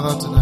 Father, 0.00 0.18
tonight 0.18 0.39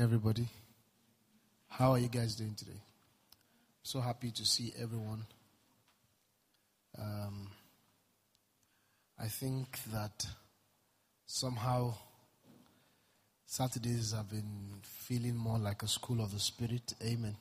Everybody, 0.00 0.46
how 1.66 1.90
are 1.90 1.98
you 1.98 2.06
guys 2.06 2.36
doing 2.36 2.54
today? 2.54 2.80
So 3.82 4.00
happy 4.00 4.30
to 4.30 4.44
see 4.44 4.72
everyone. 4.80 5.26
Um, 6.96 7.48
I 9.18 9.26
think 9.26 9.76
that 9.92 10.24
somehow 11.26 11.94
Saturdays 13.44 14.12
have 14.12 14.30
been 14.30 14.76
feeling 14.84 15.34
more 15.34 15.58
like 15.58 15.82
a 15.82 15.88
school 15.88 16.20
of 16.20 16.32
the 16.32 16.38
spirit. 16.38 16.94
Amen. 17.02 17.36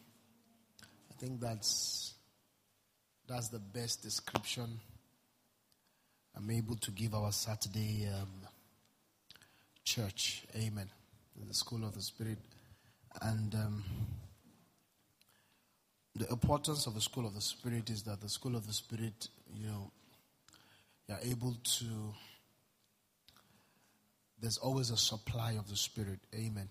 I 0.81 1.13
think 1.19 1.39
that's 1.39 2.15
that's 3.27 3.49
the 3.49 3.59
best 3.59 4.01
description 4.01 4.79
I'm 6.35 6.49
able 6.49 6.77
to 6.77 6.89
give 6.89 7.13
our 7.13 7.31
Saturday 7.31 8.09
um, 8.19 8.47
church. 9.83 10.41
Amen. 10.55 10.89
The 11.45 11.53
school 11.53 11.85
of 11.85 11.93
the 11.93 12.01
spirit, 12.01 12.39
and 13.21 13.53
um, 13.55 13.83
the 16.15 16.27
importance 16.29 16.87
of 16.87 16.95
the 16.95 17.01
school 17.01 17.25
of 17.25 17.35
the 17.35 17.41
spirit 17.41 17.89
is 17.89 18.03
that 18.03 18.21
the 18.21 18.29
school 18.29 18.55
of 18.55 18.65
the 18.65 18.73
spirit, 18.73 19.29
you 19.53 19.67
know, 19.67 19.91
you're 21.07 21.19
able 21.23 21.55
to. 21.63 21.85
There's 24.39 24.57
always 24.57 24.89
a 24.89 24.97
supply 24.97 25.51
of 25.53 25.69
the 25.69 25.75
spirit. 25.75 26.19
Amen. 26.35 26.69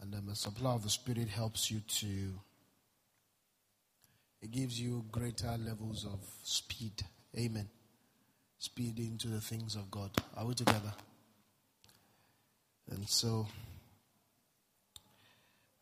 And 0.00 0.12
then 0.12 0.26
the 0.26 0.36
supply 0.36 0.72
of 0.72 0.82
the 0.82 0.90
spirit 0.90 1.28
helps 1.28 1.70
you 1.70 1.80
to. 1.80 2.40
It 4.40 4.50
gives 4.50 4.80
you 4.80 5.04
greater 5.12 5.54
levels 5.58 6.06
of 6.06 6.20
speed. 6.42 7.02
Amen. 7.36 7.68
Speed 8.58 8.98
into 8.98 9.28
the 9.28 9.40
things 9.40 9.74
of 9.74 9.90
God. 9.90 10.10
Are 10.36 10.46
we 10.46 10.54
together? 10.54 10.92
And 12.90 13.08
so, 13.08 13.46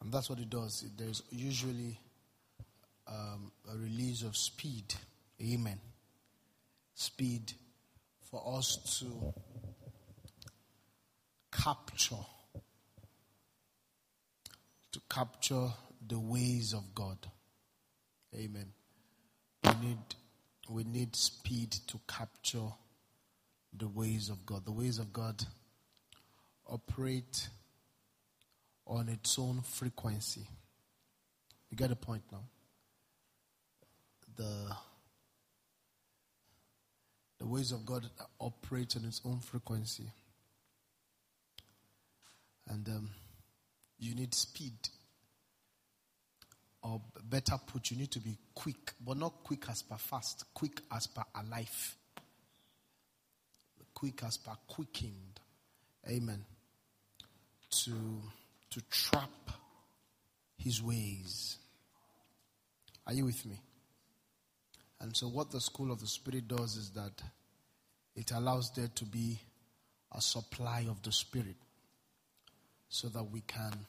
and 0.03 0.13
that's 0.13 0.29
what 0.29 0.39
it 0.39 0.51
does. 0.51 0.85
There's 0.97 1.23
usually 1.31 1.99
um, 3.07 3.51
a 3.73 3.77
release 3.77 4.23
of 4.23 4.37
speed. 4.37 4.95
Amen. 5.43 5.79
Speed 6.95 7.53
for 8.31 8.43
us 8.59 9.01
to 9.01 9.33
capture, 11.51 12.17
to 14.93 15.01
capture 15.11 15.69
the 16.07 16.19
ways 16.19 16.75
of 16.75 16.95
God. 16.95 17.19
Amen. 18.35 18.67
We 19.65 19.71
need, 19.87 19.99
we 20.69 20.85
need 20.85 21.17
speed 21.17 21.73
to 21.87 21.99
capture 22.07 22.73
the 23.77 23.89
ways 23.89 24.29
of 24.29 24.45
God. 24.45 24.65
The 24.67 24.73
ways 24.73 24.99
of 24.99 25.13
God 25.13 25.43
operate 26.69 27.49
on 28.87 29.09
its 29.09 29.39
own 29.39 29.61
frequency. 29.63 30.47
You 31.71 31.77
get 31.77 31.91
the 31.91 31.97
point 31.97 32.23
now? 32.33 32.45
The 34.37 34.75
the 37.39 37.47
ways 37.47 37.71
of 37.73 37.87
God 37.87 38.09
operate 38.41 38.97
on 38.97 39.05
its 39.05 39.21
own 39.25 39.39
frequency. 39.41 40.11
And 42.69 42.87
um, 42.89 43.11
you 43.99 44.15
need 44.15 44.35
speed. 44.35 44.89
Or 46.83 47.01
better 47.25 47.57
put, 47.65 47.91
you 47.91 47.97
need 47.97 48.11
to 48.13 48.21
be 48.21 48.37
quick, 48.55 48.93
but 49.05 49.17
not 49.17 49.45
quick 49.45 49.69
as 49.69 49.83
per 49.83 49.97
fast, 49.97 50.45
quick 50.55 50.81
as 50.93 51.07
per 51.07 51.23
alive, 51.35 51.97
quick 53.95 54.23
as 54.25 54.37
per 54.37 54.53
quickened. 54.67 55.41
Amen 56.09 56.45
to 57.71 57.93
to 58.71 58.81
trap 58.91 59.31
his 60.57 60.83
ways. 60.83 61.57
Are 63.07 63.15
you 63.15 63.25
with 63.25 63.45
me? 63.47 63.61
And 65.01 65.17
so 65.17 65.29
what 65.29 65.51
the 65.51 65.61
school 65.61 65.91
of 65.93 66.01
the 66.01 66.07
spirit 66.07 66.49
does 66.49 66.77
is 66.77 66.91
that 66.91 67.23
it 68.15 68.33
allows 68.33 68.73
there 68.73 68.91
to 68.97 69.05
be 69.05 69.39
a 70.13 70.21
supply 70.21 70.87
of 70.89 71.03
the 71.03 71.13
spirit 71.13 71.57
so 72.89 73.09
that 73.09 73.25
we 73.31 73.41
can 73.43 73.87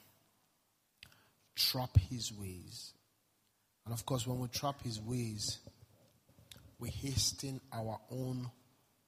trap 1.56 1.90
his 2.08 2.32
ways. 2.32 2.92
And 3.84 3.92
of 3.92 4.06
course 4.06 4.26
when 4.26 4.38
we 4.38 4.48
trap 4.48 4.82
his 4.82 5.00
ways 5.00 5.58
we 6.80 6.88
hasten 6.88 7.60
our 7.72 8.00
own 8.10 8.50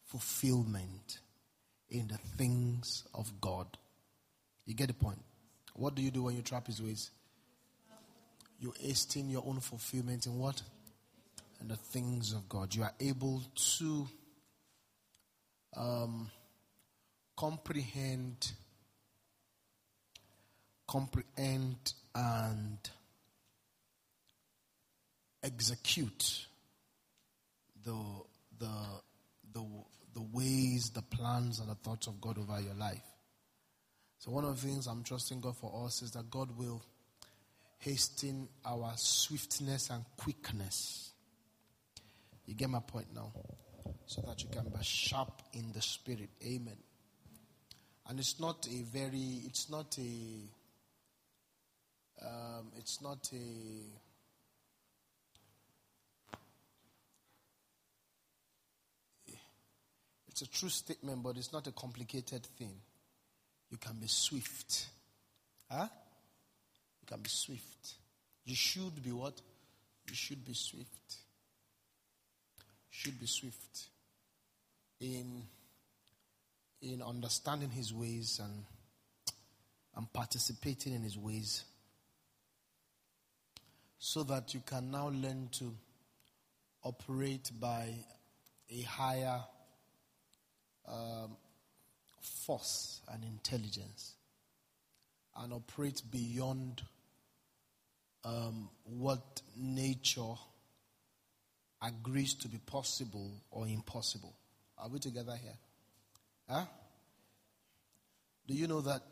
fulfillment 0.04 1.18
in 1.88 2.06
the 2.08 2.18
things 2.36 3.04
of 3.14 3.40
God. 3.40 3.66
You 4.66 4.74
get 4.74 4.88
the 4.88 4.94
point? 4.94 5.18
What 5.74 5.94
do 5.94 6.02
you 6.02 6.10
do 6.10 6.24
when 6.24 6.36
you 6.36 6.42
trap 6.42 6.66
his 6.66 6.80
ways? 6.82 7.10
You 8.60 8.72
hasten 8.78 9.28
your 9.28 9.42
own 9.44 9.60
fulfillment 9.60 10.26
in 10.26 10.38
what? 10.38 10.62
In 11.60 11.68
the 11.68 11.76
things 11.76 12.32
of 12.32 12.48
God. 12.48 12.74
You 12.74 12.84
are 12.84 12.94
able 13.00 13.42
to 13.78 14.08
um, 15.76 16.30
comprehend, 17.36 18.52
comprehend, 20.86 21.92
and 22.14 22.78
execute 25.42 26.46
the 27.84 27.96
the 28.58 28.70
the 29.52 29.64
the 30.14 30.22
ways, 30.32 30.90
the 30.90 31.02
plans, 31.02 31.58
and 31.58 31.68
the 31.68 31.74
thoughts 31.74 32.06
of 32.06 32.20
God 32.20 32.38
over 32.38 32.60
your 32.60 32.74
life. 32.74 33.02
So 34.22 34.30
one 34.30 34.44
of 34.44 34.54
the 34.54 34.68
things 34.68 34.86
I'm 34.86 35.02
trusting 35.02 35.40
God 35.40 35.56
for 35.56 35.84
us 35.84 36.00
is 36.00 36.12
that 36.12 36.30
God 36.30 36.56
will 36.56 36.80
hasten 37.78 38.48
our 38.64 38.92
swiftness 38.94 39.90
and 39.90 40.04
quickness. 40.16 41.10
You 42.46 42.54
get 42.54 42.70
my 42.70 42.78
point 42.78 43.08
now? 43.12 43.32
So 44.06 44.22
that 44.28 44.40
you 44.44 44.48
can 44.48 44.68
be 44.68 44.78
sharp 44.82 45.42
in 45.54 45.72
the 45.72 45.82
spirit. 45.82 46.30
Amen. 46.46 46.76
And 48.08 48.20
it's 48.20 48.38
not 48.38 48.64
a 48.68 48.82
very, 48.96 49.40
it's 49.44 49.68
not 49.68 49.98
a, 49.98 50.02
um, 52.24 52.70
it's 52.78 53.02
not 53.02 53.28
a, 53.32 53.42
it's 60.28 60.42
a 60.42 60.48
true 60.48 60.68
statement, 60.68 61.24
but 61.24 61.36
it's 61.36 61.52
not 61.52 61.66
a 61.66 61.72
complicated 61.72 62.46
thing 62.56 62.76
you 63.72 63.78
can 63.78 63.94
be 63.98 64.06
swift. 64.06 64.86
Huh? 65.70 65.88
You 67.00 67.06
can 67.06 67.20
be 67.20 67.30
swift. 67.30 67.94
You 68.44 68.54
should 68.54 69.02
be 69.02 69.10
what? 69.10 69.40
You 70.06 70.14
should 70.14 70.44
be 70.44 70.52
swift. 70.52 71.16
Should 72.90 73.18
be 73.18 73.26
swift 73.26 73.88
in 75.00 75.42
in 76.82 77.00
understanding 77.00 77.70
his 77.70 77.94
ways 77.94 78.40
and 78.44 78.64
and 79.96 80.12
participating 80.12 80.92
in 80.92 81.02
his 81.02 81.16
ways 81.16 81.64
so 83.98 84.22
that 84.24 84.52
you 84.52 84.60
can 84.66 84.90
now 84.90 85.08
learn 85.08 85.48
to 85.52 85.72
operate 86.82 87.50
by 87.58 87.94
a 88.70 88.82
higher 88.82 89.40
um, 90.86 91.36
force 92.22 93.00
and 93.12 93.24
intelligence 93.24 94.14
and 95.36 95.52
operate 95.52 96.02
beyond 96.10 96.82
um, 98.24 98.68
what 98.84 99.42
nature 99.56 100.34
agrees 101.82 102.34
to 102.34 102.48
be 102.48 102.58
possible 102.58 103.42
or 103.50 103.66
impossible. 103.66 104.34
Are 104.78 104.88
we 104.88 104.98
together 104.98 105.36
here? 105.40 105.56
Huh? 106.48 106.64
Do 108.46 108.54
you 108.54 108.66
know 108.66 108.80
that 108.82 109.02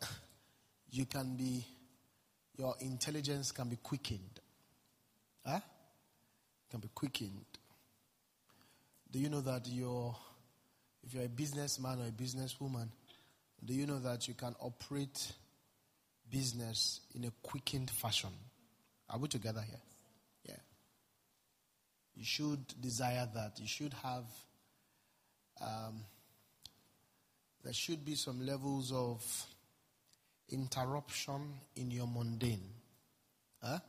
you 0.91 1.05
can 1.05 1.35
be, 1.35 1.65
your 2.57 2.75
intelligence 2.79 3.51
can 3.51 3.69
be 3.69 3.77
quickened? 3.77 4.39
Huh? 5.45 5.59
Can 6.69 6.79
be 6.79 6.89
quickened. 6.93 7.45
Do 9.11 9.19
you 9.19 9.29
know 9.29 9.41
that 9.41 9.67
your, 9.67 10.15
if 11.03 11.13
you're 11.13 11.25
a 11.25 11.29
businessman 11.29 11.99
or 11.99 12.07
a 12.07 12.11
businesswoman, 12.11 12.87
Do 13.63 13.73
you 13.73 13.85
know 13.85 13.99
that 13.99 14.27
you 14.27 14.33
can 14.33 14.55
operate 14.59 15.33
business 16.29 17.01
in 17.13 17.25
a 17.25 17.31
quickened 17.43 17.89
fashion? 17.89 18.31
Are 19.09 19.19
we 19.19 19.27
together 19.27 19.61
here? 19.61 19.81
Yeah. 20.45 20.61
You 22.15 22.23
should 22.23 22.81
desire 22.81 23.27
that. 23.35 23.59
You 23.59 23.67
should 23.67 23.93
have, 24.01 24.25
um, 25.61 26.03
there 27.63 27.73
should 27.73 28.03
be 28.03 28.15
some 28.15 28.45
levels 28.45 28.91
of 28.91 29.45
interruption 30.49 31.53
in 31.75 31.91
your 31.91 32.07
mundane. 32.07 32.63
Huh? 33.61 33.79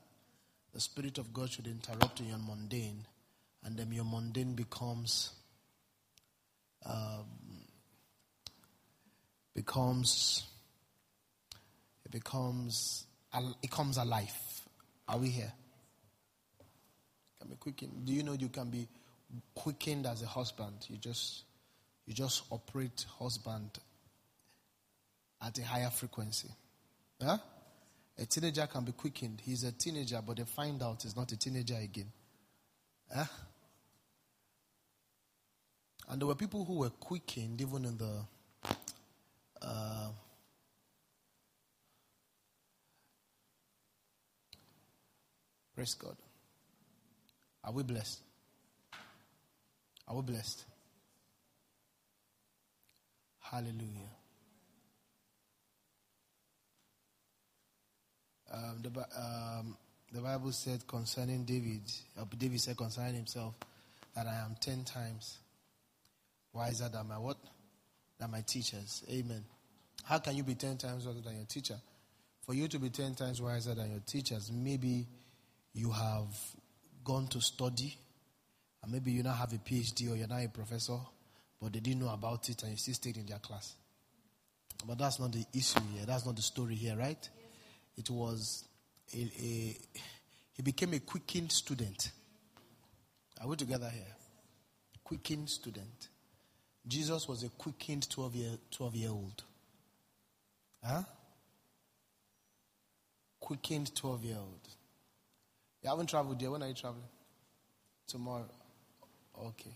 The 0.75 0.81
Spirit 0.81 1.19
of 1.19 1.33
God 1.33 1.51
should 1.51 1.67
interrupt 1.67 2.21
in 2.21 2.29
your 2.29 2.39
mundane, 2.39 3.07
and 3.65 3.77
then 3.77 3.93
your 3.93 4.05
mundane 4.05 4.55
becomes 4.55 5.33
um, 6.85 7.25
becomes 9.55 10.45
it 12.05 12.11
becomes 12.11 13.07
it 13.63 13.71
comes 13.71 13.97
alive. 13.97 14.33
Are 15.09 15.19
we 15.19 15.29
here? 15.29 15.53
Can 17.41 17.49
be 17.49 17.57
quickened. 17.57 18.05
Do 18.05 18.13
you 18.13 18.23
know 18.23 18.35
you 18.35 18.49
can 18.49 18.71
be 18.71 18.89
quickened 19.55 20.07
as 20.07 20.23
a 20.23 20.27
husband? 20.27 20.87
You 20.89 20.97
just 20.97 21.45
you 22.07 22.15
just 22.15 22.45
operate 22.51 23.07
husband 23.19 23.79
at 25.41 25.59
a 25.59 25.65
higher 25.65 25.91
frequency. 25.91 26.49
Huh? 27.21 27.39
A 28.19 28.27
teenager 28.27 28.67
can 28.67 28.85
be 28.85 28.93
quickened. 28.93 29.41
He's 29.43 29.65
a 29.65 29.73
teenager, 29.73 30.21
but 30.25 30.37
they 30.37 30.45
find 30.45 30.83
out 30.83 31.03
he's 31.03 31.17
not 31.17 31.33
a 31.33 31.37
teenager 31.37 31.77
again. 31.77 32.13
Huh? 33.15 33.25
And 36.09 36.21
there 36.21 36.27
were 36.27 36.35
people 36.35 36.65
who 36.65 36.75
were 36.75 36.91
quickened 36.91 37.61
even 37.61 37.85
in 37.85 37.97
the 37.97 38.25
uh, 39.63 40.09
praise 45.75 45.95
God. 45.95 46.17
Are 47.65 47.73
we 47.73 47.83
blessed? 47.83 48.21
Are 50.09 50.17
we 50.17 50.23
blessed? 50.23 50.65
Hallelujah. 53.41 54.11
Um, 58.53 58.83
the, 58.83 59.01
um, 59.19 59.77
the 60.13 60.21
Bible 60.21 60.53
said 60.53 60.87
concerning 60.87 61.45
David, 61.45 61.83
uh, 62.21 62.25
David 62.37 62.61
said 62.61 62.77
concerning 62.77 63.15
himself 63.15 63.55
that 64.15 64.27
I 64.27 64.45
am 64.45 64.57
ten 64.61 64.85
times 64.85 65.39
wiser 66.53 66.89
than 66.89 67.09
my 67.09 67.19
what? 67.19 67.39
Than 68.23 68.31
my 68.31 68.43
teachers. 68.43 69.03
Amen. 69.11 69.45
How 70.05 70.19
can 70.19 70.37
you 70.37 70.45
be 70.45 70.55
ten 70.55 70.77
times 70.77 71.05
wiser 71.05 71.23
than 71.23 71.35
your 71.39 71.45
teacher? 71.45 71.75
For 72.47 72.55
you 72.55 72.69
to 72.69 72.79
be 72.79 72.89
ten 72.89 73.17
times 73.17 73.43
wiser 73.43 73.75
than 73.75 73.91
your 73.91 73.99
teachers, 74.07 74.53
maybe 74.53 75.09
you 75.75 75.91
have 75.91 76.29
gone 77.03 77.27
to 77.27 77.41
study, 77.41 77.99
and 78.81 78.93
maybe 78.93 79.11
you 79.11 79.25
now 79.25 79.33
have 79.33 79.53
a 79.53 79.57
PhD 79.57 80.09
or 80.09 80.15
you're 80.15 80.29
now 80.29 80.39
a 80.39 80.47
professor, 80.47 81.01
but 81.61 81.73
they 81.73 81.81
didn't 81.81 81.99
know 82.01 82.13
about 82.13 82.49
it 82.49 82.63
and 82.63 82.71
you 82.71 82.77
still 82.77 82.95
stayed 82.95 83.17
in 83.17 83.27
their 83.27 83.41
class. 83.41 83.75
But 84.87 84.99
that's 84.99 85.19
not 85.19 85.33
the 85.33 85.45
issue 85.53 85.81
here. 85.93 86.07
That's 86.07 86.25
not 86.25 86.37
the 86.37 86.43
story 86.43 86.77
here, 86.77 86.97
right? 86.97 87.29
It 87.97 88.09
was 88.09 88.65
a, 89.13 89.19
a 89.19 89.77
he 90.53 90.63
became 90.63 90.95
a 90.95 91.01
quickened 91.01 91.51
student. 91.51 92.13
Are 93.41 93.49
we 93.49 93.57
together 93.57 93.91
here? 93.93 94.15
Quickened 95.03 95.51
student. 95.51 96.09
Jesus 96.87 97.29
was 97.29 97.43
a 97.43 97.49
quickened 97.49 98.09
12 98.11 98.35
year, 98.35 98.51
12 98.71 98.97
year 98.97 99.11
old. 99.11 99.43
Huh? 100.85 101.03
Quickened 103.41 103.95
12 103.95 104.25
year 104.25 104.37
old. 104.37 104.69
You 105.83 105.91
haven't 105.91 106.09
traveled 106.09 106.41
yet. 106.41 106.51
When 106.51 106.63
are 106.63 106.69
you 106.69 106.75
traveling? 106.75 107.03
Tomorrow. 108.07 108.49
Okay. 109.47 109.75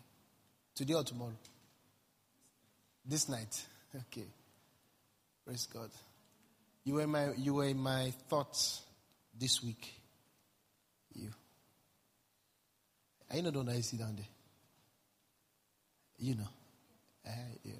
Today 0.74 0.94
or 0.94 1.04
tomorrow? 1.04 1.36
This 3.04 3.28
night. 3.28 3.64
Okay. 4.12 4.26
Praise 5.46 5.66
God. 5.72 5.88
You 6.84 6.94
were 6.94 7.06
my 7.06 7.32
you 7.38 7.54
were 7.54 7.64
in 7.64 7.78
my 7.78 8.12
thoughts 8.28 8.82
this 9.38 9.62
week. 9.62 9.90
You. 11.14 11.30
I 13.32 13.40
know 13.40 13.52
don't 13.52 13.70
I 13.70 13.80
see 13.80 13.96
down 13.96 14.16
there. 14.16 14.26
You 16.18 16.34
know. 16.34 16.48
Uh, 17.26 17.30
yeah, 17.64 17.72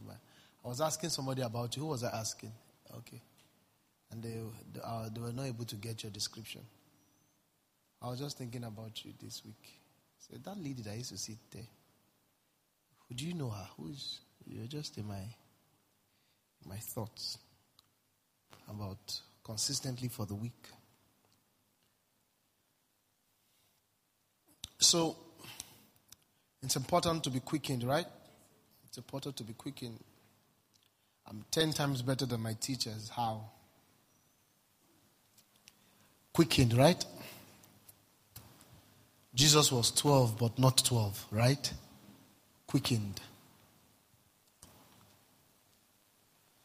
I 0.65 0.69
was 0.69 0.81
asking 0.81 1.11
somebody 1.11 1.43
about 1.43 1.77
you. 1.77 1.83
Who 1.83 1.89
was 1.91 2.03
I 2.03 2.11
asking? 2.19 2.53
Okay. 2.99 3.23
And 4.11 4.23
they, 4.23 4.35
they, 4.73 4.81
uh, 4.83 5.09
they 5.13 5.21
were 5.21 5.33
not 5.33 5.47
able 5.47 5.65
to 5.65 5.77
get 5.77 6.03
your 6.03 6.11
description. 6.11 6.63
I 8.03 8.11
was 8.11 8.19
just 8.19 8.39
thinking 8.39 8.65
about 8.65 9.05
you 9.05 9.13
this 9.23 9.45
week. 9.45 9.79
So 10.19 10.37
that 10.43 10.57
lady 10.59 10.83
that 10.83 10.97
used 10.97 11.11
to 11.11 11.19
sit 11.19 11.39
there, 11.53 11.67
who 13.09 13.15
do 13.15 13.27
you 13.27 13.35
know 13.35 13.51
her? 13.51 13.69
Who's 13.77 14.21
you're 14.45 14.67
just 14.67 14.99
in 14.99 15.07
my 15.07 15.23
my 16.65 16.77
thoughts 16.77 17.39
about 18.69 19.21
consistently 19.45 20.09
for 20.09 20.27
the 20.27 20.35
week. 20.35 20.69
So 24.79 25.17
it's 26.63 26.77
important 26.77 27.25
to 27.25 27.31
be 27.31 27.41
quickened, 27.41 27.85
right? 27.85 28.07
It's 28.97 29.35
to 29.37 29.45
be 29.45 29.53
quickened. 29.53 29.99
I'm 31.29 31.45
10 31.51 31.73
times 31.73 32.01
better 32.01 32.25
than 32.25 32.41
my 32.41 32.55
teachers. 32.55 33.11
How? 33.15 33.43
Quickened, 36.33 36.75
right? 36.75 37.05
Jesus 39.35 39.71
was 39.71 39.91
12, 39.91 40.39
but 40.39 40.59
not 40.59 40.83
12, 40.83 41.27
right? 41.31 41.73
Quickened. 42.67 43.21
I 44.63 44.67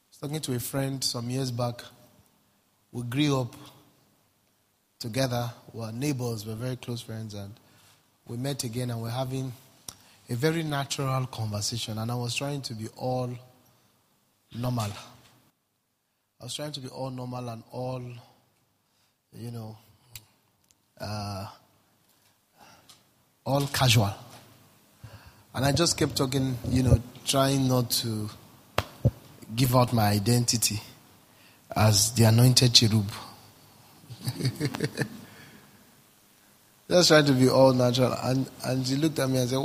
was 0.10 0.18
talking 0.22 0.40
to 0.40 0.56
a 0.56 0.60
friend 0.60 1.04
some 1.04 1.30
years 1.30 1.52
back. 1.52 1.82
We 2.94 3.04
grew 3.04 3.42
up 3.42 3.56
together. 5.00 5.52
We 5.74 5.82
were 5.82 5.92
neighbors, 5.92 6.46
we 6.46 6.54
were 6.54 6.60
very 6.60 6.78
close 6.78 7.02
friends, 7.02 7.34
and 7.34 7.54
we 8.26 8.38
met 8.38 8.64
again 8.64 8.90
and 8.90 9.02
we're 9.02 9.10
having 9.10 9.52
a 10.32 10.36
very 10.36 10.64
natural 10.64 11.26
conversation, 11.26 11.98
and 11.98 12.10
I 12.10 12.16
was 12.16 12.34
trying 12.34 12.62
to 12.62 12.74
be 12.74 12.88
all 12.96 13.30
normal. 14.56 14.90
I 16.40 16.44
was 16.46 16.54
trying 16.54 16.72
to 16.72 16.80
be 16.80 16.88
all 16.88 17.10
normal 17.10 17.50
and 17.50 17.62
all, 17.74 18.02
you 19.34 19.52
know, 19.52 19.78
uh, 21.02 21.48
all 23.46 23.68
casual. 23.68 24.14
And 25.54 25.66
I 25.66 25.74
just 25.74 25.98
kept 25.98 26.16
talking, 26.16 26.58
you 26.70 26.84
know, 26.84 26.98
trying 27.26 27.68
not 27.68 27.92
to 27.92 28.30
give 29.54 29.76
out 29.76 29.92
my 29.92 30.12
identity 30.12 30.80
as 31.76 32.14
the 32.14 32.24
anointed 32.24 32.74
cherub. 32.74 33.12
just 36.90 37.10
trying 37.10 37.26
to 37.26 37.34
be 37.34 37.50
all 37.50 37.74
natural. 37.74 38.14
And, 38.24 38.50
and 38.64 38.88
she 38.88 38.96
looked 38.96 39.20
at 39.20 39.30
me 39.30 39.40
and 39.40 39.50
said, 39.50 39.60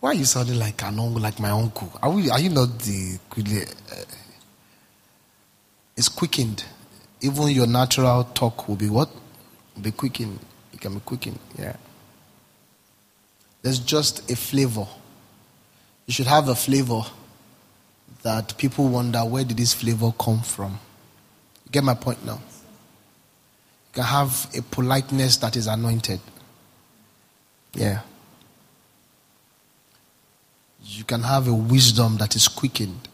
why 0.00 0.10
are 0.10 0.14
you 0.14 0.24
sounding 0.24 0.58
like 0.58 0.80
an 0.82 0.98
uncle, 0.98 1.20
like 1.20 1.40
my 1.40 1.50
uncle? 1.50 1.92
Are, 2.00 2.10
we, 2.10 2.30
are 2.30 2.38
you 2.38 2.50
not 2.50 2.78
the. 2.80 3.18
Uh, 3.36 4.04
it's 5.96 6.08
quickened. 6.08 6.64
Even 7.20 7.48
your 7.48 7.66
natural 7.66 8.22
talk 8.24 8.68
will 8.68 8.76
be 8.76 8.88
what? 8.88 9.08
Be 9.80 9.90
quickened. 9.90 10.38
It 10.72 10.80
can 10.80 10.94
be 10.94 11.00
quickened. 11.00 11.40
Yeah. 11.58 11.74
There's 13.62 13.80
just 13.80 14.30
a 14.30 14.36
flavor. 14.36 14.86
You 16.06 16.12
should 16.12 16.26
have 16.28 16.48
a 16.48 16.54
flavor 16.54 17.02
that 18.22 18.56
people 18.56 18.88
wonder 18.88 19.20
where 19.20 19.42
did 19.42 19.56
this 19.56 19.74
flavor 19.74 20.12
come 20.18 20.42
from. 20.42 20.78
You 21.64 21.72
get 21.72 21.82
my 21.82 21.94
point 21.94 22.24
now? 22.24 22.34
You 22.34 23.94
can 23.94 24.04
have 24.04 24.46
a 24.56 24.62
politeness 24.62 25.38
that 25.38 25.56
is 25.56 25.66
anointed. 25.66 26.20
Yeah 27.74 28.02
you 30.88 31.04
can 31.04 31.22
have 31.22 31.46
a 31.46 31.54
wisdom 31.54 32.16
that 32.16 32.34
is 32.34 32.48
quickened. 32.48 33.08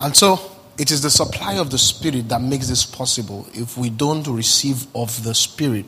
And 0.00 0.16
so, 0.16 0.40
it 0.78 0.90
is 0.90 1.02
the 1.02 1.10
supply 1.10 1.54
of 1.54 1.70
the 1.70 1.78
Spirit 1.78 2.28
that 2.30 2.40
makes 2.40 2.68
this 2.68 2.84
possible. 2.84 3.46
If 3.52 3.76
we 3.76 3.90
don't 3.90 4.26
receive 4.26 4.86
of 4.94 5.22
the 5.22 5.34
Spirit, 5.34 5.86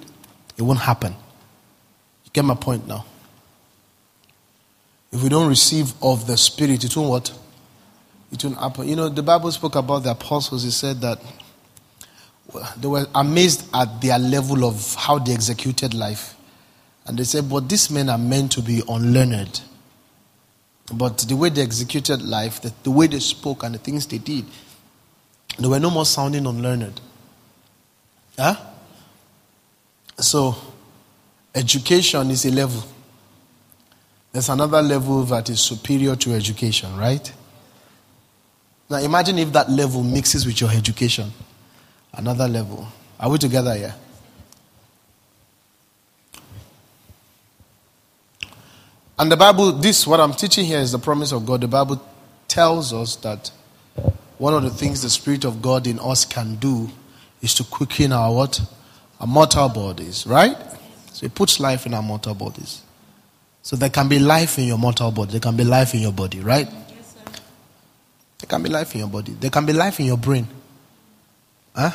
it 0.57 0.63
won't 0.63 0.81
happen. 0.81 1.13
You 2.25 2.31
get 2.33 2.45
my 2.45 2.55
point 2.55 2.87
now? 2.87 3.05
If 5.11 5.23
we 5.23 5.29
don't 5.31 5.49
receive 5.49 5.93
of 6.03 6.27
the 6.27 6.37
Spirit, 6.37 6.85
it 6.85 6.97
won't 6.97 7.09
what? 7.09 7.39
It 8.31 8.45
won't 8.45 8.59
happen. 8.59 8.89
You 8.89 8.97
know, 8.97 9.09
the 9.09 9.23
Bible 9.23 9.51
spoke 9.53 9.75
about 9.75 10.05
the 10.05 10.11
apostles. 10.11 10.65
It 10.65 10.73
said 10.73 11.01
that 11.01 11.21
they 12.79 12.89
were 12.89 13.07
amazed 13.15 13.69
at 13.75 14.01
their 14.01 14.19
level 14.19 14.65
of 14.65 14.95
how 14.95 15.19
they 15.19 15.33
executed 15.33 15.95
life. 15.95 16.35
And 17.09 17.19
they 17.19 17.25
said, 17.25 17.49
But 17.49 17.69
these 17.69 17.91
men 17.91 18.11
are 18.11 18.19
meant 18.19 18.53
to 18.53 18.63
be 18.63 18.83
unlearned. 18.87 19.63
But 20.93 21.19
the 21.19 21.37
way 21.37 21.49
they 21.49 21.63
executed 21.63 22.23
life, 22.23 22.61
the, 22.61 22.73
the 22.83 22.91
way 22.91 23.07
they 23.07 23.19
spoke, 23.19 23.63
and 23.63 23.75
the 23.75 23.79
things 23.79 24.07
they 24.07 24.19
did, 24.19 24.45
they 25.59 25.67
were 25.67 25.81
no 25.81 25.91
more 25.91 26.05
sounding 26.05 26.47
unlearned. 26.47 27.01
Huh? 28.39 28.57
So, 30.19 30.55
education 31.55 32.31
is 32.31 32.45
a 32.45 32.51
level. 32.51 32.85
There's 34.33 34.51
another 34.51 34.83
level 34.83 35.25
that 35.25 35.49
is 35.49 35.61
superior 35.61 36.15
to 36.17 36.35
education, 36.35 36.95
right? 36.97 37.33
Now, 38.91 38.99
imagine 38.99 39.39
if 39.39 39.53
that 39.53 39.71
level 39.71 40.03
mixes 40.03 40.45
with 40.45 40.61
your 40.61 40.71
education. 40.71 41.33
Another 42.13 42.49
level. 42.49 42.87
Are 43.19 43.31
we 43.31 43.39
together 43.39 43.75
here? 43.75 43.95
And 49.19 49.33
the 49.33 49.37
Bible, 49.37 49.73
this, 49.73 50.07
what 50.07 50.21
I'm 50.21 50.33
teaching 50.33 50.65
here 50.65 50.79
is 50.79 50.93
the 50.93 50.99
promise 50.99 51.33
of 51.33 51.45
God. 51.45 51.61
The 51.61 51.69
Bible 51.69 52.01
tells 52.47 52.93
us 52.93 53.17
that 53.17 53.51
one 54.39 54.55
of 54.55 54.63
the 54.63 54.71
things 54.71 55.03
the 55.03 55.11
Spirit 55.11 55.45
of 55.45 55.61
God 55.61 55.89
in 55.89 55.99
us 55.99 56.25
can 56.25 56.55
do 56.57 56.89
is 57.43 57.55
to 57.55 57.65
quicken 57.65 58.13
our 58.13 58.33
what? 58.33 58.61
Our 59.21 59.27
mortal 59.27 59.69
bodies, 59.69 60.25
right? 60.27 60.57
So 61.13 61.27
it 61.27 61.35
puts 61.35 61.59
life 61.59 61.85
in 61.85 61.95
our 61.95 62.03
mortal 62.03 62.35
bodies. 62.35 62.83
So 63.63 63.75
there 63.75 63.91
can 63.91 64.09
be 64.09 64.21
life 64.21 64.57
in 64.59 64.65
your 64.65 64.79
mortal 64.79 65.11
body. 65.11 65.33
There 65.33 65.41
can 65.41 65.57
be 65.57 65.65
life 65.65 65.95
in 65.95 66.01
your 66.01 66.13
body, 66.13 66.39
right? 66.41 66.69
Yes, 66.89 67.15
sir. 67.15 67.33
There 68.39 68.49
can 68.49 68.63
be 68.63 68.69
life 68.69 68.95
in 68.95 69.01
your 69.01 69.09
body. 69.09 69.33
There 69.33 69.51
can 69.51 69.67
be 69.67 69.73
life 69.73 69.99
in 69.99 70.07
your 70.07 70.17
brain. 70.17 70.47
Huh? 71.75 71.91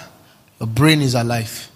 Your 0.60 0.68
brain 0.68 1.02
is 1.02 1.16
alive. 1.16 1.70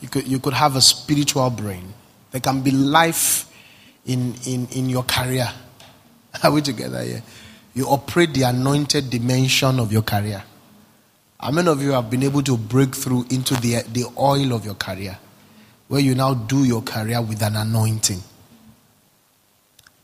You 0.00 0.08
could, 0.08 0.26
you 0.26 0.38
could 0.38 0.54
have 0.54 0.74
a 0.74 0.80
spiritual 0.80 1.50
brain. 1.50 1.92
There 2.36 2.42
can 2.42 2.60
be 2.60 2.70
life 2.70 3.50
in, 4.04 4.34
in, 4.46 4.68
in 4.68 4.90
your 4.90 5.04
career. 5.04 5.50
Are 6.42 6.52
we 6.52 6.60
together 6.60 7.02
here? 7.02 7.22
You 7.72 7.86
operate 7.86 8.34
the 8.34 8.42
anointed 8.42 9.08
dimension 9.08 9.80
of 9.80 9.90
your 9.90 10.02
career. 10.02 10.44
How 11.40 11.50
many 11.50 11.66
of 11.68 11.80
you 11.82 11.92
have 11.92 12.10
been 12.10 12.22
able 12.24 12.42
to 12.42 12.58
break 12.58 12.94
through 12.94 13.24
into 13.30 13.54
the, 13.54 13.84
the 13.90 14.04
oil 14.18 14.52
of 14.52 14.66
your 14.66 14.74
career? 14.74 15.16
Where 15.88 16.02
you 16.02 16.14
now 16.14 16.34
do 16.34 16.62
your 16.64 16.82
career 16.82 17.22
with 17.22 17.40
an 17.40 17.56
anointing. 17.56 18.20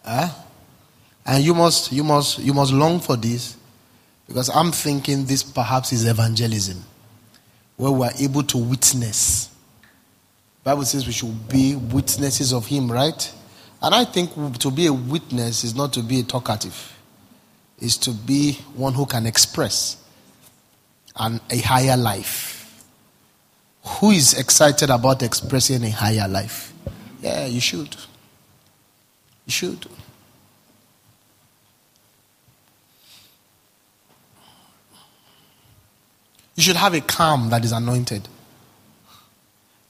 Huh? 0.03 0.31
And 1.27 1.45
you 1.45 1.53
must, 1.53 1.93
you 1.93 2.03
must, 2.03 2.39
you 2.39 2.55
must 2.55 2.73
long 2.73 2.99
for 3.01 3.19
this 3.19 3.59
because 4.27 4.49
I'm 4.49 4.73
thinking 4.73 5.27
this 5.27 5.43
perhaps 5.43 5.93
is 5.93 6.07
evangelism, 6.07 6.83
where 7.77 7.91
we 7.93 8.07
are 8.07 8.13
able 8.19 8.43
to 8.45 8.57
witness. 8.57 9.52
Bible 10.65 10.85
says 10.85 11.07
we 11.07 11.13
should 11.13 11.49
be 11.49 11.75
witnesses 11.75 12.53
of 12.53 12.67
Him, 12.67 12.91
right? 12.91 13.33
And 13.81 13.95
I 13.95 14.05
think 14.05 14.59
to 14.61 14.71
be 14.71 14.87
a 14.87 14.93
witness 14.93 15.65
is 15.65 15.75
not 15.75 15.93
to 15.95 16.03
be 16.03 16.21
a 16.21 16.23
talkative, 16.23 16.97
is 17.81 17.97
to 17.99 18.13
be 18.13 18.53
one 18.75 18.95
who 18.95 19.07
can 19.07 19.27
express 19.27 19.97
and 21.17 21.41
a 21.51 21.59
higher 21.59 21.97
life. 21.97 22.85
Who 23.85 24.13
is 24.13 24.35
excited 24.35 24.91
about 24.91 25.23
expressing 25.23 25.83
a 25.83 25.91
higher 25.91 26.29
life? 26.29 26.73
Yeah, 27.21 27.47
you 27.47 27.61
should. 27.61 27.97
You 29.47 29.53
should. 29.53 29.87
You 36.55 36.63
should 36.63 36.77
have 36.77 36.95
a 36.95 37.01
calm 37.01 37.51
that 37.51 37.65
is 37.65 37.73
anointed. 37.73 38.29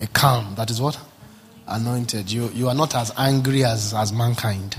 A 0.02 0.06
calm 0.08 0.54
that 0.56 0.70
is 0.70 0.80
what? 0.80 0.98
Anointed. 1.66 2.30
You, 2.30 2.50
you 2.50 2.68
are 2.68 2.74
not 2.74 2.94
as 2.94 3.12
angry 3.16 3.64
as, 3.64 3.94
as 3.94 4.12
mankind. 4.12 4.76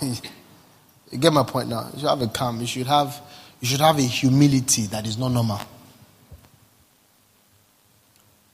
you 0.00 1.18
get 1.18 1.32
my 1.32 1.42
point 1.42 1.68
now. 1.68 1.90
You 1.92 2.00
should 2.00 2.08
have 2.08 2.22
a 2.22 2.28
calm. 2.28 2.60
You 2.60 2.66
should 2.66 2.86
have, 2.86 3.20
you 3.60 3.66
should 3.66 3.80
have 3.80 3.98
a 3.98 4.02
humility 4.02 4.86
that 4.86 5.06
is 5.06 5.18
not 5.18 5.32
normal. 5.32 5.60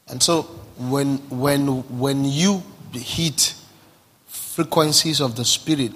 And 0.09 0.23
so 0.23 0.43
when, 0.79 1.19
when, 1.29 1.67
when 1.99 2.25
you 2.25 2.62
hit 2.93 3.55
frequencies 4.26 5.21
of 5.21 5.37
the 5.37 5.45
spirit, 5.45 5.93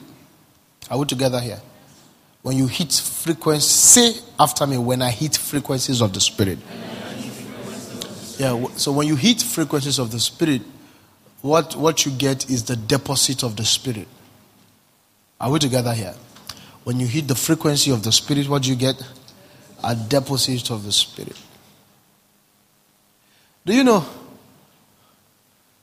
are 0.90 0.98
we 0.98 1.06
together 1.06 1.40
here? 1.40 1.60
When 2.42 2.56
you 2.56 2.66
hit 2.66 2.92
frequency, 2.92 3.68
say 4.12 4.20
after 4.38 4.66
me, 4.66 4.78
when 4.78 5.02
I 5.02 5.10
hit 5.10 5.36
frequencies 5.36 6.00
of 6.00 6.12
the 6.12 6.20
Spirit. 6.20 6.58
Yeah, 8.40 8.68
so 8.76 8.90
when 8.92 9.06
you 9.06 9.16
hit 9.16 9.42
frequencies 9.42 9.98
of 9.98 10.12
the 10.12 10.18
Spirit, 10.18 10.62
what, 11.42 11.76
what 11.76 12.06
you 12.06 12.12
get 12.12 12.48
is 12.48 12.64
the 12.64 12.74
deposit 12.74 13.42
of 13.42 13.54
the 13.54 13.66
Spirit. 13.66 14.08
Are 15.38 15.50
we 15.50 15.58
together 15.58 15.92
here? 15.92 16.14
When 16.84 16.98
you 16.98 17.06
hit 17.06 17.28
the 17.28 17.34
frequency 17.34 17.90
of 17.90 18.02
the 18.02 18.10
Spirit, 18.10 18.48
what 18.48 18.62
do 18.62 18.70
you 18.70 18.76
get? 18.76 18.94
A 19.84 19.94
deposit 19.94 20.70
of 20.70 20.84
the 20.84 20.90
Spirit. 20.90 21.36
Do 23.66 23.74
you 23.74 23.84
know? 23.84 24.06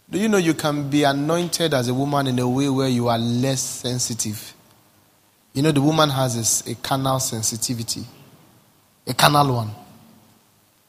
Do 0.10 0.18
you 0.18 0.28
know 0.28 0.38
you 0.38 0.56
can 0.56 0.90
be 0.90 1.04
anointed 1.04 1.76
as 1.76 1.90
a 1.90 1.94
woman 1.94 2.26
in 2.26 2.40
a 2.40 2.50
way 2.50 2.70
where 2.70 2.90
you 2.90 3.08
are 3.08 3.20
less 3.20 3.62
sensitive? 3.62 4.56
You 5.54 5.62
know, 5.62 5.72
the 5.72 5.82
woman 5.84 6.10
has 6.10 6.66
a, 6.66 6.72
a 6.72 6.74
carnal 6.74 7.20
sensitivity, 7.20 8.04
a 9.06 9.14
carnal 9.14 9.54
one. 9.54 9.70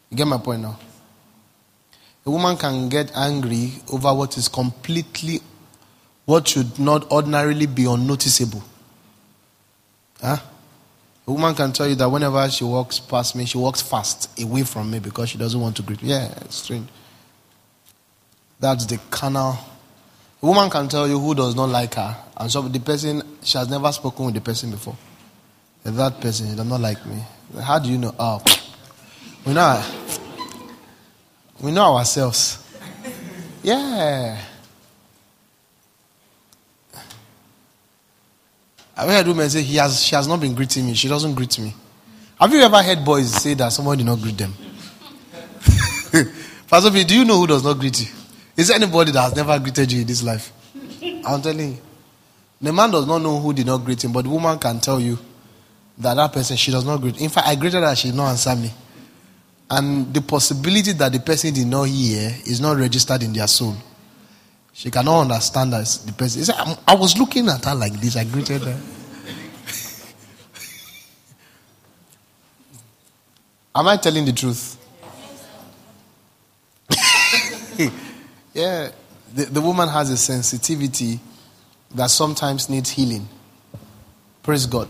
You 0.09 0.17
get 0.17 0.27
my 0.27 0.39
point 0.39 0.63
now? 0.63 0.79
A 2.29 2.31
woman 2.31 2.59
can 2.59 2.91
get 2.91 3.11
angry 3.17 3.73
over 3.91 4.13
what 4.13 4.37
is 4.37 4.49
completely, 4.49 5.41
what 6.27 6.47
should 6.47 6.79
not 6.79 7.11
ordinarily 7.11 7.65
be 7.65 7.87
unnoticeable. 7.87 8.63
Huh? 10.21 10.37
A 11.27 11.33
woman 11.33 11.55
can 11.55 11.73
tell 11.73 11.89
you 11.89 11.95
that 11.95 12.11
whenever 12.11 12.47
she 12.51 12.65
walks 12.65 12.99
past 13.01 13.35
me, 13.35 13.47
she 13.47 13.57
walks 13.57 13.81
fast 13.81 14.39
away 14.39 14.63
from 14.65 14.91
me 14.91 14.99
because 14.99 15.31
she 15.31 15.39
doesn't 15.39 15.59
want 15.59 15.77
to 15.77 15.83
greet 15.83 16.03
me. 16.03 16.11
Yeah, 16.11 16.31
it's 16.43 16.57
strange. 16.57 16.91
That's 18.61 18.85
the 18.85 18.99
carnal 19.09 19.57
a 20.43 20.47
woman 20.47 20.69
can 20.69 20.87
tell 20.87 21.09
you 21.09 21.19
who 21.19 21.35
does 21.35 21.57
not 21.57 21.71
like 21.71 21.95
her, 21.95 22.15
and 22.37 22.53
so 22.53 22.61
the 22.61 22.79
person 22.79 23.23
she 23.43 23.57
has 23.57 23.71
never 23.71 23.91
spoken 23.91 24.27
with 24.27 24.35
the 24.35 24.43
person 24.43 24.71
before. 24.71 24.99
And 25.83 25.97
that 25.97 26.21
person 26.21 26.55
does 26.55 26.67
not 26.67 26.81
like 26.81 27.05
me. 27.07 27.23
How 27.59 27.79
do 27.79 27.89
you 27.89 27.97
know? 27.97 28.15
Oh, 28.19 28.43
we 29.47 29.55
know. 29.55 29.83
We 31.61 31.73
know 31.73 31.97
ourselves. 31.97 32.65
Yeah. 33.63 34.41
I've 38.97 39.09
heard 39.09 39.27
women 39.29 39.49
say 39.51 39.63
he 39.63 39.77
has, 39.77 40.03
she 40.05 40.15
has 40.15 40.27
not 40.27 40.41
been 40.41 40.55
greeting 40.55 40.87
me. 40.87 40.95
She 40.95 41.09
doesn't 41.09 41.35
greet 41.35 41.59
me. 41.59 41.75
Have 42.41 42.53
you 42.53 42.61
ever 42.61 42.83
heard 42.83 43.05
boys 43.05 43.33
say 43.33 43.55
that 43.55 43.69
someone 43.69 43.97
did 43.97 44.07
not 44.07 44.21
greet 44.21 44.37
them? 44.39 44.55
Pastor 46.69 46.91
do 46.91 47.19
you 47.19 47.25
know 47.25 47.39
who 47.39 47.47
does 47.47 47.65
not 47.65 47.79
greet 47.79 48.01
you? 48.01 48.07
Is 48.57 48.69
there 48.69 48.77
anybody 48.77 49.13
that 49.13 49.23
has 49.23 49.37
never 49.37 49.59
greeted 49.59 49.91
you 49.93 50.01
in 50.01 50.07
this 50.07 50.23
life? 50.23 50.53
I'm 51.25 51.43
telling 51.43 51.73
you. 51.73 51.79
The 52.61 52.73
man 52.73 52.91
does 52.91 53.07
not 53.07 53.19
know 53.19 53.39
who 53.39 53.53
did 53.53 53.67
not 53.67 53.79
greet 53.79 54.03
him, 54.03 54.13
but 54.13 54.23
the 54.23 54.31
woman 54.31 54.59
can 54.59 54.81
tell 54.81 54.99
you 54.99 55.17
that 55.99 56.15
that 56.15 56.33
person, 56.33 56.57
she 56.57 56.73
does 56.73 56.85
not 56.85 57.01
greet. 57.01 57.21
In 57.21 57.29
fact, 57.29 57.47
I 57.47 57.55
greeted 57.55 57.83
her, 57.83 57.95
she 57.95 58.09
did 58.09 58.17
not 58.17 58.31
answer 58.31 58.55
me. 58.57 58.73
And 59.71 60.15
the 60.15 60.23
possibility 60.23 60.93
that 60.93 61.13
the 61.13 61.21
person 61.21 61.53
did 61.53 61.67
not 61.67 61.85
hear 61.85 62.35
is 62.47 62.61
not 62.61 62.77
registered 62.79 63.23
in 63.23 63.33
their 63.33 63.47
soul. 63.47 63.77
She 64.73 64.91
cannot 64.91 65.23
understand 65.23 65.73
that 65.73 65.87
the 66.07 66.13
person. 66.13 66.55
I 66.87 66.95
was 66.95 67.19
looking 67.19 67.49
at 67.49 67.65
her 67.65 67.75
like 67.75 67.93
this, 67.95 68.17
I 68.17 68.25
greeted 68.25 68.63
her. 68.63 68.81
Am 73.75 73.87
I 73.87 73.97
telling 73.97 74.25
the 74.25 74.33
truth? 74.33 74.77
Yeah, 78.55 78.91
the, 79.33 79.45
the 79.45 79.61
woman 79.61 79.89
has 79.89 80.11
a 80.11 80.17
sensitivity 80.17 81.21
that 81.95 82.11
sometimes 82.11 82.69
needs 82.69 82.91
healing. 82.91 83.29
Praise 84.43 84.67
God. 84.67 84.89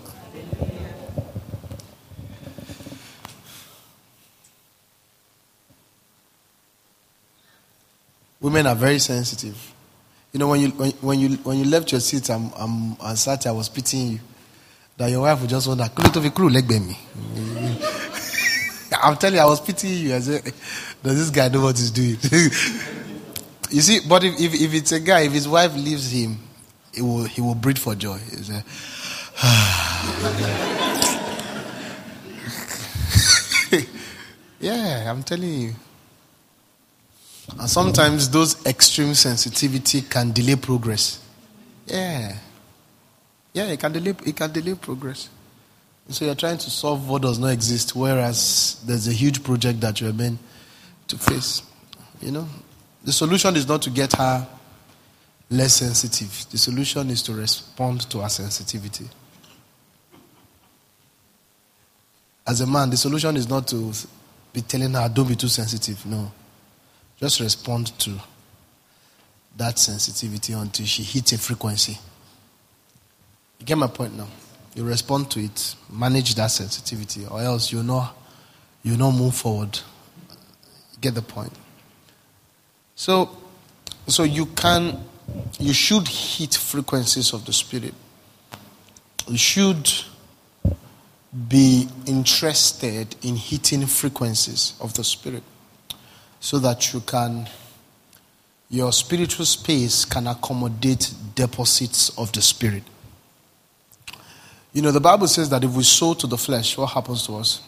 Women 8.49 8.67
are 8.67 8.75
very 8.75 8.99
sensitive. 8.99 9.75
You 10.33 10.41
know, 10.41 10.49
when 10.49 10.63
you 10.63 10.69
when, 10.71 10.91
when 11.03 11.21
you 11.21 11.29
when 11.45 11.59
you 11.59 11.67
left 11.67 11.93
your 11.93 12.01
seat 12.01 12.31
and, 12.31 12.51
um, 12.57 12.97
and 12.99 13.19
sat, 13.19 13.47
I 13.47 13.53
was 13.53 13.69
pitying 13.69 14.13
you. 14.13 14.21
That 14.97 15.11
your 15.11 15.21
wife 15.21 15.43
would 15.43 15.51
just 15.51 15.69
wonder, 15.69 15.87
crew 15.91 16.49
leg 16.49 16.67
me. 16.71 16.99
I'm 19.03 19.19
telling 19.19 19.37
you, 19.37 19.43
I 19.43 19.45
was 19.45 19.61
pitying 19.61 20.03
you. 20.03 20.15
I 20.15 20.21
said, 20.21 20.45
Does 21.03 21.19
this 21.19 21.29
guy 21.29 21.49
know 21.49 21.61
what 21.61 21.77
he's 21.77 21.91
doing? 21.91 22.17
You 23.71 23.83
see, 23.83 24.01
but 24.09 24.25
if, 24.25 24.41
if, 24.41 24.55
if, 24.63 24.73
it's 24.73 24.93
a 24.93 25.01
guy, 25.01 25.21
if 25.21 25.33
his 25.33 25.47
wife 25.47 25.75
leaves 25.75 26.11
him, 26.11 26.39
he 26.95 27.03
will, 27.03 27.25
he 27.25 27.43
will 27.43 27.55
breathe 27.55 27.77
for 27.77 27.95
joy. 27.95 28.17
Say, 28.17 28.63
yeah, 34.61 35.11
I'm 35.11 35.23
telling 35.23 35.53
you. 35.53 35.75
And 37.59 37.69
sometimes 37.69 38.31
those 38.31 38.65
extreme 38.67 39.15
sensitivity 39.15 40.03
can 40.03 40.33
delay 40.33 40.57
progress. 40.57 41.25
Yeah. 41.87 42.37
Yeah, 43.53 43.65
it 43.65 43.81
can 43.81 43.93
delay, 43.93 44.15
it 44.27 44.37
can 44.37 44.53
delay 44.53 44.75
progress. 44.75 45.29
So 46.11 46.25
you're 46.25 46.35
trying 46.35 46.59
to 46.59 46.71
solve 46.71 47.09
what 47.09 47.23
does 47.23 47.39
not 47.39 47.49
exist, 47.49 47.95
whereas 47.95 48.83
there's 48.87 49.09
a 49.09 49.13
huge 49.13 49.43
project 49.43 49.81
that 49.81 50.01
you're 50.01 50.13
meant 50.13 50.39
to 51.09 51.19
face. 51.19 51.63
You 52.21 52.33
know, 52.33 52.49
the 53.05 53.13
solution 53.13 53.57
is 53.57 53.69
not 53.69 53.83
to 53.83 53.91
get 53.91 54.15
her 54.15 54.47
less 55.51 55.75
sensitive. 55.75 56.47
The 56.51 56.59
solution 56.59 57.11
is 57.11 57.23
to 57.25 57.35
respond 57.35 58.03
to 58.11 58.21
her 58.21 58.29
sensitivity. 58.29 59.07
As 62.47 62.63
a 62.63 62.67
man, 62.67 62.89
the 62.89 62.97
solution 62.97 63.37
is 63.37 63.49
not 63.49 63.69
to 63.69 63.93
be 64.53 64.63
telling 64.63 64.95
her, 64.95 65.09
don't 65.09 65.29
be 65.29 65.37
too 65.37 65.49
sensitive. 65.49 66.05
No. 66.07 66.33
Just 67.21 67.41
respond 67.41 67.99
to 68.01 68.15
that 69.57 69.79
sensitivity 69.79 70.53
until 70.53 70.87
she 70.87 71.03
hits 71.03 71.33
a 71.33 71.39
frequency. 71.39 71.99
You 73.59 73.67
get 73.67 73.77
my 73.77 73.89
point 73.89 74.17
now? 74.17 74.29
You 74.75 74.85
respond 74.85 75.31
to 75.33 75.41
it, 75.41 75.75
manage 75.91 76.37
that 76.37 76.53
sensitivity, 76.53 77.27
or 77.27 77.41
else 77.41 77.73
you 77.73 77.83
know 77.83 78.09
you 78.85 78.97
not 78.97 79.11
move 79.11 79.35
forward. 79.35 79.81
get 81.01 81.15
the 81.15 81.23
point. 81.23 81.53
So 82.95 83.37
so 84.07 84.23
you 84.23 84.47
can 84.47 85.05
you 85.59 85.73
should 85.73 86.07
hit 86.07 86.55
frequencies 86.55 87.33
of 87.33 87.45
the 87.45 87.53
spirit. 87.53 87.95
You 89.27 89.37
should 89.37 89.91
be 91.49 91.89
interested 92.07 93.17
in 93.23 93.37
hitting 93.37 93.87
frequencies 93.87 94.75
of 94.81 94.95
the 94.95 95.05
spirit 95.05 95.43
so 96.41 96.59
that 96.59 96.93
you 96.93 97.01
can 97.01 97.49
your 98.71 98.93
spiritual 98.93 99.47
space 99.47 100.05
can 100.05 100.27
accommodate 100.27 101.15
deposits 101.35 102.11
of 102.19 102.31
the 102.33 102.43
spirit. 102.43 102.83
You 104.75 104.83
know, 104.83 104.91
the 104.91 105.01
Bible 105.01 105.27
says 105.27 105.49
that 105.51 105.65
if 105.65 105.71
we 105.71 105.83
sow 105.83 106.13
to 106.15 106.27
the 106.27 106.37
flesh, 106.37 106.77
what 106.77 106.89
happens 106.89 107.27
to 107.27 107.37
us? 107.37 107.63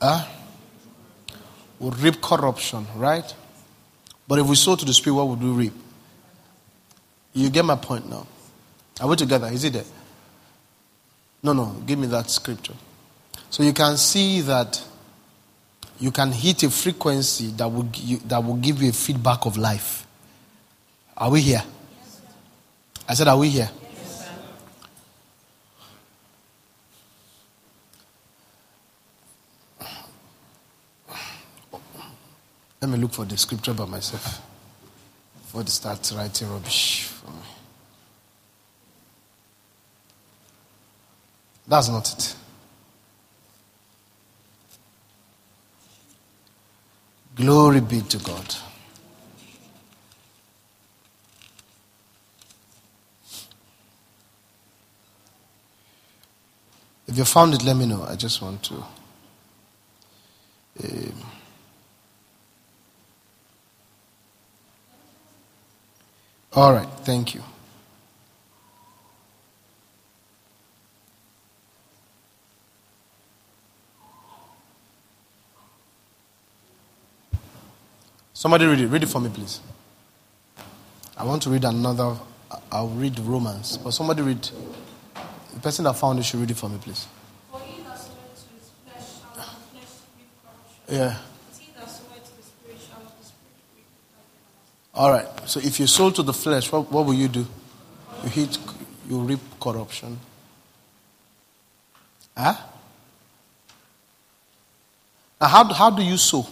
Huh? 0.00 0.26
We 1.78 1.90
reap 1.90 2.22
corruption, 2.22 2.86
right? 2.96 3.34
But 4.26 4.38
if 4.38 4.46
we 4.46 4.54
sow 4.56 4.76
to 4.76 4.84
the 4.84 4.94
spirit, 4.94 5.16
what 5.16 5.28
would 5.28 5.42
we 5.42 5.50
reap? 5.50 5.74
You 7.34 7.50
get 7.50 7.64
my 7.64 7.76
point 7.76 8.08
now. 8.08 8.26
Are 9.00 9.08
we 9.08 9.16
together? 9.16 9.48
Is 9.48 9.64
it 9.64 9.74
there? 9.74 9.84
No, 11.42 11.52
no. 11.52 11.76
Give 11.86 11.98
me 11.98 12.06
that 12.08 12.30
scripture. 12.30 12.74
So 13.50 13.62
you 13.62 13.72
can 13.72 13.96
see 13.96 14.40
that 14.42 14.82
you 16.00 16.10
can 16.10 16.32
hit 16.32 16.62
a 16.62 16.70
frequency 16.70 17.48
that 17.52 17.68
will, 17.68 17.88
that 18.26 18.42
will 18.42 18.56
give 18.56 18.82
you 18.82 18.88
a 18.88 18.92
feedback 18.92 19.44
of 19.44 19.58
life. 19.58 20.06
Are 21.14 21.30
we 21.30 21.42
here? 21.42 21.62
I 23.06 23.14
said, 23.14 23.28
Are 23.28 23.36
we 23.38 23.50
here? 23.50 23.70
Let 32.80 32.90
me 32.90 32.96
look 32.96 33.12
for 33.12 33.26
the 33.26 33.36
scripture 33.36 33.74
by 33.74 33.84
myself 33.84 34.40
before 35.34 35.62
they 35.62 35.68
start 35.68 36.10
writing 36.16 36.50
rubbish 36.50 37.02
for 37.04 37.30
me. 37.30 37.42
That's 41.68 41.90
not 41.90 42.10
it. 42.10 42.36
Glory 47.40 47.80
be 47.80 48.02
to 48.02 48.18
God. 48.18 48.56
If 57.08 57.18
you 57.18 57.24
found 57.24 57.54
it, 57.54 57.64
let 57.64 57.76
me 57.76 57.86
know. 57.86 58.04
I 58.04 58.16
just 58.16 58.42
want 58.42 58.62
to. 58.64 58.84
Um, 60.84 61.14
all 66.54 66.72
right, 66.74 66.88
thank 67.04 67.34
you. 67.34 67.42
Somebody 78.40 78.64
read 78.64 78.80
it. 78.80 78.86
Read 78.86 79.02
it 79.02 79.08
for 79.10 79.20
me, 79.20 79.28
please. 79.28 79.60
I 81.14 81.24
want 81.26 81.42
to 81.42 81.50
read 81.50 81.62
another. 81.62 82.16
I'll 82.72 82.88
read 82.88 83.20
Romans. 83.20 83.76
But 83.76 83.90
somebody 83.90 84.22
read. 84.22 84.48
The 85.52 85.60
person 85.60 85.84
that 85.84 85.92
found 85.92 86.18
it 86.18 86.22
should 86.22 86.40
read 86.40 86.50
it 86.50 86.56
for 86.56 86.70
me, 86.70 86.78
please. 86.80 87.06
Yeah. 90.88 91.18
All 94.94 95.10
right. 95.10 95.28
So 95.44 95.60
if 95.60 95.78
you 95.78 95.86
sold 95.86 96.14
to 96.14 96.22
the 96.22 96.32
flesh, 96.32 96.72
what, 96.72 96.90
what 96.90 97.04
will 97.04 97.12
you 97.12 97.28
do? 97.28 97.46
You 98.22 98.30
hit, 98.30 98.58
you 99.06 99.18
reap 99.18 99.40
corruption. 99.60 100.18
Huh? 102.34 102.54
Now, 105.38 105.46
how, 105.46 105.64
how 105.74 105.90
do 105.90 106.02
you 106.02 106.16
sow? 106.16 106.46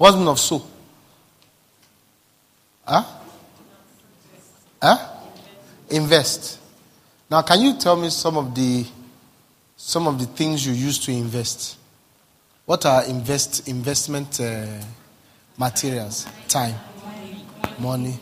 What's 0.00 0.14
meaning 0.16 0.28
of 0.28 0.38
sow? 0.40 0.62
Huh? 2.86 3.04
Huh? 4.80 5.08
Invest. 5.90 6.58
Now, 7.30 7.42
can 7.42 7.60
you 7.60 7.76
tell 7.76 7.96
me 7.96 8.08
some 8.08 8.38
of 8.38 8.54
the 8.54 8.86
some 9.76 10.08
of 10.08 10.18
the 10.18 10.24
things 10.24 10.66
you 10.66 10.72
use 10.72 10.98
to 11.00 11.12
invest? 11.12 11.76
What 12.64 12.86
are 12.86 13.04
invest 13.04 13.68
investment 13.68 14.40
uh, 14.40 14.68
materials? 15.58 16.26
Time, 16.48 16.76
money, 17.78 18.18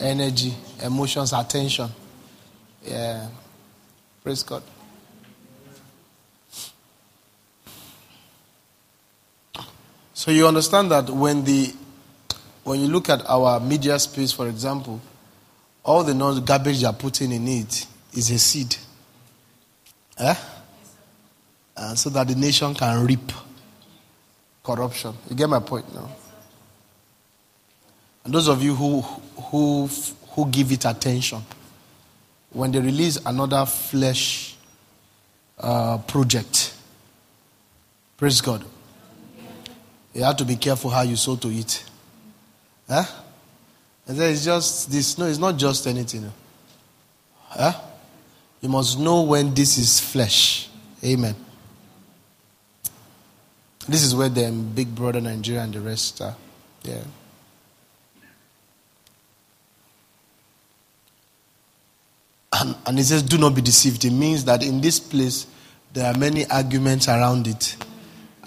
energy, 0.00 0.54
emotions, 0.82 1.34
attention. 1.34 1.90
Yeah. 2.82 3.28
Praise 4.22 4.42
God. 4.42 4.62
So 10.24 10.30
you 10.30 10.48
understand 10.48 10.90
that 10.90 11.10
when 11.10 11.44
the 11.44 11.70
when 12.62 12.80
you 12.80 12.86
look 12.86 13.10
at 13.10 13.28
our 13.28 13.60
media 13.60 13.98
space, 13.98 14.32
for 14.32 14.48
example, 14.48 14.98
all 15.84 16.02
the 16.02 16.14
non 16.14 16.42
garbage 16.42 16.80
you 16.80 16.86
are 16.86 16.94
putting 16.94 17.30
in 17.30 17.46
it 17.46 17.86
is 18.14 18.30
a 18.30 18.38
seed. 18.38 18.74
Eh? 20.16 20.34
So 21.94 22.08
that 22.08 22.26
the 22.26 22.36
nation 22.36 22.72
can 22.72 23.04
reap 23.04 23.32
corruption. 24.62 25.12
You 25.28 25.36
get 25.36 25.50
my 25.50 25.60
point 25.60 25.94
now? 25.94 26.08
And 28.24 28.32
those 28.32 28.48
of 28.48 28.62
you 28.62 28.74
who 28.74 29.02
who 29.02 29.90
who 30.30 30.46
give 30.46 30.72
it 30.72 30.86
attention, 30.86 31.42
when 32.48 32.72
they 32.72 32.80
release 32.80 33.18
another 33.26 33.66
flesh 33.66 34.56
uh, 35.58 35.98
project, 35.98 36.74
praise 38.16 38.40
God, 38.40 38.64
you 40.14 40.22
have 40.22 40.36
to 40.36 40.44
be 40.44 40.56
careful 40.56 40.90
how 40.90 41.02
you 41.02 41.16
sow 41.16 41.36
to 41.36 41.48
it. 41.48 41.84
Huh? 42.88 43.00
Eh? 43.00 43.04
And 44.06 44.18
then 44.18 44.32
it's 44.32 44.44
just 44.44 44.90
this. 44.90 45.18
No, 45.18 45.26
it's 45.26 45.38
not 45.38 45.56
just 45.56 45.86
anything. 45.86 46.30
Huh? 47.48 47.72
You 48.60 48.68
must 48.68 48.98
know 48.98 49.22
when 49.22 49.52
this 49.54 49.76
is 49.76 49.98
flesh. 49.98 50.68
Amen. 51.02 51.34
This 53.88 54.02
is 54.02 54.14
where 54.14 54.28
the 54.28 54.50
Big 54.50 54.94
Brother 54.94 55.20
Nigeria 55.20 55.62
and 55.62 55.72
the 55.72 55.80
rest 55.80 56.20
are. 56.22 56.36
Yeah. 56.82 57.02
And, 62.52 62.76
and 62.86 62.98
it 62.98 63.04
says, 63.04 63.22
do 63.22 63.36
not 63.36 63.54
be 63.54 63.60
deceived. 63.60 64.04
It 64.04 64.12
means 64.12 64.44
that 64.44 64.62
in 64.62 64.80
this 64.80 65.00
place, 65.00 65.46
there 65.92 66.10
are 66.10 66.16
many 66.16 66.46
arguments 66.46 67.08
around 67.08 67.46
it 67.46 67.76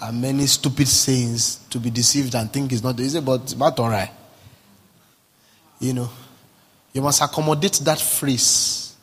and 0.00 0.20
many 0.20 0.46
stupid 0.46 0.88
sayings 0.88 1.56
to 1.70 1.78
be 1.78 1.90
deceived 1.90 2.34
and 2.34 2.52
think 2.52 2.72
it's 2.72 2.82
not 2.82 2.98
easy, 3.00 3.20
but 3.20 3.52
about 3.52 3.78
all 3.78 3.88
right. 3.88 4.10
You 5.80 5.92
know, 5.92 6.10
you 6.92 7.02
must 7.02 7.22
accommodate 7.22 7.80
that 7.84 8.00
phrase 8.00 8.96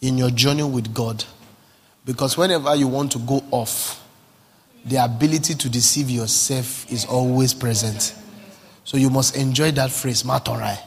in 0.00 0.18
your 0.18 0.30
journey 0.30 0.62
with 0.62 0.92
God. 0.92 1.24
Because 2.04 2.36
whenever 2.36 2.74
you 2.76 2.86
want 2.88 3.12
to 3.12 3.18
go 3.18 3.42
off, 3.50 4.02
the 4.84 5.04
ability 5.04 5.54
to 5.54 5.68
deceive 5.68 6.08
yourself 6.08 6.90
is 6.92 7.04
always 7.04 7.52
present. 7.52 8.14
So 8.84 8.96
you 8.96 9.10
must 9.10 9.36
enjoy 9.36 9.72
that 9.72 9.90
phrase, 9.90 10.22
matorai. 10.22 10.78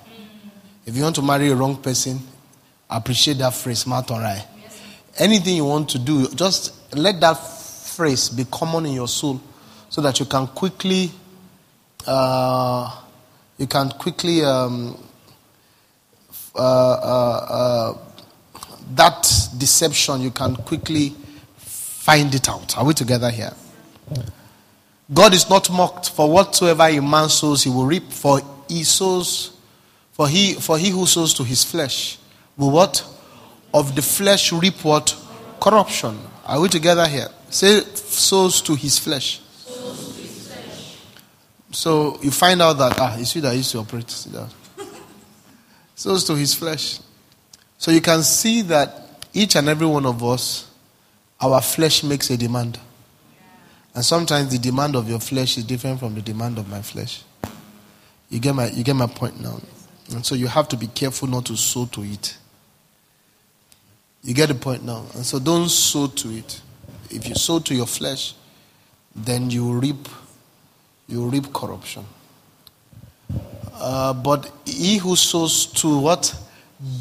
If 0.85 0.95
you 0.95 1.03
want 1.03 1.17
to 1.17 1.21
marry 1.21 1.49
a 1.49 1.55
wrong 1.55 1.75
person, 1.81 2.19
appreciate 2.89 3.37
that 3.39 3.53
phrase, 3.53 3.83
matorai. 3.83 4.41
Anything 5.17 5.57
you 5.57 5.65
want 5.65 5.89
to 5.89 5.99
do, 5.99 6.29
just 6.29 6.73
let 6.95 7.19
that 7.19 7.33
phrase 7.99 8.29
be 8.29 8.45
common 8.45 8.85
in 8.85 8.93
your 8.93 9.09
soul 9.09 9.41
so 9.89 10.01
that 10.01 10.19
you 10.21 10.25
can 10.25 10.47
quickly 10.47 11.11
uh, 12.07 12.95
you 13.57 13.67
can 13.67 13.89
quickly 13.89 14.41
um, 14.41 14.97
uh, 16.55 16.61
uh, 16.61 17.45
uh, 17.49 17.97
that 18.95 19.49
deception, 19.57 20.21
you 20.21 20.31
can 20.31 20.55
quickly 20.55 21.13
find 21.57 22.33
it 22.33 22.47
out. 22.47 22.77
Are 22.77 22.85
we 22.85 22.93
together 22.93 23.29
here? 23.29 23.53
God 25.13 25.33
is 25.33 25.49
not 25.49 25.69
mocked 25.69 26.09
for 26.09 26.31
whatsoever 26.31 26.83
a 26.83 27.01
man 27.01 27.27
sows, 27.27 27.63
he 27.63 27.69
will 27.69 27.85
reap. 27.85 28.11
For 28.11 28.41
he 28.69 28.83
sows, 28.83 29.51
for 30.13 30.27
he, 30.27 30.53
for 30.53 30.77
he 30.77 30.89
who 30.89 31.05
sows 31.05 31.33
to 31.35 31.43
his 31.43 31.65
flesh 31.65 32.17
will 32.57 32.71
what? 32.71 33.05
Of 33.73 33.95
the 33.95 34.01
flesh 34.01 34.53
reap 34.53 34.83
what? 34.85 35.15
Corruption. 35.59 36.17
Are 36.49 36.59
we 36.59 36.67
together 36.67 37.07
here? 37.07 37.27
Say 37.51 37.81
souls 37.81 38.63
to 38.63 38.73
his 38.73 38.97
flesh. 38.97 39.39
So 41.71 42.17
you 42.23 42.31
find 42.31 42.59
out 42.59 42.73
that 42.73 42.99
ah, 42.99 43.15
you 43.17 43.25
see 43.25 43.39
that 43.41 43.55
used 43.55 43.71
to 43.73 43.77
operate. 43.77 44.09
See 44.09 44.31
that. 44.31 44.49
sows 45.93 46.23
to 46.23 46.33
his 46.33 46.55
flesh. 46.55 47.01
So 47.77 47.91
you 47.91 48.01
can 48.01 48.23
see 48.23 48.63
that 48.63 49.27
each 49.31 49.55
and 49.57 49.69
every 49.69 49.85
one 49.85 50.07
of 50.07 50.23
us, 50.23 50.71
our 51.39 51.61
flesh 51.61 52.01
makes 52.01 52.31
a 52.31 52.37
demand. 52.37 52.79
And 53.93 54.03
sometimes 54.03 54.49
the 54.51 54.57
demand 54.57 54.95
of 54.95 55.07
your 55.07 55.19
flesh 55.19 55.55
is 55.55 55.63
different 55.65 55.99
from 55.99 56.15
the 56.15 56.21
demand 56.21 56.57
of 56.57 56.67
my 56.67 56.81
flesh. 56.81 57.21
You 58.29 58.39
get 58.39 58.55
my, 58.55 58.71
you 58.71 58.83
get 58.83 58.95
my 58.95 59.05
point 59.05 59.39
now. 59.39 59.61
And 60.09 60.25
so 60.25 60.33
you 60.33 60.47
have 60.47 60.67
to 60.69 60.77
be 60.77 60.87
careful 60.87 61.27
not 61.27 61.45
to 61.45 61.55
sow 61.55 61.85
to 61.85 62.01
it. 62.01 62.38
You 64.23 64.33
get 64.33 64.47
the 64.47 64.55
point 64.55 64.83
now. 64.83 65.05
And 65.15 65.25
so 65.25 65.39
don't 65.39 65.69
sow 65.69 66.07
to 66.07 66.29
it. 66.29 66.61
If 67.09 67.27
you 67.27 67.35
sow 67.35 67.59
to 67.59 67.73
your 67.73 67.87
flesh, 67.87 68.35
then 69.15 69.49
you 69.49 69.73
reap 69.73 70.07
you 71.07 71.27
reap 71.27 71.51
corruption. 71.51 72.05
Uh, 73.73 74.13
but 74.13 74.51
he 74.65 74.97
who 74.97 75.15
sows 75.15 75.65
to 75.65 75.99
what? 75.99 76.35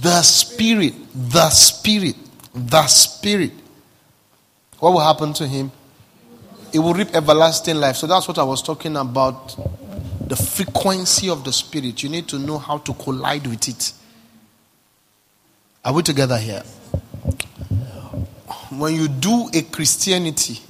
The 0.01 0.23
Spirit. 0.23 0.95
The 1.15 1.51
Spirit. 1.51 2.17
The 2.55 2.87
Spirit. 2.87 3.53
What 4.79 4.93
will 4.93 5.01
happen 5.01 5.35
to 5.35 5.47
him? 5.47 5.71
It 6.73 6.79
will 6.79 6.95
reap 6.95 7.15
everlasting 7.15 7.77
life. 7.77 7.97
So 7.97 8.07
that's 8.07 8.27
what 8.27 8.39
I 8.39 8.45
was 8.45 8.63
talking 8.63 8.97
about. 8.97 9.57
The 10.27 10.37
frequency 10.37 11.29
of 11.29 11.45
the 11.45 11.53
Spirit. 11.53 12.03
You 12.03 12.09
need 12.09 12.29
to 12.29 12.39
know 12.39 12.59
how 12.59 12.79
to 12.79 12.95
collide 12.95 13.47
with 13.47 13.69
it. 13.69 13.93
Are 15.85 15.93
we 15.93 16.03
together 16.03 16.39
here? 16.39 16.63
When 18.79 18.95
you 18.95 19.09
do 19.09 19.51
a 19.53 19.63
Christianity 19.63 20.61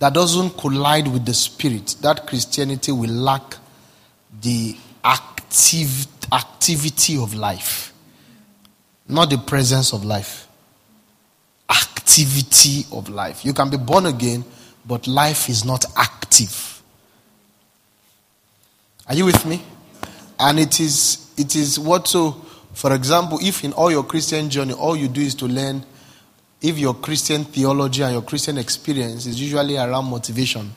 that 0.00 0.14
doesn't 0.14 0.58
collide 0.58 1.06
with 1.06 1.24
the 1.24 1.32
spirit, 1.34 1.94
that 2.00 2.26
Christianity 2.26 2.90
will 2.90 3.10
lack 3.10 3.54
the 4.40 4.76
active 5.04 6.06
activity 6.32 7.16
of 7.16 7.34
life, 7.34 7.92
not 9.08 9.30
the 9.30 9.38
presence 9.38 9.92
of 9.92 10.04
life. 10.04 10.48
Activity 11.70 12.84
of 12.92 13.08
life. 13.08 13.44
You 13.44 13.52
can 13.52 13.70
be 13.70 13.76
born 13.76 14.06
again, 14.06 14.44
but 14.84 15.06
life 15.06 15.48
is 15.48 15.64
not 15.64 15.84
active. 15.96 16.82
Are 19.06 19.14
you 19.14 19.24
with 19.24 19.46
me? 19.46 19.62
And 20.40 20.58
it 20.58 20.80
is 20.80 21.30
it 21.36 21.54
is 21.54 21.78
what 21.78 22.08
so 22.08 22.44
for 22.74 22.92
example, 22.92 23.38
if 23.40 23.64
in 23.64 23.72
all 23.72 23.90
your 23.90 24.04
Christian 24.04 24.50
journey 24.50 24.72
all 24.72 24.96
you 24.96 25.08
do 25.08 25.20
is 25.20 25.34
to 25.36 25.46
learn 25.46 25.84
if 26.60 26.78
your 26.78 26.94
Christian 26.94 27.44
theology 27.44 28.02
and 28.02 28.12
your 28.12 28.22
Christian 28.22 28.58
experience 28.58 29.26
is 29.26 29.40
usually 29.40 29.76
around 29.76 30.06
motivation 30.06 30.72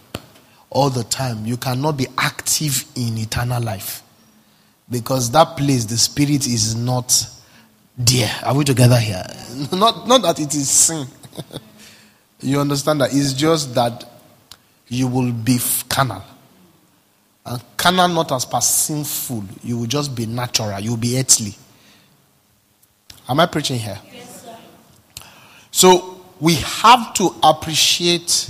all 0.69 0.89
the 0.89 1.03
time, 1.03 1.45
you 1.45 1.57
cannot 1.57 1.97
be 1.97 2.07
active 2.17 2.85
in 2.95 3.17
eternal 3.17 3.61
life. 3.61 4.03
Because 4.89 5.31
that 5.31 5.57
place, 5.57 5.85
the 5.85 5.97
spirit 5.97 6.47
is 6.47 6.75
not 6.75 7.25
there. 7.97 8.31
Are 8.43 8.55
we 8.55 8.63
together 8.63 8.97
here? 8.97 9.23
Not, 9.73 10.07
not 10.07 10.21
that 10.21 10.39
it 10.39 10.53
is 10.55 10.69
sin. 10.69 11.07
you 12.41 12.59
understand 12.59 13.01
that? 13.01 13.13
It's 13.13 13.33
just 13.33 13.75
that 13.75 14.09
you 14.87 15.07
will 15.07 15.31
be 15.31 15.59
carnal. 15.89 16.23
And 17.45 17.61
carnal 17.77 18.07
not 18.09 18.31
as 18.31 18.45
per 18.45 18.61
sinful. 18.61 19.43
You 19.63 19.79
will 19.79 19.87
just 19.87 20.15
be 20.15 20.25
natural. 20.25 20.79
You 20.79 20.91
will 20.91 20.97
be 20.97 21.17
earthly. 21.17 21.55
Am 23.27 23.39
I 23.39 23.45
preaching 23.45 23.79
here? 23.79 23.99
So 25.71 26.21
we 26.39 26.55
have 26.55 27.13
to 27.15 27.33
appreciate 27.41 28.49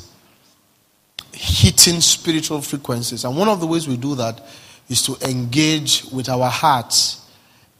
hitting 1.34 2.02
spiritual 2.02 2.62
frequencies. 2.62 3.24
And 3.26 3.38
one 3.38 3.48
of 3.48 3.60
the 3.60 3.68
ways 3.68 3.88
we 3.88 3.98
do 3.98 4.16
that 4.16 4.42
is 4.90 5.02
to 5.04 5.16
engage 5.28 6.04
with 6.06 6.30
our 6.30 6.50
hearts 6.50 7.26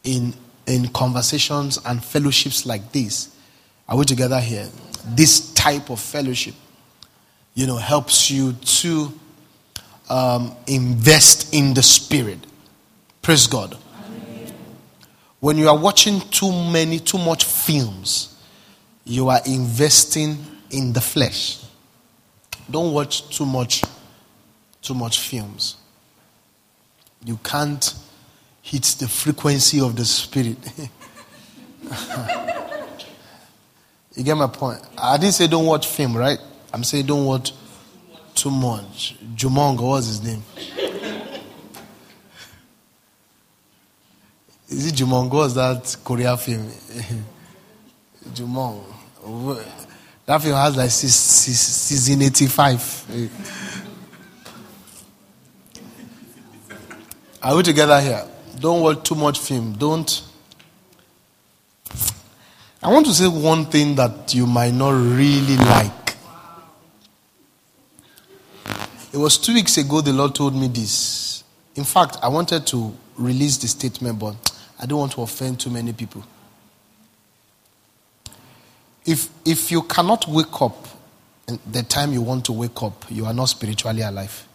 in, 0.04 0.34
in 0.66 0.88
conversations 0.88 1.78
and 1.84 2.02
fellowships 2.02 2.66
like 2.66 2.92
this. 2.92 3.34
Are 3.88 3.96
we 3.96 4.04
together 4.04 4.40
here? 4.40 4.68
This 5.06 5.52
type 5.54 5.90
of 5.90 6.00
fellowship, 6.00 6.54
you 7.54 7.66
know, 7.66 7.76
helps 7.76 8.30
you 8.30 8.52
to 8.52 9.12
um, 10.08 10.54
invest 10.66 11.52
in 11.54 11.74
the 11.74 11.82
spirit. 11.82 12.38
Praise 13.20 13.46
God. 13.46 13.76
Amen. 14.06 14.54
When 15.40 15.58
you 15.58 15.68
are 15.68 15.78
watching 15.78 16.20
too 16.30 16.50
many, 16.50 16.98
too 16.98 17.18
much 17.18 17.44
films, 17.44 18.31
you 19.04 19.28
are 19.28 19.40
investing 19.46 20.38
in 20.70 20.92
the 20.92 21.00
flesh. 21.00 21.64
Don't 22.70 22.92
watch 22.92 23.28
too 23.36 23.46
much 23.46 23.82
too 24.82 24.94
much 24.94 25.20
films. 25.20 25.76
You 27.24 27.38
can't 27.42 27.94
hit 28.60 28.82
the 28.98 29.08
frequency 29.08 29.80
of 29.80 29.96
the 29.96 30.04
spirit. 30.04 30.58
you 34.16 34.24
get 34.24 34.36
my 34.36 34.48
point? 34.48 34.80
I 34.98 35.16
didn't 35.16 35.34
say 35.34 35.46
don't 35.46 35.66
watch 35.66 35.86
film, 35.86 36.16
right? 36.16 36.38
I'm 36.72 36.82
saying 36.84 37.06
don't 37.06 37.24
watch 37.24 37.52
too 38.34 38.50
much. 38.50 39.16
Jumong, 39.36 39.80
what's 39.80 40.06
his 40.08 40.22
name? 40.22 40.42
Is 44.68 44.86
it 44.86 44.94
Jumong? 44.94 45.30
What's 45.30 45.54
that 45.54 45.96
Korea 46.02 46.36
film? 46.36 46.66
Jumong. 48.32 48.91
That 49.22 50.42
film 50.42 50.56
has 50.56 50.76
like 50.76 50.90
season 50.90 52.22
85. 52.22 53.30
Are 57.42 57.56
we 57.56 57.62
together 57.62 58.00
here? 58.00 58.24
Don't 58.58 58.80
watch 58.80 59.02
too 59.02 59.14
much 59.14 59.38
film. 59.38 59.72
Don't. 59.72 60.22
I 62.82 62.92
want 62.92 63.06
to 63.06 63.12
say 63.12 63.26
one 63.28 63.66
thing 63.66 63.94
that 63.96 64.34
you 64.34 64.46
might 64.46 64.74
not 64.74 64.90
really 64.90 65.56
like. 65.56 66.16
It 69.12 69.18
was 69.18 69.38
two 69.38 69.54
weeks 69.54 69.76
ago 69.76 70.00
the 70.00 70.12
Lord 70.12 70.34
told 70.34 70.54
me 70.54 70.68
this. 70.68 71.44
In 71.74 71.84
fact, 71.84 72.16
I 72.22 72.28
wanted 72.28 72.66
to 72.68 72.94
release 73.16 73.56
the 73.58 73.68
statement, 73.68 74.18
but 74.18 74.34
I 74.80 74.86
don't 74.86 74.98
want 74.98 75.12
to 75.12 75.22
offend 75.22 75.60
too 75.60 75.70
many 75.70 75.92
people. 75.92 76.24
If, 79.04 79.28
if 79.44 79.70
you 79.70 79.82
cannot 79.82 80.28
wake 80.28 80.62
up 80.62 80.86
the 81.70 81.82
time 81.82 82.12
you 82.12 82.22
want 82.22 82.44
to 82.46 82.52
wake 82.52 82.82
up, 82.82 83.04
you 83.10 83.26
are 83.26 83.34
not 83.34 83.46
spiritually 83.46 84.02
alive. 84.02 84.46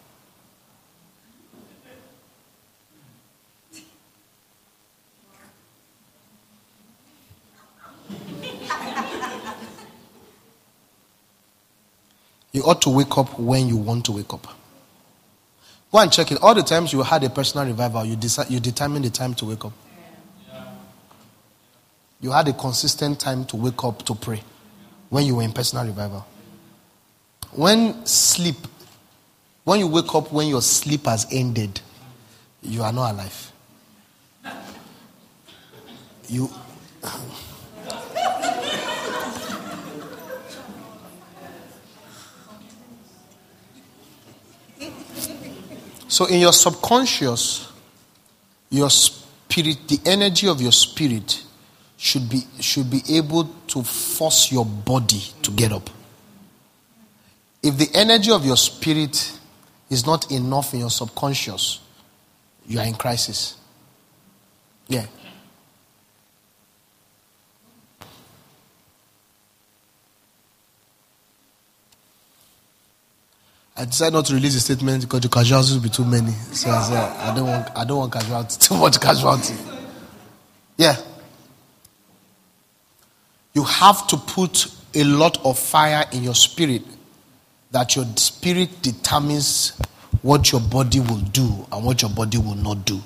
You 12.54 12.64
ought 12.64 12.82
to 12.84 12.90
wake 12.90 13.16
up 13.18 13.38
when 13.38 13.68
you 13.68 13.78
want 13.78 14.06
to 14.06 14.14
wake 14.14 14.34
up. 14.34 14.48
Go 15.92 16.00
and 16.00 16.12
check 16.12 16.32
it. 16.32 16.40
All 16.42 16.56
the 16.56 16.64
times 16.64 16.92
you 16.92 17.04
had 17.04 17.24
a 17.24 17.30
personal 17.30 17.68
revival, 17.68 18.04
you, 18.04 18.16
decide, 18.16 18.50
you 18.50 18.60
determine 18.60 19.04
the 19.04 19.12
time 19.12 19.36
to 19.36 19.46
wake 19.46 19.64
up. 19.64 19.74
You 22.20 22.32
had 22.32 22.48
a 22.48 22.54
consistent 22.54 23.20
time 23.20 23.46
to 23.46 23.56
wake 23.56 23.84
up 23.84 24.04
to 24.06 24.16
pray 24.16 24.42
when 25.10 25.26
you 25.26 25.36
were 25.36 25.44
in 25.44 25.52
personal 25.52 25.86
revival. 25.86 26.26
When 27.52 28.06
sleep, 28.06 28.56
when 29.64 29.80
you 29.80 29.88
wake 29.88 30.14
up 30.16 30.32
when 30.32 30.48
your 30.48 30.62
sleep 30.62 31.06
has 31.06 31.28
ended, 31.32 31.80
you 32.62 32.82
are 32.84 32.92
not 32.92 33.12
alive. 33.12 33.52
You. 36.30 36.50
so, 46.10 46.26
in 46.26 46.42
your 46.42 46.52
subconscious, 46.52 47.72
your 48.70 48.90
spirit, 48.90 49.88
the 49.88 50.00
energy 50.06 50.48
of 50.48 50.60
your 50.60 50.74
spirit 50.74 51.44
should 51.98 52.30
be, 52.30 52.44
should 52.60 52.90
be 52.90 53.02
able 53.10 53.46
to 53.68 53.84
force 53.84 54.52
your 54.52 54.66
body 54.66 55.22
to 55.42 55.52
get 55.52 55.72
up. 55.72 55.90
If 57.64 57.78
the 57.78 57.90
energy 57.94 58.32
of 58.32 58.46
your 58.46 58.56
spirit 58.56 59.38
is 59.90 60.06
not 60.06 60.32
enough 60.32 60.74
in 60.74 60.82
your 60.82 60.92
subconscious, 60.92 61.80
you 62.68 62.80
are 62.80 62.86
in 62.86 62.94
crisis. 62.94 63.58
Yeah. 64.88 65.06
I 73.76 73.86
decided 73.86 74.14
not 74.14 74.26
to 74.26 74.34
release 74.34 74.56
the 74.56 74.60
statement 74.60 75.04
because 75.04 75.22
the 75.22 75.30
casualties 75.30 75.74
will 75.74 75.82
be 75.82 75.90
too 75.90 76.06
many. 76.06 76.32
So 76.32 76.70
I 76.70 76.82
said, 76.82 76.98
I 76.98 77.36
don't 77.36 77.48
want, 77.48 77.70
I 77.76 77.86
don't 77.86 77.98
want 77.98 78.14
casualty, 78.14 78.58
too 78.60 78.76
much 78.76 79.00
casualty. 79.00 79.54
Yeah. 80.78 80.96
You 83.58 83.64
have 83.64 84.06
to 84.10 84.18
put 84.18 84.68
a 84.94 85.04
lot 85.04 85.44
of 85.44 85.58
fire 85.58 86.06
in 86.14 86.24
your 86.24 86.36
spirit 86.36 86.84
that 87.72 87.96
your 87.96 88.06
spirit 88.16 88.84
determines 88.84 89.72
what 90.22 90.52
your 90.52 90.62
body 90.62 91.00
will 91.00 91.22
do 91.32 91.66
and 91.72 91.84
what 91.84 92.04
your 92.04 92.12
body 92.12 92.38
will 92.38 92.54
not 92.54 92.86
do. 92.86 93.02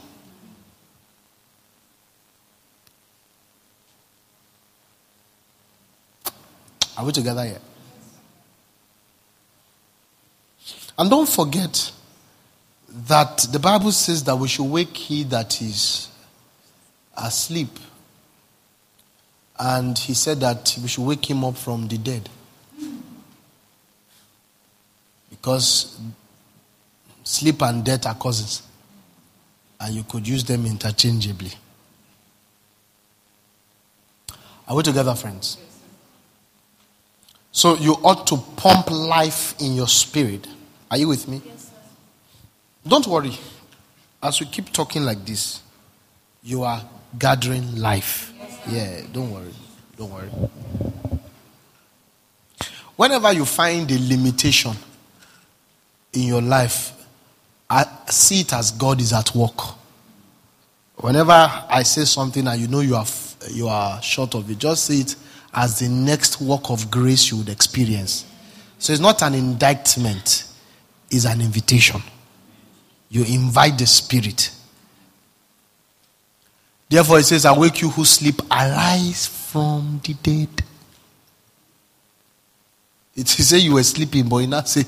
Are 6.98 7.06
we 7.06 7.14
together 7.14 7.46
yet? 7.46 7.62
And 11.00 11.10
don't 11.10 11.30
forget 11.30 11.94
that 13.08 13.48
the 13.54 13.60
Bible 13.60 13.94
says 13.94 14.26
that 14.26 14.36
we 14.36 14.50
should 14.50 14.66
wake 14.66 14.98
he 14.98 15.24
that 15.24 15.62
is 15.62 16.10
asleep. 17.16 17.70
And 19.64 19.96
he 19.96 20.16
said 20.16 20.40
that 20.40 20.76
we 20.82 20.88
should 20.88 21.06
wake 21.06 21.30
him 21.30 21.46
up 21.46 21.56
from 21.56 21.88
the 21.88 22.00
dead. 22.00 22.28
Because 25.30 26.00
sleep 27.24 27.62
and 27.62 27.86
death 27.86 28.08
are 28.08 28.16
cousins. 28.16 28.64
And 29.80 29.94
you 29.94 30.04
could 30.04 30.28
use 30.28 30.44
them 30.44 30.66
interchangeably. 30.66 31.52
Are 34.68 34.76
we 34.76 34.82
together, 34.82 35.14
friends? 35.14 35.60
So 37.52 37.76
you 37.76 37.94
ought 38.04 38.26
to 38.28 38.38
pump 38.56 38.90
life 38.90 39.54
in 39.62 39.76
your 39.76 39.88
spirit. 39.88 40.48
Are 40.90 40.98
you 40.98 41.08
with 41.08 41.28
me? 41.28 41.40
Yes, 41.46 41.70
Don't 42.88 43.06
worry. 43.06 43.38
As 44.24 44.40
we 44.40 44.48
keep 44.48 44.74
talking 44.74 45.04
like 45.04 45.24
this, 45.24 45.62
you 46.42 46.64
are 46.64 46.84
gathering 47.20 47.76
life. 47.76 48.32
Yeah, 48.70 49.02
don't 49.12 49.32
worry. 49.32 49.54
Don't 49.98 50.12
worry. 50.12 50.30
Whenever 52.96 53.34
you 53.34 53.46
find 53.46 53.90
a 53.92 53.98
limitation 54.00 54.74
in 56.14 56.24
your 56.24 56.42
life, 56.42 56.94
I 57.70 57.86
see 58.10 58.42
it 58.42 58.54
as 58.54 58.72
God 58.72 59.02
is 59.02 59.14
at 59.14 59.34
work. 59.34 59.60
Whenever 60.98 61.32
I 61.32 61.84
say 61.84 62.06
something 62.06 62.46
and 62.48 62.62
you 62.62 62.68
know 62.68 62.82
you 62.82 62.96
are, 62.96 63.06
you 63.50 63.68
are 63.68 64.02
short 64.02 64.36
of 64.36 64.50
it, 64.52 64.60
just 64.60 64.86
see 64.86 65.02
it 65.02 65.16
as 65.54 65.80
the 65.80 65.90
next 65.90 66.40
work 66.42 66.70
of 66.70 66.92
grace 66.92 67.32
you 67.32 67.38
would 67.38 67.50
experience. 67.50 68.26
So 68.78 68.94
it's 68.94 69.02
not 69.02 69.22
an 69.24 69.34
indictment, 69.34 70.46
it's 71.10 71.26
an 71.26 71.42
invitation. 71.42 72.02
You 73.10 73.24
invite 73.24 73.78
the 73.78 73.88
Spirit. 73.88 74.52
Therefore, 76.92 77.20
it 77.20 77.24
says, 77.24 77.46
Awake 77.46 77.84
you 77.84 77.90
who 77.90 78.04
sleep, 78.04 78.42
arise 78.52 79.26
from 79.26 80.02
the 80.04 80.14
dead. 80.14 80.50
It 83.16 83.28
says 83.30 83.64
you 83.64 83.76
were 83.76 83.84
sleeping, 83.84 84.28
but 84.28 84.38
it 84.40 84.48
now 84.48 84.62
say, 84.64 84.84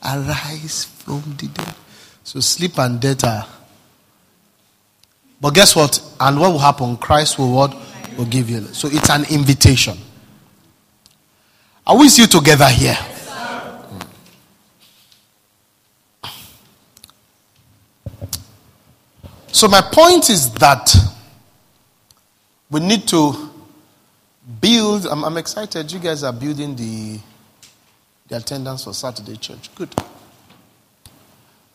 Arise 0.00 0.84
from 0.84 1.20
the 1.36 1.48
dead. 1.48 1.74
So 2.22 2.38
sleep 2.38 2.78
and 2.78 3.00
death 3.00 3.24
are. 3.24 3.44
But 5.40 5.50
guess 5.50 5.74
what? 5.74 6.00
And 6.20 6.38
what 6.38 6.52
will 6.52 6.60
happen? 6.60 6.96
Christ 6.96 7.40
will 7.40 7.52
what? 7.52 7.76
Will 8.16 8.26
give 8.26 8.48
you. 8.48 8.60
So 8.60 8.86
it's 8.88 9.10
an 9.10 9.24
invitation. 9.28 9.98
Are 11.84 11.98
we 11.98 12.08
still 12.08 12.28
together 12.28 12.68
here? 12.68 12.98
So 19.50 19.66
my 19.66 19.80
point 19.80 20.30
is 20.30 20.52
that 20.54 21.17
we 22.70 22.80
need 22.80 23.08
to 23.08 23.50
build. 24.60 25.06
I'm, 25.06 25.24
I'm, 25.24 25.36
excited. 25.36 25.90
You 25.90 25.98
guys 25.98 26.22
are 26.22 26.32
building 26.32 26.76
the 26.76 27.18
the 28.28 28.36
attendance 28.36 28.84
for 28.84 28.92
Saturday 28.92 29.36
church. 29.36 29.74
Good. 29.74 29.94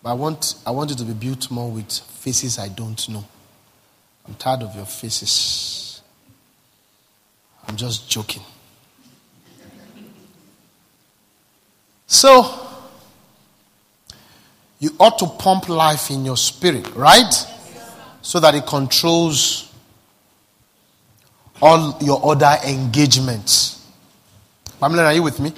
But 0.04 0.10
I 0.10 0.14
want, 0.14 0.56
I 0.66 0.72
want 0.72 0.92
it 0.92 0.98
to 1.00 1.04
be 1.04 1.14
built 1.14 1.50
more 1.50 1.72
with 1.72 1.92
faces 1.92 2.60
I 2.60 2.68
don't 2.70 3.10
know. 3.10 3.26
I'm 4.28 4.36
tired 4.36 4.62
of 4.62 4.76
your 4.76 4.86
faces. 4.86 6.02
I'm 7.68 7.76
just 7.76 8.10
joking. 8.10 8.44
So, 12.06 12.68
you 14.80 14.92
ought 15.00 15.18
to 15.20 15.26
pump 15.26 15.70
life 15.70 16.12
in 16.12 16.26
your 16.26 16.38
spirit, 16.38 16.94
right? 16.96 17.34
So 18.22 18.40
that 18.40 18.54
it 18.54 18.68
controls 18.68 19.73
all 21.64 21.98
your 22.02 22.20
other 22.30 22.58
engagements. 22.68 23.88
Pamela, 24.80 25.06
are 25.06 25.14
you 25.14 25.24
with 25.24 25.40
me? 25.40 25.54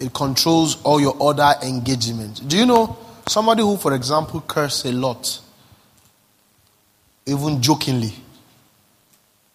It 0.00 0.12
controls 0.12 0.82
all 0.82 1.00
your 1.00 1.16
other 1.20 1.54
engagements. 1.62 2.40
Do 2.40 2.56
you 2.56 2.66
know 2.66 2.98
Somebody 3.28 3.60
who, 3.60 3.76
for 3.76 3.92
example, 3.92 4.40
curse 4.40 4.86
a 4.86 4.92
lot, 4.92 5.40
even 7.26 7.60
jokingly, 7.60 8.14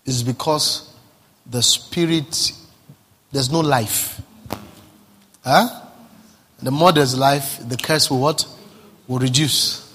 is 0.06 0.22
because 0.22 0.94
the 1.48 1.62
spirit, 1.64 2.52
there's 3.32 3.52
no 3.52 3.62
life. 3.62 4.22
Huh? 5.44 5.82
The 6.62 6.70
more 6.70 6.92
there's 6.92 7.18
life, 7.18 7.68
the 7.68 7.76
curse 7.76 8.12
will 8.12 8.20
what? 8.20 8.46
Will 9.08 9.18
reduce. 9.18 9.92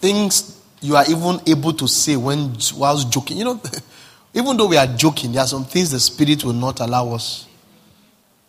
Things 0.00 0.63
you 0.84 0.96
are 0.96 1.04
even 1.08 1.40
able 1.46 1.72
to 1.72 1.88
say 1.88 2.14
when 2.14 2.54
whilst 2.76 3.10
joking. 3.10 3.38
You 3.38 3.44
know, 3.44 3.62
even 4.34 4.54
though 4.54 4.66
we 4.66 4.76
are 4.76 4.86
joking, 4.86 5.32
there 5.32 5.40
are 5.40 5.46
some 5.46 5.64
things 5.64 5.90
the 5.90 5.98
spirit 5.98 6.44
will 6.44 6.52
not 6.52 6.80
allow 6.80 7.14
us, 7.14 7.46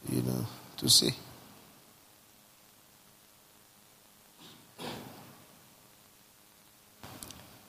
you 0.10 0.22
know, 0.22 0.46
to 0.78 0.90
say. 0.90 1.12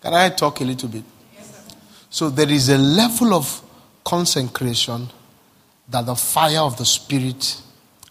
Can 0.02 0.14
I 0.14 0.30
talk 0.30 0.60
a 0.60 0.64
little 0.64 0.88
bit? 0.88 1.04
so 2.10 2.30
there 2.30 2.50
is 2.50 2.68
a 2.68 2.78
level 2.78 3.34
of 3.34 3.62
consecration 4.04 5.08
that 5.88 6.06
the 6.06 6.14
fire 6.14 6.60
of 6.60 6.76
the 6.78 6.84
Spirit 6.84 7.60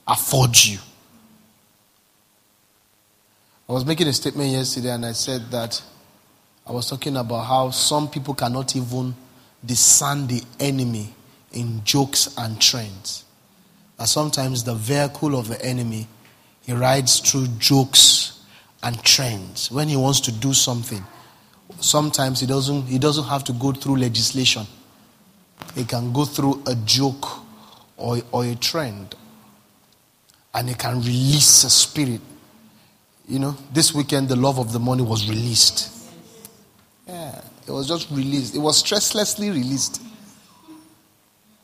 affords 0.08 0.70
you. 0.70 0.78
I 3.68 3.74
was 3.74 3.86
making 3.86 4.08
a 4.08 4.14
statement 4.14 4.52
yesterday 4.52 4.92
and 4.92 5.06
I 5.06 5.14
said 5.14 5.50
that 5.52 5.82
I 6.68 6.72
was 6.72 6.90
talking 6.90 7.16
about 7.16 7.44
how 7.44 7.70
some 7.70 8.10
people 8.10 8.34
cannot 8.34 8.76
even 8.76 9.14
discern 9.64 10.26
the 10.26 10.42
enemy 10.60 11.14
in 11.54 11.84
jokes 11.84 12.34
and 12.38 12.60
trends. 12.60 13.24
That 13.98 14.08
sometimes 14.08 14.64
the 14.64 14.74
vehicle 14.74 15.38
of 15.38 15.48
the 15.48 15.64
enemy, 15.64 16.08
he 16.64 16.74
rides 16.74 17.20
through 17.20 17.48
jokes 17.60 18.44
and 18.82 19.02
trends. 19.04 19.72
When 19.72 19.88
he 19.88 19.96
wants 19.96 20.20
to 20.22 20.32
do 20.32 20.54
something, 20.54 21.04
sometimes 21.80 22.40
he 22.40 22.48
doesn't, 22.48 22.84
he 22.84 22.98
doesn't 22.98 23.26
have 23.26 23.44
to 23.46 23.54
go 23.54 23.72
through 23.72 23.98
legislation. 23.98 24.66
He 25.76 25.86
can 25.86 26.12
go 26.12 26.26
through 26.26 26.64
a 26.66 26.76
joke 26.76 27.26
or, 27.96 28.18
or 28.32 28.44
a 28.44 28.56
trend. 28.56 29.16
And 30.54 30.70
he 30.70 30.76
can 30.76 30.98
release 30.98 31.64
a 31.64 31.70
spirit. 31.70 32.22
You 33.28 33.40
know, 33.40 33.58
this 33.72 33.94
weekend 33.94 34.30
the 34.30 34.36
love 34.36 34.60
of 34.60 34.74
the 34.74 34.80
money 34.80 35.04
was 35.04 35.30
released. 35.30 35.95
Yeah, 37.08 37.42
it 37.68 37.72
was 37.72 37.88
just 37.88 38.10
released. 38.12 38.56
It 38.56 38.60
was 38.60 38.82
stresslessly 38.82 39.54
released 39.54 40.02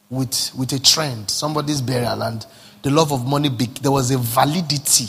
with, 0.09 0.51
with 0.57 0.73
a 0.73 0.79
trend, 0.79 1.29
somebody's 1.29 1.81
burial, 1.81 2.21
and 2.21 2.45
the 2.83 2.91
love 2.91 3.11
of 3.11 3.25
money, 3.27 3.49
there 3.49 3.91
was 3.91 4.11
a 4.11 4.17
validity 4.17 5.07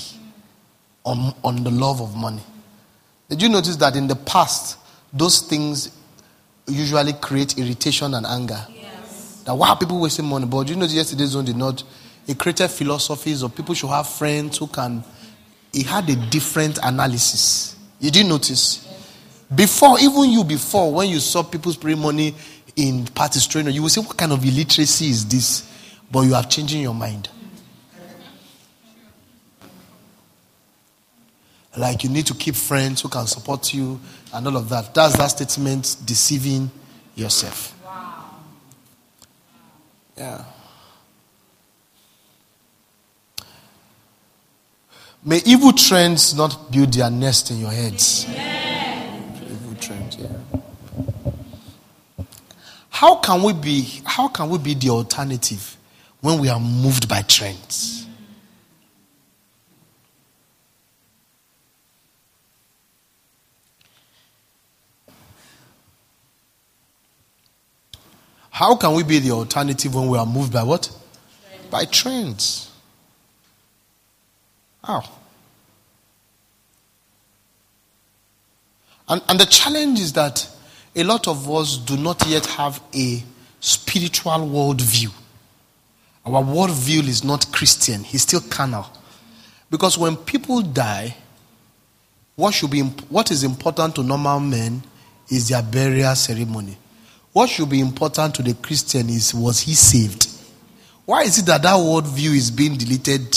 on, 1.05 1.35
on 1.43 1.65
the 1.65 1.71
love 1.71 2.01
of 2.01 2.17
money. 2.17 2.43
Did 3.29 3.43
you 3.43 3.49
notice 3.49 3.77
that 3.77 3.97
in 3.97 4.07
the 4.07 4.17
past, 4.17 4.79
those 5.13 5.41
things 5.41 5.91
usually 6.67 7.13
create 7.15 7.59
irritation 7.59 8.15
and 8.15 8.27
anger. 8.27 8.67
Yes. 8.71 9.43
That 9.45 9.55
why 9.55 9.75
people 9.79 10.01
wasting 10.01 10.27
money? 10.27 10.47
But 10.47 10.69
you 10.69 10.77
know, 10.77 10.87
yesterday's 10.87 11.35
one 11.35 11.45
did 11.45 11.57
not. 11.57 11.83
It 12.27 12.39
created 12.39 12.69
philosophies 12.69 13.43
of 13.43 13.55
people 13.55 13.75
should 13.75 13.91
have 13.91 14.09
friends 14.09 14.59
who 14.59 14.69
can. 14.69 15.03
It 15.73 15.87
had 15.87 16.09
a 16.09 16.17
different 16.31 16.79
analysis. 16.83 17.77
You 17.99 18.11
didn't 18.11 18.29
notice? 18.29 18.89
Before, 19.55 19.99
even 20.01 20.31
you 20.31 20.45
before, 20.45 20.93
when 20.93 21.09
you 21.09 21.19
saw 21.21 21.43
people 21.43 21.73
spending 21.73 22.01
money 22.01 22.35
in 22.77 23.05
parties 23.07 23.47
trainer, 23.47 23.71
you 23.71 23.83
would 23.83 23.93
say, 23.93 24.01
What 24.01 24.17
kind 24.17 24.33
of 24.33 24.45
illiteracy 24.45 25.09
is 25.09 25.27
this? 25.27 25.69
But 26.11 26.21
you 26.21 26.35
are 26.35 26.45
changing 26.45 26.83
your 26.83 26.95
mind. 26.95 27.29
Like 31.77 32.05
you 32.05 32.11
need 32.11 32.27
to 32.27 32.35
keep 32.35 32.55
friends 32.55 33.01
who 33.01 33.09
can 33.09 33.27
support 33.27 33.73
you 33.73 33.99
and 34.35 34.47
all 34.47 34.57
of 34.59 34.69
that. 34.69 34.93
That's 34.93 35.17
that 35.17 35.29
statement 35.29 35.97
deceiving 36.05 36.71
yourself. 37.15 37.75
Yeah. 40.17 40.45
May 45.25 45.41
evil 45.47 45.73
trends 45.73 46.35
not 46.35 46.71
build 46.71 46.93
their 46.93 47.11
nest 47.11 47.51
in 47.51 47.61
your 47.61 47.71
heads. 47.71 48.27
Evil 48.29 49.75
trends, 49.81 50.17
yeah. 50.17 50.29
How 53.03 53.17
can 53.17 53.43
we 53.43 53.53
be 53.53 54.01
how 54.05 54.29
can 54.29 54.49
we 54.49 54.59
be 54.59 54.75
the 54.75 54.91
alternative 54.91 55.77
when 56.21 56.39
we 56.39 56.49
are 56.49 56.61
moved 56.61 57.09
by 57.09 57.23
trends? 57.23 58.07
How 68.51 68.77
can 68.77 68.95
we 68.95 69.03
be 69.03 69.19
the 69.19 69.33
alternative 69.33 69.97
when 69.97 70.07
we 70.07 70.17
are 70.17 70.25
moved 70.25 70.53
by 70.53 70.63
what? 70.63 70.89
By 71.73 71.87
trends. 71.87 72.71
How? 74.85 75.03
And, 79.09 79.21
and 79.29 79.41
the 79.41 79.47
challenge 79.47 79.99
is 79.99 80.13
that 80.13 80.52
a 80.95 81.03
lot 81.03 81.27
of 81.29 81.51
us 81.51 81.79
do 81.79 81.97
not 81.97 82.27
yet 82.27 82.47
have 82.47 82.81
a 82.95 83.23
spiritual 83.61 84.33
worldview. 84.33 85.13
Our 86.25 86.43
worldview 86.43 87.09
is 87.09 87.25
not 87.25 87.51
Christian, 87.51 88.05
it's 88.11 88.23
still 88.23 88.41
carnal. 88.41 88.87
Because 89.71 89.97
when 89.97 90.17
people 90.17 90.61
die, 90.61 91.17
what, 92.37 92.53
should 92.55 92.71
be, 92.71 92.83
what 92.83 93.31
is 93.31 93.43
important 93.43 93.95
to 93.97 94.03
normal 94.03 94.39
men 94.41 94.83
is 95.31 95.49
their 95.49 95.63
burial 95.63 96.15
ceremony. 96.15 96.77
What 97.33 97.49
should 97.49 97.71
be 97.71 97.81
important 97.81 98.35
to 98.35 98.43
the 98.43 98.55
Christian 98.55 99.09
is 99.09 99.33
was 99.35 99.61
he 99.61 99.75
saved? 99.75 100.29
Why 101.07 101.23
is 101.23 101.39
it 101.39 101.47
that 101.47 101.63
that 101.63 101.75
worldview 101.77 102.35
is 102.35 102.51
being 102.51 102.77
deleted? 102.77 103.35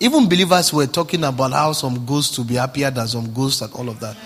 Even 0.00 0.28
believers 0.28 0.72
were 0.72 0.86
talking 0.86 1.24
about 1.24 1.52
how 1.52 1.72
some 1.72 2.04
ghosts 2.04 2.34
to 2.36 2.42
be 2.42 2.54
happier 2.56 2.90
than 2.90 3.06
some 3.06 3.32
ghosts 3.32 3.62
and 3.62 3.72
all 3.72 3.88
of 3.88 4.00
that. 4.00 4.16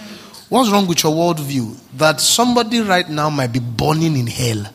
What's 0.51 0.69
wrong 0.69 0.89
with 0.89 1.05
your 1.05 1.13
worldview? 1.13 1.79
That 1.97 2.21
somebody 2.21 2.81
right 2.81 3.09
now 3.09 3.31
might 3.31 3.53
be 3.53 3.61
burning 3.61 4.17
in 4.17 4.27
hell. 4.27 4.67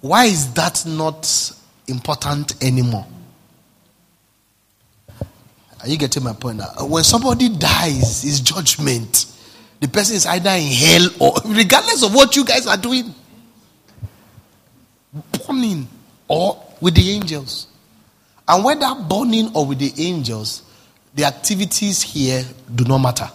Why 0.00 0.24
is 0.24 0.52
that 0.54 0.84
not 0.84 1.52
important 1.86 2.60
anymore? 2.62 3.06
Are 5.80 5.88
you 5.88 5.96
getting 5.96 6.24
my 6.24 6.32
point 6.32 6.58
now? 6.58 6.72
Uh, 6.76 6.86
when 6.86 7.04
somebody 7.04 7.48
dies, 7.48 8.24
it's 8.24 8.40
judgment. 8.40 9.26
The 9.78 9.86
person 9.86 10.16
is 10.16 10.26
either 10.26 10.50
in 10.50 10.66
hell 10.66 11.08
or, 11.20 11.34
regardless 11.46 12.02
of 12.02 12.12
what 12.12 12.34
you 12.34 12.44
guys 12.44 12.66
are 12.66 12.76
doing, 12.76 13.14
burning 15.46 15.86
or 16.26 16.60
with 16.80 16.96
the 16.96 17.10
angels. 17.12 17.68
And 18.48 18.64
whether 18.64 18.92
burning 19.08 19.52
or 19.54 19.66
with 19.66 19.78
the 19.78 19.92
angels, 20.04 20.62
the 21.14 21.24
activities 21.24 22.02
here 22.02 22.44
do 22.74 22.84
not 22.84 22.98
matter. 22.98 23.30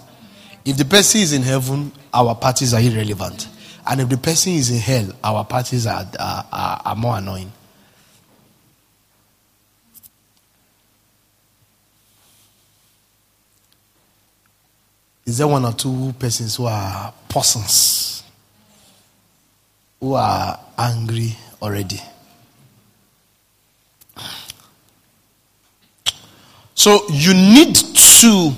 If 0.63 0.77
the 0.77 0.85
person 0.85 1.21
is 1.21 1.33
in 1.33 1.41
heaven, 1.41 1.91
our 2.13 2.35
parties 2.35 2.73
are 2.73 2.81
irrelevant. 2.81 3.47
And 3.87 4.01
if 4.01 4.09
the 4.09 4.17
person 4.17 4.53
is 4.53 4.69
in 4.69 4.77
hell, 4.77 5.11
our 5.23 5.43
parties 5.43 5.87
are, 5.87 6.05
are, 6.19 6.81
are, 6.85 6.95
more 6.95 7.17
annoying. 7.17 7.51
Is 15.25 15.37
there 15.39 15.47
one 15.47 15.65
or 15.65 15.73
two 15.73 16.13
persons 16.19 16.55
who 16.57 16.65
are 16.65 17.13
persons 17.29 18.23
who 19.99 20.13
are 20.13 20.59
angry 20.77 21.35
already? 21.61 21.99
So 26.75 27.01
you 27.09 27.33
need 27.33 27.75
to 27.75 28.51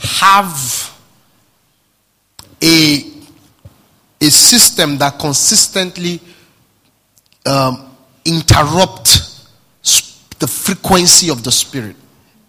have 0.00 0.98
a, 2.62 3.12
a 4.20 4.30
system 4.30 4.98
that 4.98 5.18
consistently 5.18 6.20
um, 7.46 7.96
interrupt 8.24 9.20
the 10.38 10.46
frequency 10.46 11.30
of 11.30 11.42
the 11.44 11.52
spirit, 11.52 11.96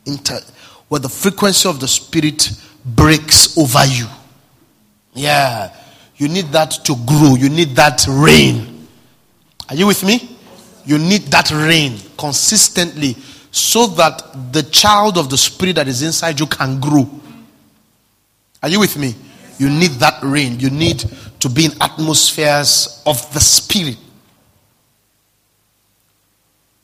Inter- 0.05 0.41
where 0.87 0.99
the 0.99 1.09
frequency 1.09 1.69
of 1.69 1.79
the 1.79 1.87
spirit 1.87 2.49
breaks 2.83 3.57
over 3.57 3.85
you. 3.85 4.07
Yeah. 5.13 5.73
You 6.17 6.29
need 6.29 6.45
that 6.47 6.71
to 6.85 6.95
grow. 7.05 7.35
You 7.35 7.49
need 7.49 7.69
that 7.75 8.05
rain. 8.07 8.87
Are 9.69 9.75
you 9.75 9.87
with 9.87 10.03
me? 10.03 10.37
You 10.85 10.97
need 10.97 11.23
that 11.23 11.51
rain 11.51 11.97
consistently 12.17 13.15
so 13.55 13.87
that 13.87 14.51
the 14.51 14.63
child 14.63 15.17
of 15.17 15.29
the 15.29 15.37
spirit 15.37 15.77
that 15.77 15.87
is 15.87 16.01
inside 16.01 16.37
you 16.37 16.45
can 16.45 16.77
grow. 16.77 17.09
Are 18.61 18.67
you 18.67 18.81
with 18.81 18.97
me? 18.97 19.15
You 19.57 19.69
need 19.69 19.91
that 19.91 20.19
rain. 20.21 20.59
You 20.59 20.69
need 20.69 21.05
to 21.39 21.47
be 21.47 21.63
in 21.63 21.71
atmospheres 21.79 23.01
of 23.05 23.33
the 23.33 23.39
spirit. 23.39 23.95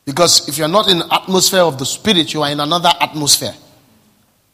Because 0.05 0.47
if 0.47 0.57
you're 0.57 0.69
not 0.69 0.88
in 0.88 0.99
the 0.99 1.13
atmosphere 1.13 1.60
of 1.60 1.77
the 1.77 1.86
spirit, 1.86 2.34
you 2.34 2.41
are 2.41 2.49
in 2.49 2.62
another 2.62 2.91
atmosphere. 3.01 3.53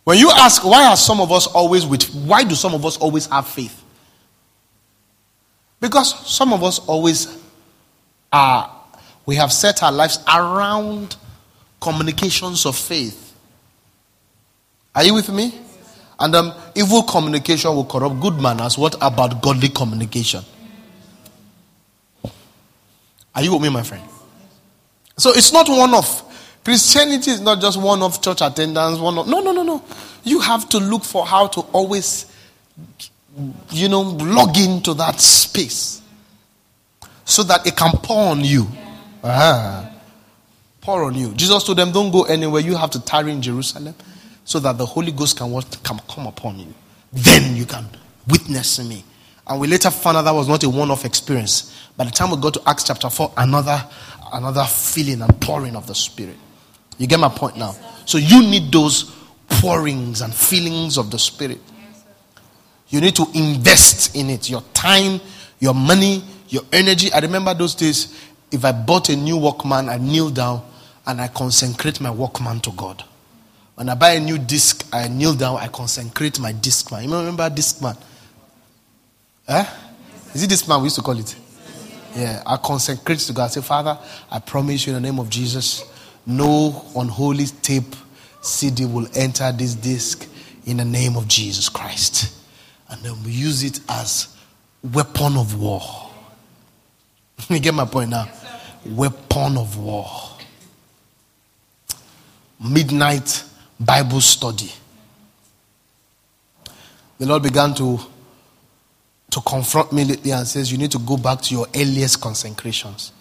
When 0.04 0.18
you 0.18 0.32
ask, 0.32 0.66
why 0.66 0.88
are 0.88 0.98
some 0.98 1.22
of 1.22 1.32
us 1.32 1.46
always 1.46 1.86
with, 1.86 2.04
why 2.16 2.44
do 2.44 2.56
some 2.56 2.74
of 2.74 2.84
us 2.84 2.98
always 2.98 3.28
have 3.28 3.48
faith? 3.48 3.84
Because 5.80 6.28
some 6.28 6.52
of 6.52 6.64
us 6.64 6.80
always 6.80 7.28
are, 8.34 8.74
we 9.28 9.36
have 9.36 9.54
set 9.54 9.84
our 9.84 9.92
lives 9.92 10.18
around 10.28 11.16
communications 11.80 12.66
of 12.66 12.76
faith. 12.76 13.36
Are 14.96 15.04
you 15.04 15.14
with 15.14 15.30
me? 15.30 15.54
And 16.20 16.36
um, 16.36 16.54
evil 16.76 17.04
communication 17.04 17.74
will 17.76 17.86
corrupt 17.86 18.20
good 18.20 18.42
manners. 18.42 18.78
What 18.78 18.96
about 19.02 19.42
godly 19.42 19.70
communication? 19.70 20.44
Are 23.36 23.44
you 23.44 23.54
with 23.54 23.62
me, 23.62 23.70
my 23.70 23.84
friend? 23.84 24.04
So 25.18 25.32
it's 25.32 25.54
not 25.54 25.70
one 25.70 25.94
of 25.94 26.24
Christianity 26.68 27.32
is 27.32 27.40
not 27.40 27.62
just 27.62 27.82
one 27.82 28.02
of 28.04 28.22
church 28.22 28.42
attendance, 28.42 29.00
one 29.00 29.18
of 29.18 29.28
no, 29.28 29.40
no, 29.40 29.54
no, 29.54 29.64
no. 29.64 29.82
You 30.24 30.42
have 30.42 30.68
to 30.70 30.80
look 30.80 31.06
for 31.06 31.26
how 31.26 31.48
to 31.48 31.62
always, 31.72 32.26
you 33.70 33.88
know, 33.88 34.02
log 34.02 34.58
into 34.58 34.94
that 34.96 35.22
space 35.22 36.02
so 37.24 37.44
that 37.44 37.66
it 37.66 37.78
can 37.78 37.92
pour 38.04 38.32
on 38.32 38.44
you. 38.44 38.68
Ah, 39.24 39.90
pour 40.88 41.04
on 41.04 41.16
you. 41.16 41.34
Jesus 41.34 41.66
told 41.66 41.78
them, 41.78 41.92
"Don't 41.92 42.12
go 42.12 42.24
anywhere. 42.24 42.62
You 42.62 42.78
have 42.78 42.92
to 42.92 43.00
tarry 43.02 43.34
in 43.34 43.42
Jerusalem, 43.42 43.94
so 44.46 44.58
that 44.60 44.78
the 44.78 44.86
Holy 44.86 45.12
Ghost 45.12 45.38
can, 45.38 45.52
can 45.84 46.00
come 46.08 46.28
upon 46.28 46.60
you. 46.60 46.74
Then 47.12 47.58
you 47.58 47.66
can 47.66 47.86
witness 48.26 48.80
me." 48.80 49.04
And 49.46 49.60
we 49.60 49.68
later 49.68 49.92
found 49.92 50.16
out 50.16 50.24
that 50.24 50.34
was 50.34 50.48
not 50.48 50.64
a 50.64 50.70
one-off 50.70 51.04
experience. 51.04 51.74
By 51.98 52.06
the 52.06 52.12
time 52.12 52.32
we 52.32 52.38
got 52.38 52.54
to 52.54 52.62
Acts 52.66 52.86
chapter 52.86 53.10
four, 53.10 53.34
another 53.36 53.86
another 54.32 54.64
feeling 54.64 55.22
and 55.22 55.42
pouring 55.42 55.76
of 55.76 55.88
the 55.88 55.96
Spirit. 55.96 56.38
You 56.98 57.08
get 57.08 57.20
my 57.20 57.30
point 57.30 57.58
now? 57.58 57.76
So 58.06 58.18
you 58.18 58.42
need 58.44 58.72
those 58.72 59.12
pourings 59.50 60.22
and 60.22 60.34
feelings 60.34 60.98
of 60.98 61.12
the 61.12 61.20
Spirit. 61.20 61.60
You 62.90 63.02
need 63.02 63.16
to 63.18 63.28
invest 63.34 64.16
in 64.16 64.30
it 64.30 64.50
your 64.50 64.64
time, 64.74 65.20
your 65.60 65.74
money, 65.74 66.24
your 66.48 66.64
energy. 66.72 67.12
I 67.12 67.20
remember 67.20 67.54
those 67.54 67.76
days, 67.76 68.14
if 68.52 68.64
I 68.64 68.72
bought 68.72 69.10
a 69.10 69.16
new 69.18 69.38
Walkman, 69.38 69.90
I 69.90 69.98
kneel 69.98 70.30
down 70.30 70.62
and 71.08 71.22
I 71.22 71.30
consecrate 71.30 72.00
my 72.02 72.10
Walkman 72.10 72.62
to 72.64 72.72
God. 72.72 73.04
When 73.76 73.90
I 73.90 73.96
buy 73.96 74.12
a 74.12 74.20
new 74.20 74.38
disc, 74.38 74.88
I 74.94 75.08
kneel 75.08 75.34
down, 75.34 75.58
I 75.58 75.68
consecrate 75.68 76.40
my 76.40 76.52
Discman. 76.52 77.06
You 77.06 77.16
remember 77.16 77.50
Discman? 77.50 77.98
Eh? 79.48 79.66
Is 80.34 80.44
it 80.44 80.50
this 80.50 80.64
Discman 80.64 80.80
we 80.80 80.86
used 80.86 80.98
to 80.98 81.02
call 81.02 81.18
it? 81.18 81.36
Yeah, 82.16 82.44
I 82.46 82.58
consecrate 82.58 83.20
to 83.20 83.34
God. 83.34 83.46
I 83.46 83.48
say, 83.48 83.62
Father, 83.62 83.98
I 84.30 84.40
promise 84.40 84.86
you 84.86 84.96
in 84.96 85.02
the 85.02 85.08
name 85.08 85.20
of 85.20 85.30
Jesus 85.30 85.84
no 86.26 86.86
unholy 86.96 87.46
tape 87.46 87.96
CD 88.42 88.86
will 88.86 89.08
enter 89.16 89.50
this 89.54 89.76
disc 89.76 90.28
in 90.66 90.78
the 90.78 90.86
name 90.86 91.16
of 91.16 91.28
Jesus 91.28 91.70
Christ. 91.70 92.34
And 92.90 93.02
then 93.02 93.24
we 93.24 93.32
use 93.32 93.64
it 93.64 93.80
as 93.88 94.36
weapon 94.84 95.38
of 95.38 95.58
war. 95.60 95.82
you 97.50 97.60
get 97.60 97.74
my 97.74 97.86
point 97.86 98.10
now? 98.10 98.30
weapon 98.86 99.58
of 99.58 99.78
war. 99.78 100.06
Midnight 102.60 103.44
Bible 103.80 104.22
study. 104.22 104.72
The 107.20 107.26
Lord 107.26 107.44
began 107.44 107.74
to 107.76 108.00
to 109.30 109.42
confront 109.42 109.92
me 109.92 110.06
lately 110.06 110.32
and 110.32 110.48
says, 110.48 110.72
You 110.72 110.78
need 110.78 110.92
to 110.92 111.00
go 111.00 111.18
back 111.18 111.42
to 111.42 111.54
your 111.54 111.68
earliest 111.76 112.22
consecrations. 112.22 113.12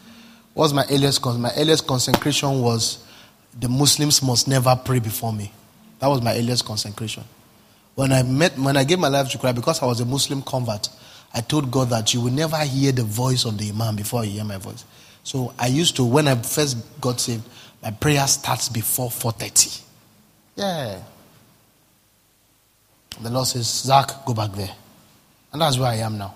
What's 0.55 0.73
my 0.73 0.85
earliest 0.91 1.21
consecration? 1.21 1.43
My 1.43 1.63
earliest 1.63 1.87
consecration 1.87 2.61
was 2.63 3.05
the 3.59 3.69
Muslims 3.69 4.23
must 4.23 4.49
never 4.49 4.75
pray 4.83 4.99
before 4.99 5.33
me. 5.33 5.53
That 5.99 6.09
was 6.09 6.23
my 6.23 6.37
earliest 6.37 6.65
consecration. 6.65 7.25
When 7.95 8.13
I 8.13 8.23
met, 8.23 8.59
when 8.59 8.77
I 8.77 8.85
gave 8.85 8.99
my 8.99 9.09
life 9.09 9.31
to 9.31 9.39
Christ, 9.39 9.57
because 9.57 9.83
I 9.83 9.87
was 9.87 10.01
a 10.01 10.05
Muslim 10.05 10.43
convert, 10.43 10.89
I 11.35 11.41
told 11.41 11.71
God 11.71 11.91
that 11.91 12.13
you 12.15 12.21
will 12.21 12.33
never 12.33 12.59
hear 12.59 12.93
the 12.93 13.03
voice 13.03 13.45
of 13.45 13.59
the 13.59 13.69
Imam 13.69 13.97
before 13.97 14.25
you 14.25 14.33
hear 14.33 14.45
my 14.45 14.59
voice. 14.59 14.85
So 15.23 15.53
I 15.59 15.67
used 15.67 15.97
to, 15.97 16.05
when 16.05 16.29
I 16.29 16.37
first 16.37 16.77
got 17.01 17.21
saved, 17.21 17.43
my 17.87 17.93
prayer 17.93 18.27
starts 18.27 18.69
before 18.69 19.11
4.30. 19.11 19.81
Yeah. 20.57 20.99
The 23.21 23.31
Lord 23.31 23.47
says, 23.47 23.69
Zach, 23.69 24.25
go 24.27 24.35
back 24.35 24.51
there. 24.55 24.73
And 25.53 25.63
that's 25.63 25.79
where 25.79 25.91
I 25.91 25.95
am 25.99 26.19
now. 26.19 26.35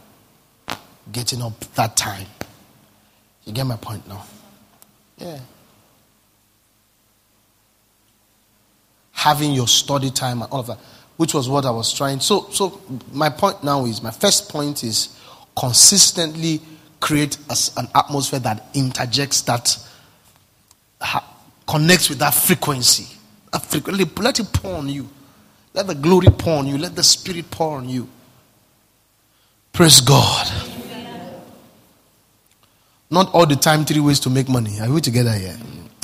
Getting 1.11 1.43
up 1.43 1.59
that 1.75 1.97
time. 1.97 2.29
You 3.45 3.53
get 3.53 3.67
my 3.67 3.75
point 3.75 4.07
now? 4.07 4.25
Yeah. 5.19 5.41
Having 9.11 9.51
your 9.51 9.67
study 9.67 10.13
time 10.13 10.43
and 10.43 10.53
all 10.53 10.61
of 10.61 10.69
that, 10.69 10.79
which 11.17 11.35
was 11.35 11.49
what 11.49 11.65
I 11.65 11.73
was 11.73 11.93
trying. 11.93 12.21
So, 12.21 12.49
so 12.51 12.81
my 13.13 13.29
point 13.29 13.65
now 13.65 13.87
is 13.87 14.05
my 14.05 14.13
first 14.13 14.49
point 14.51 14.85
is 14.85 15.19
consistently 15.59 16.61
create 17.01 17.39
an 17.77 17.89
atmosphere 17.93 18.39
that 18.39 18.69
interjects 18.73 19.41
that 19.43 19.77
connects 21.71 22.09
with 22.09 22.19
that 22.19 22.35
frequency. 22.35 23.17
That 23.53 23.63
frequency. 23.63 24.05
Let 24.17 24.41
it 24.41 24.53
pour 24.53 24.77
on 24.77 24.89
you. 24.89 25.09
Let 25.73 25.87
the 25.87 25.95
glory 25.95 26.27
pour 26.37 26.59
on 26.59 26.67
you. 26.67 26.77
Let 26.77 26.97
the 26.97 27.03
spirit 27.03 27.51
pour 27.51 27.77
on 27.77 27.89
you. 27.89 28.09
Praise 29.73 30.01
God. 30.01 30.51
Not 33.09 33.33
all 33.35 33.47
the 33.47 33.57
time, 33.57 33.85
three 33.85 34.01
ways 34.01 34.21
to 34.21 34.31
make 34.31 34.49
money. 34.49 34.81
Are 34.81 34.91
we 34.91 35.01
together 35.01 35.33
here? 35.33 35.57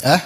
Eh? 0.02 0.20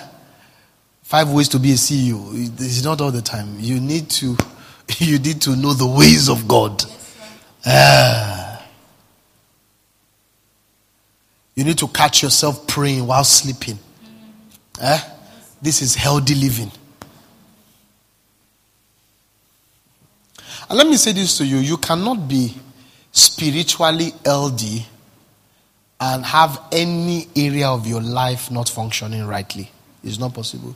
Five 1.03 1.31
ways 1.31 1.49
to 1.49 1.59
be 1.59 1.73
a 1.73 1.75
CEO. 1.75 2.31
It's 2.61 2.85
not 2.85 3.01
all 3.01 3.11
the 3.11 3.23
time. 3.23 3.57
You 3.59 3.81
need 3.81 4.09
to 4.11 4.37
you 4.99 5.19
need 5.19 5.41
to 5.43 5.57
know 5.57 5.73
the 5.73 5.87
ways 5.87 6.29
of 6.29 6.47
God. 6.49 6.85
Eh. 7.65 8.57
You 11.55 11.65
need 11.65 11.79
to 11.79 11.89
catch 11.89 12.23
yourself 12.23 12.67
praying 12.67 13.07
while 13.07 13.25
sleeping. 13.25 13.79
Eh? 14.81 15.01
This 15.63 15.83
is 15.83 15.95
healthy 15.95 16.35
living. 16.35 16.71
And 20.69 20.79
let 20.79 20.87
me 20.87 20.97
say 20.97 21.13
this 21.13 21.37
to 21.39 21.47
you 21.47 21.59
you 21.59 21.77
cannot 21.77 22.29
be 22.29 22.55
spiritually 23.13 24.13
healthy 24.25 24.87
and 26.01 26.25
have 26.25 26.61
any 26.73 27.27
area 27.37 27.69
of 27.69 27.87
your 27.87 28.01
life 28.01 28.51
not 28.51 28.69
functioning 28.69 29.27
rightly. 29.27 29.71
It's 30.03 30.19
not 30.19 30.33
possible. 30.33 30.75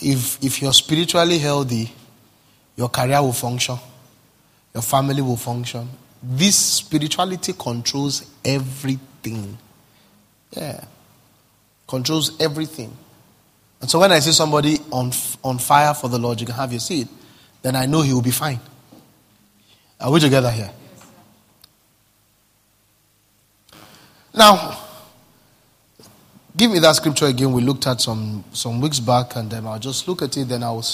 If, 0.00 0.42
if 0.42 0.62
you're 0.62 0.72
spiritually 0.72 1.38
healthy, 1.38 1.92
your 2.76 2.88
career 2.88 3.20
will 3.20 3.34
function, 3.34 3.76
your 4.72 4.82
family 4.82 5.20
will 5.20 5.36
function. 5.36 5.88
This 6.22 6.56
spirituality 6.56 7.52
controls 7.52 8.30
everything. 8.44 9.58
Yeah. 10.56 10.84
Controls 11.86 12.40
everything. 12.40 12.96
And 13.82 13.90
so 13.90 13.98
when 13.98 14.12
I 14.12 14.20
see 14.20 14.32
somebody 14.32 14.78
on, 14.90 15.12
on 15.44 15.58
fire 15.58 15.92
for 15.92 16.08
the 16.08 16.18
Lord, 16.18 16.40
you 16.40 16.46
can 16.46 16.54
have 16.54 16.72
your 16.72 16.80
seat, 16.80 17.08
then 17.60 17.76
I 17.76 17.84
know 17.84 18.00
he 18.00 18.14
will 18.14 18.22
be 18.22 18.30
fine. 18.30 18.60
Are 20.00 20.10
we 20.10 20.20
together 20.20 20.50
here? 20.50 20.70
Now, 24.34 24.78
give 26.56 26.70
me 26.70 26.78
that 26.78 26.96
scripture 26.96 27.26
again. 27.26 27.52
We 27.52 27.60
looked 27.60 27.86
at 27.86 28.00
some 28.00 28.44
some 28.52 28.80
weeks 28.80 28.98
back, 28.98 29.36
and 29.36 29.50
then 29.50 29.66
I'll 29.66 29.78
just 29.78 30.08
look 30.08 30.22
at 30.22 30.36
it. 30.36 30.48
Then 30.48 30.62
I'll 30.62 30.84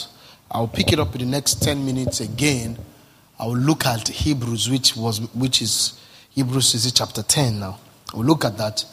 I'll 0.50 0.66
pick 0.66 0.92
it 0.92 0.98
up 0.98 1.14
in 1.14 1.20
the 1.20 1.26
next 1.26 1.62
ten 1.62 1.86
minutes 1.86 2.20
again. 2.20 2.76
I'll 3.38 3.56
look 3.56 3.86
at 3.86 4.08
Hebrews, 4.08 4.68
which 4.68 4.96
was 4.96 5.20
which 5.34 5.62
is 5.62 5.98
Hebrews 6.30 6.74
is 6.74 6.90
chapter 6.90 7.22
ten 7.22 7.60
now. 7.60 7.78
We'll 8.12 8.26
look 8.26 8.44
at 8.44 8.58
that. 8.58 8.84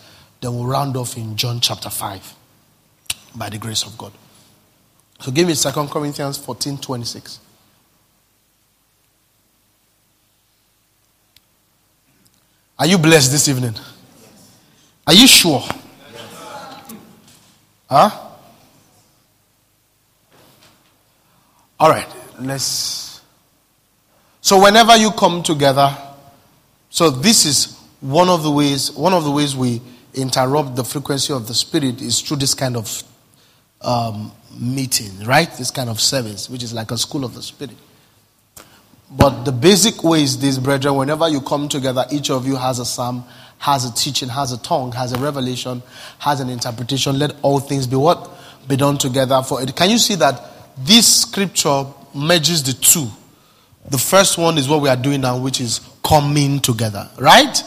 Then 0.42 0.54
we'll 0.54 0.68
round 0.68 0.96
off 0.96 1.18
in 1.18 1.36
John 1.36 1.60
chapter 1.60 1.90
five, 1.90 2.36
by 3.36 3.50
the 3.50 3.58
grace 3.58 3.84
of 3.84 3.98
God. 3.98 4.12
So 5.20 5.32
give 5.32 5.48
me 5.48 5.54
Second 5.54 5.90
Corinthians 5.90 6.38
fourteen 6.38 6.78
twenty 6.78 7.06
six. 7.06 7.40
Are 12.78 12.86
you 12.86 12.98
blessed 12.98 13.32
this 13.32 13.48
evening? 13.48 13.76
Are 15.08 15.14
you 15.14 15.28
sure? 15.28 15.64
Huh? 17.90 18.10
All 21.80 21.90
right, 21.90 22.08
let's. 22.40 23.22
So, 24.42 24.62
whenever 24.62 24.96
you 24.96 25.12
come 25.12 25.42
together, 25.44 25.96
so 26.90 27.10
this 27.10 27.46
is 27.46 27.80
one 28.02 28.30
of 28.30 28.44
the 28.44 28.52
ways, 28.52 28.92
one 28.92 29.14
of 29.14 29.24
the 29.24 29.32
ways 29.32 29.56
we 29.56 29.82
interrupt 30.14 30.76
the 30.76 30.84
frequency 30.84 31.34
of 31.34 31.48
the 31.48 31.54
spirit 31.54 32.02
is 32.02 32.22
through 32.22 32.38
this 32.38 32.54
kind 32.54 32.78
of 32.78 33.04
um, 33.82 34.32
meeting, 34.60 35.24
right? 35.26 35.52
This 35.58 35.72
kind 35.72 35.90
of 35.90 36.00
service, 36.00 36.50
which 36.50 36.64
is 36.64 36.74
like 36.74 36.92
a 36.92 36.98
school 36.98 37.24
of 37.24 37.34
the 37.34 37.42
spirit. 37.42 37.76
But 39.12 39.44
the 39.44 39.52
basic 39.52 40.04
way 40.04 40.24
is 40.24 40.40
this, 40.40 40.58
brethren, 40.58 40.96
whenever 40.96 41.30
you 41.30 41.42
come 41.42 41.70
together, 41.70 42.06
each 42.12 42.30
of 42.30 42.48
you 42.48 42.56
has 42.56 42.80
a 42.80 42.86
psalm, 42.86 43.24
has 43.60 43.86
a 43.86 43.94
teaching, 43.94 44.30
has 44.30 44.52
a 44.52 44.58
tongue, 44.62 44.92
has 44.94 45.14
a 45.14 45.20
revelation, 45.20 45.82
has 46.20 46.40
an 46.40 46.50
interpretation. 46.50 47.20
Let 47.20 47.36
all 47.42 47.60
things 47.60 47.88
be 47.88 47.96
what? 47.96 48.30
Be 48.68 48.76
done 48.76 48.98
together 48.98 49.42
for 49.44 49.62
it. 49.62 49.76
Can 49.76 49.90
you 49.90 49.98
see 49.98 50.16
that 50.16 50.42
this 50.78 51.22
scripture 51.22 51.86
merges 52.14 52.64
the 52.64 52.74
two? 52.74 53.08
The 53.90 53.98
first 54.00 54.38
one 54.38 54.58
is 54.58 54.68
what 54.68 54.82
we 54.82 54.90
are 54.90 54.96
doing 54.96 55.22
now, 55.22 55.38
which 55.38 55.62
is 55.62 55.80
coming 56.04 56.60
together, 56.60 57.08
right? 57.20 57.58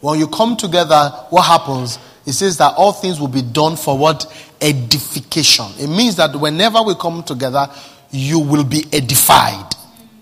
When 0.00 0.18
you 0.18 0.28
come 0.28 0.56
together, 0.56 1.10
what 1.30 1.42
happens? 1.42 1.98
It 2.26 2.32
says 2.32 2.56
that 2.58 2.74
all 2.76 2.92
things 2.92 3.20
will 3.20 3.28
be 3.28 3.42
done 3.42 3.76
for 3.76 3.96
what? 3.96 4.26
Edification. 4.60 5.66
It 5.78 5.88
means 5.88 6.16
that 6.16 6.34
whenever 6.34 6.82
we 6.82 6.94
come 6.94 7.22
together, 7.22 7.68
you 8.10 8.38
will 8.38 8.64
be 8.64 8.86
edified. 8.92 9.74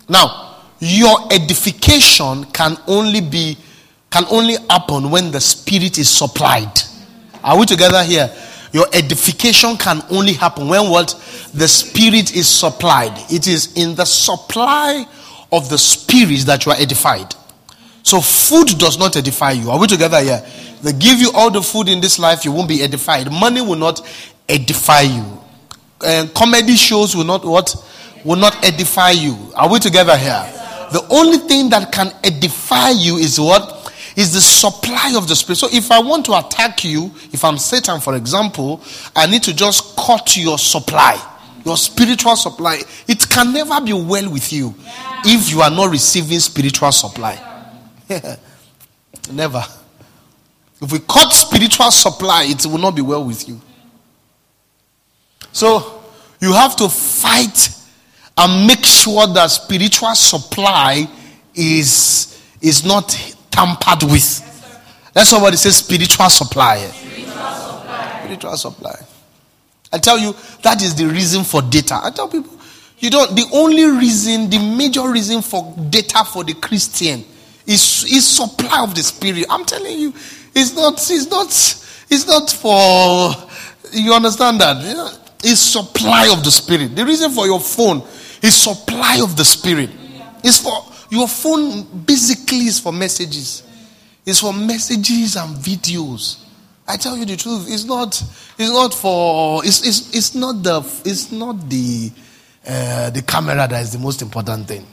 Now, 0.09 0.57
your 0.81 1.33
edification 1.33 2.45
can 2.47 2.77
only 2.87 3.21
be 3.21 3.57
can 4.11 4.25
only 4.31 4.57
happen 4.69 5.11
when 5.11 5.31
the 5.31 5.41
spirit 5.41 5.97
is 5.97 6.11
supplied. 6.11 6.71
Are 7.43 7.59
we 7.59 7.65
together 7.65 8.03
here? 8.05 8.31
Your 8.73 8.87
edification 8.93 9.77
can 9.77 10.03
only 10.11 10.35
happen 10.35 10.69
when 10.69 10.91
what? 10.91 11.11
The 11.55 11.67
spirit 11.67 12.35
is 12.37 12.47
supplied. 12.47 13.13
It 13.31 13.49
is 13.49 13.75
in 13.75 13.95
the 13.95 14.05
supply 14.05 15.07
of 15.51 15.71
the 15.71 15.79
spirit 15.79 16.41
that 16.47 16.67
you 16.67 16.73
are 16.73 16.79
edified. 16.79 17.35
So 18.03 18.21
food 18.21 18.79
does 18.79 18.99
not 18.99 19.17
edify 19.17 19.53
you. 19.53 19.71
Are 19.71 19.79
we 19.79 19.87
together 19.87 20.21
here? 20.21 20.45
They 20.83 20.93
give 20.93 21.21
you 21.21 21.31
all 21.35 21.51
the 21.51 21.63
food 21.63 21.89
in 21.89 22.01
this 22.01 22.19
life, 22.19 22.45
you 22.45 22.53
won't 22.53 22.69
be 22.69 22.83
edified. 22.83 23.31
Money 23.31 23.61
will 23.61 23.77
not 23.77 24.01
edify 24.49 25.03
you. 25.03 25.39
And 26.05 26.35
comedy 26.35 26.75
shows 26.75 27.15
will 27.15 27.25
not 27.25 27.45
what? 27.45 27.75
Will 28.25 28.37
not 28.37 28.65
edify 28.65 29.11
you. 29.11 29.37
Are 29.55 29.71
we 29.71 29.79
together 29.79 30.17
here? 30.17 30.43
The 30.93 31.07
only 31.11 31.39
thing 31.39 31.71
that 31.71 31.93
can 31.93 32.13
edify 32.25 32.91
you 32.91 33.17
is 33.17 33.39
what? 33.39 33.79
is 34.17 34.33
the 34.33 34.41
supply 34.41 35.15
of 35.17 35.29
the 35.29 35.35
spirit. 35.35 35.57
So 35.57 35.69
if 35.73 35.91
I 35.91 36.01
want 36.01 36.27
to 36.27 36.39
attack 36.39 36.85
you, 36.85 37.11
if 37.33 37.45
I'm 37.45 37.57
Satan, 37.57 38.01
for 38.01 38.15
example, 38.15 38.83
I 39.17 39.27
need 39.27 39.43
to 39.45 39.55
just 39.55 39.97
cut 39.97 40.37
your 40.37 40.59
supply, 40.59 41.19
your 41.65 41.77
spiritual 41.77 42.37
supply. 42.37 42.81
It 43.09 43.27
can 43.29 43.53
never 43.53 43.81
be 43.81 43.93
well 43.93 44.31
with 44.31 44.53
you 44.53 44.75
if 45.25 45.51
you 45.51 45.63
are 45.63 45.71
not 45.71 45.91
receiving 45.91 46.41
spiritual 46.41 46.93
supply. 46.93 47.52
never. 49.33 49.63
If 50.81 50.91
we 50.93 50.99
cut 50.99 51.33
spiritual 51.33 51.91
supply, 51.91 52.45
it 52.49 52.67
will 52.67 52.79
not 52.79 52.97
be 52.97 53.03
well 53.03 53.25
with 53.25 53.49
you. 53.49 53.61
So 55.53 56.03
you 56.41 56.53
have 56.53 56.75
to 56.77 56.89
fight 56.89 57.71
and 58.37 58.67
make 58.67 58.85
sure 58.85 59.27
that 59.29 59.47
spiritual 59.49 60.15
supply 60.15 61.07
is, 61.55 62.43
is 62.61 62.85
not 62.85 63.11
tampered 63.51 64.11
with. 64.11 64.49
Let 65.15 65.27
somebody 65.27 65.57
say 65.57 65.71
spiritual 65.71 66.31
supply. 66.31 66.79
Spiritual 66.79 67.33
supply. 67.33 68.19
Spiritual 68.19 68.57
supply. 68.57 68.95
I 69.93 69.99
tell 69.99 70.19
you, 70.19 70.35
that 70.63 70.83
is 70.83 70.95
the 70.95 71.07
reason 71.07 71.45
for 71.45 71.61
data. 71.61 72.01
I 72.03 72.11
tell 72.11 72.29
people, 72.29 72.59
you 72.99 73.11
don't, 73.11 73.37
the 73.37 73.47
only 73.53 73.85
reason, 73.85 74.49
the 74.49 74.59
major 74.59 75.09
reason 75.09 75.43
for 75.43 75.77
data 75.91 76.25
for 76.25 76.43
the 76.43 76.55
Christian 76.55 77.25
is, 77.67 78.05
is 78.05 78.27
supply 78.27 78.83
of 78.83 78.95
the 78.95 79.03
spirit. 79.03 79.47
I'm 79.51 79.65
telling 79.65 79.99
you, 79.99 80.13
it's 80.55 80.75
not, 80.75 80.95
it's 80.95 81.31
not, 81.31 81.47
it's 82.11 82.27
not 82.27 82.51
for, 82.51 83.33
you 83.93 84.13
understand 84.13 84.61
that? 84.61 84.85
You 84.85 84.95
know, 84.95 85.11
it's 85.45 85.61
supply 85.61 86.29
of 86.33 86.45
the 86.45 86.51
spirit. 86.51 86.95
The 86.95 87.05
reason 87.05 87.31
for 87.31 87.47
your 87.47 87.61
phone 87.61 87.99
is 88.43 88.55
supply 88.55 89.21
of 89.23 89.37
the 89.37 89.45
spirit. 89.45 89.91
It's 90.45 90.59
for 90.59 90.85
your 91.11 91.29
phone 91.29 92.05
basically 92.05 92.67
is 92.67 92.81
for 92.81 92.93
messages. 92.93 93.63
It's 94.25 94.41
for 94.41 94.53
messages 94.53 95.37
and 95.37 95.57
videos. 95.57 96.43
I 96.87 96.97
tell 96.97 97.17
you 97.17 97.25
the 97.25 97.37
truth. 97.37 97.67
It's 97.69 97.85
not. 97.85 98.21
It's 98.59 98.73
not 98.73 98.95
for. 98.95 99.65
It's. 99.65 99.87
It's, 99.87 100.15
it's 100.15 100.35
not 100.35 100.63
the. 100.63 100.81
It's 101.05 101.31
not 101.31 101.69
the. 101.69 102.11
Uh, 102.67 103.11
the 103.11 103.23
camera 103.23 103.57
that 103.57 103.73
is 103.73 103.93
the 103.93 103.99
most 103.99 104.23
important 104.23 104.69
thing. 104.69 104.87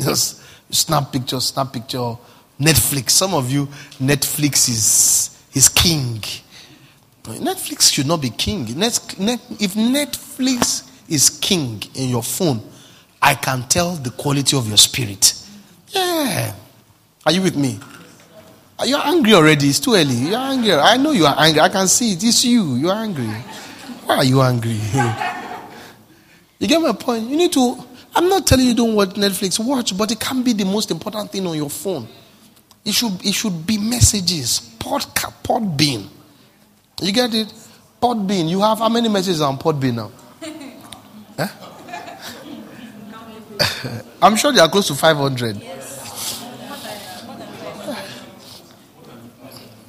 Just 0.00 0.41
snap 0.72 1.12
picture. 1.12 1.40
Snap 1.40 1.72
picture. 1.72 2.16
Netflix. 2.60 3.10
Some 3.10 3.34
of 3.34 3.50
you, 3.50 3.66
Netflix 4.00 4.68
is 4.68 5.38
is 5.54 5.68
king. 5.68 6.22
Netflix 7.24 7.92
should 7.92 8.06
not 8.06 8.20
be 8.20 8.30
king. 8.30 8.66
Net, 8.78 9.14
net, 9.18 9.40
if 9.60 9.74
Netflix 9.74 10.88
is 11.08 11.30
king 11.30 11.82
in 11.94 12.08
your 12.08 12.22
phone, 12.22 12.60
I 13.20 13.34
can 13.34 13.62
tell 13.68 13.92
the 13.94 14.10
quality 14.10 14.56
of 14.56 14.66
your 14.66 14.76
spirit. 14.76 15.34
Yeah. 15.88 16.54
Are 17.24 17.32
you 17.32 17.42
with 17.42 17.56
me? 17.56 17.78
Are 18.78 18.86
You're 18.86 19.04
angry 19.04 19.34
already. 19.34 19.68
It's 19.68 19.78
too 19.78 19.94
early. 19.94 20.14
You're 20.14 20.38
angry. 20.38 20.72
I 20.74 20.96
know 20.96 21.12
you 21.12 21.26
are 21.26 21.36
angry. 21.38 21.60
I 21.60 21.68
can 21.68 21.86
see 21.86 22.12
it. 22.12 22.24
It's 22.24 22.44
you. 22.44 22.74
You're 22.74 22.94
angry. 22.94 23.26
Why 24.06 24.16
are 24.16 24.24
you 24.24 24.42
angry? 24.42 24.72
you 26.58 26.66
get 26.66 26.80
my 26.80 26.92
point? 26.92 27.28
You 27.28 27.36
need 27.36 27.52
to. 27.52 27.84
I'm 28.14 28.28
not 28.28 28.46
telling 28.46 28.66
you 28.66 28.74
don't 28.74 28.94
watch 28.94 29.10
Netflix. 29.10 29.58
Watch, 29.64 29.96
but 29.96 30.10
it 30.10 30.20
can 30.20 30.42
be 30.42 30.52
the 30.52 30.64
most 30.64 30.90
important 30.90 31.30
thing 31.30 31.46
on 31.46 31.56
your 31.56 31.70
phone. 31.70 32.06
It 32.84 32.92
should, 32.92 33.24
it 33.24 33.32
should 33.32 33.66
be 33.66 33.78
messages. 33.78 34.60
Pod, 34.78 35.02
Podbean. 35.42 36.08
You 37.00 37.12
get 37.12 37.32
it? 37.34 37.52
Podbean. 38.00 38.48
You 38.48 38.60
have 38.60 38.78
how 38.78 38.88
many 38.88 39.08
messages 39.08 39.40
on 39.40 39.58
Podbean 39.58 39.94
now? 39.94 40.10
eh? 41.38 41.48
I'm 44.22 44.36
sure 44.36 44.52
they 44.52 44.60
are 44.60 44.68
close 44.68 44.88
to 44.88 44.94
500. 44.94 45.56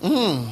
Mm. 0.01 0.49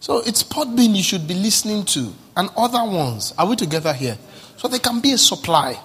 So 0.00 0.18
it's 0.18 0.42
Podbean 0.42 0.94
you 0.94 1.02
should 1.02 1.26
be 1.26 1.34
listening 1.34 1.84
to, 1.86 2.12
and 2.36 2.50
other 2.56 2.84
ones. 2.84 3.32
Are 3.38 3.46
we 3.46 3.56
together 3.56 3.92
here? 3.92 4.18
So 4.62 4.68
there 4.68 4.78
can 4.78 5.00
be 5.00 5.10
a 5.10 5.18
supply. 5.18 5.76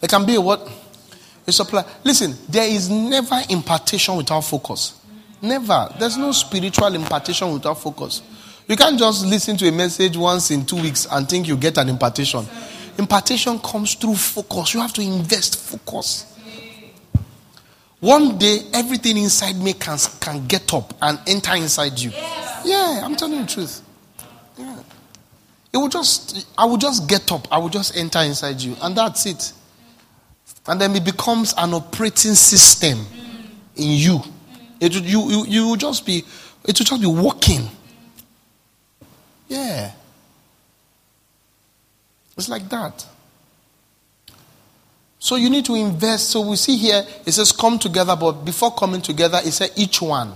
There 0.00 0.08
can 0.08 0.24
be 0.24 0.36
a 0.36 0.40
what? 0.40 0.66
A 1.46 1.52
supply. 1.52 1.84
Listen, 2.02 2.34
there 2.48 2.66
is 2.66 2.88
never 2.88 3.42
impartation 3.50 4.16
without 4.16 4.40
focus. 4.40 4.98
Never. 5.42 5.94
There's 5.98 6.16
no 6.16 6.32
spiritual 6.32 6.94
impartation 6.94 7.52
without 7.52 7.78
focus. 7.78 8.22
You 8.66 8.74
can't 8.74 8.98
just 8.98 9.26
listen 9.26 9.54
to 9.58 9.68
a 9.68 9.72
message 9.72 10.16
once 10.16 10.50
in 10.50 10.64
two 10.64 10.80
weeks 10.80 11.06
and 11.10 11.28
think 11.28 11.46
you 11.46 11.58
get 11.58 11.76
an 11.76 11.90
impartation. 11.90 12.46
Impartation 12.96 13.58
comes 13.58 13.96
through 13.96 14.14
focus. 14.14 14.72
You 14.72 14.80
have 14.80 14.94
to 14.94 15.02
invest 15.02 15.60
focus. 15.60 16.34
One 18.00 18.38
day, 18.38 18.60
everything 18.72 19.18
inside 19.18 19.56
me 19.56 19.74
can, 19.74 19.98
can 20.20 20.46
get 20.46 20.72
up 20.72 20.94
and 21.02 21.20
enter 21.26 21.54
inside 21.54 21.98
you. 21.98 22.12
Yeah, 22.64 23.02
I'm 23.04 23.14
telling 23.14 23.40
you 23.40 23.42
the 23.42 23.52
truth. 23.52 23.82
It 25.74 25.78
will 25.78 25.88
just, 25.88 26.46
I 26.56 26.66
will 26.66 26.76
just 26.76 27.08
get 27.08 27.32
up. 27.32 27.48
I 27.50 27.58
will 27.58 27.68
just 27.68 27.96
enter 27.96 28.20
inside 28.20 28.60
you. 28.60 28.76
And 28.80 28.96
that's 28.96 29.26
it. 29.26 29.52
And 30.68 30.80
then 30.80 30.94
it 30.94 31.04
becomes 31.04 31.52
an 31.58 31.74
operating 31.74 32.34
system 32.34 33.04
in 33.74 33.90
you. 33.90 34.20
It 34.78 34.94
you, 34.94 35.28
you, 35.28 35.44
you 35.48 35.68
will 35.68 35.76
just 35.76 36.06
be, 36.06 36.18
it 36.64 36.78
will 36.78 36.84
just 36.84 37.00
be 37.00 37.08
working. 37.08 37.68
Yeah. 39.48 39.90
It's 42.36 42.48
like 42.48 42.68
that. 42.68 43.04
So 45.18 45.34
you 45.34 45.50
need 45.50 45.64
to 45.64 45.74
invest. 45.74 46.30
So 46.30 46.48
we 46.48 46.54
see 46.54 46.76
here, 46.76 47.04
it 47.26 47.32
says 47.32 47.50
come 47.50 47.80
together, 47.80 48.14
but 48.14 48.44
before 48.44 48.72
coming 48.72 49.02
together, 49.02 49.40
it 49.44 49.50
said 49.50 49.70
each 49.74 50.00
one. 50.00 50.34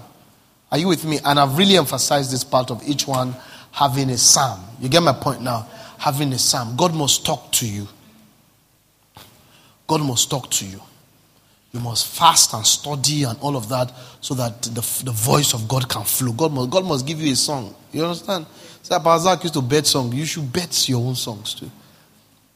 Are 0.73 0.79
you 0.79 0.89
with 0.89 1.05
me? 1.05 1.21
And 1.25 1.39
I've 1.39 1.57
really 1.57 1.77
emphasized 1.77 2.33
this 2.33 2.43
part 2.43 2.73
of 2.73 2.83
each 2.89 3.07
one 3.07 3.37
having 3.79 4.11
a 4.11 4.19
psalm. 4.19 4.61
You 4.81 4.89
get 4.89 5.03
my 5.05 5.13
point 5.13 5.41
now? 5.41 5.65
Having 5.99 6.33
a 6.33 6.39
psalm. 6.39 6.75
God 6.77 6.95
must 6.95 7.25
talk 7.25 7.53
to 7.53 7.67
you. 7.67 7.87
God 9.87 10.01
must 10.03 10.29
talk 10.29 10.51
to 10.51 10.67
you. 10.67 10.81
You 11.73 11.79
must 11.81 12.09
fast 12.09 12.55
and 12.55 12.67
study 12.67 13.23
and 13.23 13.39
all 13.41 13.57
of 13.57 13.69
that 13.69 13.93
so 14.21 14.35
that 14.35 14.63
the, 14.63 15.03
the 15.05 15.13
voice 15.13 15.55
of 15.55 15.69
God 15.69 15.89
can 15.89 16.03
flow. 16.03 16.33
God 16.33 16.53
must, 16.53 16.71
God 16.71 16.85
must 16.87 17.07
give 17.07 17.21
you 17.21 17.33
a 17.33 17.37
song. 17.37 17.73
You 17.93 18.03
understand? 18.03 18.47
So 18.83 18.99
Balzac 18.99 19.45
used 19.45 19.55
to 19.55 19.63
bet 19.63 19.87
song. 19.87 20.13
You 20.13 20.25
should 20.25 20.53
bet 20.53 20.89
your 20.89 21.01
own 21.07 21.15
songs 21.15 21.55
too. 21.55 21.71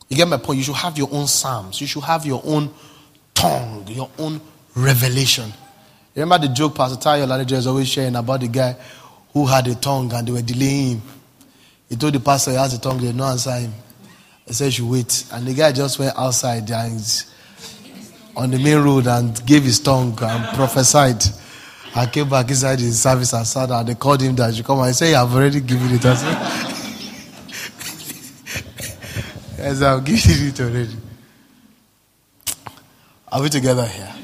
You 0.08 0.16
get 0.16 0.26
my 0.26 0.38
point? 0.38 0.58
You 0.58 0.64
should 0.64 0.74
have 0.74 0.98
your 0.98 1.08
own 1.12 1.28
psalms. 1.28 1.80
You 1.80 1.86
should 1.86 2.02
have 2.02 2.26
your 2.26 2.42
own 2.44 2.68
tongue, 3.32 3.86
your 3.88 4.10
own 4.18 4.40
revelation. 4.74 5.52
You 6.14 6.22
remember 6.22 6.48
the 6.48 6.52
joke 6.52 6.74
Pastor 6.74 6.98
Tayo 6.98 7.26
Ladija 7.26 7.52
is 7.52 7.66
always 7.66 7.88
sharing 7.88 8.16
about 8.16 8.40
the 8.40 8.48
guy 8.48 8.76
who 9.32 9.46
had 9.46 9.66
a 9.66 9.74
tongue 9.74 10.12
and 10.12 10.26
they 10.26 10.32
were 10.32 10.42
delaying 10.42 10.98
him. 10.98 11.02
He 11.88 11.96
told 11.96 12.14
the 12.14 12.20
pastor 12.20 12.52
he 12.52 12.56
has 12.56 12.74
a 12.74 12.80
tongue, 12.80 12.98
they 12.98 13.12
not 13.12 13.32
answer 13.32 13.52
him. 13.52 13.72
He 14.46 14.52
said, 14.52 14.76
you 14.76 14.88
wait. 14.88 15.26
And 15.32 15.46
the 15.46 15.54
guy 15.54 15.72
just 15.72 15.98
went 15.98 16.16
outside 16.16 16.70
and 16.70 17.24
on 18.34 18.50
the 18.50 18.58
main 18.58 18.78
road 18.82 19.06
and 19.06 19.44
gave 19.46 19.62
his 19.62 19.78
tongue 19.80 20.18
and 20.22 20.56
prophesied. 20.56 21.22
I 21.94 22.06
came 22.06 22.28
back 22.28 22.48
inside 22.48 22.80
his 22.80 23.00
service 23.02 23.34
and 23.34 23.46
sat 23.46 23.68
down. 23.68 23.84
They 23.84 23.94
called 23.94 24.22
him 24.22 24.34
that 24.36 24.54
you 24.54 24.64
come 24.64 24.80
and 24.80 24.96
say, 24.96 25.14
I've 25.14 25.34
already 25.34 25.60
given 25.60 25.90
it. 25.92 26.04
I 26.04 26.14
said, 29.74 29.82
I've 29.82 30.04
given 30.04 30.48
it 30.48 30.60
already. 30.60 30.96
Are 33.30 33.42
we 33.42 33.48
together 33.50 33.86
here? 33.86 34.21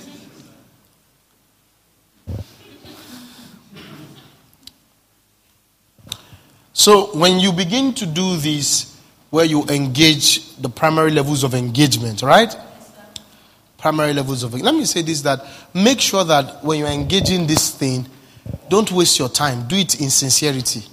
So 6.79 7.07
when 7.07 7.41
you 7.41 7.51
begin 7.51 7.93
to 7.95 8.07
do 8.07 8.37
this, 8.37 8.97
where 9.31 9.45
you 9.45 9.65
engage 9.65 10.55
the 10.59 10.69
primary 10.69 11.11
levels 11.11 11.43
of 11.43 11.53
engagement, 11.53 12.23
right? 12.23 12.57
Primary 13.79 14.13
levels 14.13 14.45
of. 14.45 14.55
Let 14.55 14.77
me 14.77 14.85
say 14.85 15.03
this: 15.03 15.23
that 15.23 15.45
make 15.75 16.01
sure 16.01 16.23
that 16.23 16.65
when 16.65 16.79
you're 16.79 16.87
engaging 16.87 17.49
this 17.49 17.75
thing, 17.75 18.07
don't 18.69 18.93
waste 18.93 19.19
your 19.19 19.29
time. 19.29 19.67
Do 19.67 19.75
it 19.75 20.01
in 20.01 20.09
sincerity. 20.09 20.85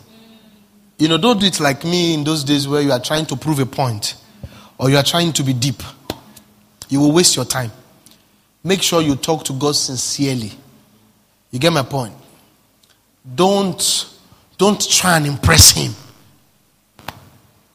You 0.97 1.07
know, 1.07 1.19
don't 1.19 1.39
do 1.39 1.45
it 1.45 1.59
like 1.59 1.85
me 1.85 2.15
in 2.15 2.23
those 2.23 2.43
days 2.43 2.67
where 2.67 2.81
you 2.81 2.91
are 2.91 2.99
trying 2.99 3.27
to 3.27 3.35
prove 3.35 3.59
a 3.59 3.67
point 3.67 4.15
or 4.79 4.89
you 4.89 4.97
are 4.97 5.03
trying 5.03 5.33
to 5.33 5.43
be 5.43 5.53
deep. 5.53 5.83
You 6.89 6.99
will 6.99 7.11
waste 7.11 7.35
your 7.35 7.45
time. 7.45 7.71
Make 8.63 8.81
sure 8.81 9.03
you 9.03 9.15
talk 9.15 9.43
to 9.45 9.53
God 9.53 9.75
sincerely. 9.75 10.51
You 11.51 11.59
get 11.59 11.71
my 11.71 11.83
point? 11.83 12.15
Don't 13.35 14.14
don't 14.57 14.89
try 14.89 15.17
and 15.17 15.25
impress 15.25 15.71
him. 15.71 15.93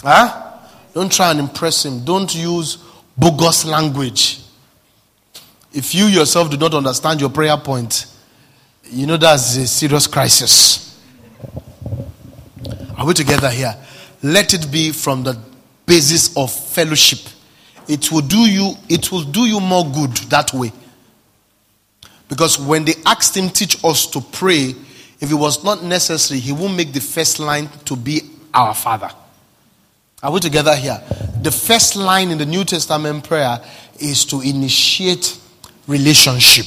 Huh? 0.03 0.59
Don't 0.95 1.13
try 1.13 1.31
and 1.31 1.41
impress 1.41 1.85
him. 1.85 2.05
Don't 2.05 2.35
use 2.35 2.79
bogus 3.17 3.65
language. 3.65 4.41
If 5.73 5.95
you 5.95 6.07
yourself 6.07 6.51
do 6.51 6.57
not 6.57 6.75
understand 6.75 7.21
your 7.21 7.31
prayer 7.31 7.57
point, 7.57 8.07
you 8.85 9.07
know 9.07 9.17
that's 9.17 9.57
a 9.57 9.67
serious 9.67 10.07
crisis. 10.07 11.01
Are 12.97 13.07
we 13.07 13.15
together 13.15 13.51
here? 13.51 13.77
Let 14.23 14.53
it 14.53 14.71
be 14.71 14.91
from 14.91 15.23
the 15.23 15.39
basis 15.87 16.37
of 16.37 16.53
fellowship. 16.53 17.21
It 17.89 18.11
will 18.11 18.21
do 18.21 18.39
you 18.39 18.75
it 18.89 19.11
will 19.11 19.23
do 19.23 19.47
you 19.47 19.61
more 19.61 19.85
good 19.85 20.13
that 20.31 20.53
way. 20.53 20.73
Because 22.29 22.59
when 22.59 22.85
they 22.85 22.95
asked 23.07 23.37
him 23.37 23.49
teach 23.49 23.83
us 23.85 24.07
to 24.09 24.21
pray, 24.21 24.75
if 25.21 25.31
it 25.31 25.35
was 25.35 25.63
not 25.63 25.83
necessary, 25.83 26.41
he 26.41 26.53
won't 26.53 26.75
make 26.77 26.93
the 26.93 27.01
first 27.01 27.39
line 27.39 27.69
to 27.85 27.97
be 27.97 28.23
our 28.55 28.75
father. 28.75 29.11
Are 30.23 30.33
we 30.33 30.41
together 30.41 30.75
here? 30.75 31.01
The 31.43 31.51
first 31.51 31.97
line 31.97 32.31
in 32.31 32.39
the 32.39 32.47
New 32.47 32.65
Testament 32.65 33.25
prayer 33.25 33.61
is 33.99 34.25
to 34.27 34.41
initiate 34.41 35.39
relationship. 35.87 36.67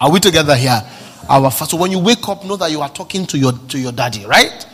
Are 0.00 0.10
we 0.10 0.20
together 0.20 0.54
here? 0.56 0.82
Our 1.28 1.50
father. 1.50 1.70
So 1.70 1.76
when 1.76 1.90
you 1.90 1.98
wake 1.98 2.28
up, 2.28 2.44
know 2.44 2.56
that 2.56 2.70
you 2.70 2.80
are 2.80 2.88
talking 2.88 3.26
to 3.26 3.38
your 3.38 3.52
to 3.52 3.78
your 3.78 3.92
daddy, 3.92 4.26
right? 4.26 4.66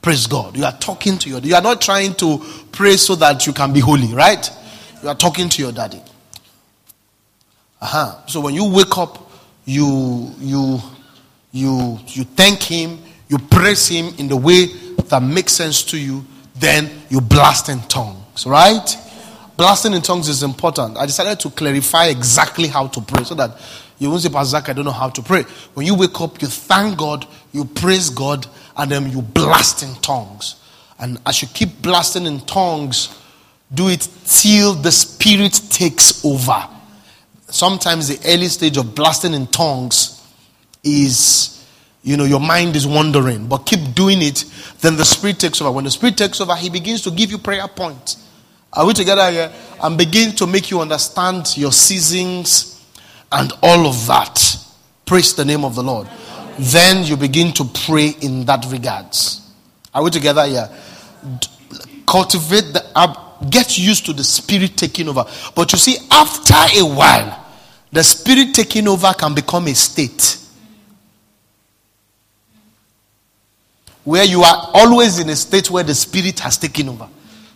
Praise 0.00 0.26
God. 0.26 0.56
You 0.56 0.64
are 0.64 0.76
talking 0.78 1.18
to 1.18 1.28
your 1.28 1.40
you 1.40 1.54
are 1.54 1.62
not 1.62 1.80
trying 1.80 2.14
to 2.14 2.42
pray 2.70 2.96
so 2.96 3.16
that 3.16 3.46
you 3.46 3.52
can 3.52 3.72
be 3.72 3.80
holy, 3.80 4.14
right? 4.14 4.50
You 5.02 5.08
are 5.08 5.14
talking 5.14 5.48
to 5.48 5.62
your 5.62 5.72
daddy. 5.72 6.00
Uh-huh. 7.80 8.26
So 8.26 8.40
when 8.40 8.54
you 8.54 8.64
wake 8.72 8.96
up, 8.96 9.30
you 9.64 10.32
you 10.38 10.80
you 11.52 11.98
you 12.06 12.24
thank 12.24 12.62
him, 12.62 12.98
you 13.28 13.38
praise 13.38 13.88
him 13.88 14.14
in 14.18 14.28
the 14.28 14.36
way 14.36 14.66
that 14.66 15.22
makes 15.22 15.52
sense 15.52 15.82
to 15.84 15.98
you 15.98 16.24
then 16.60 16.90
you 17.08 17.20
blast 17.20 17.68
in 17.68 17.80
tongues, 17.82 18.46
right? 18.46 18.96
Blasting 19.56 19.92
in 19.94 20.02
tongues 20.02 20.28
is 20.28 20.42
important. 20.42 20.96
I 20.96 21.06
decided 21.06 21.40
to 21.40 21.50
clarify 21.50 22.06
exactly 22.06 22.68
how 22.68 22.86
to 22.88 23.00
pray 23.00 23.24
so 23.24 23.34
that 23.34 23.58
you 23.98 24.08
won't 24.10 24.22
say, 24.22 24.28
Pastor 24.28 24.50
Zach, 24.50 24.68
I 24.68 24.72
don't 24.72 24.84
know 24.84 24.92
how 24.92 25.08
to 25.08 25.22
pray. 25.22 25.42
When 25.74 25.84
you 25.84 25.94
wake 25.96 26.20
up, 26.20 26.40
you 26.40 26.48
thank 26.48 26.98
God, 26.98 27.26
you 27.52 27.64
praise 27.64 28.10
God, 28.10 28.46
and 28.76 28.90
then 28.90 29.10
you 29.10 29.22
blast 29.22 29.82
in 29.82 29.94
tongues. 29.96 30.56
And 31.00 31.18
as 31.26 31.42
you 31.42 31.48
keep 31.48 31.82
blasting 31.82 32.26
in 32.26 32.40
tongues, 32.40 33.20
do 33.72 33.88
it 33.88 34.08
till 34.24 34.74
the 34.74 34.92
Spirit 34.92 35.60
takes 35.70 36.24
over. 36.24 36.68
Sometimes 37.48 38.08
the 38.08 38.32
early 38.32 38.46
stage 38.46 38.76
of 38.76 38.94
blasting 38.94 39.34
in 39.34 39.46
tongues 39.48 40.17
is 40.82 41.54
you 42.02 42.16
know, 42.16 42.24
your 42.24 42.40
mind 42.40 42.76
is 42.76 42.86
wandering, 42.86 43.48
but 43.48 43.66
keep 43.66 43.94
doing 43.94 44.22
it, 44.22 44.44
then 44.80 44.96
the 44.96 45.04
Spirit 45.04 45.40
takes 45.40 45.60
over. 45.60 45.72
When 45.72 45.84
the 45.84 45.90
Spirit 45.90 46.16
takes 46.16 46.40
over, 46.40 46.54
He 46.54 46.70
begins 46.70 47.02
to 47.02 47.10
give 47.10 47.30
you 47.30 47.38
prayer 47.38 47.66
points. 47.68 48.24
Are 48.72 48.86
we 48.86 48.94
together 48.94 49.30
here? 49.30 49.52
And 49.82 49.98
begin 49.98 50.34
to 50.36 50.46
make 50.46 50.70
you 50.70 50.80
understand 50.80 51.56
your 51.58 51.72
seasons 51.72 52.82
and 53.30 53.52
all 53.62 53.86
of 53.86 54.06
that. 54.06 54.40
Praise 55.04 55.34
the 55.34 55.44
name 55.44 55.64
of 55.64 55.74
the 55.74 55.82
Lord. 55.82 56.08
Then 56.58 57.04
you 57.04 57.16
begin 57.16 57.52
to 57.54 57.64
pray 57.64 58.14
in 58.20 58.44
that 58.46 58.64
regards. 58.70 59.52
Are 59.92 60.02
we 60.02 60.10
together 60.10 60.46
here? 60.46 60.70
cultivate 62.08 62.72
the 62.72 62.84
uh, 62.94 63.14
get 63.50 63.78
used 63.78 64.06
to 64.06 64.12
the 64.12 64.24
spirit 64.24 64.76
taking 64.76 65.08
over. 65.08 65.24
But 65.54 65.70
you 65.72 65.78
see, 65.78 65.96
after 66.10 66.54
a 66.54 66.82
while, 66.82 67.44
the 67.92 68.02
spirit 68.02 68.54
taking 68.54 68.88
over 68.88 69.12
can 69.12 69.34
become 69.34 69.66
a 69.68 69.74
state. 69.74 70.38
Where 74.08 74.24
you 74.24 74.42
are 74.42 74.70
always 74.72 75.18
in 75.18 75.28
a 75.28 75.36
state 75.36 75.70
where 75.70 75.84
the 75.84 75.94
spirit 75.94 76.40
has 76.40 76.56
taken 76.56 76.88
over. 76.88 77.06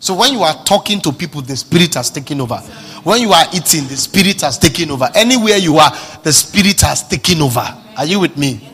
So 0.00 0.12
when 0.12 0.34
you 0.34 0.42
are 0.42 0.52
talking 0.64 1.00
to 1.00 1.10
people, 1.10 1.40
the 1.40 1.56
spirit 1.56 1.94
has 1.94 2.10
taken 2.10 2.42
over. 2.42 2.58
When 3.04 3.22
you 3.22 3.32
are 3.32 3.46
eating, 3.54 3.86
the 3.88 3.96
spirit 3.96 4.42
has 4.42 4.58
taken 4.58 4.90
over. 4.90 5.08
Anywhere 5.14 5.56
you 5.56 5.78
are, 5.78 5.90
the 6.22 6.30
spirit 6.30 6.82
has 6.82 7.08
taken 7.08 7.40
over. 7.40 7.66
Are 7.96 8.04
you 8.04 8.20
with 8.20 8.36
me? 8.36 8.68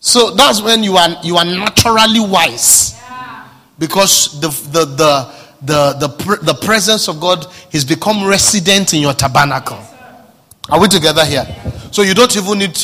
So 0.00 0.32
that's 0.32 0.60
when 0.60 0.82
you 0.82 0.98
are 0.98 1.16
you 1.22 1.38
are 1.38 1.46
naturally 1.46 2.20
wise. 2.20 3.00
Because 3.78 4.38
the 4.38 4.48
the 4.48 4.84
the 4.84 5.32
the, 5.62 6.08
the, 6.08 6.38
the 6.42 6.54
presence 6.60 7.08
of 7.08 7.20
God 7.20 7.46
has 7.72 7.86
become 7.86 8.22
resident 8.28 8.92
in 8.92 9.00
your 9.00 9.14
tabernacle. 9.14 9.80
Are 10.68 10.78
we 10.78 10.88
together 10.88 11.24
here? 11.24 11.46
So 11.90 12.02
you 12.02 12.12
don't 12.12 12.36
even 12.36 12.58
need 12.58 12.76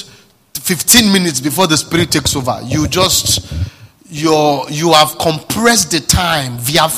15 0.54 1.12
minutes 1.12 1.40
before 1.40 1.66
the 1.66 1.76
spirit 1.76 2.10
takes 2.10 2.34
over. 2.34 2.58
You 2.64 2.88
just 2.88 3.52
you 4.12 4.64
you 4.68 4.92
have 4.92 5.16
compressed 5.18 5.90
the 5.90 6.00
time 6.00 6.58
via 6.58 6.88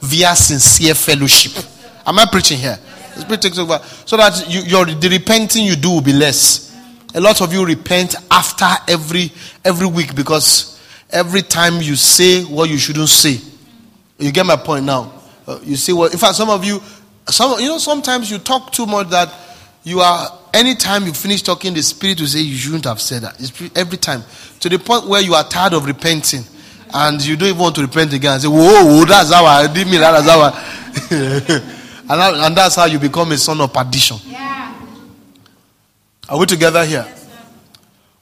via 0.00 0.34
sincere 0.34 0.94
fellowship. 0.94 1.64
Am 2.06 2.18
I 2.18 2.26
preaching 2.30 2.58
here? 2.58 2.78
Spirit 3.16 3.42
takes 3.42 3.58
over 3.58 3.78
so 4.04 4.16
that 4.16 4.44
you, 4.48 4.60
your 4.62 4.84
the 4.84 5.08
repenting 5.08 5.64
you 5.64 5.76
do 5.76 5.90
will 5.90 6.00
be 6.02 6.12
less. 6.12 6.76
A 7.14 7.20
lot 7.20 7.40
of 7.40 7.52
you 7.52 7.64
repent 7.64 8.16
after 8.30 8.66
every 8.88 9.30
every 9.64 9.86
week 9.86 10.16
because 10.16 10.80
every 11.10 11.42
time 11.42 11.80
you 11.80 11.94
say 11.94 12.42
what 12.42 12.68
you 12.68 12.76
shouldn't 12.76 13.08
say. 13.08 13.38
You 14.18 14.32
get 14.32 14.44
my 14.44 14.56
point 14.56 14.84
now. 14.84 15.12
Uh, 15.46 15.60
you 15.62 15.76
see 15.76 15.92
what? 15.92 16.12
In 16.12 16.18
fact, 16.18 16.34
some 16.34 16.50
of 16.50 16.64
you, 16.64 16.80
some 17.26 17.60
you 17.60 17.68
know, 17.68 17.78
sometimes 17.78 18.30
you 18.30 18.38
talk 18.38 18.72
too 18.72 18.86
much 18.86 19.10
that 19.10 19.32
you 19.84 20.00
are. 20.00 20.40
Anytime 20.52 21.04
you 21.04 21.12
finish 21.12 21.42
talking, 21.42 21.74
the 21.74 21.82
spirit 21.82 22.20
will 22.20 22.28
say 22.28 22.40
you 22.40 22.56
shouldn't 22.56 22.84
have 22.84 23.00
said 23.00 23.22
that. 23.22 23.40
It's 23.40 23.76
every 23.76 23.98
time 23.98 24.22
to 24.60 24.68
the 24.68 24.78
point 24.78 25.06
where 25.06 25.20
you 25.20 25.34
are 25.34 25.42
tired 25.42 25.72
of 25.72 25.84
repenting, 25.84 26.44
and 26.94 27.24
you 27.24 27.36
don't 27.36 27.48
even 27.48 27.60
want 27.60 27.74
to 27.74 27.82
repent 27.82 28.12
again. 28.12 28.34
And 28.34 28.42
say, 28.42 28.48
"Whoa, 28.48 28.84
whoa 28.84 29.04
that's 29.04 29.32
how 29.32 29.44
I 29.44 29.66
did 29.72 29.86
me. 29.86 29.98
That's 29.98 30.26
how 30.26 30.40
I." 30.40 30.50
and, 31.10 32.20
that, 32.20 32.34
and 32.34 32.56
that's 32.56 32.76
how 32.76 32.86
you 32.86 32.98
become 32.98 33.32
a 33.32 33.38
son 33.38 33.60
of 33.60 33.72
perdition. 33.72 34.16
Yeah. 34.24 34.74
Are 36.28 36.38
we 36.38 36.46
together 36.46 36.84
here? 36.84 37.04
Yes, 37.06 37.28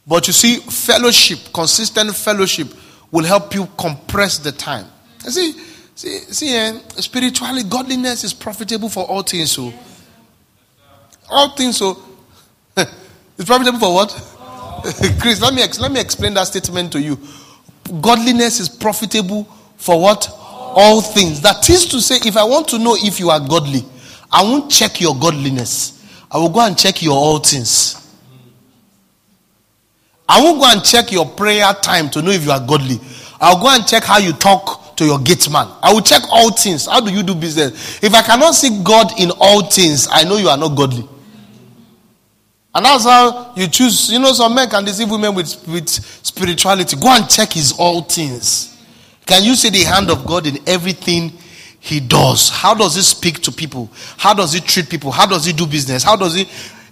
but 0.07 0.27
you 0.27 0.33
see, 0.33 0.57
fellowship, 0.57 1.39
consistent 1.53 2.17
fellowship, 2.17 2.69
will 3.11 3.25
help 3.25 3.55
you 3.55 3.69
compress 3.77 4.39
the 4.39 4.51
time. 4.51 4.87
You 5.25 5.31
see 5.31 5.55
See, 5.95 6.19
see 6.19 6.55
eh, 6.55 6.79
spiritually, 6.97 7.63
godliness 7.65 8.25
is 8.25 8.33
profitable 8.33 8.89
for 8.89 9.05
all 9.05 9.23
things. 9.23 9.53
So, 9.53 9.73
all 11.29 11.51
things. 11.51 11.77
So, 11.77 12.03
it's 12.77 13.45
profitable 13.45 13.79
for 13.79 13.95
what? 13.95 14.11
Chris, 15.21 15.41
let 15.41 15.55
me 15.55 15.63
let 15.81 15.93
me 15.93 16.01
explain 16.01 16.35
that 16.35 16.49
statement 16.49 16.93
to 16.93 17.01
you. 17.01 17.19
Godliness 18.01 18.61
is 18.61 18.69
profitable 18.69 19.45
for 19.77 20.01
what? 20.01 20.29
All 20.75 21.01
things. 21.03 21.41
That 21.43 21.69
is 21.69 21.87
to 21.87 22.01
say, 22.01 22.17
if 22.27 22.37
I 22.37 22.45
want 22.45 22.69
to 22.69 22.79
know 22.79 22.97
if 22.99 23.21
you 23.21 23.31
are 23.31 23.41
godly, 23.41 23.85
I 24.31 24.43
won't 24.43 24.71
check 24.71 25.01
your 25.01 25.15
godliness. 25.15 26.03
I 26.31 26.39
will 26.39 26.49
go 26.49 26.61
and 26.61 26.79
check 26.79 27.03
your 27.03 27.15
all 27.15 27.39
things. 27.39 27.99
I 30.29 30.41
won't 30.41 30.61
go 30.61 30.71
and 30.71 30.83
check 30.83 31.13
your 31.13 31.27
prayer 31.27 31.73
time 31.83 32.09
to 32.11 32.23
know 32.23 32.31
if 32.31 32.45
you 32.45 32.53
are 32.53 32.67
godly. 32.67 32.99
I'll 33.39 33.61
go 33.61 33.69
and 33.69 33.87
check 33.87 34.05
how 34.05 34.19
you 34.19 34.33
talk 34.33 34.97
to 34.97 35.05
your 35.05 35.19
gate 35.19 35.51
man. 35.51 35.69
I 35.83 35.93
will 35.93 36.01
check 36.01 36.23
all 36.31 36.51
things. 36.53 36.87
How 36.87 37.01
do 37.01 37.13
you 37.13 37.23
do 37.23 37.35
business? 37.35 38.03
If 38.03 38.15
I 38.15 38.23
cannot 38.23 38.55
see 38.55 38.83
God 38.83 39.21
in 39.21 39.31
all 39.39 39.63
things, 39.63 40.09
I 40.11 40.25
know 40.25 40.39
you 40.39 40.49
are 40.49 40.57
not 40.57 40.77
godly. 40.77 41.07
And 42.75 42.85
that's 42.85 43.05
how 43.05 43.53
you 43.55 43.69
choose. 43.69 44.11
You 44.11 44.19
know, 44.19 44.33
some 44.33 44.55
men 44.55 44.69
can 44.69 44.85
deceive 44.85 45.11
women 45.11 45.35
with, 45.35 45.67
with 45.69 45.89
spirituality. 45.91 46.97
Go 46.97 47.09
and 47.09 47.29
check 47.29 47.53
his 47.53 47.73
all 47.79 48.03
things. 48.03 48.77
Can 49.27 49.45
you 49.45 49.55
see 49.55 49.71
the 49.71 49.85
hand 49.85 50.11
of 50.11 50.27
God 50.27 50.47
in 50.47 50.59
everything 50.67 51.33
he 51.81 52.01
does? 52.01 52.49
How 52.49 52.75
does 52.75 52.95
he 52.95 53.03
speak 53.03 53.41
to 53.43 53.53
people? 53.53 53.91
How 54.17 54.33
does 54.35 54.53
he 54.53 54.61
treat 54.61 54.89
people? 54.89 55.11
How 55.11 55.27
does 55.27 55.45
he 55.45 55.53
do 55.53 55.67
business? 55.67 56.03
How 56.03 56.17
does 56.17 56.35
he. 56.35 56.43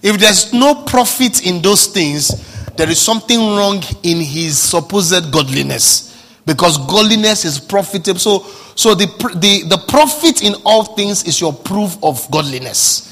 If 0.03 0.19
there's 0.19 0.53
no 0.53 0.83
profit 0.83 1.45
in 1.45 1.61
those 1.61 1.87
things, 1.87 2.29
there 2.75 2.89
is 2.89 2.99
something 2.99 3.39
wrong 3.39 3.83
in 4.03 4.19
his 4.19 4.57
supposed 4.57 5.31
godliness 5.31 6.11
because 6.45 6.77
godliness 6.87 7.45
is 7.45 7.59
profitable. 7.59 8.19
So, 8.19 8.39
so 8.75 8.95
the, 8.95 9.05
the, 9.35 9.67
the 9.67 9.83
profit 9.87 10.43
in 10.43 10.55
all 10.65 10.83
things 10.83 11.23
is 11.23 11.39
your 11.39 11.53
proof 11.53 11.97
of 12.03 12.29
godliness. 12.31 13.10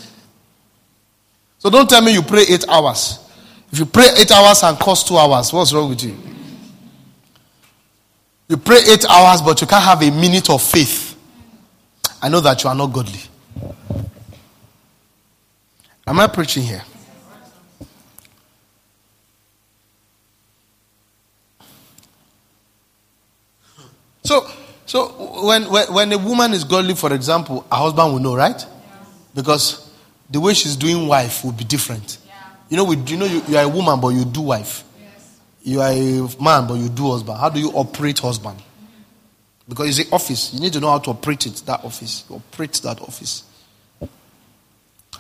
So 1.60 1.70
don't 1.70 1.90
tell 1.90 2.02
me 2.02 2.14
you 2.14 2.22
pray 2.22 2.46
eight 2.48 2.68
hours. 2.68 3.20
If 3.72 3.80
you 3.80 3.86
pray 3.86 4.08
eight 4.18 4.32
hours 4.32 4.64
and 4.64 4.80
cost 4.80 5.08
two 5.08 5.18
hours, 5.18 5.54
what's 5.54 5.72
wrong 5.74 5.90
with 5.90 6.04
you? 6.04 6.18
You 8.48 8.58
pray 8.58 8.80
eight 8.88 9.06
hours, 9.08 9.42
but 9.42 9.62
you 9.62 9.68
can't 9.68 9.84
have 9.84 10.02
a 10.02 10.10
minute 10.10 10.50
of 10.50 10.64
faith. 10.64 11.16
I 12.22 12.30
know 12.30 12.40
that 12.40 12.64
you 12.64 12.70
are 12.70 12.76
not 12.76 12.88
godly. 12.88 13.20
Am 16.08 16.20
I 16.20 16.28
preaching 16.28 16.64
here? 16.64 16.84
So, 24.24 24.50
so 24.86 25.08
when, 25.46 25.70
when, 25.70 25.94
when 25.94 26.12
a 26.14 26.18
woman 26.18 26.54
is 26.54 26.64
godly, 26.64 26.96
for 26.96 27.14
example, 27.14 27.66
a 27.72 27.76
husband 27.76 28.14
will 28.14 28.20
know, 28.20 28.36
right? 28.36 28.66
Because 29.36 29.89
the 30.30 30.40
way 30.40 30.54
she's 30.54 30.76
doing 30.76 31.08
wife 31.08 31.44
will 31.44 31.52
be 31.52 31.64
different. 31.64 32.20
Yeah. 32.26 32.34
You 32.70 32.78
know, 32.78 32.84
we, 32.84 32.98
you 32.98 33.18
know, 33.18 33.26
you, 33.26 33.42
you, 33.48 33.58
are 33.58 33.64
a 33.64 33.70
woman, 33.70 34.00
but 34.00 34.10
you 34.10 34.26
do 34.26 34.42
wife. 34.42 34.84
Yes. 35.00 35.40
You 35.64 35.82
are 35.82 35.92
a 35.92 36.44
man, 36.44 36.68
but 36.68 36.76
you 36.76 36.90
do 36.90 37.12
husband. 37.12 37.40
How 37.40 37.50
do 37.50 37.60
you 37.60 37.72
operate 37.72 38.20
husband? 38.20 38.62
Because 39.68 40.00
it's 40.00 40.08
an 40.08 40.14
office. 40.14 40.54
You 40.54 40.60
need 40.60 40.74
to 40.74 40.80
know 40.80 40.90
how 40.90 41.00
to 41.00 41.12
operate 41.12 41.46
it, 41.46 41.56
that 41.66 41.84
office. 41.84 42.26
You 42.30 42.38
operate 42.38 42.74
that 42.74 43.02
office. 43.02 43.44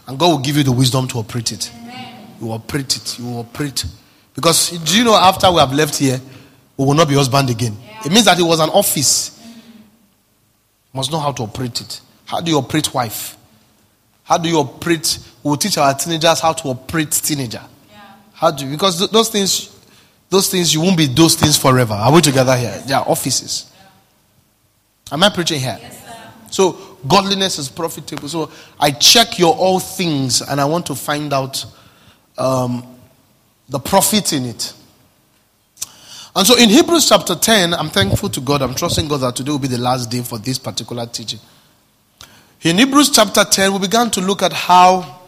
And 0.08 0.18
God 0.18 0.28
will 0.28 0.40
give 0.40 0.58
you 0.58 0.64
the 0.64 0.72
wisdom 0.72 1.08
to 1.10 1.20
operate 1.20 1.52
it. 1.52 1.72
Amen. 1.82 2.16
You 2.42 2.52
operate 2.52 2.98
it. 2.98 3.20
You 3.20 3.28
operate. 3.38 3.86
Because 4.34 4.70
do 4.70 4.98
you 4.98 5.04
know 5.04 5.16
after 5.16 5.52
we 5.52 5.60
have 5.60 5.74
left 5.74 5.98
here, 5.98 6.20
we 6.78 6.86
will 6.86 6.94
not 6.96 7.08
be 7.08 7.14
husband 7.14 7.50
again. 7.50 7.78
It 8.06 8.12
means 8.12 8.26
that 8.26 8.40
it 8.40 8.44
was 8.44 8.60
an 8.60 8.70
office. 8.70 9.36
Must 10.94 11.12
know 11.12 11.20
how 11.20 11.32
to 11.34 11.44
operate 11.44 11.82
it. 11.82 12.02
How 12.26 12.42
do 12.42 12.50
you 12.50 12.58
operate 12.58 12.92
wife? 12.94 13.38
How 14.30 14.38
do 14.38 14.48
you 14.48 14.58
operate? 14.60 15.18
We'll 15.42 15.58
teach 15.58 15.80
our 15.80 15.92
teenagers 15.96 16.40
how 16.40 16.54
to 16.54 16.68
operate 16.68 17.12
teenager. 17.12 17.64
How 18.32 18.52
do 18.52 18.64
you, 18.64 18.72
because 18.72 19.10
those 19.10 19.28
things, 19.30 19.76
those 20.30 20.52
things 20.52 20.72
you 20.72 20.82
won't 20.82 20.96
be 20.96 21.08
those 21.08 21.34
things 21.34 21.58
forever. 21.58 21.96
Are 21.96 22.14
we 22.14 22.22
together 22.22 22.56
here? 22.56 22.80
They 22.86 22.94
are 22.94 23.04
offices. 23.10 23.74
Am 25.12 25.24
I 25.24 25.30
preaching 25.30 25.60
here? 25.60 25.80
Yes, 25.82 26.06
so 26.52 26.98
godliness 27.08 27.58
is 27.58 27.70
profitable. 27.70 28.30
So 28.30 28.52
I 28.80 28.92
check 28.92 29.40
your 29.40 29.56
all 29.56 29.80
things 29.80 30.44
and 30.44 30.62
I 30.62 30.66
want 30.66 30.86
to 30.86 30.96
find 30.96 31.34
out 31.34 31.66
um, 32.38 32.86
the 33.68 33.80
profit 33.80 34.32
in 34.32 34.46
it. 34.46 34.74
And 36.36 36.46
so 36.46 36.56
in 36.56 36.70
Hebrews 36.70 37.10
chapter 37.10 37.34
10, 37.34 37.74
I'm 37.74 37.90
thankful 37.90 38.30
to 38.30 38.42
God. 38.42 38.62
I'm 38.62 38.76
trusting 38.76 39.08
God 39.08 39.22
that 39.22 39.36
today 39.36 39.50
will 39.50 39.58
be 39.58 39.68
the 39.68 39.80
last 39.80 40.12
day 40.12 40.22
for 40.22 40.38
this 40.38 40.60
particular 40.60 41.08
teaching. 41.08 41.40
In 42.62 42.78
Hebrews 42.78 43.12
chapter 43.12 43.46
10, 43.46 43.72
we 43.72 43.80
began 43.80 44.12
to 44.12 44.20
look 44.20 44.42
at 44.42 44.52
how 44.52 45.22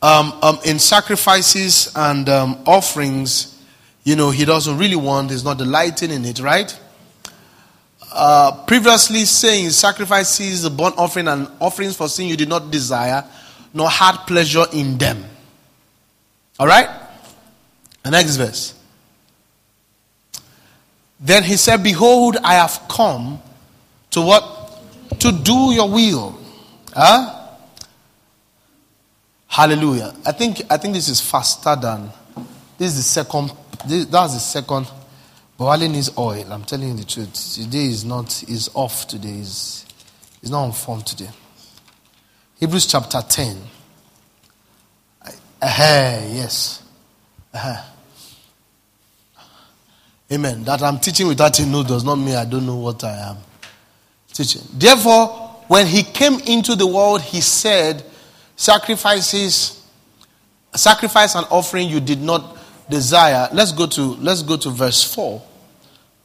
um, 0.00 0.32
um, 0.42 0.58
in 0.64 0.78
sacrifices 0.78 1.92
and 1.96 2.28
um, 2.28 2.62
offerings, 2.66 3.60
you 4.04 4.14
know, 4.14 4.30
he 4.30 4.44
doesn't 4.44 4.78
really 4.78 4.94
want, 4.94 5.32
he's 5.32 5.42
not 5.42 5.58
delighting 5.58 6.12
in 6.12 6.24
it, 6.24 6.38
right? 6.38 6.78
Uh, 8.12 8.62
previously 8.64 9.24
saying 9.24 9.70
sacrifices, 9.70 10.62
the 10.62 10.70
burnt 10.70 10.96
offering, 10.98 11.26
and 11.26 11.48
offerings 11.60 11.96
for 11.96 12.08
sin 12.08 12.28
you 12.28 12.36
did 12.36 12.48
not 12.48 12.70
desire, 12.70 13.24
nor 13.72 13.90
had 13.90 14.18
pleasure 14.18 14.66
in 14.72 14.96
them. 14.96 15.24
All 16.60 16.68
right? 16.68 16.88
The 18.04 18.12
next 18.12 18.36
verse. 18.36 18.74
Then 21.18 21.42
he 21.42 21.56
said, 21.56 21.82
Behold, 21.82 22.36
I 22.44 22.54
have 22.54 22.82
come 22.88 23.42
to 24.12 24.20
what? 24.20 24.63
To 25.18 25.32
do 25.32 25.72
your 25.72 25.90
will. 25.90 26.38
Huh? 26.92 27.40
Hallelujah. 29.48 30.14
I 30.26 30.32
think 30.32 30.62
I 30.70 30.76
think 30.76 30.94
this 30.94 31.08
is 31.08 31.20
faster 31.20 31.76
than 31.76 32.10
this 32.78 32.90
is 32.90 32.96
the 32.96 33.02
second 33.02 33.52
this, 33.86 34.06
that's 34.06 34.34
the 34.34 34.40
second 34.40 34.90
Boali 35.56 35.88
needs 35.88 36.16
oil. 36.18 36.52
I'm 36.52 36.64
telling 36.64 36.88
you 36.88 36.94
the 36.94 37.04
truth. 37.04 37.54
Today 37.54 37.86
is 37.86 38.04
not 38.04 38.42
is 38.48 38.70
off 38.74 39.06
today. 39.06 39.38
Is 39.38 39.86
is 40.42 40.50
not 40.50 40.64
on 40.64 40.72
form 40.72 41.02
today. 41.02 41.30
Hebrews 42.58 42.86
chapter 42.86 43.20
10. 43.20 43.56
Uh, 45.24 45.30
yes. 45.60 46.82
Uh-huh. 47.52 47.82
Amen. 50.32 50.64
That 50.64 50.82
I'm 50.82 50.98
teaching 50.98 51.28
without 51.28 51.58
you 51.58 51.66
know 51.66 51.82
does 51.82 52.04
not 52.04 52.16
mean 52.16 52.34
I 52.34 52.44
don't 52.44 52.66
know 52.66 52.76
what 52.76 53.02
I 53.04 53.30
am. 53.30 53.36
Teaching. 54.34 54.62
Therefore, 54.72 55.28
when 55.68 55.86
he 55.86 56.02
came 56.02 56.40
into 56.40 56.74
the 56.74 56.86
world, 56.86 57.22
he 57.22 57.40
said, 57.40 58.04
Sacrifices, 58.56 59.84
sacrifice 60.74 61.34
and 61.34 61.46
offering 61.50 61.88
you 61.88 62.00
did 62.00 62.20
not 62.20 62.58
desire. 62.88 63.48
Let's 63.52 63.72
go 63.72 63.86
to 63.86 64.02
let's 64.16 64.42
go 64.42 64.56
to 64.56 64.70
verse 64.70 65.02
4. 65.14 65.42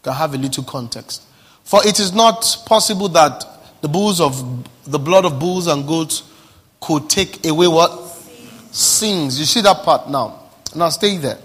Can 0.03 0.13
have 0.13 0.33
a 0.33 0.37
little 0.37 0.63
context. 0.63 1.23
For 1.63 1.85
it 1.85 1.99
is 1.99 2.13
not 2.13 2.63
possible 2.65 3.09
that 3.09 3.45
the 3.81 3.87
bulls 3.87 4.19
of 4.19 4.67
the 4.85 4.99
blood 4.99 5.25
of 5.25 5.39
bulls 5.39 5.67
and 5.67 5.87
goats 5.87 6.23
could 6.81 7.09
take 7.09 7.45
away 7.45 7.67
what? 7.67 7.91
Sins. 8.71 9.39
You 9.39 9.45
see 9.45 9.61
that 9.61 9.83
part 9.83 10.09
now. 10.09 10.39
Now 10.75 10.89
stay 10.89 11.17
there. 11.17 11.37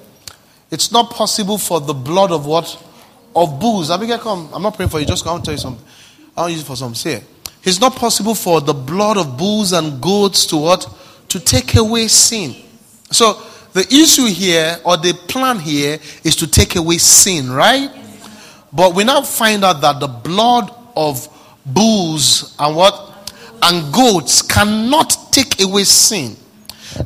It's 0.71 0.91
not 0.93 1.11
possible 1.11 1.59
for 1.59 1.81
the 1.81 1.95
blood 1.95 2.31
of 2.31 2.47
what? 2.47 2.83
Of 3.35 3.61
bulls. 3.61 3.91
Abigail, 3.91 4.19
come. 4.19 4.49
I'm 4.53 4.62
not 4.62 4.75
praying 4.75 4.91
for 4.91 5.01
you. 5.01 5.07
Just 5.07 5.25
come. 5.25 5.37
and 5.37 5.45
tell 5.45 5.55
you 5.55 5.59
something. 5.59 5.85
I 6.37 6.43
want 6.43 6.53
use 6.53 6.62
it 6.62 6.66
for 6.66 6.76
some. 6.76 6.95
Say 6.95 7.22
It's 7.62 7.80
not 7.80 7.97
possible 7.97 8.35
for 8.35 8.61
the 8.61 8.74
blood 8.74 9.16
of 9.16 9.39
bulls 9.39 9.72
and 9.72 10.01
goats 10.01 10.47
to 10.47 10.57
what? 10.57 10.89
To 11.28 11.41
take 11.41 11.76
away 11.76 12.09
sin. 12.09 12.55
So 13.11 13.41
the 13.72 13.87
issue 13.93 14.26
here 14.26 14.78
or 14.85 14.97
the 14.97 15.14
plan 15.28 15.59
here 15.59 15.99
is 16.22 16.37
to 16.37 16.47
take 16.47 16.76
away 16.76 16.99
sin, 16.99 17.51
right? 17.51 17.91
But 18.72 18.95
we 18.95 19.05
now 19.05 19.22
find 19.22 19.64
out 19.64 19.80
that 19.80 20.01
the 20.01 20.09
blood 20.09 20.74
of 20.97 21.28
bulls 21.64 22.55
and 22.59 22.76
what? 22.76 23.11
And 23.62 23.93
goats 23.93 24.43
cannot 24.43 25.32
take 25.32 25.61
away 25.62 25.85
sin. 25.85 26.37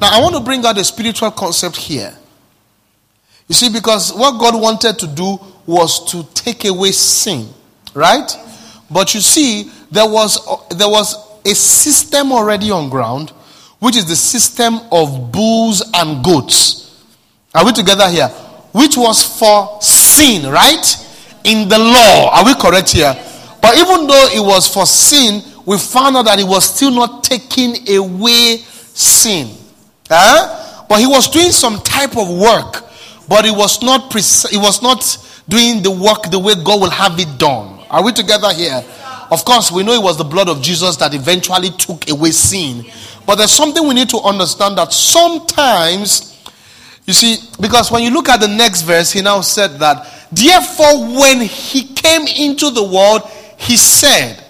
Now, 0.01 0.11
I 0.11 0.21
want 0.21 0.35
to 0.35 0.41
bring 0.41 0.65
out 0.67 0.77
a 0.77 0.85
spiritual 0.85 1.31
concept 1.31 1.77
here. 1.77 2.15
You 3.47 3.55
see, 3.55 3.71
because 3.71 4.13
what 4.13 4.39
God 4.39 4.61
wanted 4.61 4.99
to 4.99 5.07
do 5.07 5.39
was 5.65 6.11
to 6.11 6.25
take 6.35 6.65
away 6.67 6.93
sin, 6.93 7.49
right? 7.95 8.31
But 8.91 9.15
you 9.15 9.21
see, 9.21 9.71
there 9.91 10.09
was, 10.09 10.39
there 10.71 10.89
was 10.89 11.15
a 11.45 11.55
system 11.55 12.33
already 12.33 12.71
on 12.71 12.89
ground, 12.89 13.31
which 13.79 13.97
is 13.97 14.07
the 14.07 14.17
system 14.17 14.81
of 14.91 15.31
bulls 15.31 15.83
and 15.95 16.25
goats. 16.25 17.07
Are 17.55 17.65
we 17.65 17.73
together 17.73 18.09
here? 18.09 18.29
Which 18.73 18.97
was 18.97 19.23
for 19.39 19.81
sin, 19.81 20.51
right? 20.51 21.07
In 21.45 21.69
the 21.69 21.79
law. 21.79 22.31
Are 22.33 22.45
we 22.45 22.55
correct 22.55 22.93
here? 22.93 23.15
But 23.61 23.77
even 23.79 24.07
though 24.07 24.29
it 24.33 24.45
was 24.45 24.73
for 24.73 24.87
sin, 24.87 25.43
we 25.67 25.79
found 25.79 26.17
out 26.17 26.25
that 26.27 26.39
it 26.39 26.47
was 26.47 26.75
still 26.75 26.91
not 26.91 27.25
taking 27.25 27.89
away 27.89 28.57
sin. 28.57 29.49
Huh? 30.09 30.87
But 30.89 31.01
he 31.01 31.07
was 31.07 31.29
doing 31.29 31.51
some 31.51 31.81
type 31.83 32.17
of 32.17 32.29
work, 32.31 32.85
but 33.29 33.45
it 33.45 33.55
was 33.55 33.83
not 33.83 34.11
pre- 34.11 34.21
it 34.21 34.57
was 34.61 34.81
not 34.83 35.05
doing 35.49 35.83
the 35.83 35.91
work 35.91 36.31
the 36.31 36.39
way 36.39 36.55
God 36.55 36.81
will 36.81 36.91
have 36.91 37.19
it 37.21 37.39
done. 37.39 37.78
Are 37.91 38.03
we 38.05 38.13
together 38.13 38.53
here? 38.53 38.85
Of 39.31 39.45
course, 39.45 39.71
we 39.71 39.83
know 39.83 39.93
it 39.93 40.03
was 40.03 40.17
the 40.17 40.25
blood 40.25 40.49
of 40.49 40.63
Jesus 40.63 40.97
that 40.97 41.15
eventually 41.15 41.71
took 41.71 42.09
away 42.11 42.31
sin. 42.31 42.85
But 43.27 43.37
there's 43.37 43.51
something 43.53 43.87
we 43.87 43.95
need 43.95 44.09
to 44.11 44.19
understand 44.19 44.79
that 44.79 44.93
sometimes, 44.93 46.35
you 47.05 47.13
see, 47.13 47.37
because 47.61 47.91
when 47.91 48.03
you 48.03 48.11
look 48.11 48.29
at 48.29 48.41
the 48.41 48.49
next 48.49 48.83
verse, 48.83 49.13
he 49.13 49.21
now 49.21 49.43
said 49.43 49.79
that, 49.81 50.07
therefore, 50.33 51.21
when 51.21 51.41
he 51.43 51.95
came 51.95 52.27
into 52.27 52.71
the 52.71 52.83
world, 52.83 53.23
he 53.59 53.77
said, 53.77 54.45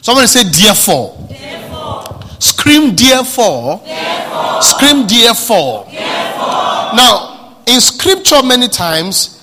Somebody 0.00 0.28
say, 0.28 0.44
therefore. 0.44 1.26
therefore. 1.28 2.20
Scream, 2.38 2.96
therefore. 2.96 3.82
therefore. 3.84 4.62
Scream, 4.62 5.06
therefore. 5.06 5.84
therefore. 5.90 6.94
Now, 6.94 7.56
in 7.66 7.80
scripture, 7.82 8.42
many 8.42 8.68
times, 8.68 9.37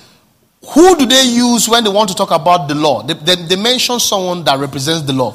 who 0.68 0.96
do 0.96 1.06
they 1.06 1.24
use 1.24 1.68
when 1.68 1.84
they 1.84 1.90
want 1.90 2.08
to 2.10 2.14
talk 2.14 2.30
about 2.30 2.68
the 2.68 2.74
law? 2.74 3.02
They, 3.02 3.14
they, 3.14 3.34
they 3.36 3.56
mention 3.56 4.00
someone 4.00 4.44
that 4.44 4.58
represents 4.58 5.06
the 5.06 5.12
law. 5.12 5.32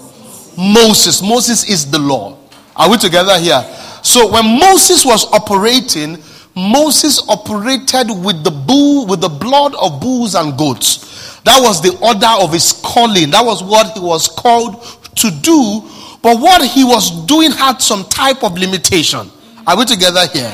Moses. 0.58 1.22
Moses 1.22 1.70
is 1.70 1.90
the 1.90 2.00
law. 2.00 2.38
Are 2.76 2.90
we 2.90 2.98
together 2.98 3.38
here? 3.40 3.62
So 4.04 4.32
when 4.32 4.60
Moses 4.60 5.06
was 5.06 5.32
operating, 5.32 6.18
Moses 6.56 7.28
operated 7.30 8.10
with 8.10 8.44
the 8.44 8.52
bull, 8.52 9.08
with 9.08 9.22
the 9.22 9.30
blood 9.30 9.74
of 9.76 10.02
bulls 10.02 10.36
and 10.36 10.58
goats. 10.58 11.40
That 11.44 11.60
was 11.62 11.82
the 11.82 11.98
order 12.02 12.44
of 12.44 12.54
his 12.54 12.74
calling. 12.84 13.32
That 13.32 13.46
was 13.46 13.64
what 13.64 13.94
he 13.94 14.00
was 14.00 14.28
called 14.28 14.84
to 15.16 15.32
do. 15.32 15.82
But 16.22 16.40
what 16.40 16.64
he 16.68 16.84
was 16.84 17.26
doing 17.26 17.52
had 17.52 17.82
some 17.82 18.04
type 18.06 18.44
of 18.44 18.58
limitation. 18.58 19.32
Are 19.66 19.78
we 19.78 19.86
together 19.86 20.28
here? 20.28 20.52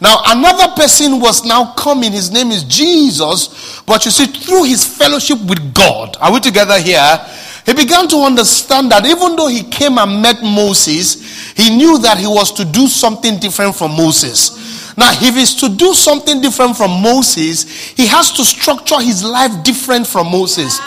Now, 0.00 0.20
another 0.26 0.74
person 0.74 1.20
was 1.20 1.44
now 1.44 1.72
coming. 1.74 2.12
His 2.12 2.30
name 2.30 2.50
is 2.50 2.64
Jesus. 2.64 3.80
But 3.86 4.04
you 4.04 4.10
see, 4.10 4.26
through 4.26 4.64
his 4.64 4.84
fellowship 4.84 5.40
with 5.48 5.74
God, 5.74 6.16
are 6.20 6.32
we 6.32 6.40
together 6.40 6.78
here? 6.78 7.18
He 7.64 7.72
began 7.72 8.06
to 8.08 8.18
understand 8.18 8.92
that 8.92 9.04
even 9.06 9.34
though 9.34 9.48
he 9.48 9.64
came 9.64 9.98
and 9.98 10.22
met 10.22 10.42
Moses, 10.42 11.52
he 11.56 11.76
knew 11.76 11.98
that 11.98 12.18
he 12.18 12.26
was 12.26 12.52
to 12.52 12.64
do 12.64 12.86
something 12.86 13.38
different 13.38 13.74
from 13.74 13.96
Moses. 13.96 14.96
Now, 14.96 15.10
if 15.12 15.34
he's 15.34 15.54
to 15.56 15.68
do 15.68 15.92
something 15.92 16.40
different 16.40 16.76
from 16.76 17.02
Moses, 17.02 17.64
he 17.90 18.06
has 18.06 18.32
to 18.32 18.44
structure 18.44 19.00
his 19.00 19.24
life 19.24 19.64
different 19.64 20.06
from 20.06 20.30
Moses. 20.30 20.78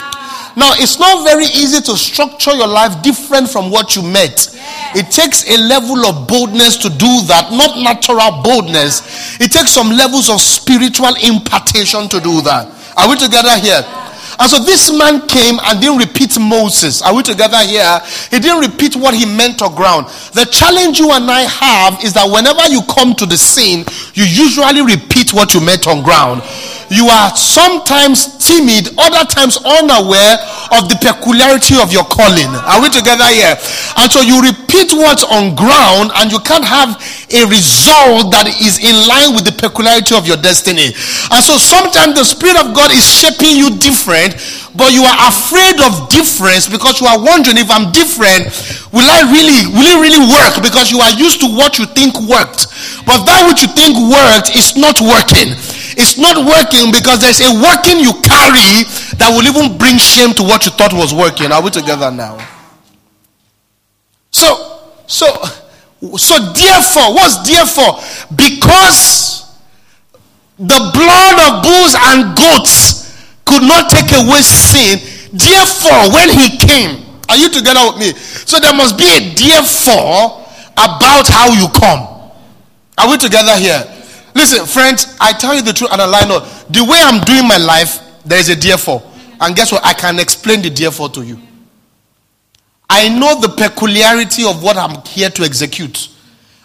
Now, 0.59 0.75
it's 0.75 0.99
not 0.99 1.23
very 1.23 1.45
easy 1.45 1.79
to 1.79 1.95
structure 1.95 2.51
your 2.51 2.67
life 2.67 3.01
different 3.01 3.47
from 3.49 3.71
what 3.71 3.95
you 3.95 4.03
met. 4.03 4.51
It 4.91 5.09
takes 5.09 5.47
a 5.47 5.55
level 5.55 6.05
of 6.05 6.27
boldness 6.27 6.75
to 6.83 6.89
do 6.89 7.23
that, 7.31 7.47
not 7.55 7.79
natural 7.79 8.43
boldness. 8.43 9.39
It 9.39 9.53
takes 9.53 9.71
some 9.71 9.87
levels 9.87 10.29
of 10.29 10.41
spiritual 10.41 11.15
impartation 11.23 12.09
to 12.11 12.19
do 12.19 12.41
that. 12.43 12.67
Are 12.99 13.07
we 13.07 13.15
together 13.15 13.55
here? 13.55 13.87
And 14.35 14.51
so 14.51 14.59
this 14.59 14.91
man 14.91 15.27
came 15.27 15.63
and 15.63 15.79
didn't 15.79 15.99
repeat 15.99 16.35
Moses. 16.37 17.01
Are 17.03 17.15
we 17.15 17.23
together 17.23 17.59
here? 17.63 17.95
He 18.27 18.39
didn't 18.43 18.59
repeat 18.59 18.97
what 18.97 19.15
he 19.15 19.23
meant 19.23 19.61
on 19.61 19.73
ground. 19.75 20.07
The 20.35 20.43
challenge 20.51 20.99
you 20.99 21.11
and 21.11 21.31
I 21.31 21.47
have 21.47 22.03
is 22.03 22.11
that 22.19 22.27
whenever 22.27 22.67
you 22.67 22.83
come 22.91 23.15
to 23.15 23.25
the 23.25 23.37
scene, 23.37 23.87
you 24.11 24.27
usually 24.27 24.83
repeat 24.83 25.31
what 25.31 25.53
you 25.55 25.63
met 25.63 25.87
on 25.87 26.03
ground 26.03 26.43
you 26.89 27.05
are 27.07 27.29
sometimes 27.37 28.37
timid, 28.41 28.89
other 28.97 29.21
times 29.29 29.61
unaware 29.61 30.35
of 30.73 30.89
the 30.89 30.97
peculiarity 30.97 31.77
of 31.77 31.93
your 31.93 32.05
calling. 32.09 32.49
Are 32.65 32.81
we 32.81 32.89
together 32.89 33.29
here? 33.29 33.53
And 33.97 34.09
so 34.09 34.25
you 34.25 34.41
repeat 34.41 34.93
what's 34.93 35.21
on 35.25 35.53
ground 35.53 36.09
and 36.17 36.33
you 36.33 36.41
can't 36.41 36.65
have 36.65 36.97
a 37.29 37.45
result 37.45 38.33
that 38.33 38.49
is 38.57 38.81
in 38.81 38.97
line 39.05 39.37
with 39.37 39.45
the 39.45 39.53
peculiarity 39.53 40.17
of 40.17 40.25
your 40.25 40.37
destiny. 40.41 40.89
And 41.29 41.41
so 41.45 41.61
sometimes 41.61 42.17
the 42.17 42.25
Spirit 42.25 42.57
of 42.57 42.73
God 42.73 42.89
is 42.89 43.05
shaping 43.05 43.53
you 43.53 43.69
different, 43.77 44.33
but 44.73 44.89
you 44.89 45.05
are 45.05 45.17
afraid 45.29 45.77
of 45.85 46.09
difference 46.09 46.65
because 46.65 46.97
you 47.01 47.05
are 47.05 47.21
wondering 47.21 47.61
if 47.61 47.69
I'm 47.69 47.93
different, 47.93 48.49
will 48.89 49.05
I 49.05 49.29
really, 49.29 49.69
will 49.77 49.89
it 49.93 49.99
really 50.01 50.25
work? 50.25 50.57
Because 50.65 50.89
you 50.89 51.01
are 51.05 51.13
used 51.13 51.41
to 51.45 51.49
what 51.53 51.77
you 51.77 51.85
think 51.93 52.17
worked. 52.25 52.69
But 53.05 53.25
that 53.29 53.45
which 53.45 53.61
you 53.61 53.69
think 53.77 53.93
worked 53.93 54.57
is 54.57 54.73
not 54.73 54.97
working. 55.01 55.53
It's 55.97 56.17
not 56.17 56.37
working 56.37 56.91
because 56.91 57.21
there's 57.21 57.41
a 57.41 57.51
working 57.61 57.99
you 57.99 58.13
carry 58.21 58.83
that 59.17 59.31
will 59.31 59.45
even 59.47 59.77
bring 59.77 59.97
shame 59.97 60.33
to 60.35 60.43
what 60.43 60.65
you 60.65 60.71
thought 60.71 60.93
was 60.93 61.13
working. 61.13 61.51
Are 61.51 61.61
we 61.61 61.69
together 61.71 62.11
now? 62.11 62.37
So, 64.31 64.81
so, 65.07 65.25
so 66.17 66.33
therefore, 66.53 67.15
what's 67.15 67.41
therefore? 67.47 67.97
Because 68.35 69.49
the 70.59 70.79
blood 70.93 71.35
of 71.47 71.63
bulls 71.63 71.95
and 71.97 72.35
goats 72.35 73.15
could 73.45 73.63
not 73.63 73.89
take 73.89 74.11
away 74.13 74.41
sin. 74.41 74.99
Therefore, 75.31 76.13
when 76.13 76.29
he 76.29 76.57
came, 76.57 77.05
are 77.29 77.37
you 77.37 77.49
together 77.49 77.81
with 77.87 77.97
me? 77.97 78.13
So 78.45 78.59
there 78.59 78.73
must 78.73 78.97
be 78.97 79.05
a 79.05 79.33
therefore 79.33 80.45
about 80.73 81.27
how 81.27 81.49
you 81.53 81.67
come. 81.73 82.31
Are 82.97 83.09
we 83.09 83.17
together 83.17 83.55
here? 83.57 83.83
Listen, 84.39 84.65
friends, 84.65 85.17
I 85.19 85.33
tell 85.33 85.53
you 85.53 85.61
the 85.61 85.73
truth 85.73 85.91
and 85.91 86.01
I 86.01 86.05
lie 86.05 86.25
not. 86.25 86.45
The 86.69 86.81
way 86.81 86.97
I'm 87.01 87.21
doing 87.25 87.45
my 87.45 87.57
life, 87.57 87.99
there 88.23 88.39
is 88.39 88.47
a 88.47 88.55
therefore. 88.55 89.03
And 89.41 89.53
guess 89.53 89.69
what? 89.69 89.85
I 89.85 89.91
can 89.91 90.17
explain 90.17 90.61
the 90.61 90.69
therefore 90.69 91.09
to 91.09 91.23
you. 91.23 91.37
I 92.89 93.09
know 93.09 93.41
the 93.41 93.49
peculiarity 93.49 94.45
of 94.45 94.63
what 94.63 94.77
I'm 94.77 95.03
here 95.05 95.29
to 95.29 95.43
execute. 95.43 96.07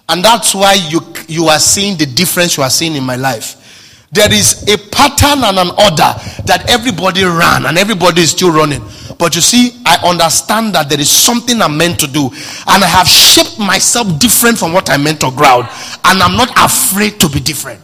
And 0.09 0.25
that's 0.25 0.55
why 0.55 0.75
you, 0.75 1.01
you 1.27 1.47
are 1.47 1.59
seeing 1.59 1.99
the 1.99 2.07
difference 2.07 2.57
you 2.57 2.63
are 2.63 2.71
seeing 2.71 2.95
in 2.95 3.03
my 3.03 3.17
life. 3.17 4.07
There 4.13 4.33
is 4.33 4.63
a 4.69 4.79
pattern 4.79 5.43
and 5.43 5.59
an 5.59 5.71
order 5.71 6.15
that 6.47 6.67
everybody 6.69 7.25
ran 7.25 7.67
and 7.67 7.77
everybody 7.77 8.23
is 8.23 8.31
still 8.31 8.53
running. 8.53 8.83
But 9.19 9.35
you 9.35 9.41
see, 9.41 9.81
I 9.87 9.99
understand 10.09 10.75
that 10.75 10.89
there 10.89 11.01
is 11.01 11.11
something 11.11 11.61
I'm 11.63 11.77
meant 11.77 12.01
to 12.01 12.07
do. 12.07 12.27
And 12.67 12.83
I 12.83 12.87
have 12.87 13.07
shaped 13.07 13.59
myself 13.59 14.19
different 14.19 14.59
from 14.59 14.73
what 14.73 14.91
I 14.91 14.97
meant 14.97 15.21
to 15.21 15.31
ground. 15.31 15.69
And 16.05 16.23
I'm 16.23 16.37
not 16.37 16.53
afraid 16.57 17.21
to 17.21 17.29
be 17.29 17.41
different. 17.41 17.81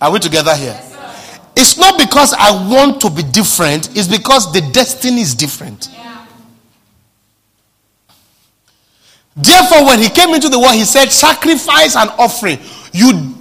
Are 0.00 0.10
we 0.10 0.18
together 0.18 0.54
here? 0.56 0.80
It's 1.56 1.78
not 1.78 1.98
because 1.98 2.32
I 2.32 2.50
want 2.68 3.00
to 3.02 3.10
be 3.10 3.22
different, 3.22 3.96
it's 3.96 4.08
because 4.08 4.52
the 4.52 4.60
destiny 4.72 5.20
is 5.20 5.34
different. 5.34 5.88
Therefore, 9.36 9.86
when 9.86 10.00
he 10.00 10.08
came 10.10 10.30
into 10.30 10.48
the 10.48 10.58
world, 10.58 10.74
he 10.74 10.84
said, 10.84 11.10
Sacrifice 11.10 11.96
and 11.96 12.10
offering 12.18 12.58
you 12.92 13.34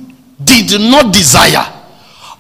did 0.43 0.79
not 0.81 1.13
desire, 1.13 1.65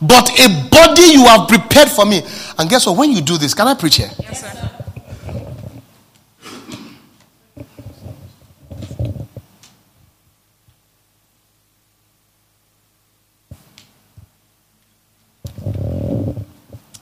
but 0.07 0.29
a 0.39 0.69
body 0.69 1.13
you 1.13 1.25
have 1.25 1.47
prepared 1.47 1.89
for 1.89 2.05
me. 2.05 2.21
And 2.57 2.69
guess 2.69 2.85
what? 2.85 2.97
When 2.97 3.11
you 3.11 3.21
do 3.21 3.37
this, 3.37 3.53
can 3.53 3.67
I 3.67 3.73
preach 3.73 3.97
here? 3.97 4.09
Yes, 4.19 4.41
sir. 4.41 4.69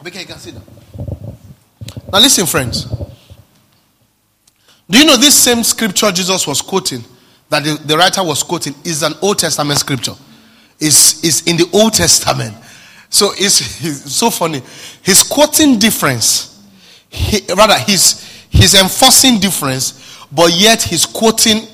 Okay, 0.05 0.21
you 0.21 0.25
can 0.25 0.37
sit 0.37 0.53
down. 0.53 0.63
Now, 2.11 2.19
listen, 2.19 2.45
friends. 2.45 2.85
Do 4.89 4.99
you 4.99 5.05
know 5.05 5.15
this 5.15 5.41
same 5.41 5.63
scripture 5.63 6.11
Jesus 6.11 6.45
was 6.45 6.61
quoting, 6.61 7.03
that 7.49 7.63
the, 7.63 7.81
the 7.85 7.97
writer 7.97 8.23
was 8.23 8.43
quoting, 8.43 8.75
is 8.83 9.03
an 9.03 9.13
Old 9.21 9.39
Testament 9.39 9.79
scripture? 9.79 10.15
Is 10.79 11.23
is 11.23 11.47
in 11.47 11.57
the 11.57 11.69
Old 11.71 11.93
Testament. 11.93 12.55
So 13.11 13.33
it's, 13.33 13.83
it's 13.85 14.15
so 14.15 14.29
funny. 14.29 14.61
He's 15.03 15.21
quoting 15.21 15.77
difference. 15.77 16.65
He, 17.09 17.41
rather, 17.53 17.77
he's 17.77 18.25
he's 18.49 18.73
enforcing 18.73 19.37
difference, 19.39 20.25
but 20.31 20.51
yet 20.53 20.81
he's 20.81 21.05
quoting 21.05 21.67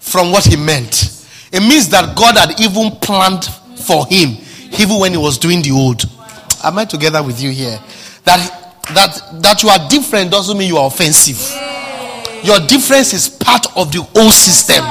from 0.00 0.32
what 0.32 0.44
he 0.44 0.56
meant. 0.56 1.26
It 1.52 1.60
means 1.60 1.88
that 1.90 2.16
God 2.16 2.36
had 2.36 2.60
even 2.60 2.90
planned 3.00 3.44
for 3.86 4.04
him, 4.06 4.36
even 4.78 4.98
when 4.98 5.12
he 5.12 5.18
was 5.18 5.38
doing 5.38 5.62
the 5.62 5.70
old. 5.70 6.02
Am 6.64 6.76
I 6.76 6.84
together 6.84 7.22
with 7.22 7.40
you 7.40 7.50
here? 7.52 7.78
That 8.24 8.82
that 8.94 9.42
that 9.42 9.62
you 9.62 9.68
are 9.68 9.88
different 9.88 10.32
doesn't 10.32 10.58
mean 10.58 10.68
you 10.68 10.78
are 10.78 10.88
offensive. 10.88 11.38
Your 12.42 12.58
difference 12.66 13.14
is 13.14 13.28
part 13.28 13.64
of 13.76 13.92
the 13.92 14.00
old 14.16 14.32
system. 14.32 14.84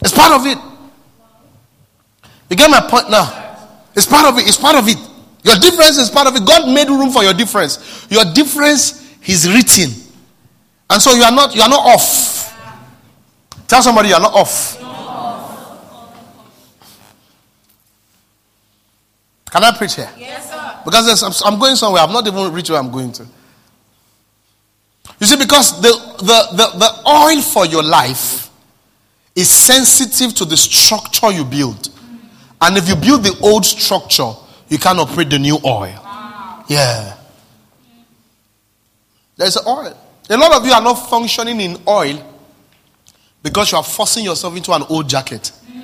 It's 0.00 0.12
part 0.12 0.32
of 0.32 0.46
it. 0.46 0.58
You 2.48 2.56
get 2.56 2.70
my 2.70 2.80
point 2.88 3.10
now? 3.10 3.45
It's 3.96 4.06
part 4.06 4.26
of 4.26 4.38
it. 4.38 4.46
It's 4.46 4.58
part 4.58 4.76
of 4.76 4.86
it. 4.86 4.98
Your 5.42 5.56
difference 5.56 5.96
is 5.96 6.10
part 6.10 6.26
of 6.26 6.36
it. 6.36 6.46
God 6.46 6.68
made 6.72 6.88
room 6.88 7.10
for 7.10 7.22
your 7.22 7.32
difference. 7.32 8.06
Your 8.10 8.24
difference 8.32 9.10
is 9.26 9.48
written. 9.48 9.90
And 10.90 11.00
so 11.00 11.14
you 11.14 11.22
are 11.22 11.32
not 11.32 11.54
you 11.54 11.62
are 11.62 11.68
not 11.68 11.84
off. 11.84 12.36
Tell 13.66 13.82
somebody 13.82 14.10
you 14.10 14.14
are 14.14 14.20
not 14.20 14.34
off. 14.34 14.76
Can 19.50 19.64
I 19.64 19.76
preach 19.76 19.94
here? 19.94 20.10
Yes, 20.18 20.50
sir. 20.50 20.80
Because 20.84 21.22
I'm, 21.22 21.54
I'm 21.54 21.58
going 21.58 21.76
somewhere. 21.76 22.02
I've 22.02 22.10
not 22.10 22.26
even 22.26 22.52
reached 22.52 22.68
where 22.70 22.78
I'm 22.78 22.90
going 22.90 23.10
to. 23.12 23.26
You 25.18 25.26
see, 25.26 25.36
because 25.36 25.80
the, 25.80 25.88
the, 26.18 26.56
the, 26.56 26.78
the 26.78 27.08
oil 27.08 27.40
for 27.40 27.64
your 27.64 27.82
life 27.82 28.50
is 29.34 29.48
sensitive 29.48 30.34
to 30.34 30.44
the 30.44 30.56
structure 30.56 31.30
you 31.32 31.44
build. 31.44 31.88
And 32.60 32.76
if 32.76 32.88
you 32.88 32.96
build 32.96 33.22
the 33.22 33.38
old 33.42 33.64
structure, 33.64 34.32
you 34.68 34.78
can't 34.78 34.98
operate 34.98 35.30
the 35.30 35.38
new 35.38 35.58
oil. 35.64 36.02
Yeah. 36.68 37.16
There's 39.36 39.58
oil. 39.66 39.96
A 40.28 40.36
lot 40.36 40.54
of 40.54 40.66
you 40.66 40.72
are 40.72 40.82
not 40.82 40.94
functioning 40.94 41.60
in 41.60 41.76
oil 41.86 42.34
because 43.42 43.70
you 43.70 43.78
are 43.78 43.84
forcing 43.84 44.24
yourself 44.24 44.56
into 44.56 44.72
an 44.72 44.82
old 44.88 45.08
jacket. 45.08 45.52
Hmm. 45.70 45.80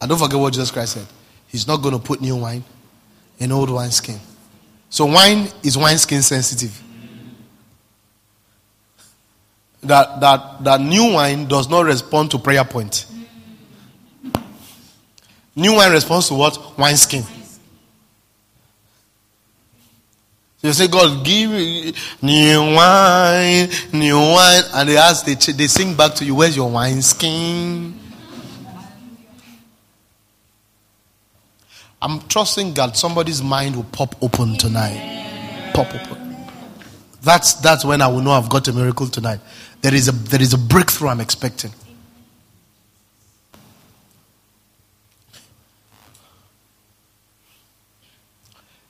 And 0.00 0.10
don't 0.10 0.18
forget 0.18 0.38
what 0.38 0.52
Jesus 0.52 0.70
Christ 0.70 0.92
said. 0.92 1.06
He's 1.48 1.66
not 1.66 1.78
going 1.78 1.94
to 1.94 2.00
put 2.00 2.20
new 2.20 2.36
wine 2.36 2.62
in 3.38 3.50
old 3.50 3.70
wine 3.70 3.90
skin. 3.90 4.20
So 4.90 5.06
wine 5.06 5.48
is 5.64 5.76
wine 5.76 5.98
skin 5.98 6.22
sensitive. 6.22 6.82
That, 9.86 10.20
that, 10.20 10.64
that 10.64 10.80
new 10.80 11.12
wine 11.12 11.46
does 11.46 11.68
not 11.68 11.84
respond 11.84 12.30
to 12.32 12.38
prayer 12.38 12.64
point. 12.64 13.06
New 15.54 15.74
wine 15.74 15.92
responds 15.92 16.28
to 16.28 16.34
what? 16.34 16.78
Wine 16.78 16.96
skin. 16.96 17.24
You 20.62 20.72
say, 20.72 20.88
God, 20.88 21.24
give 21.24 21.50
new 22.22 22.74
wine, 22.74 23.68
new 23.92 24.18
wine. 24.18 24.62
And 24.74 24.88
they 24.88 24.96
ask, 24.96 25.24
they, 25.24 25.34
they 25.34 25.66
sing 25.66 25.94
back 25.94 26.14
to 26.14 26.24
you, 26.24 26.34
where's 26.34 26.56
your 26.56 26.70
wine 26.70 27.00
skin? 27.02 27.98
I'm 32.02 32.20
trusting 32.28 32.74
God 32.74 32.96
somebody's 32.96 33.42
mind 33.42 33.76
will 33.76 33.84
pop 33.84 34.20
open 34.22 34.56
tonight. 34.56 35.72
Pop 35.72 35.94
open. 35.94 36.36
That's, 37.22 37.54
that's 37.54 37.84
when 37.84 38.02
I 38.02 38.08
will 38.08 38.20
know 38.20 38.32
I've 38.32 38.48
got 38.48 38.68
a 38.68 38.72
miracle 38.72 39.06
tonight. 39.06 39.40
There 39.86 39.94
is 39.94 40.08
a, 40.08 40.12
there 40.12 40.42
is 40.42 40.52
a 40.52 40.58
breakthrough 40.58 41.10
I'm 41.10 41.20
expecting. 41.20 41.70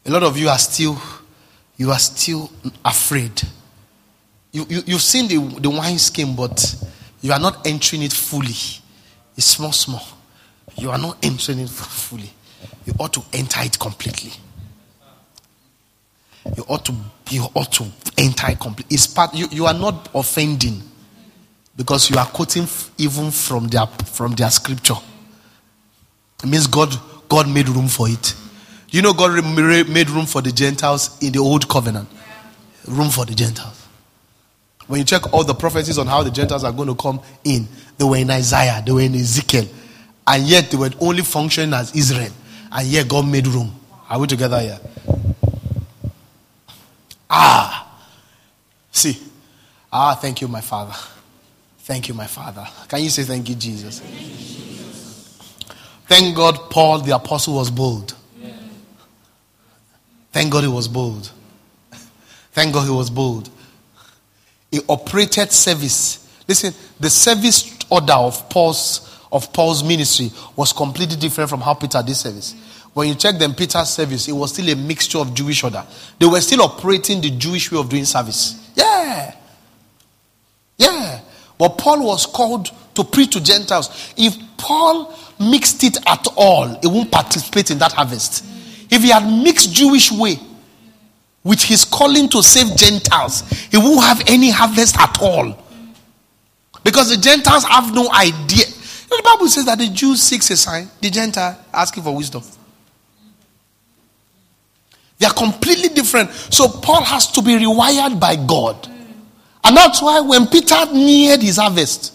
A 0.07 0.11
lot 0.11 0.23
of 0.23 0.39
you 0.39 0.49
are 0.49 0.57
still, 0.57 0.97
you 1.77 1.91
are 1.91 1.99
still 1.99 2.51
afraid. 2.83 3.43
You, 4.53 4.65
you, 4.71 4.83
you've 4.87 5.03
seen 5.03 5.29
the, 5.29 5.61
the 5.61 5.69
wine 5.69 5.99
skin, 5.99 6.35
but 6.35 6.75
you 7.21 7.31
are 7.31 7.41
not 7.41 7.67
entering 7.67 8.03
it 8.03 8.15
fully. 8.15 8.57
It's 9.37 9.45
small, 9.45 9.73
small. 9.73 10.07
You 10.77 10.91
are 10.93 10.99
not 10.99 11.19
entering 11.23 11.59
it 11.59 11.69
fully 11.69 12.31
you 12.87 12.95
ought 12.99 13.13
to 13.13 13.23
enter 13.33 13.61
it 13.63 13.79
completely. 13.79 14.33
You 16.55 16.65
ought 16.69 16.85
to 16.87 16.95
you 17.31 17.47
ought 17.55 17.73
to 17.73 17.87
enter 18.17 18.55
complete. 18.57 18.87
It's 18.91 19.07
part 19.07 19.35
you, 19.35 19.47
you 19.51 19.67
are 19.67 19.75
not 19.75 20.09
offending 20.15 20.83
because 21.77 22.11
you 22.11 22.17
are 22.19 22.27
quoting 22.27 22.67
even 22.99 23.31
from 23.31 23.69
their 23.69 23.87
from 23.87 24.33
their 24.33 24.51
scripture. 24.51 24.97
It 26.43 26.49
means 26.49 26.67
God 26.67 26.97
God 27.29 27.49
made 27.49 27.69
room 27.69 27.89
for 27.89 28.09
it. 28.09 28.35
You 28.91 29.03
know 29.03 29.13
God 29.13 29.43
made 29.89 30.11
room 30.11 30.27
for 30.27 30.43
the 30.43 30.53
Gentiles 30.53 31.19
in 31.23 31.33
the 31.33 31.39
old 31.41 31.69
covenant. 31.69 32.09
Room 32.87 33.11
for 33.11 33.25
the 33.25 33.35
Gentiles. 33.35 33.87
When 34.87 35.01
you 35.01 35.05
check 35.05 35.33
all 35.33 35.43
the 35.43 35.55
prophecies 35.55 35.99
on 35.99 36.07
how 36.07 36.23
the 36.23 36.31
Gentiles 36.31 36.63
are 36.63 36.71
going 36.73 36.89
to 36.89 36.95
come 36.95 37.21
in, 37.43 37.67
they 37.99 38.05
were 38.05 38.17
in 38.17 38.31
Isaiah, 38.31 38.81
they 38.87 38.93
were 38.93 39.01
in 39.01 39.17
Ezekiel, 39.17 39.67
and 40.27 40.45
yet 40.45 40.71
they 40.71 40.77
were 40.77 40.91
only 41.01 41.23
functioning 41.23 41.75
as 41.75 41.95
Israel. 41.97 42.31
And 42.71 42.87
yet 42.87 43.09
God 43.09 43.27
made 43.27 43.47
room. 43.49 43.75
Are 44.09 44.21
we 44.21 44.29
together 44.29 44.61
here? 44.61 44.79
Ah. 47.29 48.01
See. 48.91 49.21
Ah, 49.93 50.15
thank 50.15 50.41
you, 50.41 50.49
my 50.49 50.61
Father. 50.61 50.95
Thank 51.79 52.09
you, 52.09 52.15
my 52.15 52.27
Father. 52.27 52.67
Can 52.89 53.03
you 53.03 53.11
say 53.11 53.23
thank 53.23 53.49
you, 53.49 53.55
Jesus? 53.55 54.01
Thank 56.07 56.37
God 56.37 56.71
Paul 56.71 57.01
the 57.01 57.15
apostle 57.15 57.55
was 57.55 57.71
bold. 57.71 58.15
Thank 60.33 60.53
God 60.53 60.65
he 60.65 60.69
was 60.69 60.87
bold. 60.89 61.31
Thank 62.53 62.75
God 62.75 62.85
he 62.85 62.91
was 62.91 63.11
bold. 63.11 63.49
He 64.71 64.81
operated 64.89 65.51
service. 65.53 66.29
Listen, 66.47 66.75
the 67.01 67.09
service 67.09 67.79
order 67.89 68.13
of 68.13 68.49
Paul's 68.51 69.13
of 69.33 69.53
Paul's 69.53 69.83
ministry 69.83 70.31
was 70.55 70.73
completely 70.73 71.17
different 71.17 71.51
from 71.51 71.61
how 71.61 71.75
Peter 71.75 72.03
did 72.03 72.15
service. 72.15 72.55
When 72.97 73.09
you 73.09 73.15
check 73.15 73.37
them, 73.37 73.53
Peter's 73.55 73.91
service, 73.91 74.27
it 74.27 74.33
was 74.33 74.55
still 74.55 74.71
a 74.71 74.75
mixture 74.75 75.19
of 75.19 75.35
Jewish 75.35 75.63
order. 75.63 75.85
They 76.19 76.25
were 76.25 76.41
still 76.41 76.63
operating 76.63 77.21
the 77.21 77.29
Jewish 77.29 77.71
way 77.71 77.79
of 77.79 77.91
doing 77.91 78.07
service. 78.07 78.73
Yeah. 78.75 79.35
Yeah. 80.79 81.21
But 81.59 81.77
Paul 81.77 82.07
was 82.07 82.25
called 82.25 82.71
to 82.95 83.05
preach 83.05 83.33
to 83.33 83.43
Gentiles. 83.43 84.15
If 84.17 84.35
Paul 84.57 85.15
mixed 85.39 85.85
it 85.85 85.99
at 86.07 86.27
all, 86.39 86.69
he 86.81 86.87
won't 86.87 87.13
participate 87.13 87.71
in 87.71 87.77
that 87.81 87.93
harvest. 87.93 88.43
If 88.91 89.03
he 89.03 89.11
had 89.11 89.31
mixed 89.45 89.75
Jewish 89.75 90.11
way 90.11 90.37
with 91.45 91.63
his 91.63 91.85
calling 91.85 92.31
to 92.31 92.43
save 92.43 92.75
Gentiles, 92.77 93.43
he 93.71 93.77
won't 93.77 94.05
have 94.05 94.23
any 94.27 94.49
harvest 94.49 94.99
at 94.99 95.21
all. 95.21 95.63
Because 96.83 97.11
the 97.11 97.19
Gentiles 97.19 97.65
have 97.65 97.95
no 97.95 98.11
idea. 98.11 98.65
The 99.11 99.21
Bible 99.23 99.49
says 99.49 99.67
that 99.67 99.77
the 99.77 99.89
Jews 99.89 100.23
seeks 100.23 100.51
a 100.51 100.57
sign, 100.57 100.89
the 101.03 101.11
Gentile 101.11 101.63
asking 101.75 102.03
for 102.03 102.17
wisdom. 102.17 102.43
They 105.19 105.27
are 105.27 105.33
completely 105.33 105.89
different. 105.89 106.31
So 106.33 106.69
Paul 106.69 107.03
has 107.03 107.27
to 107.33 107.43
be 107.43 107.53
rewired 107.53 108.21
by 108.21 108.37
God. 108.37 108.89
And 109.65 109.77
that's 109.77 110.01
why 110.03 110.21
when 110.21 110.47
Peter 110.47 110.93
neared 110.93 111.43
his 111.43 111.57
harvest 111.57 112.13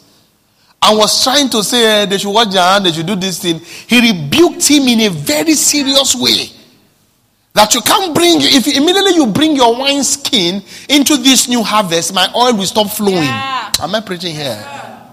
and 0.82 0.98
was 0.98 1.24
trying 1.24 1.50
to 1.50 1.64
say 1.64 1.80
hey, 1.80 2.06
they 2.06 2.18
should 2.18 2.32
watch 2.32 2.50
their 2.50 2.64
hand, 2.64 2.86
they 2.86 2.92
should 2.92 3.06
do 3.08 3.16
this 3.16 3.42
thing, 3.42 3.60
he 3.60 4.00
rebuked 4.00 4.68
him 4.68 4.88
in 4.88 5.02
a 5.02 5.10
very 5.10 5.54
serious 5.54 6.16
way. 6.16 6.46
That 7.54 7.74
you 7.74 7.82
can't 7.82 8.16
bring, 8.16 8.38
if 8.40 8.66
immediately 8.68 9.16
you 9.16 9.28
bring 9.28 9.58
your 9.58 9.78
wine 9.78 10.04
skin 10.06 10.64
into 10.88 11.18
this 11.18 11.50
new 11.50 11.62
harvest, 11.62 12.14
my 12.14 12.32
oil 12.34 12.56
will 12.56 12.66
stop 12.66 12.90
flowing. 12.90 13.24
Yeah. 13.24 13.72
Am 13.82 13.94
I 13.94 14.00
preaching 14.00 14.34
here? 14.34 14.46
Yeah. 14.46 15.12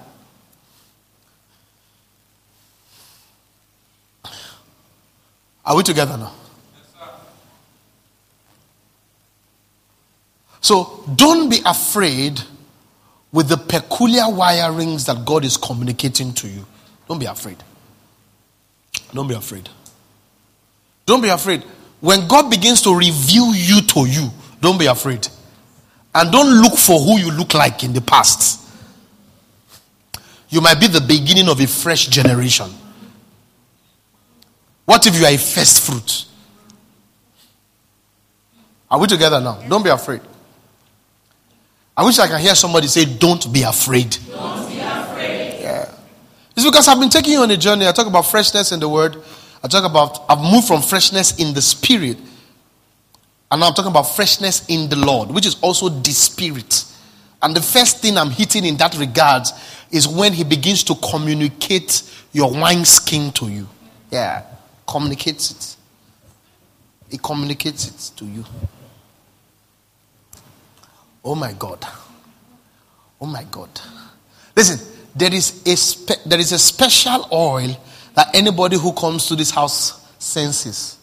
Are 5.64 5.76
we 5.76 5.82
together 5.82 6.16
now? 6.16 6.32
So 10.60 11.04
don't 11.14 11.48
be 11.48 11.60
afraid 11.64 12.40
with 13.32 13.48
the 13.48 13.56
peculiar 13.56 14.22
wirings 14.22 15.06
that 15.06 15.24
God 15.24 15.44
is 15.44 15.56
communicating 15.56 16.32
to 16.34 16.48
you, 16.48 16.64
don't 17.08 17.18
be 17.18 17.26
afraid. 17.26 17.56
Don't 19.12 19.28
be 19.28 19.34
afraid. 19.34 19.68
Don't 21.06 21.20
be 21.20 21.28
afraid. 21.28 21.62
When 22.00 22.28
God 22.28 22.50
begins 22.50 22.82
to 22.82 22.94
reveal 22.94 23.54
you 23.54 23.80
to 23.80 24.06
you, 24.06 24.30
don't 24.60 24.78
be 24.78 24.86
afraid. 24.86 25.26
And 26.14 26.32
don't 26.32 26.62
look 26.62 26.76
for 26.76 26.98
who 26.98 27.18
you 27.18 27.30
look 27.30 27.54
like 27.54 27.84
in 27.84 27.92
the 27.92 28.00
past. 28.00 28.66
You 30.48 30.60
might 30.60 30.80
be 30.80 30.86
the 30.86 31.00
beginning 31.00 31.48
of 31.48 31.60
a 31.60 31.66
fresh 31.66 32.06
generation. 32.06 32.70
What 34.84 35.06
if 35.06 35.18
you 35.18 35.26
are 35.26 35.32
a 35.32 35.36
first 35.36 35.84
fruit? 35.86 36.24
Are 38.90 38.98
we 38.98 39.06
together 39.06 39.40
now? 39.40 39.60
Don't 39.68 39.82
be 39.82 39.90
afraid. 39.90 40.22
I 41.98 42.04
wish 42.04 42.16
I 42.20 42.28
can 42.28 42.40
hear 42.40 42.54
somebody 42.54 42.86
say, 42.86 43.04
Don't 43.04 43.52
be 43.52 43.64
afraid. 43.64 44.16
Don't 44.30 44.68
be 44.70 44.78
afraid. 44.78 45.60
Yeah. 45.60 45.92
It's 46.56 46.64
because 46.64 46.86
I've 46.86 47.00
been 47.00 47.08
taking 47.08 47.32
you 47.32 47.40
on 47.40 47.50
a 47.50 47.56
journey. 47.56 47.88
I 47.88 47.90
talk 47.90 48.06
about 48.06 48.22
freshness 48.22 48.70
in 48.70 48.78
the 48.78 48.88
word. 48.88 49.16
I 49.64 49.66
talk 49.66 49.84
about, 49.84 50.24
I've 50.28 50.40
moved 50.40 50.68
from 50.68 50.80
freshness 50.80 51.36
in 51.40 51.54
the 51.54 51.60
spirit. 51.60 52.16
And 53.50 53.60
now 53.60 53.66
I'm 53.66 53.74
talking 53.74 53.90
about 53.90 54.04
freshness 54.04 54.64
in 54.68 54.88
the 54.88 54.94
Lord, 54.94 55.32
which 55.32 55.44
is 55.44 55.56
also 55.60 55.88
the 55.88 56.12
spirit. 56.12 56.84
And 57.42 57.56
the 57.56 57.62
first 57.62 57.98
thing 57.98 58.16
I'm 58.16 58.30
hitting 58.30 58.64
in 58.64 58.76
that 58.76 58.96
regard 58.96 59.48
is 59.90 60.06
when 60.06 60.32
he 60.32 60.44
begins 60.44 60.84
to 60.84 60.94
communicate 60.94 62.08
your 62.32 62.52
wine 62.52 62.84
skin 62.84 63.32
to 63.32 63.48
you. 63.48 63.68
Yeah. 64.12 64.44
Communicates 64.86 65.50
it. 65.50 65.76
He 67.10 67.18
communicates 67.18 67.88
it 67.88 68.16
to 68.18 68.24
you. 68.24 68.44
Oh 71.24 71.34
my 71.34 71.52
God. 71.52 71.84
Oh 73.20 73.26
my 73.26 73.44
God. 73.50 73.68
Listen, 74.56 74.78
there 75.14 75.32
is 75.32 75.62
a 75.66 75.76
spe- 75.76 76.24
there 76.24 76.38
is 76.38 76.52
a 76.52 76.58
special 76.58 77.28
oil 77.32 77.76
that 78.14 78.34
anybody 78.34 78.76
who 78.76 78.92
comes 78.92 79.26
to 79.26 79.36
this 79.36 79.50
house 79.50 80.06
senses. 80.18 80.98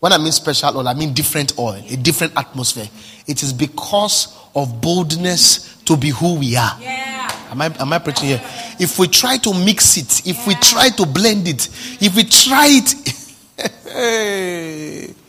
When 0.00 0.12
I 0.12 0.18
mean 0.18 0.32
special 0.32 0.76
oil, 0.78 0.88
I 0.88 0.94
mean 0.94 1.12
different 1.14 1.58
oil, 1.58 1.82
a 1.88 1.96
different 1.96 2.36
atmosphere. 2.36 2.88
It 3.26 3.42
is 3.42 3.52
because 3.52 4.36
of 4.54 4.80
boldness 4.80 5.76
to 5.84 5.96
be 5.96 6.10
who 6.10 6.38
we 6.40 6.56
are. 6.56 6.76
Yeah. 6.80 7.30
Am 7.50 7.60
I, 7.60 7.66
am 7.78 7.92
I 7.92 7.98
preaching 7.98 8.28
here? 8.28 8.40
If 8.80 8.98
we 8.98 9.08
try 9.08 9.36
to 9.38 9.54
mix 9.54 9.96
it, 9.96 10.26
if 10.26 10.46
we 10.46 10.54
try 10.54 10.88
to 10.90 11.06
blend 11.06 11.46
it, 11.46 11.68
if 12.00 12.16
we 12.16 12.24
try 12.24 12.66
it. 12.68 12.94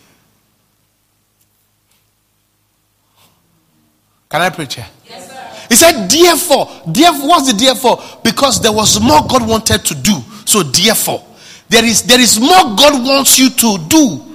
Can 4.33 4.41
I 4.41 4.49
preach 4.49 4.81
here? 4.81 4.87
Yes, 5.07 5.29
sir. 5.29 5.67
He 5.69 5.75
said, 5.75 6.09
therefore, 6.09 6.65
therefore, 6.87 7.29
what's 7.29 7.53
the 7.53 7.53
therefore? 7.53 8.01
Because 8.23 8.59
there 8.59 8.73
was 8.73 8.99
more 8.99 9.21
God 9.29 9.47
wanted 9.47 9.85
to 9.85 9.93
do. 9.93 10.17
So 10.43 10.63
therefore, 10.63 11.21
there 11.69 11.85
is 11.85 12.01
there 12.01 12.19
is 12.19 12.39
more 12.39 12.73
God 12.73 13.05
wants 13.05 13.37
you 13.37 13.51
to 13.51 13.77
do, 13.85 14.25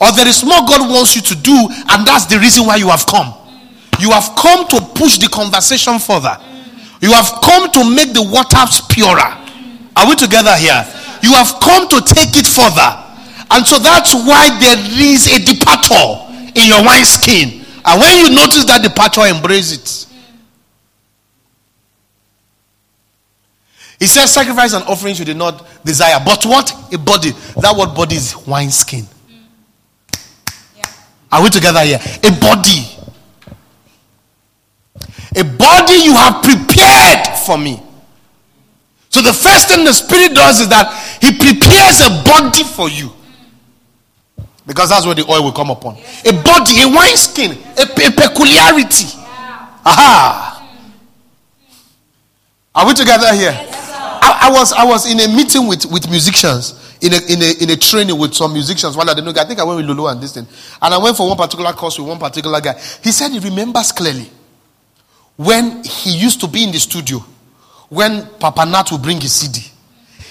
or 0.00 0.08
there 0.16 0.26
is 0.26 0.42
more 0.42 0.64
God 0.64 0.88
wants 0.88 1.14
you 1.16 1.20
to 1.20 1.36
do, 1.36 1.52
and 1.52 2.06
that's 2.08 2.24
the 2.24 2.38
reason 2.38 2.64
why 2.64 2.76
you 2.76 2.88
have 2.88 3.04
come. 3.04 3.28
You 4.00 4.10
have 4.12 4.32
come 4.40 4.66
to 4.68 4.80
push 4.96 5.18
the 5.18 5.28
conversation 5.28 5.98
further. 5.98 6.40
You 7.02 7.12
have 7.12 7.28
come 7.44 7.68
to 7.76 7.84
make 7.92 8.16
the 8.16 8.24
waters 8.24 8.80
purer. 8.88 9.36
Are 10.00 10.08
we 10.08 10.16
together 10.16 10.56
here? 10.56 10.80
You 11.20 11.36
have 11.36 11.60
come 11.60 11.92
to 11.92 12.00
take 12.00 12.40
it 12.40 12.48
further. 12.48 13.04
And 13.52 13.66
so 13.68 13.76
that's 13.76 14.14
why 14.16 14.48
there 14.64 14.80
is 14.80 15.28
a 15.28 15.44
departure 15.44 16.24
in 16.56 16.72
your 16.72 16.80
wine 16.80 17.04
skin. 17.04 17.65
And 17.86 18.00
when 18.00 18.16
you 18.18 18.30
notice 18.34 18.64
that 18.64 18.82
departure, 18.82 19.26
embrace 19.26 19.72
it. 19.72 20.06
He 23.98 24.06
says, 24.06 24.34
Sacrifice 24.34 24.74
and 24.74 24.84
offerings 24.84 25.18
you 25.18 25.24
did 25.24 25.36
not 25.36 25.66
desire. 25.84 26.18
But 26.24 26.44
what? 26.44 26.92
A 26.92 26.98
body. 26.98 27.30
That 27.60 27.74
word 27.76 27.94
body 27.94 28.16
is 28.16 28.36
wine 28.46 28.70
skin. 28.70 29.04
Yeah. 30.76 30.84
Are 31.32 31.42
we 31.42 31.48
together 31.48 31.80
here? 31.80 31.98
A 32.24 32.30
body. 32.40 32.84
A 35.36 35.44
body 35.44 35.94
you 36.02 36.12
have 36.14 36.42
prepared 36.42 37.38
for 37.46 37.56
me. 37.56 37.80
So 39.10 39.22
the 39.22 39.32
first 39.32 39.68
thing 39.68 39.84
the 39.84 39.92
Spirit 39.92 40.34
does 40.34 40.60
is 40.60 40.68
that 40.68 40.92
He 41.22 41.32
prepares 41.32 42.00
a 42.00 42.22
body 42.24 42.64
for 42.64 42.90
you. 42.90 43.12
Because 44.66 44.90
that's 44.90 45.06
where 45.06 45.14
the 45.14 45.24
oil 45.30 45.44
will 45.44 45.52
come 45.52 45.70
upon. 45.70 45.96
A 46.24 46.32
body, 46.42 46.82
a 46.82 46.88
wine 46.88 47.16
skin, 47.16 47.52
a, 47.78 47.82
a 47.82 48.10
peculiarity. 48.10 49.06
Aha. 49.84 50.52
Are 52.74 52.86
we 52.86 52.92
together 52.94 53.32
here? 53.34 53.52
I, 53.52 54.48
I 54.48 54.50
was 54.50 54.72
I 54.72 54.84
was 54.84 55.10
in 55.10 55.20
a 55.20 55.28
meeting 55.34 55.66
with, 55.68 55.86
with 55.86 56.10
musicians 56.10 56.96
in 57.00 57.12
a, 57.12 57.16
in 57.32 57.40
a 57.42 57.62
in 57.62 57.70
a 57.70 57.76
training 57.76 58.18
with 58.18 58.34
some 58.34 58.52
musicians. 58.52 58.96
One 58.96 59.06
didn't 59.06 59.24
know. 59.24 59.32
I 59.40 59.44
think 59.44 59.60
I 59.60 59.64
went 59.64 59.76
with 59.78 59.86
Lulu 59.86 60.08
and 60.08 60.20
this 60.20 60.34
thing. 60.34 60.46
And 60.82 60.92
I 60.94 60.98
went 60.98 61.16
for 61.16 61.28
one 61.28 61.36
particular 61.36 61.72
course 61.72 61.98
with 61.98 62.08
one 62.08 62.18
particular 62.18 62.60
guy. 62.60 62.74
He 63.02 63.12
said 63.12 63.30
he 63.30 63.38
remembers 63.38 63.92
clearly 63.92 64.30
when 65.36 65.84
he 65.84 66.16
used 66.16 66.40
to 66.40 66.48
be 66.48 66.64
in 66.64 66.72
the 66.72 66.78
studio 66.78 67.18
when 67.88 68.26
Papa 68.40 68.66
Nat 68.66 68.90
would 68.90 69.02
bring 69.02 69.20
his 69.20 69.32
CD. 69.32 69.60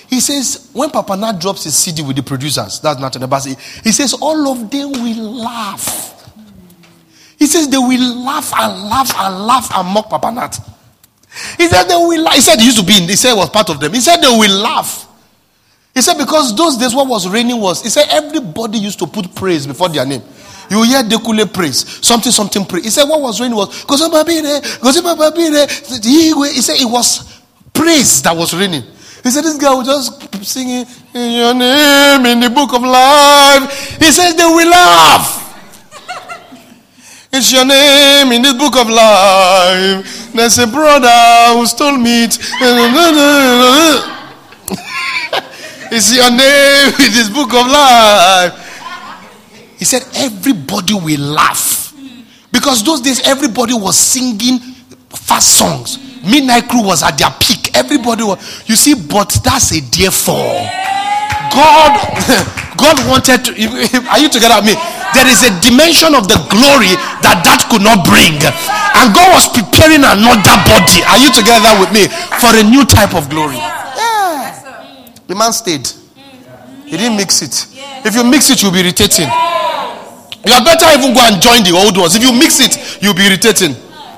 He 0.08 0.20
says, 0.20 0.70
when 0.74 0.90
Papa 0.92 1.16
Nat 1.16 1.40
drops 1.40 1.64
his 1.64 1.76
CD 1.76 2.02
with 2.02 2.16
the 2.16 2.24
producers, 2.24 2.80
that's 2.80 3.00
Nathaniel 3.00 3.30
Bassey, 3.30 3.58
he 3.84 3.92
says, 3.92 4.14
all 4.14 4.48
of 4.50 4.70
them 4.70 4.92
will 4.92 5.34
laugh. 5.44 6.12
He 7.38 7.48
says, 7.48 7.68
they 7.68 7.78
will 7.78 8.24
laugh 8.24 8.54
and 8.56 8.84
laugh 8.90 9.14
and 9.18 9.46
laugh 9.46 9.70
and 9.76 9.88
mock 9.90 10.10
Papa 10.10 10.32
Nat. 10.32 10.58
He 11.58 11.68
said, 11.68 11.84
they 11.84 11.96
will 11.96 12.22
laugh. 12.24 12.36
He 12.36 12.42
said, 12.42 12.60
he 12.60 12.66
used 12.66 12.80
to 12.80 12.86
be 12.86 12.98
in, 12.98 13.04
he 13.10 13.16
said, 13.16 13.34
was 13.34 13.50
part 13.50 13.70
of 13.70 13.80
them. 13.80 13.94
He 13.94 14.00
said, 14.00 14.18
they 14.18 14.28
will 14.28 14.62
laugh. 14.62 15.08
He 15.94 16.02
said, 16.02 16.18
because 16.18 16.56
those 16.56 16.78
days 16.78 16.94
what 16.94 17.08
was 17.08 17.28
reigning 17.28 17.60
was, 17.60 17.82
he 17.82 17.90
said, 17.90 18.06
everybody 18.10 18.78
used 18.78 19.00
to 19.00 19.08
put 19.08 19.34
praise 19.34 19.66
before 19.66 19.90
their 19.90 20.06
name. 20.06 20.22
You 20.70 20.84
hear 20.84 21.04
Dekule 21.04 21.54
praise, 21.54 22.06
something, 22.06 22.32
something 22.32 22.66
praise. 22.66 22.84
He 22.86 22.90
said, 22.90 23.06
what 23.06 23.22
was 23.22 23.40
reigning 23.40 23.58
was, 23.58 23.84
He 23.84 23.98
said, 26.62 26.82
it 26.82 26.90
was 26.90 27.42
praise 27.74 28.22
that 28.24 28.36
was 28.36 28.54
reigning. 28.54 28.84
He 29.26 29.32
said, 29.32 29.44
This 29.44 29.58
guy 29.58 29.74
will 29.74 29.82
just 29.82 30.22
singing 30.46 30.86
in 31.16 31.32
your 31.32 31.56
name 31.56 32.28
in 32.28 32.40
the 32.40 32.50
book 32.52 32.76
of 32.76 32.84
life. 32.84 33.98
He 33.98 34.12
said, 34.12 34.34
They 34.34 34.46
will 34.46 34.70
laugh. 34.70 35.42
it's 37.34 37.52
your 37.52 37.66
name 37.66 38.32
in 38.34 38.44
this 38.44 38.54
book 38.54 38.78
of 38.78 38.88
life. 38.88 40.32
There's 40.32 40.60
a 40.60 40.68
brother 40.68 41.58
who 41.58 41.66
stole 41.66 41.98
meat. 41.98 42.38
it's 45.90 46.14
your 46.16 46.30
name 46.30 46.94
in 46.94 47.12
this 47.12 47.28
book 47.32 47.52
of 47.52 47.66
life. 47.66 48.54
He 49.80 49.86
said, 49.86 50.04
Everybody 50.14 50.94
will 50.94 51.34
laugh. 51.34 51.96
Because 52.52 52.84
those 52.84 53.02
days, 53.02 53.22
everybody 53.28 53.74
was 53.74 53.98
singing 53.98 54.60
fast 55.10 55.58
songs. 55.58 55.98
Midnight 56.24 56.70
Crew 56.70 56.84
was 56.84 57.02
at 57.02 57.18
their 57.18 57.32
peak. 57.40 57.55
Everybody 57.76 58.24
was, 58.24 58.40
you 58.68 58.76
see, 58.76 58.96
but 58.96 59.30
that's 59.44 59.76
a 59.76 59.80
therefore. 59.92 60.64
God, 61.52 61.92
God 62.80 62.96
wanted 63.08 63.44
to, 63.46 63.52
are 64.12 64.20
you 64.20 64.32
together 64.32 64.64
with 64.64 64.72
me? 64.72 64.76
There 65.16 65.28
is 65.28 65.48
a 65.48 65.52
dimension 65.64 66.12
of 66.12 66.28
the 66.28 66.36
glory 66.52 66.92
that 67.24 67.40
that 67.48 67.68
could 67.72 67.84
not 67.84 68.04
bring. 68.04 68.36
And 68.36 69.16
God 69.16 69.32
was 69.32 69.48
preparing 69.48 70.04
another 70.04 70.56
body. 70.68 71.00
Are 71.08 71.20
you 71.20 71.32
together 71.32 71.72
with 71.80 71.92
me? 71.96 72.12
For 72.44 72.52
a 72.52 72.64
new 72.64 72.84
type 72.84 73.16
of 73.16 73.32
glory. 73.32 73.56
Yeah. 73.56 74.52
The 75.28 75.36
man 75.36 75.54
stayed. 75.56 75.88
He 76.84 77.00
didn't 77.00 77.16
mix 77.16 77.42
it. 77.42 77.56
If 78.04 78.14
you 78.16 78.24
mix 78.28 78.52
it, 78.52 78.62
you'll 78.62 78.76
be 78.76 78.84
irritating. 78.84 79.32
You 80.46 80.54
are 80.54 80.64
better 80.64 80.86
even 80.92 81.16
go 81.16 81.24
and 81.24 81.42
join 81.42 81.64
the 81.64 81.72
old 81.72 81.96
ones. 81.96 82.16
If 82.16 82.22
you 82.22 82.36
mix 82.36 82.60
it, 82.60 83.02
you'll 83.02 83.16
be 83.16 83.24
irritating. 83.24 83.74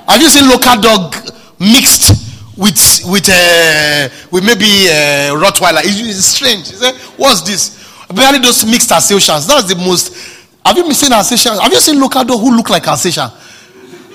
Have 0.06 0.20
you 0.20 0.28
seen 0.28 0.50
local 0.50 0.76
dog 0.82 1.14
mixed 1.58 2.17
with 2.58 3.00
with 3.06 3.28
uh, 3.30 4.08
with 4.30 4.44
maybe 4.44 4.66
uh, 4.90 5.38
Rottweiler? 5.38 5.80
It's, 5.84 6.00
it's 6.00 6.26
strange. 6.26 6.70
You 6.70 6.76
say, 6.76 6.92
What's 7.16 7.42
this? 7.42 7.78
Apparently, 8.10 8.40
those 8.40 8.66
mixed 8.66 8.90
Alsatians. 8.90 9.46
That's 9.46 9.72
the 9.72 9.76
most. 9.76 10.12
Have 10.66 10.76
you 10.76 10.92
seen 10.92 11.12
Alsatians? 11.12 11.60
Have 11.60 11.72
you 11.72 11.78
seen 11.80 12.00
local 12.00 12.24
dog 12.24 12.40
who 12.40 12.56
look 12.56 12.68
like 12.68 12.86
Alsatian? 12.88 13.30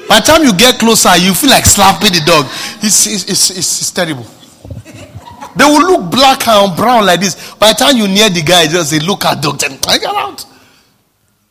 By 0.09 0.19
the 0.19 0.25
time 0.25 0.43
you 0.43 0.53
get 0.53 0.77
closer, 0.77 1.15
you 1.17 1.33
feel 1.33 1.49
like 1.49 1.65
slapping 1.65 2.11
the 2.11 2.21
dog. 2.25 2.45
It's 2.83 3.07
it's, 3.07 3.23
it's, 3.29 3.49
it's, 3.51 3.81
it's 3.81 3.91
terrible. 3.91 4.25
They 5.55 5.65
will 5.65 5.87
look 5.87 6.11
black 6.11 6.47
and 6.47 6.75
brown 6.75 7.05
like 7.05 7.21
this. 7.21 7.53
By 7.55 7.69
the 7.69 7.75
time 7.75 7.97
you 7.97 8.07
near 8.07 8.29
the 8.29 8.41
guy, 8.41 8.67
just 8.67 8.89
say, 8.89 8.99
"Look 8.99 9.23
at 9.23 9.41
dog." 9.41 9.63
I 9.87 9.97
get 9.97 10.13
out. 10.13 10.45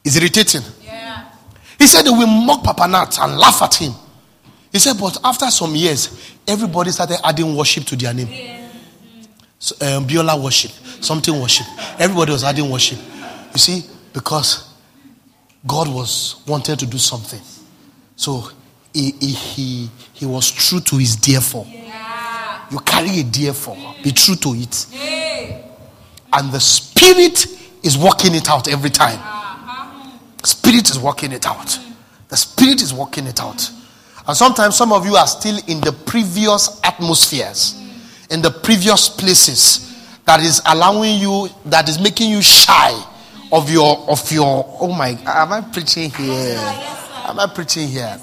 It's 0.04 0.16
irritating. 0.16 0.62
Yeah. 0.84 1.30
He 1.78 1.86
said 1.86 2.02
they 2.02 2.10
will 2.10 2.26
mock 2.26 2.64
Papa 2.64 2.86
Nat 2.88 3.18
and 3.20 3.38
laugh 3.38 3.62
at 3.62 3.76
him. 3.76 3.92
He 4.72 4.78
said, 4.78 4.98
but 4.98 5.18
after 5.22 5.50
some 5.50 5.74
years, 5.76 6.31
everybody 6.46 6.90
started 6.90 7.18
adding 7.24 7.56
worship 7.56 7.84
to 7.84 7.96
their 7.96 8.14
name. 8.14 8.28
So, 9.58 9.74
um, 9.86 10.06
Biola 10.06 10.42
worship, 10.42 10.72
something 11.02 11.40
worship. 11.40 11.66
Everybody 11.98 12.32
was 12.32 12.44
adding 12.44 12.68
worship. 12.68 12.98
You 13.52 13.58
see, 13.58 13.84
because 14.12 14.68
God 15.66 15.88
was 15.88 16.42
wanted 16.46 16.78
to 16.80 16.86
do 16.86 16.98
something. 16.98 17.40
So 18.16 18.48
he, 18.92 19.12
he, 19.20 19.32
he, 19.32 19.90
he 20.12 20.26
was 20.26 20.50
true 20.50 20.80
to 20.80 20.96
his 20.96 21.16
therefore. 21.16 21.66
You 22.70 22.78
carry 22.80 23.20
a 23.20 23.22
therefore, 23.22 23.76
be 24.02 24.12
true 24.12 24.34
to 24.36 24.48
it. 24.54 24.86
And 26.32 26.50
the 26.50 26.60
spirit 26.60 27.46
is 27.82 27.98
working 27.98 28.34
it 28.34 28.48
out 28.48 28.68
every 28.68 28.90
time. 28.90 29.20
Spirit 30.44 30.90
is 30.90 30.98
working 30.98 31.32
it 31.32 31.46
out. 31.46 31.78
The 32.28 32.36
spirit 32.36 32.82
is 32.82 32.94
working 32.94 33.26
it 33.26 33.40
out. 33.40 33.70
And 34.26 34.36
sometimes 34.36 34.76
some 34.76 34.92
of 34.92 35.04
you 35.04 35.16
are 35.16 35.26
still 35.26 35.58
in 35.66 35.80
the 35.80 35.92
previous 35.92 36.80
atmospheres, 36.84 37.80
in 38.30 38.40
the 38.40 38.50
previous 38.50 39.08
places 39.08 39.88
that 40.24 40.40
is 40.40 40.62
allowing 40.66 41.18
you, 41.18 41.48
that 41.66 41.88
is 41.88 42.00
making 42.00 42.30
you 42.30 42.40
shy 42.42 42.92
of 43.50 43.70
your, 43.70 43.98
of 44.08 44.30
your, 44.30 44.64
oh 44.80 44.94
my, 44.94 45.10
am 45.26 45.52
I 45.52 45.60
preaching 45.60 46.10
here? 46.10 46.56
Am 47.24 47.38
I 47.38 47.46
preaching 47.52 47.88
here? 47.88 48.18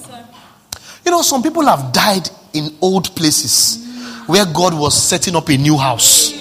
You 1.06 1.12
know, 1.12 1.22
some 1.22 1.43
people 1.43 1.66
have 1.66 1.91
died 1.91 2.30
in 2.54 2.76
old 2.82 3.16
places 3.16 3.86
where 4.26 4.45
God 4.45 4.74
was 4.74 4.95
setting 4.95 5.36
up 5.36 5.50
a 5.50 5.58
new 5.58 5.78
house. 5.78 6.32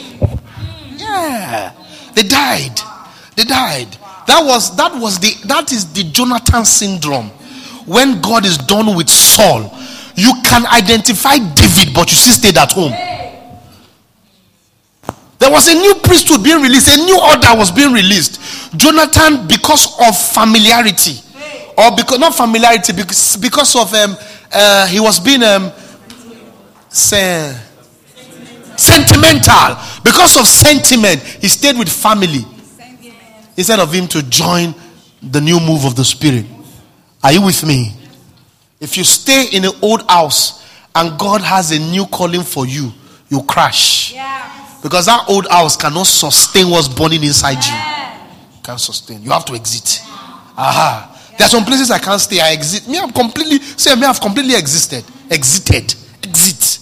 Yeah. 0.96 1.72
They 2.14 2.22
died. 2.22 2.78
They 3.36 3.44
died. 3.44 3.96
That 4.26 4.44
was 4.44 4.76
that 4.76 4.94
was 5.00 5.18
the 5.20 5.32
that 5.46 5.72
is 5.72 5.90
the 5.92 6.04
Jonathan 6.04 6.64
syndrome. 6.64 7.30
When 7.88 8.20
God 8.20 8.44
is 8.44 8.58
done 8.58 8.94
with 8.94 9.08
Saul, 9.08 9.72
you 10.14 10.32
can 10.44 10.66
identify 10.66 11.38
David, 11.38 11.94
but 11.94 12.10
you 12.10 12.16
still 12.16 12.34
stayed 12.34 12.58
at 12.58 12.72
home. 12.72 12.92
There 15.38 15.50
was 15.50 15.68
a 15.68 15.74
new 15.74 15.94
priesthood 16.02 16.42
being 16.42 16.60
released, 16.60 16.88
a 16.88 17.04
new 17.04 17.18
order 17.18 17.56
was 17.56 17.70
being 17.70 17.92
released. 17.92 18.40
Jonathan, 18.76 19.46
because 19.46 19.96
of 20.06 20.18
familiarity, 20.18 21.20
or 21.78 21.96
because 21.96 22.18
not 22.18 22.34
familiarity, 22.34 22.92
because 22.92 23.36
because 23.36 23.74
of 23.76 23.94
um, 23.94 24.16
uh, 24.52 24.86
he 24.88 24.98
was 25.00 25.20
being 25.20 25.42
um, 25.42 25.70
say, 26.88 27.56
sentimental. 28.76 29.78
Because 30.02 30.36
of 30.38 30.46
sentiment, 30.46 31.22
he 31.22 31.48
stayed 31.48 31.78
with 31.78 31.88
family 31.88 32.44
instead 33.56 33.78
of 33.80 33.92
him 33.92 34.06
to 34.08 34.22
join 34.28 34.74
the 35.22 35.40
new 35.40 35.60
move 35.60 35.84
of 35.84 35.94
the 35.96 36.04
spirit. 36.04 36.44
Are 37.22 37.32
you 37.32 37.42
with 37.42 37.64
me? 37.66 37.92
If 38.80 38.96
you 38.96 39.04
stay 39.04 39.46
in 39.52 39.64
an 39.64 39.72
old 39.82 40.08
house 40.08 40.64
and 40.94 41.18
God 41.18 41.40
has 41.40 41.72
a 41.72 41.78
new 41.78 42.06
calling 42.06 42.42
for 42.42 42.66
you, 42.66 42.92
you 43.28 43.42
crash. 43.42 44.14
Yeah. 44.14 44.78
Because 44.82 45.06
that 45.06 45.24
old 45.28 45.48
house 45.48 45.76
cannot 45.76 46.06
sustain 46.06 46.70
what's 46.70 46.88
burning 46.88 47.24
inside 47.24 47.64
you. 47.64 48.62
Can't 48.62 48.80
sustain. 48.80 49.22
You 49.22 49.30
have 49.30 49.44
to 49.46 49.54
exit. 49.54 50.00
Aha. 50.56 51.34
There 51.36 51.46
are 51.46 51.50
some 51.50 51.64
places 51.64 51.90
I 51.90 51.98
can't 51.98 52.20
stay. 52.20 52.40
I 52.40 52.52
exit. 52.52 52.88
Me, 52.88 52.98
I'm 52.98 53.10
completely 53.10 53.58
say 53.58 53.94
me, 53.94 54.04
I've 54.04 54.20
completely 54.20 54.54
existed. 54.54 55.04
Exited. 55.30 55.94
Exit. 56.22 56.78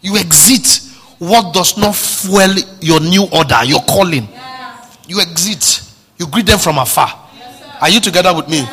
You 0.00 0.16
exit 0.16 0.86
what 1.18 1.52
does 1.52 1.76
not 1.76 1.94
fuel 1.94 2.54
your 2.80 3.00
new 3.00 3.26
order, 3.32 3.62
your 3.64 3.80
calling. 3.82 4.26
Yeah. 4.30 4.86
You 5.06 5.20
exit. 5.20 5.82
You 6.18 6.26
greet 6.26 6.46
them 6.46 6.58
from 6.58 6.78
afar. 6.78 7.28
Yes, 7.36 7.82
are 7.82 7.88
you 7.88 8.00
together 8.00 8.34
with 8.34 8.48
me? 8.48 8.64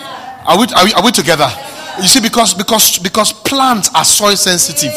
Are 0.47 0.57
we, 0.57 0.65
are 0.75 0.85
we, 0.85 0.93
are 0.93 1.03
we 1.03 1.11
together? 1.11 1.49
You 1.99 2.07
see, 2.07 2.21
because 2.21 2.53
because 2.53 2.99
because 2.99 3.33
plants 3.33 3.89
are 3.93 4.05
soil 4.05 4.35
sensitive. 4.35 4.93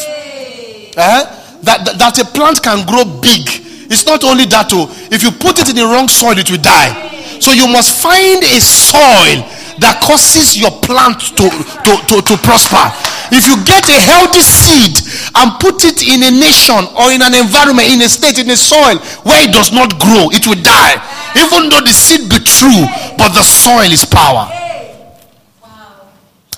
Eh? 0.96 1.24
That, 1.62 1.84
that, 1.84 1.98
that 1.98 2.18
a 2.18 2.24
plant 2.24 2.62
can 2.62 2.86
grow 2.86 3.04
big 3.20 3.44
it's 3.90 4.06
not 4.06 4.22
only 4.22 4.46
that, 4.54 4.70
too. 4.70 4.86
Oh. 4.86 5.08
If 5.10 5.26
you 5.26 5.34
put 5.34 5.58
it 5.58 5.66
in 5.66 5.74
the 5.74 5.82
wrong 5.82 6.06
soil, 6.06 6.38
it 6.38 6.46
will 6.46 6.62
die. 6.62 6.94
So 7.42 7.50
you 7.50 7.66
must 7.66 7.98
find 7.98 8.38
a 8.38 8.62
soil 8.62 9.42
that 9.82 9.98
causes 9.98 10.54
your 10.54 10.70
plant 10.86 11.18
to, 11.34 11.50
to, 11.50 11.92
to, 11.98 12.16
to 12.22 12.34
prosper. 12.38 12.86
If 13.34 13.50
you 13.50 13.58
get 13.66 13.82
a 13.90 13.98
healthy 13.98 14.46
seed 14.46 14.94
and 15.34 15.58
put 15.58 15.82
it 15.82 16.06
in 16.06 16.22
a 16.22 16.30
nation 16.30 16.86
or 16.94 17.10
in 17.10 17.18
an 17.18 17.34
environment, 17.34 17.90
in 17.90 17.98
a 18.06 18.08
state, 18.08 18.38
in 18.38 18.46
a 18.54 18.58
soil 18.58 19.02
where 19.26 19.42
it 19.42 19.50
does 19.50 19.74
not 19.74 19.98
grow, 19.98 20.30
it 20.30 20.46
will 20.46 20.62
die. 20.62 20.94
Even 21.34 21.66
though 21.66 21.82
the 21.82 21.94
seed 21.94 22.30
be 22.30 22.38
true, 22.46 22.86
but 23.18 23.34
the 23.34 23.42
soil 23.42 23.90
is 23.90 24.06
power. 24.06 24.59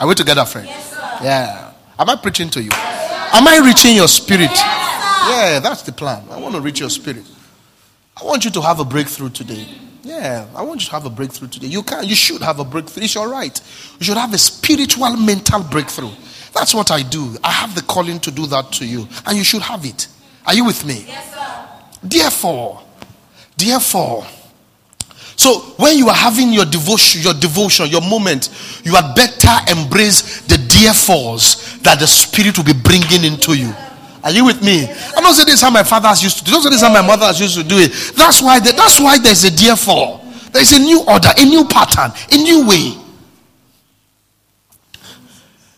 Are 0.01 0.07
we 0.07 0.15
together, 0.15 0.45
friend? 0.45 0.67
yeah. 1.23 1.73
Am 1.99 2.09
I 2.11 2.17
preaching 2.17 2.49
to 2.51 2.63
you? 2.63 2.71
Am 2.73 3.47
I 3.47 3.61
reaching 3.65 3.95
your 3.95 4.09
spirit? 4.09 4.51
Yeah, 4.53 5.61
that's 5.63 5.83
the 5.83 5.93
plan. 5.93 6.25
I 6.31 6.39
want 6.39 6.55
to 6.55 6.61
reach 6.61 6.81
your 6.81 6.91
spirit. 6.91 7.25
I 8.21 8.25
want 8.25 8.45
you 8.45 8.51
to 8.51 8.61
have 8.63 8.81
a 8.81 8.85
breakthrough 8.85 9.31
today. 9.31 9.67
Yeah, 10.03 10.47
I 10.55 10.63
want 10.63 10.81
you 10.83 10.87
to 10.87 10.93
have 10.93 11.05
a 11.07 11.11
breakthrough 11.11 11.49
today. 11.49 11.69
You 11.69 11.83
can, 11.85 12.05
you 12.05 12.17
should 12.17 12.43
have 12.43 12.59
a 12.59 12.65
breakthrough. 12.65 13.05
It's 13.05 13.15
all 13.17 13.29
right. 13.31 13.59
You 14.01 14.05
should 14.05 14.17
have 14.17 14.35
a 14.35 14.39
spiritual, 14.39 15.17
mental 15.17 15.63
breakthrough. 15.63 16.11
That's 16.53 16.75
what 16.75 16.91
I 16.91 17.03
do. 17.03 17.37
I 17.45 17.53
have 17.53 17.75
the 17.75 17.83
calling 17.83 18.19
to 18.21 18.31
do 18.33 18.47
that 18.47 18.73
to 18.73 18.87
you, 18.87 19.07
and 19.27 19.39
you 19.39 19.45
should 19.45 19.63
have 19.63 19.85
it. 19.85 20.09
Are 20.45 20.55
you 20.55 20.65
with 20.65 20.85
me? 20.85 21.05
Yes, 21.07 21.33
sir. 21.33 21.99
Therefore, 22.03 22.83
therefore, 23.57 24.27
so 25.43 25.59
when 25.77 25.99
you 25.99 26.09
are 26.09 26.15
having 26.15 26.53
your 26.53 26.65
devotion, 26.65 27.21
your 27.21 27.35
devotion, 27.35 27.89
your 27.89 28.01
moment, 28.01 28.49
you 28.85 28.95
had 28.95 29.13
better 29.17 29.51
embrace 29.73 30.41
the 30.43 30.57
therefores 30.57 31.81
that 31.81 31.99
the 31.99 32.07
Spirit 32.07 32.57
will 32.57 32.65
be 32.65 32.73
bringing 32.73 33.25
into 33.25 33.59
you. 33.59 33.75
Are 34.23 34.31
you 34.31 34.45
with 34.45 34.63
me? 34.63 34.87
I 34.89 35.21
don't 35.21 35.35
say 35.35 35.43
this 35.43 35.55
is 35.55 35.61
how 35.63 35.71
my 35.71 35.83
fathers 35.83 36.23
used 36.23 36.39
to 36.39 36.45
do. 36.45 36.53
I 36.53 36.55
don't 36.55 36.63
say 36.63 36.71
this 36.71 36.83
is 36.83 36.87
how 36.87 36.93
my 36.93 37.05
mothers 37.05 37.41
used 37.41 37.57
to 37.57 37.65
do 37.65 37.77
it. 37.79 37.91
That's 38.15 38.41
why. 38.41 38.61
The, 38.61 38.71
that's 38.71 39.01
why 39.01 39.19
there's 39.19 39.43
a 39.43 39.51
dear 39.51 39.75
fall. 39.75 40.25
There 40.53 40.63
is 40.63 40.75
a 40.75 40.79
new 40.79 41.03
order, 41.09 41.31
a 41.37 41.45
new 41.45 41.65
pattern, 41.65 42.13
a 42.31 42.37
new 42.37 42.69
way. 42.69 42.95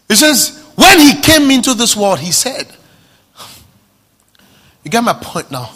He 0.08 0.14
says, 0.14 0.62
when 0.74 0.98
he 1.00 1.22
came 1.22 1.50
into 1.50 1.72
this 1.72 1.96
world, 1.96 2.18
he 2.18 2.32
said, 2.32 2.66
"You 4.84 4.90
get 4.90 5.02
my 5.02 5.14
point 5.14 5.50
now." 5.50 5.70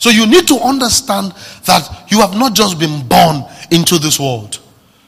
So 0.00 0.10
you 0.10 0.26
need 0.26 0.48
to 0.48 0.56
understand 0.56 1.32
that 1.66 2.06
you 2.10 2.18
have 2.20 2.36
not 2.36 2.54
just 2.54 2.80
been 2.80 3.06
born 3.06 3.44
into 3.70 3.98
this 3.98 4.18
world. 4.18 4.58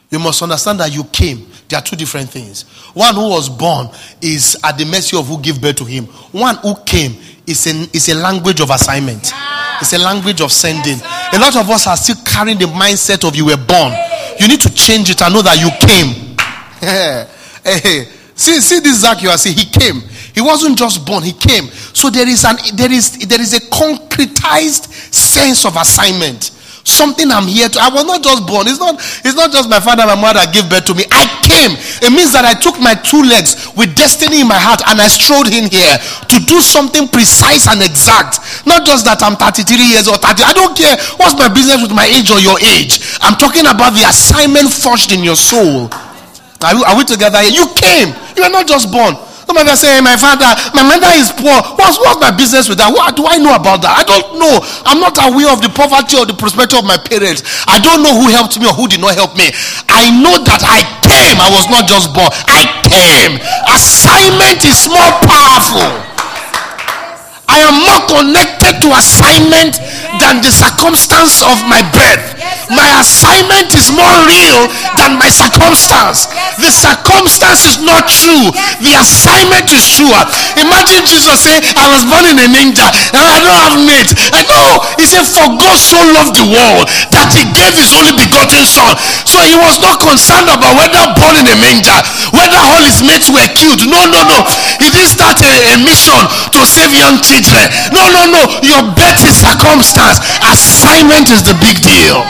You 0.09 0.19
must 0.19 0.41
understand 0.41 0.79
that 0.79 0.93
you 0.95 1.03
came 1.05 1.47
there 1.73 1.79
are 1.79 1.83
two 1.83 1.95
different 1.95 2.29
things. 2.29 2.63
One 2.93 3.15
who 3.15 3.29
was 3.29 3.49
born 3.49 3.89
is 4.21 4.55
at 4.63 4.77
the 4.77 4.85
mercy 4.85 5.17
of 5.17 5.27
who 5.27 5.41
gave 5.41 5.59
birth 5.59 5.77
to 5.77 5.85
him. 5.85 6.05
One 6.31 6.55
who 6.57 6.75
came 6.85 7.17
is, 7.47 7.65
an, 7.65 7.89
is 7.93 8.09
a 8.09 8.13
language 8.13 8.61
of 8.61 8.69
assignment. 8.69 9.33
It's 9.81 9.91
a 9.93 9.97
language 9.97 10.39
of 10.41 10.51
sending. 10.51 10.99
a 11.01 11.39
lot 11.39 11.55
of 11.57 11.67
us 11.67 11.87
are 11.87 11.97
still 11.97 12.17
carrying 12.25 12.59
the 12.59 12.65
mindset 12.65 13.27
of 13.27 13.35
you 13.35 13.45
were 13.45 13.57
born. 13.57 13.91
You 14.39 14.47
need 14.47 14.61
to 14.61 14.73
change 14.75 15.09
it 15.09 15.19
and 15.23 15.33
know 15.33 15.41
that 15.41 15.57
you 15.57 15.73
came. 15.81 16.37
hey, 17.63 18.05
see, 18.35 18.61
see 18.61 18.79
this 18.79 19.01
Zach 19.01 19.23
you 19.23 19.29
are 19.29 19.37
saying. 19.39 19.57
He 19.57 19.65
came. 19.65 20.03
He 20.33 20.41
wasn't 20.41 20.77
just 20.77 21.05
born. 21.05 21.23
He 21.23 21.33
came. 21.33 21.69
So 21.93 22.09
there 22.09 22.27
is 22.27 22.43
an 22.43 22.57
there 22.75 22.91
is 22.91 23.17
there 23.27 23.41
is 23.41 23.53
a 23.53 23.61
concretized 23.69 24.91
sense 25.13 25.65
of 25.65 25.75
assignment. 25.77 26.51
Something 26.83 27.31
I'm 27.31 27.47
here 27.47 27.71
to. 27.71 27.79
I 27.79 27.87
was 27.87 28.03
not 28.03 28.19
just 28.19 28.43
born. 28.43 28.67
It's 28.67 28.79
not, 28.79 28.99
it's 29.23 29.39
not 29.39 29.55
just 29.55 29.71
my 29.71 29.79
father 29.79 30.03
and 30.03 30.19
my 30.19 30.35
mother 30.35 30.43
gave 30.51 30.67
birth 30.67 30.83
to 30.91 30.93
me. 30.93 31.07
I 31.15 31.23
came. 31.39 31.79
It 32.03 32.11
means 32.11 32.35
that 32.35 32.43
I 32.43 32.59
took 32.59 32.75
my 32.83 32.91
two 32.91 33.23
legs 33.23 33.71
with 33.79 33.95
destiny 33.95 34.43
in 34.43 34.51
my 34.51 34.59
heart 34.59 34.83
and 34.91 34.99
I 34.99 35.07
strode 35.07 35.47
in 35.47 35.71
here 35.71 35.95
to 36.27 36.37
do 36.43 36.59
something 36.59 37.07
precise 37.07 37.71
and 37.71 37.79
exact. 37.79 38.67
Not 38.67 38.83
just 38.83 39.07
that 39.07 39.23
I'm 39.23 39.39
33 39.39 39.63
years 39.79 40.11
or 40.11 40.19
30. 40.19 40.43
I 40.43 40.51
don't 40.51 40.75
care 40.75 40.99
what's 41.15 41.39
my 41.39 41.47
business 41.47 41.79
with 41.79 41.95
my 41.95 42.03
age 42.03 42.27
or 42.27 42.43
your 42.43 42.59
age. 42.59 42.99
I'm 43.23 43.39
talking 43.39 43.63
about 43.63 43.95
the 43.95 44.03
assignment 44.03 44.67
forged 44.67 45.15
in 45.15 45.23
your 45.23 45.39
soul. 45.39 45.87
Are 46.67 46.75
we, 46.75 46.83
are 46.83 46.95
we 46.99 47.07
together 47.07 47.39
You 47.47 47.63
came. 47.79 48.11
You 48.35 48.43
are 48.43 48.51
not 48.51 48.67
just 48.67 48.91
born. 48.91 49.15
Some 49.45 49.57
of 49.59 49.67
you 49.67 49.75
say, 49.75 49.99
my 49.99 50.15
father, 50.15 50.47
my 50.71 50.83
mother 50.83 51.11
is 51.19 51.31
poor. 51.35 51.55
What's, 51.75 51.99
what's 51.99 52.19
my 52.19 52.31
business 52.31 52.69
with 52.69 52.79
that? 52.79 52.89
What 52.89 53.15
do 53.15 53.27
I 53.27 53.37
know 53.37 53.55
about 53.55 53.83
that? 53.83 53.91
I 53.91 54.03
don't 54.07 54.39
know. 54.39 54.63
I'm 54.87 55.03
not 55.03 55.19
aware 55.19 55.51
of 55.51 55.59
the 55.59 55.69
poverty 55.69 56.15
or 56.15 56.25
the 56.25 56.33
prosperity 56.35 56.79
of 56.79 56.87
my 56.87 56.97
parents. 56.97 57.43
I 57.67 57.79
don't 57.79 58.01
know 58.01 58.15
who 58.15 58.31
helped 58.31 58.55
me 58.59 58.65
or 58.67 58.75
who 58.75 58.87
did 58.87 59.03
not 59.03 59.15
help 59.15 59.35
me. 59.35 59.51
I 59.91 60.09
know 60.23 60.39
that 60.47 60.63
I 60.63 60.81
came. 61.03 61.37
I 61.43 61.51
was 61.51 61.67
not 61.67 61.85
just 61.85 62.15
born. 62.15 62.31
I 62.47 62.65
came. 62.87 63.39
Assignment 63.67 64.63
is 64.63 64.87
more 64.87 65.11
powerful. 65.27 66.12
I 67.53 67.61
am 67.69 67.85
more 67.85 68.01
connected 68.09 68.81
to 68.81 68.97
assignment 68.97 69.77
than 70.17 70.41
the 70.41 70.49
circumstance 70.49 71.45
of 71.45 71.61
my 71.69 71.85
birth. 71.93 72.33
My 72.73 72.89
assignment 72.97 73.77
is 73.77 73.93
more 73.93 74.17
real 74.25 74.65
than 74.97 75.21
my 75.21 75.29
circumstance. 75.29 76.25
The 76.57 76.73
circumstance 76.73 77.69
is 77.69 77.77
not 77.77 78.09
true. 78.09 78.49
The 78.81 78.97
assignment 78.97 79.69
is 79.69 79.85
true. 79.85 80.09
Imagine 80.57 81.05
Jesus 81.05 81.45
saying, 81.45 81.61
I 81.77 81.85
was 81.93 82.01
born 82.09 82.25
in 82.25 82.41
a 82.41 82.49
manger 82.49 82.89
and 83.13 83.21
I 83.21 83.37
don't 83.37 83.61
have 83.61 83.77
mate. 83.85 84.09
I 84.33 84.41
know. 84.49 84.81
He 84.97 85.05
said, 85.05 85.29
For 85.29 85.53
God 85.53 85.77
so 85.77 86.01
loved 86.17 86.33
the 86.33 86.49
world 86.49 86.89
that 87.13 87.29
he 87.37 87.45
gave 87.53 87.77
his 87.77 87.93
only 87.93 88.17
begotten 88.17 88.65
son. 88.65 88.97
So 89.29 89.37
he 89.45 89.53
was 89.53 89.77
not 89.77 90.01
concerned 90.01 90.49
about 90.49 90.73
whether 90.73 91.03
born 91.21 91.37
in 91.37 91.45
a 91.45 91.57
manger, 91.61 91.99
whether 92.33 92.57
all 92.57 92.81
his 92.81 93.05
mates 93.05 93.29
were 93.29 93.45
killed. 93.53 93.85
No, 93.85 94.09
no, 94.09 94.25
no. 94.25 94.41
He 94.81 94.89
didn't 94.89 95.13
start 95.13 95.37
a, 95.45 95.53
a 95.73 95.77
mission 95.85 96.17
to 96.57 96.59
save 96.65 96.89
young 96.97 97.21
children. 97.21 97.42
No, 97.91 98.03
no, 98.11 98.25
no. 98.31 98.41
Your 98.63 98.83
birth 98.95 99.23
is 99.25 99.37
circumstance. 99.41 100.19
Assignment 100.43 101.29
is 101.29 101.43
the 101.43 101.55
big 101.59 101.81
deal. 101.81 102.23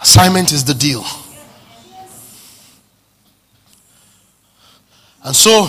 Assignment 0.00 0.52
is 0.52 0.64
the 0.64 0.74
deal. 0.74 1.04
And 5.24 5.34
so, 5.34 5.68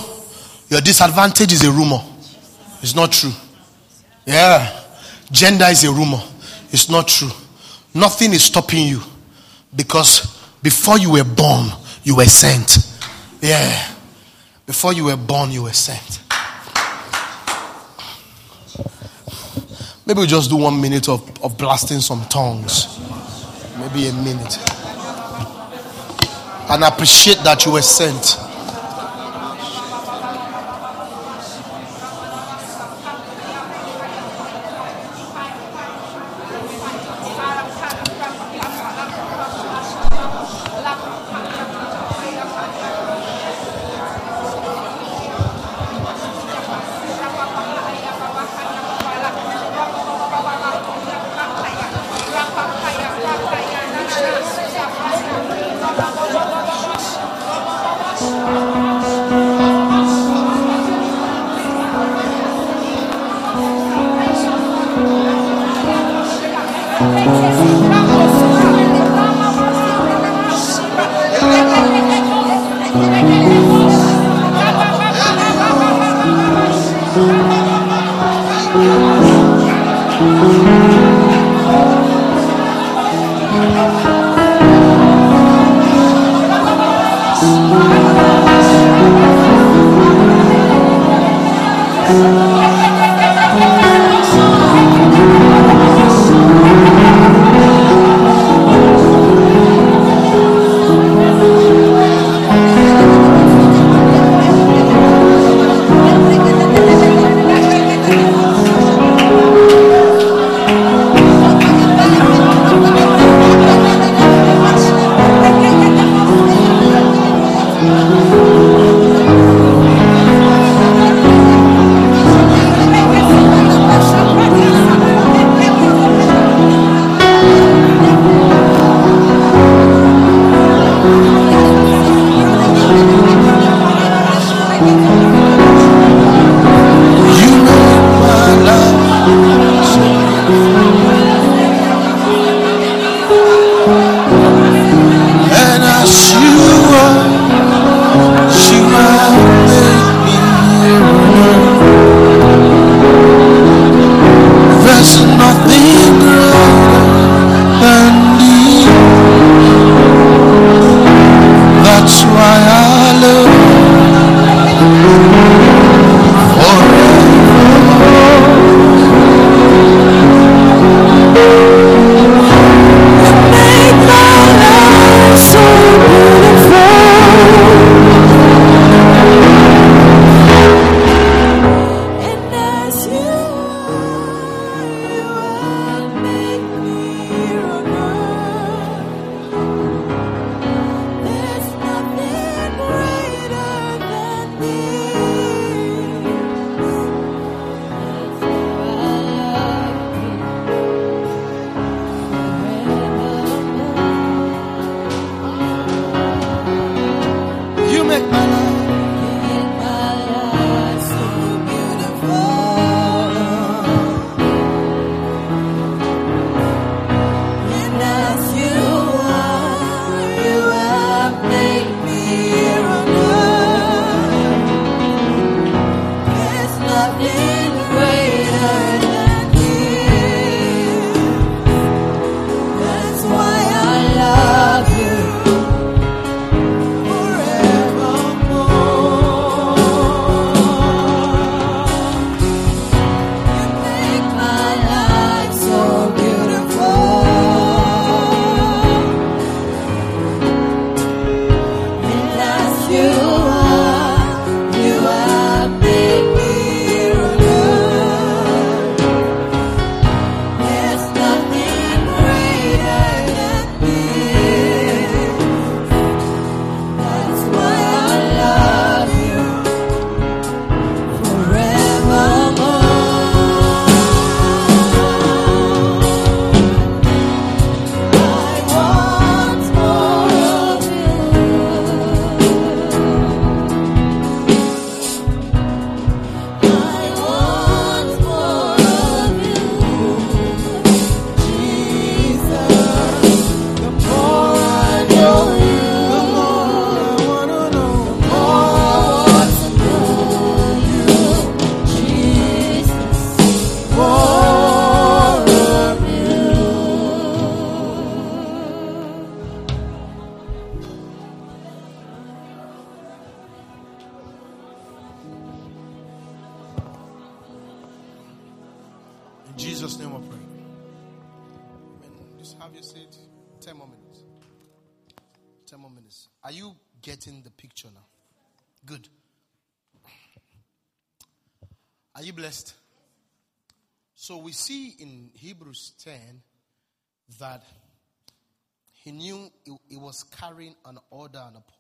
your 0.69 0.81
disadvantage 0.81 1.51
is 1.51 1.63
a 1.63 1.71
rumor. 1.71 2.01
It's 2.81 2.95
not 2.95 3.11
true. 3.11 3.33
Yeah. 4.25 4.83
Gender 5.31 5.65
is 5.65 5.83
a 5.83 5.91
rumor. 5.91 6.21
It's 6.71 6.89
not 6.89 7.07
true. 7.07 7.31
Nothing 7.93 8.33
is 8.33 8.43
stopping 8.43 8.87
you 8.87 9.01
because 9.75 10.39
before 10.61 10.97
you 10.97 11.11
were 11.11 11.23
born, 11.23 11.67
you 12.03 12.15
were 12.15 12.25
sent. 12.25 12.77
Yeah. 13.41 13.95
Before 14.69 14.93
you 14.93 15.05
were 15.05 15.17
born, 15.17 15.49
you 15.49 15.63
were 15.63 15.73
sent. 15.73 16.21
Maybe 20.05 20.19
we 20.19 20.27
just 20.27 20.51
do 20.51 20.57
one 20.57 20.79
minute 20.79 21.09
of, 21.09 21.43
of 21.43 21.57
blasting 21.57 22.01
some 22.01 22.23
tongues. 22.25 22.99
Maybe 23.79 24.09
a 24.09 24.13
minute. 24.13 24.59
And 26.69 26.83
appreciate 26.83 27.39
that 27.39 27.65
you 27.65 27.71
were 27.71 27.81
sent. 27.81 28.37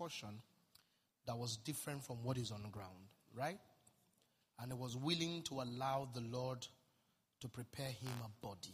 Portion 0.09 0.41
that 1.27 1.37
was 1.37 1.57
different 1.57 2.03
from 2.03 2.17
what 2.23 2.37
is 2.37 2.51
on 2.51 2.63
the 2.63 2.69
ground, 2.69 2.89
right? 3.37 3.59
And 4.59 4.71
he 4.71 4.77
was 4.77 4.97
willing 4.97 5.43
to 5.43 5.61
allow 5.61 6.07
the 6.13 6.21
Lord 6.21 6.65
to 7.41 7.47
prepare 7.47 7.85
him 7.87 8.09
a 8.25 8.45
body. 8.45 8.73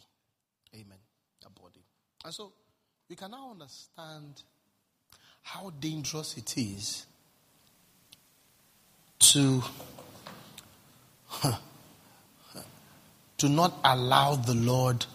Amen. 0.73 0.97
A 1.45 1.49
body. 1.49 1.83
And 2.23 2.33
so 2.33 2.53
we 3.09 3.17
can 3.17 3.31
now 3.31 3.51
understand 3.51 4.43
how 5.41 5.71
dangerous 5.79 6.37
it 6.37 6.57
is 6.57 7.05
to 9.19 9.61
to 13.37 13.49
not 13.49 13.77
allow 13.83 14.35
the 14.35 14.55
Lord 14.55 15.05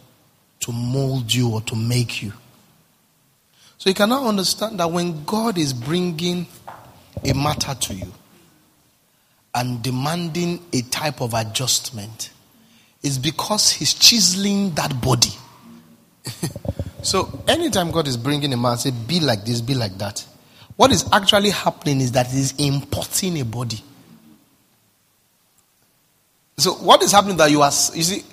to 0.61 0.73
mold 0.73 1.33
you 1.33 1.51
or 1.55 1.63
to 1.63 1.75
make 1.75 2.23
you. 2.23 2.35
So 3.81 3.89
you 3.89 3.95
cannot 3.95 4.25
understand 4.27 4.79
that 4.79 4.93
when 4.93 5.25
God 5.25 5.57
is 5.57 5.73
bringing 5.73 6.47
a 7.25 7.33
matter 7.33 7.73
to 7.75 7.95
you 7.95 8.13
and 9.55 9.83
demanding 9.83 10.63
a 10.75 10.83
type 10.83 11.23
of 11.23 11.33
adjustment, 11.33 12.29
it's 13.03 13.17
because 13.17 13.71
He's 13.71 13.95
chiseling 13.95 14.73
that 14.73 15.01
body. 15.01 15.33
so 17.03 17.43
anytime 17.49 17.91
God 17.91 18.07
is 18.07 18.19
bringing 18.19 18.53
a 18.53 18.59
man, 18.59 18.77
say, 18.77 18.91
be 18.91 19.19
like 19.19 19.47
this, 19.47 19.63
be 19.63 19.73
like 19.73 19.97
that. 19.97 20.27
What 20.77 20.93
is 20.93 21.09
actually 21.11 21.49
happening 21.49 22.03
is 22.03 22.13
that 22.13 22.27
He's 22.27 22.53
importing 22.59 23.41
a 23.41 23.47
body. 23.47 23.83
So 26.59 26.73
what 26.75 27.03
is 27.03 27.13
happening 27.13 27.39
that 27.39 27.51
you 27.51 27.63
are 27.63 27.73
you 27.95 28.03
see 28.03 28.25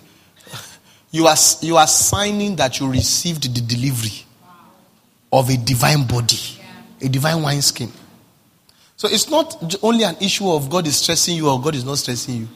you 1.11 1.25
are 1.25 1.37
you 1.61 1.77
are 1.77 1.87
signing 1.87 2.57
that 2.57 2.81
you 2.81 2.91
received 2.91 3.43
the 3.55 3.61
delivery 3.61 4.26
of 5.31 5.49
a 5.49 5.57
divine 5.57 6.07
body, 6.07 6.39
a 7.01 7.09
divine 7.09 7.41
wineskin. 7.43 7.91
So 8.95 9.07
it's 9.07 9.29
not 9.29 9.77
only 9.83 10.03
an 10.03 10.17
issue 10.19 10.49
of 10.49 10.69
God 10.69 10.87
is 10.87 10.97
stressing 10.97 11.37
you 11.37 11.49
or 11.49 11.61
God 11.61 11.75
is 11.75 11.85
not 11.85 11.97
stressing 11.99 12.35
you. 12.35 12.47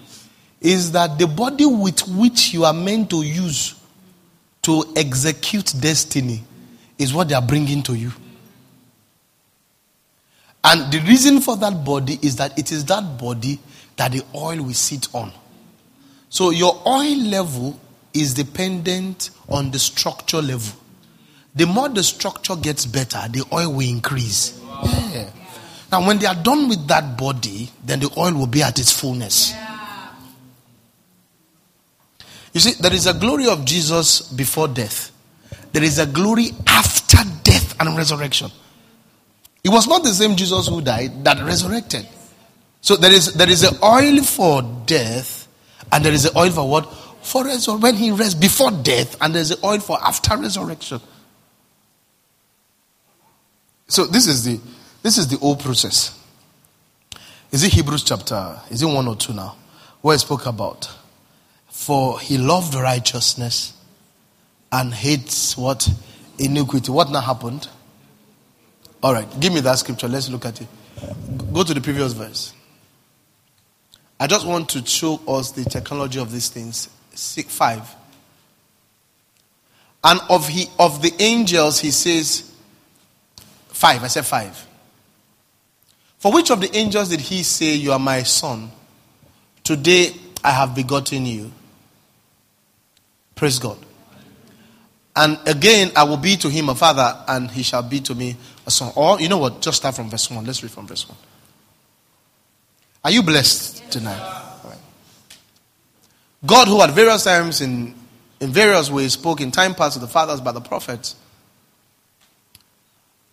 Is 0.59 0.91
that 0.91 1.17
the 1.17 1.27
body 1.27 1.65
with 1.65 2.07
which 2.07 2.53
you 2.53 2.65
are 2.65 2.73
meant 2.73 3.09
to 3.11 3.23
use 3.23 3.75
to 4.63 4.83
execute 4.95 5.73
destiny 5.79 6.43
is 6.97 7.13
what 7.13 7.29
they 7.29 7.35
are 7.35 7.41
bringing 7.41 7.81
to 7.83 7.95
you. 7.95 8.11
And 10.63 10.91
the 10.93 10.99
reason 10.99 11.41
for 11.41 11.57
that 11.57 11.83
body 11.83 12.19
is 12.21 12.35
that 12.35 12.57
it 12.57 12.71
is 12.71 12.85
that 12.85 13.17
body 13.17 13.59
that 13.95 14.11
the 14.11 14.23
oil 14.35 14.63
will 14.63 14.73
sit 14.73 15.07
on. 15.13 15.31
So 16.29 16.51
your 16.51 16.81
oil 16.85 17.17
level 17.17 17.79
is 18.13 18.33
dependent 18.33 19.31
on 19.49 19.71
the 19.71 19.79
structure 19.79 20.41
level. 20.41 20.79
The 21.55 21.65
more 21.65 21.89
the 21.89 22.03
structure 22.03 22.55
gets 22.55 22.85
better, 22.85 23.27
the 23.29 23.43
oil 23.51 23.73
will 23.73 23.87
increase. 23.87 24.59
Yeah. 24.83 25.29
Now, 25.91 26.07
when 26.07 26.19
they 26.19 26.25
are 26.25 26.35
done 26.35 26.69
with 26.69 26.87
that 26.87 27.17
body, 27.17 27.69
then 27.83 27.99
the 27.99 28.09
oil 28.17 28.33
will 28.33 28.47
be 28.47 28.63
at 28.63 28.79
its 28.79 28.97
fullness. 28.97 29.53
You 32.53 32.59
see, 32.59 32.73
there 32.81 32.93
is 32.93 33.07
a 33.07 33.13
glory 33.13 33.47
of 33.47 33.65
Jesus 33.65 34.21
before 34.21 34.67
death, 34.67 35.11
there 35.73 35.83
is 35.83 35.99
a 35.99 36.05
glory 36.05 36.51
after 36.67 37.17
death 37.43 37.79
and 37.79 37.97
resurrection. 37.97 38.51
It 39.63 39.69
was 39.69 39.87
not 39.87 40.03
the 40.03 40.13
same 40.13 40.35
Jesus 40.35 40.67
who 40.67 40.81
died 40.81 41.23
that 41.23 41.43
resurrected. 41.43 42.07
So 42.81 42.95
there 42.95 43.13
is 43.13 43.33
there 43.35 43.49
is 43.49 43.63
an 43.63 43.77
oil 43.83 44.23
for 44.23 44.63
death 44.85 45.47
and 45.91 46.03
there 46.03 46.13
is 46.13 46.25
an 46.25 46.31
oil 46.35 46.49
for 46.49 46.67
what? 46.67 46.91
For 47.21 47.45
resurrection. 47.45 47.81
When 47.81 47.95
he 47.95 48.11
rests 48.11 48.33
before 48.33 48.71
death, 48.71 49.15
and 49.21 49.35
there's 49.35 49.51
an 49.51 49.59
oil 49.63 49.79
for 49.79 49.99
after 50.01 50.35
resurrection. 50.35 50.99
So 53.91 54.05
this 54.05 54.25
is 54.25 54.45
the 54.45 54.57
this 55.03 55.17
is 55.17 55.27
the 55.27 55.37
old 55.39 55.59
process. 55.59 56.17
Is 57.51 57.61
it 57.65 57.73
Hebrews 57.73 58.03
chapter? 58.03 58.57
Is 58.69 58.81
it 58.81 58.85
one 58.85 59.05
or 59.05 59.17
two 59.17 59.33
now? 59.33 59.57
Where 59.99 60.13
I 60.13 60.17
spoke 60.17 60.45
about. 60.45 60.89
For 61.67 62.17
he 62.17 62.37
loved 62.37 62.73
righteousness 62.73 63.73
and 64.71 64.93
hates 64.93 65.57
what? 65.57 65.89
Iniquity. 66.39 66.89
What 66.89 67.09
now 67.09 67.19
happened? 67.19 67.67
All 69.03 69.11
right, 69.11 69.27
give 69.41 69.51
me 69.51 69.59
that 69.59 69.77
scripture. 69.79 70.07
Let's 70.07 70.29
look 70.29 70.45
at 70.45 70.61
it. 70.61 70.67
Go 71.53 71.65
to 71.65 71.73
the 71.73 71.81
previous 71.81 72.13
verse. 72.13 72.53
I 74.21 74.27
just 74.27 74.47
want 74.47 74.69
to 74.69 74.85
show 74.85 75.19
us 75.27 75.51
the 75.51 75.65
technology 75.65 76.17
of 76.17 76.31
these 76.31 76.47
things. 76.47 76.87
Six, 77.13 77.53
five. 77.53 77.93
And 80.01 80.21
of 80.29 80.47
he 80.47 80.67
of 80.79 81.01
the 81.01 81.11
angels, 81.19 81.81
he 81.81 81.91
says 81.91 82.50
five. 83.71 84.03
I 84.03 84.07
said 84.07 84.25
five. 84.25 84.67
For 86.19 86.31
which 86.31 86.51
of 86.51 86.61
the 86.61 86.75
angels 86.75 87.09
did 87.09 87.19
he 87.19 87.43
say, 87.43 87.75
You 87.75 87.91
are 87.93 87.99
my 87.99 88.23
son? 88.23 88.71
Today 89.63 90.15
I 90.43 90.51
have 90.51 90.75
begotten 90.75 91.25
you. 91.25 91.51
Praise 93.35 93.57
God. 93.59 93.77
And 95.15 95.39
again, 95.45 95.91
I 95.95 96.03
will 96.03 96.17
be 96.17 96.37
to 96.37 96.49
him 96.49 96.69
a 96.69 96.75
father, 96.75 97.23
and 97.27 97.51
he 97.51 97.63
shall 97.63 97.83
be 97.83 97.99
to 98.01 98.15
me 98.15 98.37
a 98.65 98.71
son. 98.71 98.93
Or, 98.95 99.19
you 99.19 99.27
know 99.27 99.39
what? 99.39 99.61
Just 99.61 99.77
start 99.77 99.95
from 99.95 100.09
verse 100.09 100.29
1. 100.29 100.45
Let's 100.45 100.63
read 100.63 100.71
from 100.71 100.87
verse 100.87 101.07
1. 101.09 101.17
Are 103.03 103.11
you 103.11 103.23
blessed 103.23 103.91
tonight? 103.91 104.41
God, 106.45 106.67
who 106.67 106.81
at 106.81 106.91
various 106.91 107.23
times 107.23 107.61
in, 107.61 107.93
in 108.39 108.51
various 108.51 108.89
ways 108.89 109.13
spoke 109.13 109.41
in 109.41 109.51
time 109.51 109.75
past 109.75 109.93
to 109.93 109.99
the 109.99 110.07
fathers 110.07 110.41
by 110.41 110.51
the 110.51 110.61
prophets, 110.61 111.15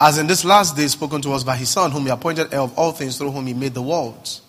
as 0.00 0.18
in 0.18 0.26
this 0.26 0.44
last 0.44 0.76
day 0.76 0.86
spoken 0.86 1.20
to 1.22 1.32
us 1.32 1.44
by 1.44 1.56
his 1.56 1.68
Son, 1.68 1.90
whom 1.90 2.04
he 2.04 2.10
appointed 2.10 2.52
heir 2.52 2.60
of 2.60 2.78
all 2.78 2.92
things, 2.92 3.18
through 3.18 3.30
whom 3.30 3.46
he 3.46 3.54
made 3.54 3.74
the 3.74 3.82
worlds, 3.82 4.42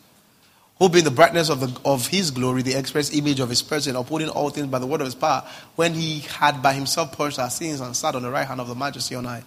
who 0.78 0.90
being 0.90 1.04
the 1.04 1.12
brightness 1.12 1.50
of, 1.50 1.60
the, 1.60 1.82
of 1.84 2.08
his 2.08 2.32
glory, 2.32 2.62
the 2.62 2.74
express 2.74 3.14
image 3.14 3.40
of 3.40 3.50
his 3.50 3.62
person, 3.62 3.96
upholding 3.96 4.30
all 4.30 4.50
things 4.50 4.68
by 4.68 4.80
the 4.80 4.88
word 4.88 5.02
of 5.02 5.06
his 5.06 5.16
power, 5.16 5.44
when 5.76 5.94
he 5.94 6.20
had 6.20 6.62
by 6.62 6.74
himself 6.74 7.18
purged 7.18 7.40
our 7.40 7.50
sins 7.50 7.80
and 7.80 7.96
sat 7.96 8.16
on 8.16 8.22
the 8.22 8.30
right 8.30 8.48
hand 8.48 8.62
of 8.62 8.68
the 8.68 8.76
majesty 8.76 9.16
on 9.16 9.26
high. 9.26 9.44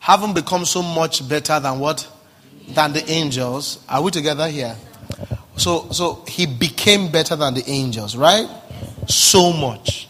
Having 0.00 0.34
become 0.34 0.64
so 0.64 0.82
much 0.82 1.28
better 1.28 1.60
than 1.60 1.78
what? 1.78 2.08
than 2.74 2.92
the 2.92 3.08
angels. 3.10 3.84
Are 3.88 4.02
we 4.02 4.10
together 4.10 4.48
here? 4.48 4.76
So, 5.56 5.90
so 5.90 6.24
he 6.26 6.46
became 6.46 7.10
better 7.10 7.36
than 7.36 7.54
the 7.54 7.68
angels, 7.68 8.16
right? 8.16 8.48
So 9.08 9.52
much. 9.52 10.08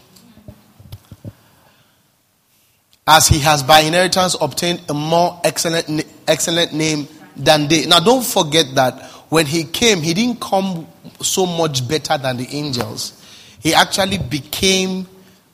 As 3.07 3.27
he 3.27 3.39
has 3.39 3.63
by 3.63 3.79
inheritance 3.79 4.35
obtained 4.39 4.81
a 4.87 4.93
more 4.93 5.39
excellent, 5.43 6.05
excellent 6.27 6.73
name 6.73 7.07
than 7.35 7.67
they. 7.67 7.85
Now, 7.87 7.99
don't 7.99 8.23
forget 8.23 8.75
that 8.75 9.01
when 9.29 9.47
he 9.47 9.63
came, 9.63 10.01
he 10.01 10.13
didn't 10.13 10.39
come 10.39 10.87
so 11.19 11.45
much 11.45 11.87
better 11.87 12.17
than 12.17 12.37
the 12.37 12.47
angels. 12.51 13.17
He 13.59 13.73
actually 13.73 14.17
became 14.19 15.07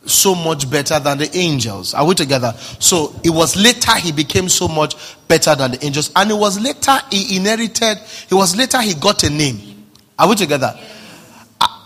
so 0.05 0.35
much 0.35 0.69
better 0.69 0.99
than 0.99 1.19
the 1.19 1.37
angels. 1.37 1.93
Are 1.93 2.05
we 2.05 2.15
together? 2.15 2.53
So 2.79 3.15
it 3.23 3.29
was 3.29 3.55
later 3.55 3.95
he 3.95 4.11
became 4.11 4.49
so 4.49 4.67
much 4.67 4.95
better 5.27 5.55
than 5.55 5.71
the 5.71 5.85
angels. 5.85 6.11
And 6.15 6.31
it 6.31 6.37
was 6.37 6.59
later 6.59 6.97
he 7.11 7.37
inherited, 7.37 7.97
it 8.29 8.33
was 8.33 8.57
later 8.57 8.81
he 8.81 8.93
got 8.93 9.23
a 9.23 9.29
name. 9.29 9.85
Are 10.19 10.27
we 10.27 10.35
together? 10.35 10.77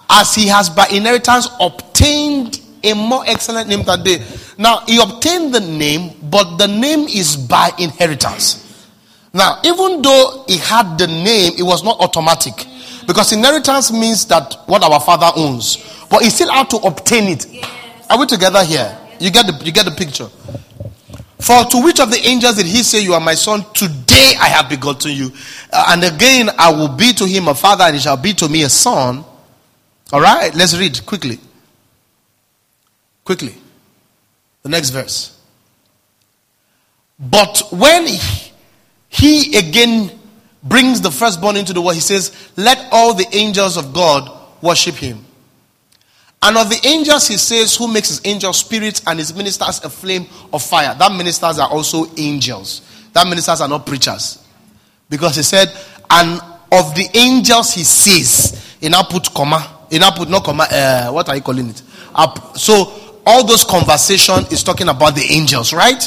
As 0.10 0.34
he 0.34 0.48
has 0.48 0.70
by 0.70 0.88
inheritance 0.88 1.48
obtained 1.60 2.31
a 2.84 2.94
more 2.94 3.24
excellent 3.28 3.70
name 3.70 3.84
than 3.84 4.04
they. 4.04 4.24
Now 4.58 4.80
he 4.86 5.02
obtained 5.02 5.54
the 5.54 5.60
name, 5.60 6.12
but 6.30 6.58
the 6.58 6.68
name 6.68 7.08
is 7.08 7.36
by 7.36 7.72
inheritance. 7.78 8.68
Now, 9.34 9.62
even 9.64 10.02
though 10.02 10.44
he 10.48 10.58
had 10.58 10.98
the 10.98 11.08
name, 11.08 11.54
it 11.58 11.64
was 11.64 11.84
not 11.84 12.00
automatic. 12.02 12.54
Because 13.08 13.32
inheritance 13.32 13.92
means 13.92 14.26
that 14.26 14.56
what 14.68 14.84
our 14.84 15.00
father 15.00 15.32
owns. 15.36 15.78
But 16.10 16.24
he 16.24 16.30
still 16.30 16.52
had 16.52 16.70
to 16.72 16.78
obtain 16.78 17.30
it. 17.30 17.46
Are 18.10 18.20
we 18.20 18.26
together 18.26 18.64
here? 18.64 18.98
You 19.20 19.32
get 19.32 19.46
the 19.48 19.66
you 19.66 19.72
get 19.72 19.86
the 19.86 19.92
picture. 19.92 20.28
For 21.40 21.64
to 21.64 21.84
which 21.84 22.00
of 22.00 22.12
the 22.12 22.20
angels 22.24 22.56
did 22.58 22.66
he 22.66 22.84
say, 22.84 23.02
You 23.02 23.14
are 23.14 23.20
my 23.20 23.34
son? 23.34 23.66
Today 23.74 24.34
I 24.40 24.50
have 24.50 24.70
begotten 24.70 25.12
you. 25.12 25.32
Uh, 25.72 25.86
and 25.90 26.04
again, 26.04 26.50
I 26.58 26.72
will 26.72 26.90
be 26.90 27.14
to 27.14 27.26
him 27.26 27.48
a 27.48 27.56
father, 27.56 27.86
and 27.86 27.96
he 27.96 28.02
shall 28.02 28.18
be 28.18 28.34
to 28.34 28.50
me 28.50 28.64
a 28.64 28.70
son. 28.70 29.24
All 30.12 30.22
right, 30.22 30.54
let's 30.54 30.78
read 30.78 31.04
quickly. 31.06 31.40
Quickly. 33.24 33.56
The 34.64 34.70
next 34.70 34.90
verse. 34.90 35.38
But 37.20 37.62
when 37.72 38.08
he, 38.08 38.52
he 39.10 39.58
again 39.58 40.12
brings 40.64 41.02
the 41.02 41.12
firstborn 41.12 41.56
into 41.56 41.74
the 41.74 41.82
world, 41.82 41.96
he 41.96 42.02
says, 42.02 42.36
Let 42.58 42.88
all 42.92 43.14
the 43.14 43.28
angels 43.34 43.78
of 43.78 43.94
God 43.94 44.32
worship 44.62 44.96
him. 44.96 45.26
And 46.44 46.58
of 46.58 46.70
the 46.70 46.88
angels, 46.88 47.28
he 47.28 47.38
says, 47.38 47.76
who 47.76 47.88
makes 47.88 48.08
his 48.08 48.22
angels 48.26 48.58
spirits 48.58 49.04
and 49.06 49.20
his 49.20 49.34
ministers 49.36 49.84
a 49.84 49.90
flame 49.90 50.26
of 50.52 50.64
fire. 50.64 50.96
That 50.98 51.12
ministers 51.12 51.60
are 51.60 51.70
also 51.70 52.06
angels. 52.18 52.82
That 53.14 53.28
ministers 53.28 53.62
are 53.62 53.68
not 53.68 53.86
preachers. 53.86 54.44
Because 55.08 55.36
he 55.36 55.44
said, 55.44 55.68
and 56.10 56.42
of 56.72 56.96
the 56.96 57.08
angels, 57.14 57.74
he 57.74 57.84
says, 57.84 58.76
in 58.82 58.92
now 58.92 59.04
put 59.04 59.32
comma, 59.34 59.86
in 59.92 60.00
now 60.00 60.12
put 60.12 60.30
no 60.30 60.40
comma, 60.40 60.66
uh, 60.72 61.12
what 61.12 61.30
are 61.30 61.36
you 61.36 61.44
calling 61.44 61.70
it? 61.70 61.84
Up. 62.16 62.58
So 62.58 63.11
all 63.26 63.46
those 63.46 63.64
conversation 63.64 64.46
is 64.52 64.64
talking 64.64 64.90
about 64.90 65.16
the 65.16 65.26
angels, 65.30 65.74
right? 65.74 66.04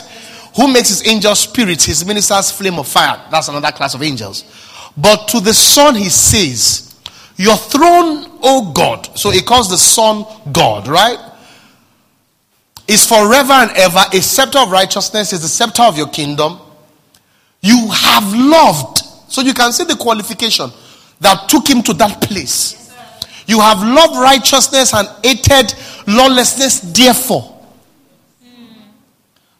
Who 0.56 0.72
makes 0.72 0.88
his 0.88 1.06
angels 1.06 1.40
spirits, 1.40 1.84
his 1.84 2.04
ministers 2.04 2.50
flame 2.50 2.78
of 2.78 2.88
fire. 2.88 3.20
That's 3.30 3.48
another 3.48 3.72
class 3.72 3.94
of 3.94 4.02
angels. 4.02 4.44
But 4.96 5.28
to 5.28 5.40
the 5.40 5.54
Son, 5.54 5.94
he 5.94 6.08
says, 6.08 6.94
your 7.36 7.56
throne, 7.56 8.26
O 8.42 8.72
God. 8.72 9.18
So 9.18 9.30
he 9.30 9.42
calls 9.42 9.68
the 9.68 9.76
Son 9.76 10.24
God, 10.52 10.86
right? 10.86 11.18
Is 12.86 13.06
forever 13.06 13.52
and 13.52 13.70
ever. 13.72 14.02
A 14.12 14.20
scepter 14.20 14.58
of 14.58 14.70
righteousness 14.70 15.32
is 15.32 15.42
the 15.42 15.48
scepter 15.48 15.82
of 15.82 15.96
your 15.96 16.08
kingdom. 16.08 16.58
You 17.60 17.88
have 17.90 18.32
loved. 18.34 18.98
So 19.32 19.40
you 19.40 19.54
can 19.54 19.72
see 19.72 19.84
the 19.84 19.96
qualification 19.96 20.70
that 21.20 21.48
took 21.48 21.68
him 21.68 21.82
to 21.82 21.94
that 21.94 22.20
place. 22.22 22.92
You 23.46 23.60
have 23.60 23.82
loved 23.82 24.16
righteousness 24.16 24.94
and 24.94 25.08
hated 25.24 25.74
lawlessness, 26.06 26.80
therefore. 26.80 27.50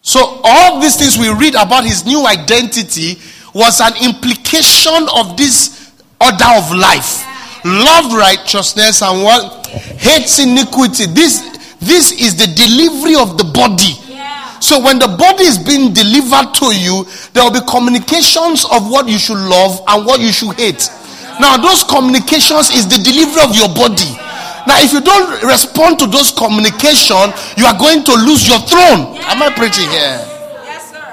So, 0.02 0.40
all 0.44 0.80
these 0.80 0.96
things 0.96 1.16
we 1.16 1.32
read 1.32 1.54
about 1.54 1.84
his 1.84 2.04
new 2.04 2.26
identity 2.26 3.18
was 3.54 3.80
an 3.80 3.92
implication 4.04 5.06
of 5.16 5.36
this 5.36 5.92
order 6.20 6.44
of 6.56 6.70
life 6.74 7.24
love 7.64 8.12
righteousness 8.12 9.02
and 9.02 9.22
what 9.24 9.66
hates 9.98 10.38
iniquity. 10.38 11.06
This 11.06 11.40
this 11.80 12.12
is 12.12 12.36
the 12.36 12.46
delivery 12.54 13.16
of 13.16 13.36
the 13.36 13.44
body. 13.44 13.96
So 14.60 14.80
when 14.80 14.98
the 14.98 15.08
body 15.08 15.44
is 15.44 15.58
being 15.58 15.92
delivered 15.92 16.54
to 16.60 16.72
you, 16.72 17.04
there 17.32 17.44
will 17.44 17.52
be 17.52 17.60
communications 17.68 18.64
of 18.64 18.88
what 18.88 19.08
you 19.08 19.18
should 19.18 19.36
love 19.36 19.82
and 19.88 20.06
what 20.06 20.20
you 20.20 20.32
should 20.32 20.56
hate. 20.56 20.88
Now 21.40 21.56
those 21.56 21.84
communications 21.84 22.70
is 22.70 22.88
the 22.88 22.96
delivery 23.02 23.42
of 23.44 23.56
your 23.56 23.68
body. 23.68 24.08
Now 24.66 24.80
if 24.80 24.92
you 24.92 25.00
don't 25.00 25.42
respond 25.44 25.98
to 25.98 26.06
those 26.06 26.32
communication, 26.32 27.32
you 27.56 27.66
are 27.66 27.76
going 27.78 28.02
to 28.04 28.12
lose 28.14 28.48
your 28.48 28.60
throne. 28.60 29.16
Am 29.28 29.42
I 29.42 29.52
preaching 29.52 29.88
here? 29.90 30.18
Yes, 30.64 30.90
sir. 30.90 31.04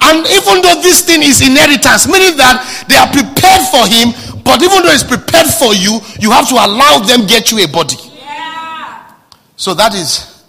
And 0.00 0.26
even 0.26 0.62
though 0.62 0.80
this 0.80 1.04
thing 1.04 1.22
is 1.22 1.42
inheritance, 1.42 2.08
meaning 2.08 2.36
that 2.38 2.64
they 2.88 2.96
are 2.96 3.10
prepared 3.12 3.68
for 3.68 3.84
him, 3.84 4.16
but 4.44 4.62
even 4.62 4.82
though 4.82 4.92
it's 4.92 5.04
prepared 5.04 5.46
for 5.46 5.74
you, 5.74 6.00
you 6.20 6.30
have 6.30 6.48
to 6.48 6.54
allow 6.54 6.98
them 7.00 7.26
get 7.26 7.52
you 7.52 7.62
a 7.62 7.68
body. 7.68 7.96
Yeah. 8.16 9.12
So 9.56 9.74
that 9.74 9.94
is 9.94 10.42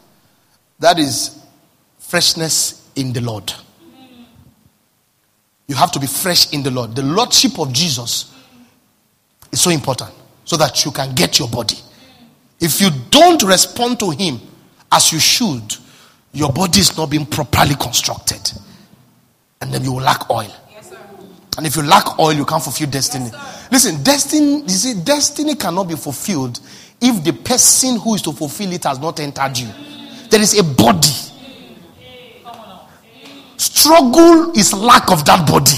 that 0.79 0.97
is 0.99 1.43
freshness 1.99 2.89
in 2.95 3.11
the 3.11 3.21
Lord. 3.21 3.51
You 5.67 5.75
have 5.75 5.91
to 5.93 5.99
be 5.99 6.07
fresh 6.07 6.53
in 6.53 6.63
the 6.63 6.71
Lord. 6.71 6.95
The 6.95 7.03
lordship 7.03 7.59
of 7.59 7.73
Jesus 7.73 8.33
is 9.51 9.61
so 9.61 9.69
important 9.69 10.11
so 10.45 10.57
that 10.57 10.83
you 10.85 10.91
can 10.91 11.13
get 11.13 11.39
your 11.39 11.47
body. 11.47 11.77
If 12.59 12.79
you 12.81 12.89
don't 13.09 13.43
respond 13.43 13.99
to 13.99 14.09
him 14.11 14.39
as 14.91 15.11
you 15.11 15.19
should, 15.19 15.75
your 16.31 16.51
body 16.51 16.79
is 16.79 16.97
not 16.97 17.09
being 17.09 17.25
properly 17.25 17.75
constructed. 17.75 18.51
And 19.61 19.71
then 19.73 19.83
you 19.83 19.93
will 19.93 20.01
lack 20.01 20.29
oil. 20.29 20.51
Yes, 20.71 20.89
sir. 20.89 20.97
And 21.57 21.65
if 21.65 21.75
you 21.75 21.83
lack 21.83 22.19
oil, 22.19 22.33
you 22.33 22.45
can't 22.45 22.63
fulfill 22.63 22.89
destiny. 22.89 23.31
Listen, 23.71 24.03
destiny, 24.03 24.61
you 24.61 24.69
see, 24.69 24.93
destiny 25.03 25.55
cannot 25.55 25.87
be 25.87 25.95
fulfilled 25.95 26.59
if 27.01 27.23
the 27.23 27.33
person 27.33 27.99
who 27.99 28.15
is 28.15 28.21
to 28.21 28.31
fulfill 28.31 28.71
it 28.71 28.83
has 28.85 28.99
not 28.99 29.19
entered 29.19 29.57
you. 29.57 29.69
There 30.29 30.41
is 30.41 30.57
a 30.57 30.63
body. 30.63 31.09
Struggle 33.57 34.57
is 34.57 34.73
lack 34.73 35.11
of 35.11 35.25
that 35.25 35.47
body. 35.47 35.77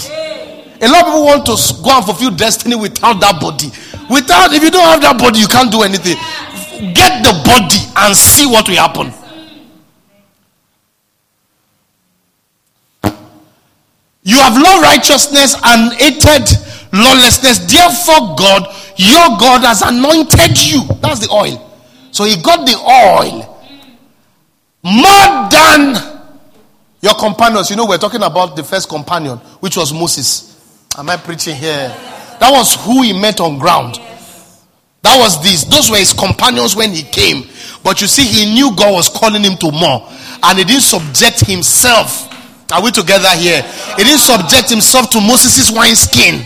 A 0.82 0.88
lot 0.88 1.02
of 1.02 1.08
people 1.08 1.26
want 1.26 1.46
to 1.46 1.84
go 1.84 1.96
and 1.96 2.06
fulfill 2.06 2.32
destiny 2.32 2.76
without 2.76 3.20
that 3.22 3.40
body. 3.42 3.72
Without, 4.10 4.53
if 4.53 4.61
you 4.61 4.72
don't 4.72 4.84
have 4.84 5.02
that 5.02 5.18
body, 5.18 5.40
you 5.40 5.48
can't 5.48 5.72
do 5.72 5.82
anything. 5.84 6.15
Get 6.94 7.23
the 7.23 7.34
body 7.45 7.80
and 7.95 8.15
see 8.15 8.45
what 8.45 8.68
will 8.68 8.76
happen. 8.76 9.14
You 14.23 14.38
have 14.40 14.57
loved 14.57 14.84
righteousness 14.84 15.56
and 15.64 15.94
hated 15.94 16.49
lawlessness. 16.91 17.60
Therefore, 17.72 18.36
God, 18.36 18.64
your 18.98 19.38
God, 19.38 19.61
has 19.64 19.82
anointed 19.82 20.57
you. 20.65 20.82
That's 21.02 21.19
the 21.19 21.32
oil. 21.32 21.61
So 22.11 22.23
he 22.23 22.41
got 22.41 22.65
the 22.65 22.76
oil 22.76 23.52
more 24.84 25.49
than 25.49 25.95
your 27.02 27.14
companions. 27.15 27.69
You 27.69 27.76
know, 27.76 27.86
we're 27.86 27.98
talking 27.98 28.23
about 28.23 28.56
the 28.56 28.64
first 28.64 28.90
companion, 28.90 29.38
which 29.60 29.77
was 29.77 29.94
Moses. 29.94 30.52
Am 30.98 31.10
I 31.10 31.18
preaching 31.18 31.56
here? 31.56 31.95
That 32.40 32.52
was 32.52 32.76
who 32.86 33.02
he 33.03 33.14
met 33.14 33.40
on 33.40 33.57
ground. 33.57 33.95
That 35.06 35.18
was 35.20 35.41
this. 35.44 35.64
Those 35.66 35.90
were 35.90 35.98
his 35.98 36.14
companions 36.14 36.76
when 36.76 36.91
he 36.91 37.03
came. 37.03 37.48
But 37.84 38.02
you 38.02 38.07
see, 38.07 38.26
he 38.26 38.53
knew 38.53 38.76
God 38.76 38.94
was 38.94 39.07
calling 39.07 39.44
him 39.44 39.57
to 39.57 39.72
more. 39.72 40.10
And 40.41 40.57
he 40.57 40.66
didn't 40.66 40.82
subject 40.82 41.45
himself. 41.45 42.26
Are 42.74 42.82
we 42.82 42.90
together 42.90 43.30
here? 43.38 43.62
He 43.98 44.03
didn't 44.03 44.26
subject 44.26 44.70
himself 44.70 45.12
to 45.12 45.22
Moses' 45.22 45.70
wineskin. 45.70 46.41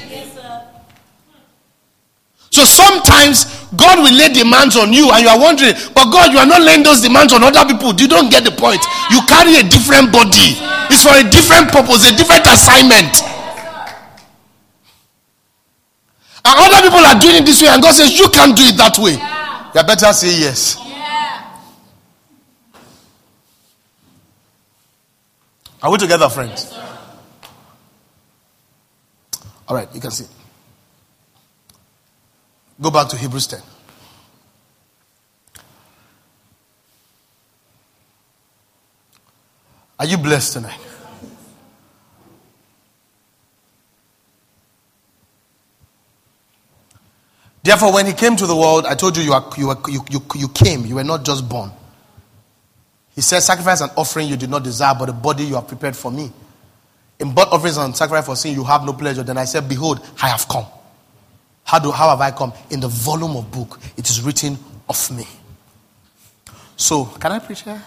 So 2.52 2.66
sometimes 2.66 3.46
God 3.78 4.02
will 4.02 4.12
lay 4.12 4.28
demands 4.34 4.76
on 4.76 4.92
you 4.92 5.12
and 5.14 5.22
you 5.22 5.30
are 5.30 5.40
wondering, 5.40 5.74
but 5.94 6.12
God, 6.12 6.34
you 6.34 6.40
are 6.40 6.50
not 6.50 6.62
laying 6.62 6.84
those 6.84 7.00
demands 7.00 7.32
on 7.32 7.44
other 7.44 7.64
people. 7.64 7.94
You 7.94 8.10
don't 8.10 8.30
get 8.30 8.44
the 8.44 8.52
point. 8.52 8.82
You 9.14 9.22
carry 9.30 9.56
a 9.62 9.64
different 9.64 10.12
body, 10.12 10.58
it's 10.90 11.06
for 11.06 11.14
a 11.14 11.24
different 11.24 11.72
purpose, 11.72 12.10
a 12.10 12.14
different 12.18 12.44
assignment. 12.50 13.14
And 16.46 16.56
other 16.58 16.82
people 16.82 17.00
are 17.00 17.20
doing 17.20 17.36
it 17.38 17.46
this 17.46 17.62
way, 17.62 17.68
and 17.70 17.82
God 17.82 17.94
says, 17.94 18.18
You 18.18 18.30
can't 18.30 18.56
do 18.56 18.64
it 18.64 18.78
that 18.78 18.98
way. 18.98 19.14
You 19.14 19.84
better 19.88 20.14
say 20.14 20.40
yes. 20.40 20.78
Yeah. 20.86 21.60
Are 25.84 25.92
we 25.92 25.98
together, 25.98 26.30
friends? 26.30 26.74
All 29.68 29.76
right, 29.76 29.88
you 29.94 30.02
can 30.02 30.12
see. 30.12 30.26
Go 32.82 32.90
back 32.90 33.10
to 33.10 33.18
Hebrews 33.18 33.48
10. 33.48 33.62
Are 40.00 40.06
you 40.06 40.18
blessed 40.18 40.54
tonight? 40.54 40.80
Therefore, 47.62 47.94
when 47.94 48.06
he 48.06 48.14
came 48.14 48.36
to 48.36 48.48
the 48.48 48.56
world, 48.56 48.86
I 48.86 48.96
told 48.96 49.18
you 49.18 49.24
you, 49.24 49.34
are, 49.34 49.50
you, 49.58 49.70
are, 49.70 49.78
you, 49.88 50.04
you, 50.10 50.22
you 50.36 50.48
came, 50.50 50.86
you 50.86 50.96
were 50.96 51.04
not 51.04 51.26
just 51.26 51.48
born. 51.48 51.72
He 53.16 53.22
said, 53.22 53.42
Sacrifice 53.42 53.82
and 53.82 53.92
offering 53.98 54.30
you 54.30 54.38
did 54.38 54.50
not 54.50 54.64
desire, 54.64 54.96
but 54.98 55.06
the 55.06 55.14
body 55.14 55.44
you 55.44 55.56
have 55.56 55.68
prepared 55.68 55.96
for 55.96 56.12
me. 56.12 56.32
In 57.20 57.34
burnt 57.34 57.50
offerings 57.52 57.76
and 57.76 57.96
sacrifice 57.96 58.26
for 58.26 58.36
sin, 58.38 58.54
you 58.54 58.64
have 58.64 58.86
no 58.86 58.94
pleasure. 58.94 59.24
Then 59.24 59.38
I 59.38 59.44
said, 59.44 59.68
Behold, 59.68 60.00
I 60.22 60.30
have 60.30 60.48
come. 60.48 60.66
How, 61.66 61.80
do, 61.80 61.92
how 61.92 62.10
have 62.10 62.22
I 62.22 62.32
come? 62.32 62.54
In 62.70 62.80
the 62.80 62.88
volume 62.88 63.36
of 63.36 63.52
book, 63.52 63.78
it 63.98 64.10
is 64.10 64.22
written 64.22 64.58
of 64.88 65.12
me. 65.12 65.28
So, 66.78 67.06
can 67.06 67.34
I 67.34 67.40
preach 67.40 67.64
here? 67.64 67.84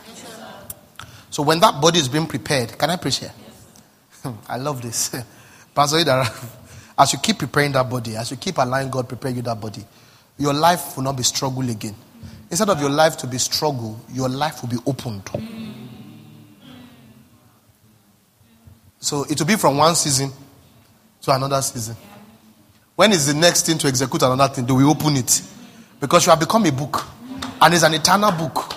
So, 1.30 1.42
when 1.42 1.60
that 1.60 1.80
body 1.80 1.98
is 1.98 2.08
being 2.10 2.26
prepared, 2.26 2.78
can 2.78 2.90
I 2.90 2.96
preach 2.96 3.20
here? 3.20 3.32
I 4.48 4.58
love 4.58 4.82
this. 4.82 5.08
Pastor 5.74 5.96
Idara, 5.96 6.26
as 6.98 7.12
you 7.12 7.18
keep 7.18 7.38
preparing 7.38 7.72
that 7.72 7.88
body, 7.88 8.16
as 8.16 8.30
you 8.30 8.36
keep 8.36 8.58
allowing 8.58 8.90
God 8.90 9.08
prepare 9.08 9.30
you 9.30 9.42
that 9.42 9.60
body, 9.60 9.84
your 10.38 10.52
life 10.52 10.96
will 10.96 11.04
not 11.04 11.16
be 11.16 11.22
struggle 11.22 11.68
again. 11.68 11.94
Instead 12.50 12.68
of 12.68 12.80
your 12.80 12.90
life 12.90 13.16
to 13.18 13.26
be 13.26 13.38
struggle, 13.38 13.98
your 14.12 14.28
life 14.28 14.62
will 14.62 14.68
be 14.68 14.78
opened. 14.86 15.28
So 19.00 19.24
it 19.24 19.38
will 19.38 19.46
be 19.46 19.56
from 19.56 19.78
one 19.78 19.94
season 19.94 20.30
to 21.22 21.34
another 21.34 21.60
season. 21.62 21.96
When 22.94 23.10
is 23.12 23.26
the 23.26 23.34
next 23.34 23.66
thing 23.66 23.78
to 23.78 23.88
execute 23.88 24.22
another 24.22 24.52
thing? 24.54 24.66
Do 24.66 24.74
we 24.74 24.84
open 24.84 25.16
it? 25.16 25.42
Because 25.98 26.26
you 26.26 26.30
have 26.30 26.40
become 26.40 26.66
a 26.66 26.72
book. 26.72 27.04
And 27.60 27.74
it's 27.74 27.82
an 27.84 27.94
eternal 27.94 28.32
book. 28.32 28.74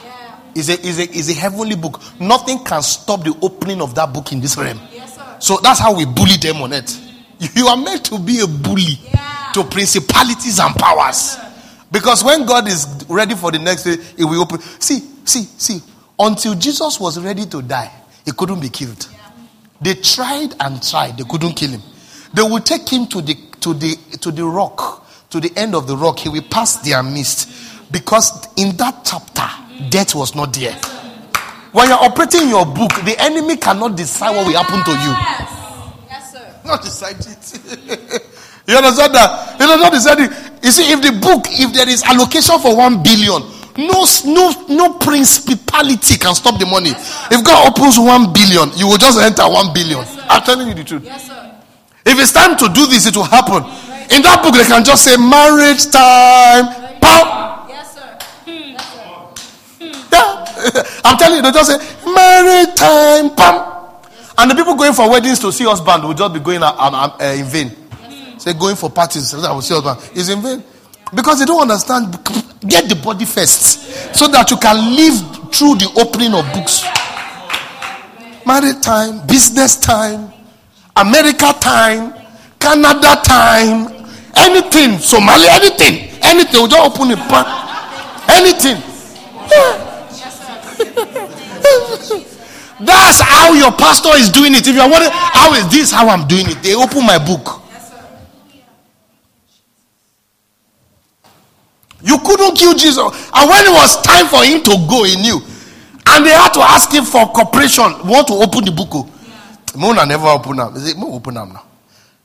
It's 0.55 0.69
a, 0.69 0.73
it's, 0.73 0.99
a, 0.99 1.03
it's 1.03 1.29
a 1.29 1.33
heavenly 1.33 1.75
book. 1.75 2.01
Nothing 2.19 2.63
can 2.63 2.81
stop 2.81 3.23
the 3.23 3.37
opening 3.41 3.81
of 3.81 3.93
that 3.95 4.13
book 4.13 4.31
in 4.31 4.39
this 4.39 4.57
realm. 4.57 4.79
Yes, 4.91 5.15
sir. 5.15 5.35
So 5.39 5.57
that's 5.57 5.79
how 5.79 5.95
we 5.95 6.05
bully 6.05 6.37
them 6.37 6.61
on 6.61 6.71
it. 6.71 6.97
You- 7.39 7.67
are 7.67 7.77
meant 7.77 8.05
to 8.05 8.19
be 8.19 8.39
a 8.41 8.47
bully 8.47 8.99
Yeah. 9.13 9.51
to 9.53 9.63
principalities 9.63 10.59
and 10.59 10.75
powers. 10.75 11.37
Because 11.91 12.23
when 12.23 12.45
God 12.45 12.67
is 12.67 12.87
ready 13.07 13.35
for 13.35 13.51
the 13.51 13.59
next 13.59 13.83
day, 13.83 13.97
He 14.17 14.23
will 14.23 14.41
open. 14.41 14.59
See, 14.79 15.01
see, 15.25 15.47
see. 15.57 15.81
Until 16.17 16.55
Jesus 16.55 16.99
was 16.99 17.19
ready 17.19 17.45
to 17.47 17.61
die, 17.61 17.91
He 18.25 18.31
couldn't 18.31 18.59
be 18.59 18.69
killed. 18.69 19.07
They 19.81 19.95
tried 19.95 20.55
and 20.59 20.81
tried, 20.81 21.17
they 21.17 21.23
couldn't 21.25 21.53
kill 21.53 21.71
him. 21.71 21.83
They 22.33 22.41
will 22.41 22.61
take 22.61 22.87
him 22.89 23.07
to 23.07 23.21
the 23.21 23.35
to 23.61 23.73
the 23.73 23.95
to 24.21 24.31
the 24.31 24.43
rock, 24.45 25.05
to 25.29 25.39
the 25.39 25.51
end 25.57 25.75
of 25.75 25.85
the 25.87 25.95
rock. 25.95 26.19
He 26.19 26.29
will 26.29 26.41
pass 26.43 26.77
their 26.77 27.03
midst. 27.03 27.49
Because 27.91 28.31
in 28.55 28.75
that 28.77 29.03
chapter, 29.05 29.47
death 29.89 30.15
was 30.15 30.33
not 30.33 30.53
there. 30.53 30.73
When 31.71 31.89
you're 31.89 32.01
operating 32.03 32.49
your 32.49 32.65
book, 32.65 32.91
the 33.03 33.15
enemy 33.19 33.57
cannot 33.57 33.95
decide 33.95 34.35
what 34.35 34.47
will 34.47 34.53
happen 34.61 34.83
to 34.83 34.91
you. 34.91 35.54
Yes. 36.65 37.01
Yes. 37.01 37.01
Not 37.01 37.13
decide 37.13 37.19
it. 37.19 38.23
you 38.67 38.75
understand 38.77 39.13
that? 39.15 39.59
You 39.59 39.67
know, 39.67 39.77
not 39.77 39.93
decide 39.93 40.19
it. 40.19 40.31
You 40.63 40.71
see, 40.71 40.91
if 40.91 41.01
the 41.01 41.11
book, 41.21 41.45
if 41.49 41.73
there 41.73 41.87
is 41.87 42.03
allocation 42.03 42.59
for 42.59 42.75
one 42.75 43.03
billion, 43.03 43.41
no, 43.77 44.05
no, 44.25 44.65
no 44.69 44.93
principality 44.99 46.17
can 46.17 46.33
stop 46.33 46.59
the 46.59 46.65
money. 46.65 46.91
If 47.29 47.43
God 47.43 47.69
opens 47.69 47.99
one 47.99 48.31
billion, 48.33 48.71
you 48.77 48.87
will 48.87 48.97
just 48.97 49.19
enter 49.19 49.43
one 49.49 49.73
billion. 49.73 49.99
I'm 50.29 50.41
telling 50.43 50.67
you 50.67 50.73
the 50.73 50.83
truth. 50.83 51.03
Yes, 51.03 51.27
sir. 51.27 51.51
If 52.05 52.17
it's 52.19 52.31
time 52.31 52.55
to 52.57 52.69
do 52.73 52.87
this, 52.87 53.05
it 53.05 53.15
will 53.15 53.23
happen. 53.23 53.63
In 54.15 54.21
that 54.21 54.41
book, 54.43 54.53
they 54.53 54.63
can 54.63 54.85
just 54.85 55.03
say 55.03 55.17
marriage 55.17 55.89
time. 55.89 56.69
Pow. 57.01 57.65
Yes, 57.67 57.93
sir. 57.97 58.17
Yes, 58.45 58.85
sir. 58.93 60.05
Yeah. 60.13 61.01
I'm 61.05 61.17
telling 61.17 61.37
you, 61.37 61.43
they 61.43 61.51
just 61.51 61.69
say 61.69 61.77
marriage 62.09 62.75
time. 62.75 63.35
Pam. 63.35 63.74
And 64.37 64.51
the 64.51 64.55
people 64.55 64.75
going 64.75 64.93
for 64.93 65.09
weddings 65.09 65.39
to 65.39 65.51
see 65.51 65.65
us 65.65 65.79
husband 65.79 66.03
will 66.03 66.13
just 66.13 66.33
be 66.33 66.39
going 66.39 66.61
uh, 66.61 66.75
uh, 66.77 67.35
in 67.37 67.45
vain. 67.45 67.71
Say 68.37 68.53
going 68.53 68.75
for 68.75 68.89
parties, 68.89 69.33
I 69.33 69.51
will 69.51 69.61
see 69.61 69.73
husband 69.73 70.17
is 70.17 70.29
in 70.29 70.41
vain 70.41 70.63
because 71.13 71.39
they 71.39 71.45
don't 71.45 71.61
understand. 71.61 72.17
Get 72.67 72.89
the 72.89 72.95
body 72.95 73.25
first, 73.25 74.15
so 74.15 74.27
that 74.29 74.49
you 74.49 74.57
can 74.57 74.95
live 74.95 75.53
through 75.53 75.75
the 75.75 75.87
opening 76.01 76.33
of 76.33 76.43
books. 76.51 76.83
Marriage 78.45 78.81
time, 78.81 79.25
business 79.27 79.75
time, 79.77 80.33
America 80.95 81.53
time, 81.59 82.13
Canada 82.59 83.21
time, 83.23 83.87
anything, 84.35 84.97
Somalia, 84.97 85.61
anything, 85.61 86.09
anything. 86.23 86.63
We 86.63 86.69
just 86.69 86.99
open 86.99 87.11
it, 87.11 87.19
pan, 87.29 87.45
anything. 88.29 88.81
That's 92.79 93.21
how 93.21 93.53
your 93.53 93.71
pastor 93.71 94.15
is 94.15 94.29
doing 94.29 94.53
it. 94.53 94.67
If 94.67 94.75
you're 94.75 94.89
wondering, 94.89 95.11
how 95.13 95.53
is 95.53 95.69
this 95.69 95.91
how 95.91 96.09
I'm 96.09 96.27
doing 96.27 96.45
it? 96.49 96.61
They 96.61 96.75
open 96.75 97.05
my 97.05 97.17
book. 97.17 97.61
You 102.01 102.19
couldn't 102.19 102.55
kill 102.55 102.73
Jesus. 102.73 102.97
And 102.99 103.49
when 103.49 103.65
it 103.65 103.73
was 103.73 104.01
time 104.03 104.27
for 104.27 104.43
him 104.43 104.61
to 104.63 104.85
go, 104.87 105.03
he 105.03 105.15
knew. 105.15 105.39
And 106.07 106.25
they 106.25 106.31
had 106.31 106.53
to 106.53 106.59
ask 106.61 106.91
him 106.91 107.03
for 107.03 107.25
cooperation. 107.31 107.83
Want 108.07 108.27
to 108.27 108.33
open 108.33 108.65
the 108.65 108.71
book? 108.71 108.89
Oh. 108.91 109.11
Mona 109.75 110.05
never 110.05 110.27
open 110.27 110.59
up. 110.59 110.73
He 110.73 110.79
said, 110.79 110.97
Mona 110.97 111.15
open 111.15 111.37
up 111.37 111.47
now. 111.49 111.63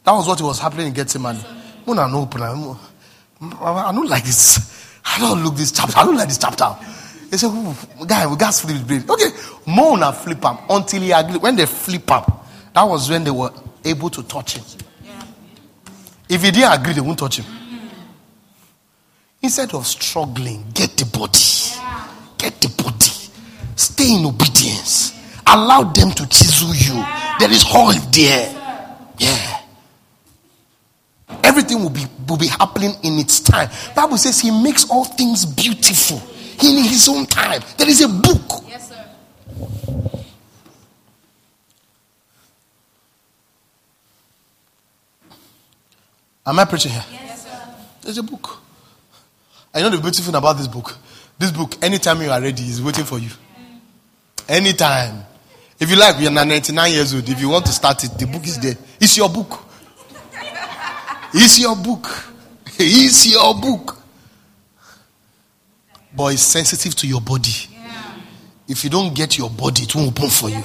That 0.05 0.13
was 0.13 0.27
what 0.27 0.41
was 0.43 0.59
happening 0.59 0.89
in 0.89 0.93
Gethsemane. 0.93 1.39
Mona 1.87 2.09
no 2.09 2.23
open 2.23 2.43
up. 2.43 2.79
I 3.63 3.93
don't 3.93 4.09
like 4.09 4.25
this. 4.25 5.01
I 5.05 5.19
don't 5.19 5.43
look 5.43 5.57
this 5.57 5.73
chapter. 5.73 5.99
I 5.99 6.05
don't 6.05 6.17
like 6.17 6.29
this 6.29 6.39
chapter. 6.39 6.77
He 7.31 7.37
said, 7.37 7.49
"Ooh, 7.49 8.07
guy, 8.07 8.27
we 8.27 8.37
got 8.37 8.53
to 8.53 8.67
flip 8.67 8.77
his 8.77 8.85
brain. 8.85 9.05
Okay. 9.09 9.31
Mona 9.67 10.13
flip 10.13 10.43
him 10.43 10.59
until 10.69 11.01
he 11.01 11.13
agreed. 11.13 11.41
When 11.41 11.55
they 11.55 11.67
flip 11.67 12.09
him, 12.11 12.23
that 12.75 12.83
was 12.83 13.09
when 13.09 13.23
they 13.23 13.31
were 13.31 13.53
able 13.85 14.11
to 14.11 14.23
touch 14.25 14.57
him. 14.57 14.65
If 16.29 16.43
he 16.43 16.51
didn't 16.51 16.73
agree, 16.73 16.93
they 16.93 17.01
won't 17.01 17.19
touch 17.19 17.39
him. 17.39 17.45
Mm-hmm. 17.45 17.87
Instead 19.43 19.75
of 19.75 19.87
struggling, 19.87 20.65
get 20.75 20.97
the 20.97 21.05
body. 21.07 21.39
Get 22.39 22.61
the 22.61 22.69
body. 22.83 23.11
Stay 23.77 24.15
in 24.15 24.25
obedience. 24.25 25.13
Allow 25.47 25.85
them 25.85 26.11
to 26.13 26.29
chisel 26.29 26.75
you. 26.75 27.05
There 27.39 27.51
is 27.51 27.65
oil 27.75 27.93
there. 28.13 28.57
Yeah. 29.19 29.61
Everything 31.45 31.83
will 31.83 31.91
be 31.91 32.05
will 32.29 32.37
be 32.37 32.47
happening 32.47 32.95
in 33.03 33.19
its 33.19 33.41
time. 33.41 33.69
Bible 33.95 34.17
says 34.17 34.41
he 34.41 34.51
makes 34.51 34.89
all 34.89 35.05
things 35.05 35.45
beautiful 35.45 36.23
in 36.63 36.85
his 36.85 37.09
own 37.09 37.27
time. 37.27 37.63
There 37.77 37.89
is 37.89 38.01
a 38.03 38.09
book. 38.09 38.65
Yes, 38.69 38.89
sir. 38.89 39.05
Am 46.47 46.59
I 46.59 46.65
preaching 46.65 46.93
here? 46.93 47.05
Yes, 47.13 47.45
sir. 47.45 47.75
There's 48.03 48.19
a 48.19 48.23
book. 48.23 48.59
I 49.73 49.81
know 49.83 49.91
the 49.91 49.99
beautiful 49.99 50.25
thing 50.27 50.35
about 50.35 50.57
this 50.57 50.67
book. 50.67 50.97
This 51.39 51.51
book, 51.53 51.77
anytime 51.83 52.21
you 52.23 52.31
are 52.31 52.41
ready, 52.41 52.63
is 52.65 52.83
waiting 52.83 53.05
for 53.05 53.19
you. 53.19 53.31
Anytime. 54.49 55.25
If 55.79 55.89
you 55.89 55.97
like, 55.97 56.19
we 56.19 56.27
are 56.27 56.31
99 56.31 56.93
years 56.93 57.15
old. 57.15 57.29
If 57.29 57.41
you 57.41 57.49
want 57.49 57.67
to 57.67 57.73
start 57.73 58.03
it, 58.05 58.19
the 58.19 58.27
book 58.27 58.45
is 58.47 58.59
there. 58.59 58.75
It's 59.01 59.17
your 59.17 59.29
book. 59.29 59.65
It's 61.33 61.59
your 61.59 61.77
book. 61.77 62.07
It's 62.83 63.27
your 63.31 63.55
book. 63.55 64.00
But 66.15 66.35
it's 66.35 66.43
sensitive 66.43 66.95
to 66.97 67.07
your 67.07 67.21
body. 67.21 67.69
If 68.69 68.85
you 68.85 68.91
don't 68.91 69.15
get 69.15 69.37
your 69.39 69.51
body, 69.51 69.83
it 69.83 69.95
won't 69.95 70.09
open 70.09 70.31
for 70.31 70.49
you. 70.49 70.63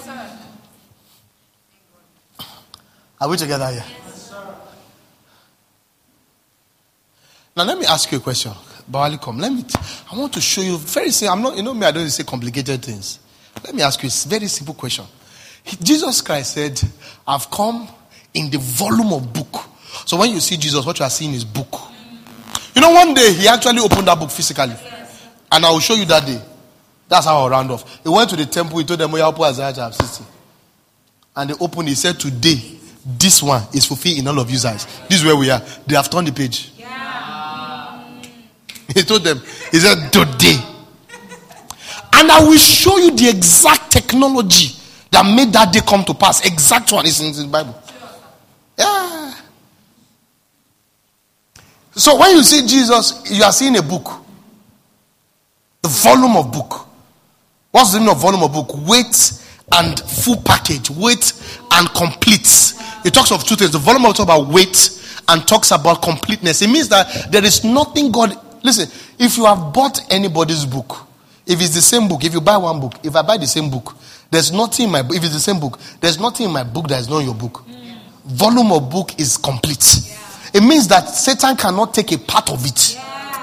Are 3.19 3.29
we 3.29 3.37
together 3.37 3.71
here? 3.71 3.83
Now 7.55 7.63
let 7.63 7.79
me 7.79 7.85
ask 7.85 8.11
you 8.11 8.17
a 8.17 8.21
question. 8.21 8.51
Bawali, 8.91 9.19
come. 9.19 9.39
Let 9.39 9.51
me. 9.51 9.63
T- 9.63 9.79
I 10.11 10.17
want 10.17 10.33
to 10.33 10.41
show 10.41 10.61
you 10.61 10.77
very 10.77 11.09
simple. 11.09 11.33
I'm 11.33 11.41
not. 11.41 11.55
You 11.55 11.63
know 11.63 11.73
me. 11.73 11.85
I 11.85 11.91
don't 11.91 12.09
say 12.09 12.23
complicated 12.23 12.83
things. 12.83 13.19
Let 13.63 13.73
me 13.73 13.81
ask 13.81 14.03
you 14.03 14.09
a 14.09 14.29
very 14.29 14.47
simple 14.47 14.73
question. 14.75 15.05
Jesus 15.81 16.21
Christ 16.21 16.53
said, 16.53 16.79
"I've 17.25 17.49
come 17.49 17.87
in 18.33 18.49
the 18.49 18.57
volume 18.59 19.13
of 19.13 19.31
book." 19.33 19.69
So 20.05 20.17
when 20.17 20.31
you 20.31 20.39
see 20.41 20.57
Jesus, 20.57 20.85
what 20.85 20.99
you 20.99 21.05
are 21.05 21.09
seeing 21.09 21.33
is 21.33 21.45
book. 21.45 21.79
You 22.75 22.81
know, 22.81 22.91
one 22.91 23.13
day 23.13 23.33
he 23.33 23.47
actually 23.47 23.79
opened 23.79 24.07
that 24.07 24.19
book 24.19 24.29
physically, 24.29 24.75
and 25.51 25.65
I 25.65 25.71
will 25.71 25.79
show 25.79 25.95
you 25.95 26.05
that 26.05 26.25
day. 26.25 26.41
That's 27.07 27.25
how 27.25 27.37
I'll 27.37 27.49
round 27.49 27.71
off. 27.71 27.99
He 28.03 28.09
went 28.09 28.29
to 28.31 28.35
the 28.35 28.45
temple. 28.45 28.79
He 28.79 28.85
told 28.85 28.99
them, 28.99 29.11
"We 29.11 29.21
open 29.21 29.43
Isaiah 29.43 29.73
chapter 29.75 30.03
60." 30.03 30.25
And 31.35 31.49
they 31.49 31.53
opened. 31.59 31.89
He 31.89 31.95
said, 31.95 32.19
"Today, 32.19 32.79
this 33.05 33.43
one 33.43 33.63
is 33.73 33.85
fulfilled 33.85 34.17
in 34.17 34.27
all 34.27 34.39
of 34.39 34.49
you 34.49 34.59
guys. 34.59 34.85
This 35.09 35.19
is 35.19 35.25
where 35.25 35.35
we 35.35 35.49
are. 35.49 35.61
They 35.85 35.95
have 35.95 36.09
turned 36.09 36.27
the 36.27 36.31
page." 36.31 36.71
Yeah. 36.77 38.01
He 38.93 39.01
told 39.01 39.23
them, 39.23 39.39
He 39.71 39.79
said, 39.79 40.11
Today. 40.11 40.57
And 42.13 42.31
I 42.31 42.39
will 42.43 42.57
show 42.57 42.97
you 42.97 43.11
the 43.11 43.27
exact 43.29 43.91
technology 43.91 44.79
that 45.11 45.23
made 45.35 45.51
that 45.53 45.73
day 45.73 45.81
come 45.85 46.05
to 46.05 46.13
pass. 46.13 46.45
Exact 46.45 46.91
one 46.91 47.05
is 47.05 47.19
in 47.19 47.45
the 47.45 47.51
Bible. 47.51 47.81
Yeah. 48.77 49.33
So 51.93 52.17
when 52.17 52.35
you 52.35 52.43
see 52.43 52.65
Jesus, 52.65 53.21
you 53.31 53.43
are 53.43 53.51
seeing 53.51 53.77
a 53.77 53.81
book. 53.81 54.24
The 55.85 55.91
volume 55.91 56.35
of 56.35 56.51
book. 56.51 56.87
What's 57.69 57.93
the 57.93 57.99
meaning 57.99 58.15
of 58.15 58.19
volume 58.19 58.41
of 58.41 58.51
book? 58.51 58.69
Weight 58.87 59.33
and 59.71 59.99
full 59.99 60.37
package. 60.37 60.89
Weight 60.89 61.31
and 61.73 61.87
complete. 61.93 62.73
It 63.05 63.13
talks 63.13 63.31
of 63.31 63.43
two 63.43 63.55
things. 63.55 63.69
The 63.69 63.77
volume 63.77 64.03
of 64.05 64.15
talks 64.15 64.21
about 64.21 64.47
weight 64.47 65.21
and 65.27 65.47
talks 65.47 65.69
about 65.69 66.01
completeness. 66.01 66.63
It 66.63 66.71
means 66.71 66.89
that 66.89 67.31
there 67.31 67.45
is 67.45 67.63
nothing 67.63 68.11
God. 68.11 68.35
Listen, 68.63 68.89
if 69.19 69.37
you 69.37 69.45
have 69.45 69.71
bought 69.71 70.11
anybody's 70.11 70.65
book, 70.65 71.05
if 71.45 71.61
it's 71.61 71.75
the 71.75 71.83
same 71.83 72.07
book, 72.07 72.23
if 72.23 72.33
you 72.33 72.41
buy 72.41 72.57
one 72.57 72.79
book, 72.79 72.93
if 73.03 73.15
I 73.15 73.21
buy 73.21 73.37
the 73.37 73.45
same 73.45 73.69
book, 73.69 73.93
there's 74.31 74.51
nothing 74.51 74.87
in 74.87 74.91
my 74.91 75.03
book. 75.03 75.15
If 75.15 75.23
it's 75.23 75.33
the 75.33 75.39
same 75.39 75.59
book, 75.59 75.77
there's 76.01 76.19
nothing 76.19 76.47
in 76.47 76.51
my 76.51 76.63
book 76.63 76.87
that 76.87 76.99
is 76.99 77.07
not 77.07 77.19
your 77.19 77.35
book. 77.35 77.61
Mm. 77.67 77.95
Volume 78.25 78.71
of 78.71 78.89
book 78.89 79.19
is 79.19 79.37
complete. 79.37 79.85
It 80.51 80.61
means 80.61 80.87
that 80.87 81.09
Satan 81.09 81.55
cannot 81.55 81.93
take 81.93 82.11
a 82.11 82.17
part 82.17 82.49
of 82.49 82.65
it. 82.65 82.97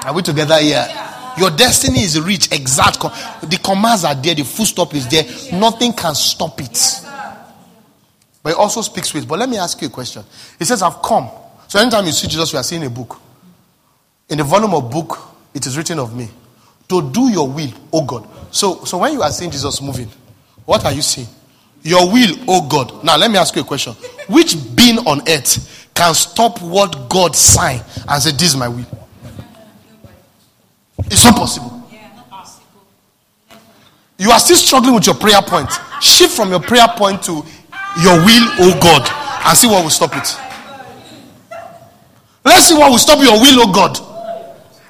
Are 0.04 0.12
we 0.12 0.22
together 0.22 0.58
here? 0.58 0.88
Your 1.38 1.50
destiny 1.50 2.00
is 2.00 2.20
rich, 2.20 2.52
exact. 2.52 3.00
The 3.00 3.58
commands 3.62 4.04
are 4.04 4.14
there, 4.14 4.34
the 4.34 4.44
full 4.44 4.66
stop 4.66 4.94
is 4.94 5.08
there. 5.08 5.24
Nothing 5.58 5.92
can 5.92 6.14
stop 6.14 6.60
it. 6.60 7.00
But 8.42 8.50
it 8.50 8.58
also 8.58 8.80
speaks 8.80 9.14
with. 9.14 9.28
But 9.28 9.38
let 9.38 9.48
me 9.48 9.56
ask 9.56 9.80
you 9.80 9.88
a 9.88 9.90
question. 9.90 10.24
He 10.58 10.64
says, 10.64 10.82
I've 10.82 11.00
come. 11.00 11.30
So 11.68 11.78
anytime 11.78 12.04
you 12.06 12.12
see 12.12 12.26
Jesus, 12.26 12.52
you 12.52 12.58
are 12.58 12.62
seeing 12.64 12.84
a 12.84 12.90
book. 12.90 13.20
In 14.28 14.38
the 14.38 14.44
volume 14.44 14.74
of 14.74 14.90
book, 14.90 15.18
it 15.54 15.66
is 15.66 15.76
written 15.76 15.98
of 15.98 16.16
me. 16.16 16.28
To 16.88 17.10
do 17.10 17.30
your 17.30 17.48
will, 17.48 17.72
oh 17.92 18.04
God. 18.04 18.28
So, 18.50 18.84
so 18.84 18.98
when 18.98 19.12
you 19.12 19.22
are 19.22 19.30
seeing 19.30 19.50
Jesus 19.50 19.80
moving, 19.80 20.08
what 20.64 20.84
are 20.84 20.92
you 20.92 21.02
seeing? 21.02 21.28
Your 21.82 22.12
will, 22.12 22.36
oh 22.48 22.68
God. 22.68 23.04
Now 23.04 23.16
let 23.16 23.30
me 23.30 23.38
ask 23.38 23.54
you 23.54 23.62
a 23.62 23.64
question. 23.64 23.94
Which 24.28 24.56
being 24.76 24.98
on 24.98 25.20
earth 25.28 25.88
can 25.94 26.14
stop 26.14 26.60
what 26.60 27.08
God 27.08 27.34
signed 27.36 27.84
and 28.08 28.22
say, 28.22 28.32
This 28.32 28.50
is 28.50 28.56
my 28.56 28.68
will? 28.68 28.86
It's 31.10 31.24
not 31.24 31.36
possible. 31.36 31.82
You 34.18 34.30
are 34.30 34.38
still 34.38 34.56
struggling 34.56 34.94
with 34.94 35.06
your 35.06 35.16
prayer 35.16 35.42
point. 35.42 35.68
Shift 36.00 36.34
from 36.36 36.50
your 36.50 36.60
prayer 36.60 36.86
point 36.96 37.22
to 37.24 37.32
your 38.02 38.16
will, 38.24 38.46
oh 38.62 38.78
God, 38.80 39.08
and 39.46 39.58
see 39.58 39.66
what 39.66 39.82
will 39.82 39.90
stop 39.90 40.14
it. 40.14 40.36
Let's 42.44 42.66
see 42.68 42.74
what 42.74 42.90
will 42.90 42.98
stop 42.98 43.18
your 43.18 43.40
will, 43.40 43.66
oh 43.68 43.72
God. 43.72 43.98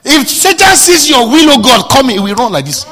If 0.05 0.29
Satan 0.29 0.77
sees 0.77 1.09
your 1.09 1.27
will, 1.29 1.51
oh 1.51 1.63
God, 1.63 1.89
coming, 1.91 2.17
he 2.17 2.23
will 2.23 2.35
run 2.35 2.53
like 2.53 2.65
this. 2.67 2.85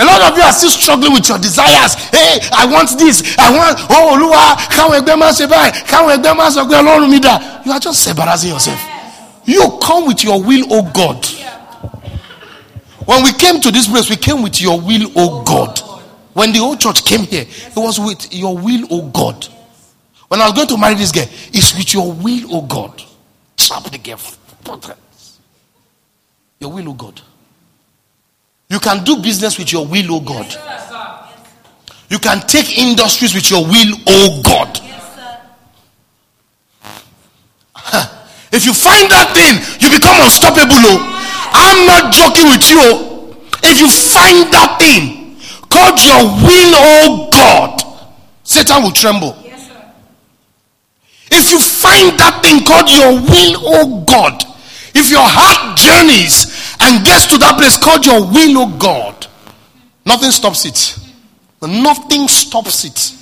A 0.00 0.04
lot 0.04 0.30
of 0.30 0.36
you 0.38 0.42
are 0.44 0.52
still 0.52 0.70
struggling 0.70 1.12
with 1.12 1.28
your 1.28 1.38
desires. 1.38 1.94
Hey, 1.94 2.38
I 2.52 2.66
want 2.70 2.96
this. 2.98 3.36
I 3.36 3.50
want. 3.50 3.78
Oh, 3.90 4.14
Olúwa, 4.14 4.54
káwọn 4.70 4.94
ẹgbẹ́ 5.02 5.16
máa 5.18 5.32
ṣe 5.32 5.46
báyìí. 5.48 5.72
Káwọn 5.90 6.12
ẹgbẹ́ 6.22 6.34
máa 6.36 6.50
sọ 6.50 6.64
pé 6.68 6.76
Ọlọ́run 6.76 7.10
mi 7.10 7.18
dà. 7.18 7.40
You 7.66 7.72
are 7.72 7.80
just 7.80 8.06
embarrassing 8.06 8.50
yourself. 8.50 8.78
You 9.48 9.78
come 9.82 10.06
with 10.06 10.22
your 10.22 10.42
will, 10.42 10.66
oh 10.68 10.90
God. 10.92 11.24
When 13.06 13.22
we 13.24 13.32
came 13.32 13.62
to 13.62 13.70
this 13.70 13.88
place, 13.88 14.10
we 14.10 14.16
came 14.16 14.42
with 14.42 14.60
your 14.60 14.78
will, 14.78 15.10
oh 15.16 15.42
God. 15.42 15.78
When 16.34 16.52
the 16.52 16.58
old 16.58 16.78
church 16.78 17.02
came 17.06 17.20
here, 17.20 17.46
it 17.48 17.72
was 17.74 17.98
with 17.98 18.30
your 18.34 18.54
will, 18.54 18.86
oh 18.90 19.08
God. 19.08 19.46
When 20.28 20.42
I 20.42 20.44
was 20.44 20.52
going 20.52 20.68
to 20.68 20.76
marry 20.76 20.96
this 20.96 21.12
girl, 21.12 21.24
it's 21.54 21.74
with 21.74 21.94
your 21.94 22.12
will, 22.12 22.56
oh 22.56 22.60
God. 22.60 23.02
Trap 23.56 23.84
the 23.84 23.96
girl. 23.96 24.20
Your 26.60 26.70
will, 26.70 26.90
oh 26.90 26.92
God. 26.92 27.18
You 28.68 28.78
can 28.78 29.02
do 29.02 29.16
business 29.22 29.58
with 29.58 29.72
your 29.72 29.86
will, 29.86 30.04
oh 30.10 30.20
God. 30.20 30.54
You 32.10 32.18
can 32.18 32.40
take 32.40 32.76
industries 32.78 33.34
with 33.34 33.50
your 33.50 33.64
will, 33.64 33.94
oh 34.06 34.42
God. 34.44 34.87
If 38.58 38.66
you 38.66 38.74
find 38.74 39.06
that 39.14 39.38
thing, 39.38 39.54
you 39.78 39.86
become 39.86 40.18
unstoppable. 40.18 40.82
Oh. 40.82 40.98
I'm 41.54 41.86
not 41.86 42.10
joking 42.10 42.50
with 42.50 42.66
you. 42.66 42.82
Oh. 42.82 43.38
If 43.62 43.78
you 43.78 43.86
find 43.86 44.50
that 44.50 44.82
thing, 44.82 45.38
called 45.70 46.02
your 46.02 46.26
will, 46.42 46.74
oh 46.74 47.30
God, 47.30 47.78
Satan 48.42 48.82
will 48.82 48.90
tremble. 48.90 49.38
If 51.30 51.52
you 51.54 51.60
find 51.62 52.18
that 52.18 52.42
thing 52.42 52.66
called 52.66 52.90
your 52.90 53.14
will, 53.14 53.62
oh 53.62 54.02
God, 54.02 54.42
if 54.92 55.08
your 55.08 55.22
heart 55.22 55.78
journeys 55.78 56.74
and 56.80 57.06
gets 57.06 57.26
to 57.30 57.38
that 57.38 57.54
place 57.62 57.76
called 57.78 58.04
your 58.04 58.26
will, 58.26 58.58
oh 58.58 58.76
God, 58.76 59.28
nothing 60.04 60.32
stops 60.32 60.66
it. 60.66 60.98
Nothing 61.62 62.26
stops 62.26 62.84
it. 62.84 63.14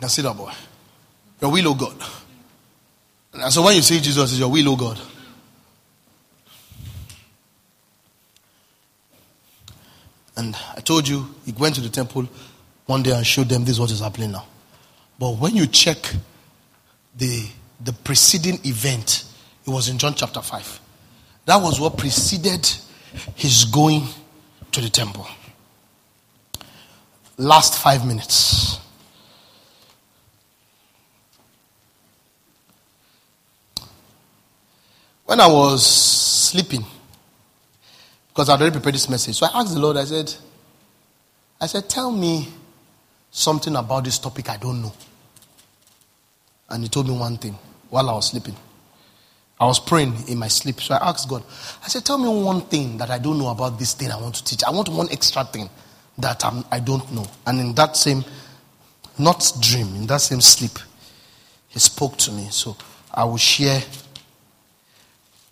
That 0.00 0.36
boy. 0.36 0.50
Your 1.44 1.52
will, 1.52 1.68
oh 1.68 1.74
God. 1.74 1.94
And 3.34 3.52
so 3.52 3.62
when 3.62 3.76
you 3.76 3.82
say 3.82 4.00
Jesus 4.00 4.32
is 4.32 4.38
your 4.38 4.50
will, 4.50 4.66
oh 4.66 4.76
God. 4.76 4.98
And 10.38 10.56
I 10.74 10.80
told 10.80 11.06
you, 11.06 11.26
he 11.44 11.52
went 11.52 11.74
to 11.74 11.82
the 11.82 11.90
temple 11.90 12.26
one 12.86 13.02
day 13.02 13.10
and 13.10 13.26
showed 13.26 13.50
them 13.50 13.62
this 13.62 13.72
is 13.72 13.80
what 13.80 13.90
is 13.90 14.00
happening 14.00 14.32
now. 14.32 14.46
But 15.18 15.32
when 15.32 15.54
you 15.54 15.66
check 15.66 15.98
the, 17.14 17.46
the 17.78 17.92
preceding 17.92 18.58
event, 18.64 19.26
it 19.66 19.70
was 19.70 19.90
in 19.90 19.98
John 19.98 20.14
chapter 20.14 20.40
5. 20.40 20.80
That 21.44 21.56
was 21.56 21.78
what 21.78 21.98
preceded 21.98 22.66
his 23.34 23.66
going 23.66 24.04
to 24.72 24.80
the 24.80 24.88
temple. 24.88 25.26
Last 27.36 27.82
five 27.82 28.06
minutes. 28.06 28.80
When 35.24 35.40
I 35.40 35.46
was 35.46 35.84
sleeping, 35.84 36.84
because 38.28 38.48
I'd 38.48 38.60
already 38.60 38.72
prepared 38.72 38.94
this 38.94 39.08
message, 39.08 39.36
so 39.36 39.46
I 39.46 39.60
asked 39.60 39.74
the 39.74 39.80
Lord, 39.80 39.96
I 39.96 40.04
said, 40.04 40.32
I 41.60 41.66
said, 41.66 41.88
tell 41.88 42.10
me 42.10 42.48
something 43.30 43.74
about 43.74 44.04
this 44.04 44.18
topic 44.18 44.48
I 44.50 44.56
don't 44.56 44.82
know. 44.82 44.92
And 46.70 46.82
he 46.82 46.88
told 46.88 47.08
me 47.08 47.16
one 47.16 47.36
thing 47.36 47.56
while 47.90 48.08
I 48.08 48.14
was 48.14 48.30
sleeping. 48.30 48.56
I 49.58 49.66
was 49.66 49.78
praying 49.78 50.14
in 50.28 50.38
my 50.38 50.48
sleep. 50.48 50.80
So 50.80 50.94
I 50.94 51.08
asked 51.08 51.28
God, 51.28 51.42
I 51.82 51.88
said, 51.88 52.04
Tell 52.04 52.18
me 52.18 52.28
one 52.28 52.62
thing 52.62 52.98
that 52.98 53.10
I 53.10 53.18
don't 53.18 53.38
know 53.38 53.48
about 53.48 53.78
this 53.78 53.94
thing 53.94 54.10
I 54.10 54.20
want 54.20 54.34
to 54.36 54.44
teach. 54.44 54.64
I 54.64 54.70
want 54.70 54.88
one 54.88 55.08
extra 55.10 55.44
thing 55.44 55.70
that 56.18 56.44
I'm, 56.44 56.64
I 56.70 56.80
do 56.80 56.98
not 56.98 57.12
know. 57.12 57.26
And 57.46 57.60
in 57.60 57.74
that 57.74 57.96
same, 57.96 58.24
not 59.18 59.52
dream, 59.60 59.94
in 59.94 60.06
that 60.06 60.20
same 60.20 60.40
sleep, 60.40 60.72
he 61.68 61.78
spoke 61.78 62.16
to 62.18 62.32
me. 62.32 62.48
So 62.50 62.76
I 63.12 63.24
will 63.24 63.36
share, 63.36 63.80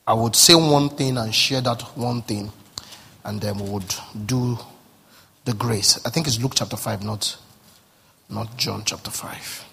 I 0.06 0.14
would 0.14 0.34
say 0.34 0.54
one 0.54 0.88
thing 0.90 1.16
and 1.16 1.34
share 1.34 1.60
that 1.60 1.82
one 1.96 2.22
thing, 2.22 2.52
and 3.24 3.40
then 3.40 3.58
we 3.58 3.70
would 3.70 3.94
do 4.26 4.58
the 5.44 5.54
grace. 5.54 6.00
I 6.04 6.10
think 6.10 6.26
it's 6.26 6.40
Luke 6.40 6.52
chapter 6.54 6.76
5, 6.76 7.04
not, 7.04 7.36
not 8.28 8.56
John 8.56 8.82
chapter 8.84 9.10
5. 9.10 9.64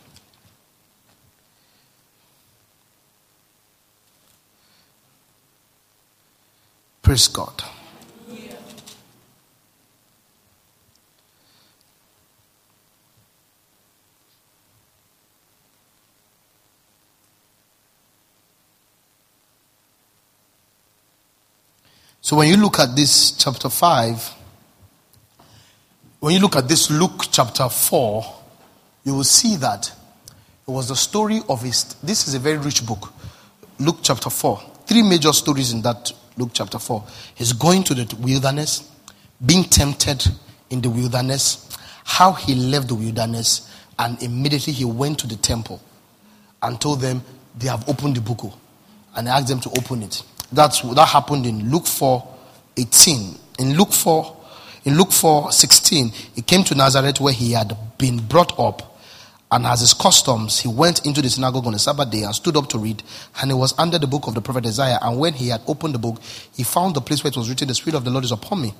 Praise 7.01 7.27
God. 7.27 7.63
So 22.29 22.35
when 22.35 22.47
you 22.47 22.57
look 22.57 22.77
at 22.77 22.95
this 22.95 23.31
chapter 23.31 23.69
5, 23.69 24.35
when 26.19 26.35
you 26.35 26.39
look 26.39 26.55
at 26.57 26.67
this 26.67 26.91
Luke 26.91 27.23
chapter 27.31 27.67
4, 27.67 28.23
you 29.03 29.15
will 29.15 29.23
see 29.23 29.55
that 29.55 29.91
it 30.67 30.69
was 30.69 30.89
the 30.89 30.95
story 30.95 31.41
of 31.49 31.63
his. 31.63 31.95
This 32.03 32.27
is 32.27 32.35
a 32.35 32.39
very 32.39 32.59
rich 32.59 32.85
book. 32.85 33.11
Luke 33.79 33.97
chapter 34.03 34.29
4. 34.29 34.61
Three 34.85 35.01
major 35.01 35.33
stories 35.33 35.73
in 35.73 35.81
that 35.81 36.11
Luke 36.37 36.51
chapter 36.53 36.77
4. 36.77 37.03
He's 37.33 37.51
going 37.51 37.81
to 37.85 37.95
the 37.95 38.15
wilderness, 38.17 38.87
being 39.43 39.63
tempted 39.63 40.23
in 40.69 40.81
the 40.81 40.89
wilderness, 40.91 41.75
how 42.03 42.33
he 42.33 42.53
left 42.53 42.89
the 42.89 42.95
wilderness, 42.95 43.75
and 43.97 44.21
immediately 44.21 44.73
he 44.73 44.85
went 44.85 45.17
to 45.17 45.25
the 45.25 45.37
temple 45.37 45.81
and 46.61 46.79
told 46.79 47.01
them 47.01 47.23
they 47.57 47.69
have 47.69 47.89
opened 47.89 48.17
the 48.17 48.21
book 48.21 48.53
and 49.15 49.27
asked 49.27 49.47
them 49.47 49.59
to 49.61 49.69
open 49.79 50.03
it. 50.03 50.21
That's 50.51 50.81
that 50.81 51.07
happened 51.07 51.45
in 51.45 51.71
Luke 51.71 51.87
4 51.87 52.27
18. 52.77 53.35
In 53.59 53.77
Luke 53.77 53.91
4, 53.91 54.37
in 54.85 54.97
Luke 54.97 55.11
4 55.11 55.51
16, 55.51 56.09
he 56.35 56.41
came 56.41 56.63
to 56.63 56.75
Nazareth 56.75 57.19
where 57.19 57.33
he 57.33 57.51
had 57.51 57.75
been 57.97 58.17
brought 58.25 58.57
up 58.57 58.89
and 59.51 59.65
as 59.65 59.79
his 59.79 59.93
customs, 59.95 60.59
he 60.59 60.67
went 60.67 61.05
into 61.07 61.21
the 61.21 61.29
synagogue 61.29 61.65
on 61.65 61.73
the 61.73 61.79
Sabbath 61.79 62.11
day 62.11 62.21
and 62.21 62.35
stood 62.35 62.55
up 62.55 62.69
to 62.69 62.77
read. 62.77 63.01
And 63.41 63.49
he 63.49 63.55
was 63.55 63.73
under 63.79 63.97
the 63.97 64.05
book 64.05 64.27
of 64.27 64.35
the 64.35 64.41
prophet 64.41 64.65
Isaiah. 64.67 64.99
And 65.01 65.17
when 65.17 65.33
he 65.33 65.47
had 65.47 65.61
opened 65.67 65.95
the 65.95 65.99
book, 65.99 66.21
he 66.55 66.63
found 66.63 66.95
the 66.95 67.01
place 67.01 67.23
where 67.23 67.29
it 67.29 67.37
was 67.37 67.49
written, 67.49 67.67
The 67.67 67.73
Spirit 67.73 67.97
of 67.97 68.03
the 68.03 68.11
Lord 68.11 68.25
is 68.25 68.31
upon 68.31 68.61
me. 68.61 68.73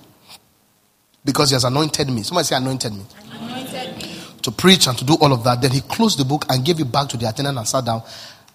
Because 1.26 1.50
he 1.50 1.56
has 1.56 1.64
anointed 1.64 2.10
me. 2.10 2.22
Somebody 2.22 2.46
say, 2.46 2.56
Anointed 2.56 2.94
me. 2.94 3.04
Anointed 3.32 3.98
me. 3.98 4.22
To 4.44 4.52
preach 4.52 4.88
and 4.88 4.96
to 4.98 5.04
do 5.04 5.16
all 5.20 5.34
of 5.34 5.44
that. 5.44 5.60
Then 5.60 5.72
he 5.72 5.82
closed 5.82 6.20
the 6.20 6.26
book 6.26 6.46
and 6.50 6.64
gave 6.64 6.80
it 6.80 6.92
back 6.92 7.10
to 7.10 7.18
the 7.18 7.28
attendant 7.28 7.58
and 7.58 7.68
sat 7.68 7.86
down. 7.86 8.04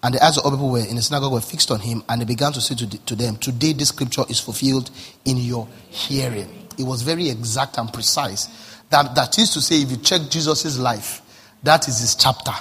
And 0.05 0.13
the 0.13 0.23
eyes 0.23 0.37
of 0.37 0.45
all 0.45 0.51
people 0.51 0.69
were 0.69 0.85
in 0.85 0.97
the 0.97 1.01
synagogue 1.01 1.31
were 1.31 1.41
fixed 1.41 1.71
on 1.71 1.79
him. 1.79 2.03
And 2.07 2.21
he 2.21 2.25
began 2.27 2.53
to 2.53 2.61
say 2.61 2.75
to, 2.75 2.85
the, 2.85 2.99
to 2.99 3.15
them, 3.15 3.37
Today 3.37 3.73
this 3.73 3.89
scripture 3.89 4.21
is 4.29 4.39
fulfilled 4.39 4.91
in 5.25 5.37
your 5.37 5.67
hearing. 5.89 6.47
It 6.77 6.83
was 6.83 7.01
very 7.01 7.27
exact 7.27 7.79
and 7.79 7.91
precise. 7.91 8.83
That, 8.91 9.15
that 9.15 9.39
is 9.39 9.51
to 9.55 9.61
say, 9.61 9.81
if 9.81 9.89
you 9.89 9.97
check 9.97 10.29
Jesus' 10.29 10.77
life, 10.77 11.23
that 11.63 11.87
is 11.87 12.01
his 12.01 12.13
chapter. 12.13 12.51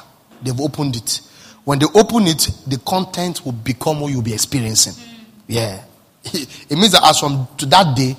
They've 0.40 0.58
opened 0.58 0.96
it. 0.96 1.20
When 1.64 1.80
they 1.80 1.86
open 1.94 2.26
it, 2.28 2.48
the 2.66 2.78
content 2.78 3.44
will 3.44 3.52
become 3.52 4.00
what 4.00 4.10
you'll 4.10 4.22
be 4.22 4.32
experiencing. 4.32 4.94
Yeah. 5.46 5.84
It 6.32 6.70
means 6.78 6.92
that 6.92 7.04
as 7.04 7.20
from 7.20 7.46
to 7.58 7.66
that 7.66 7.94
day, 7.94 8.16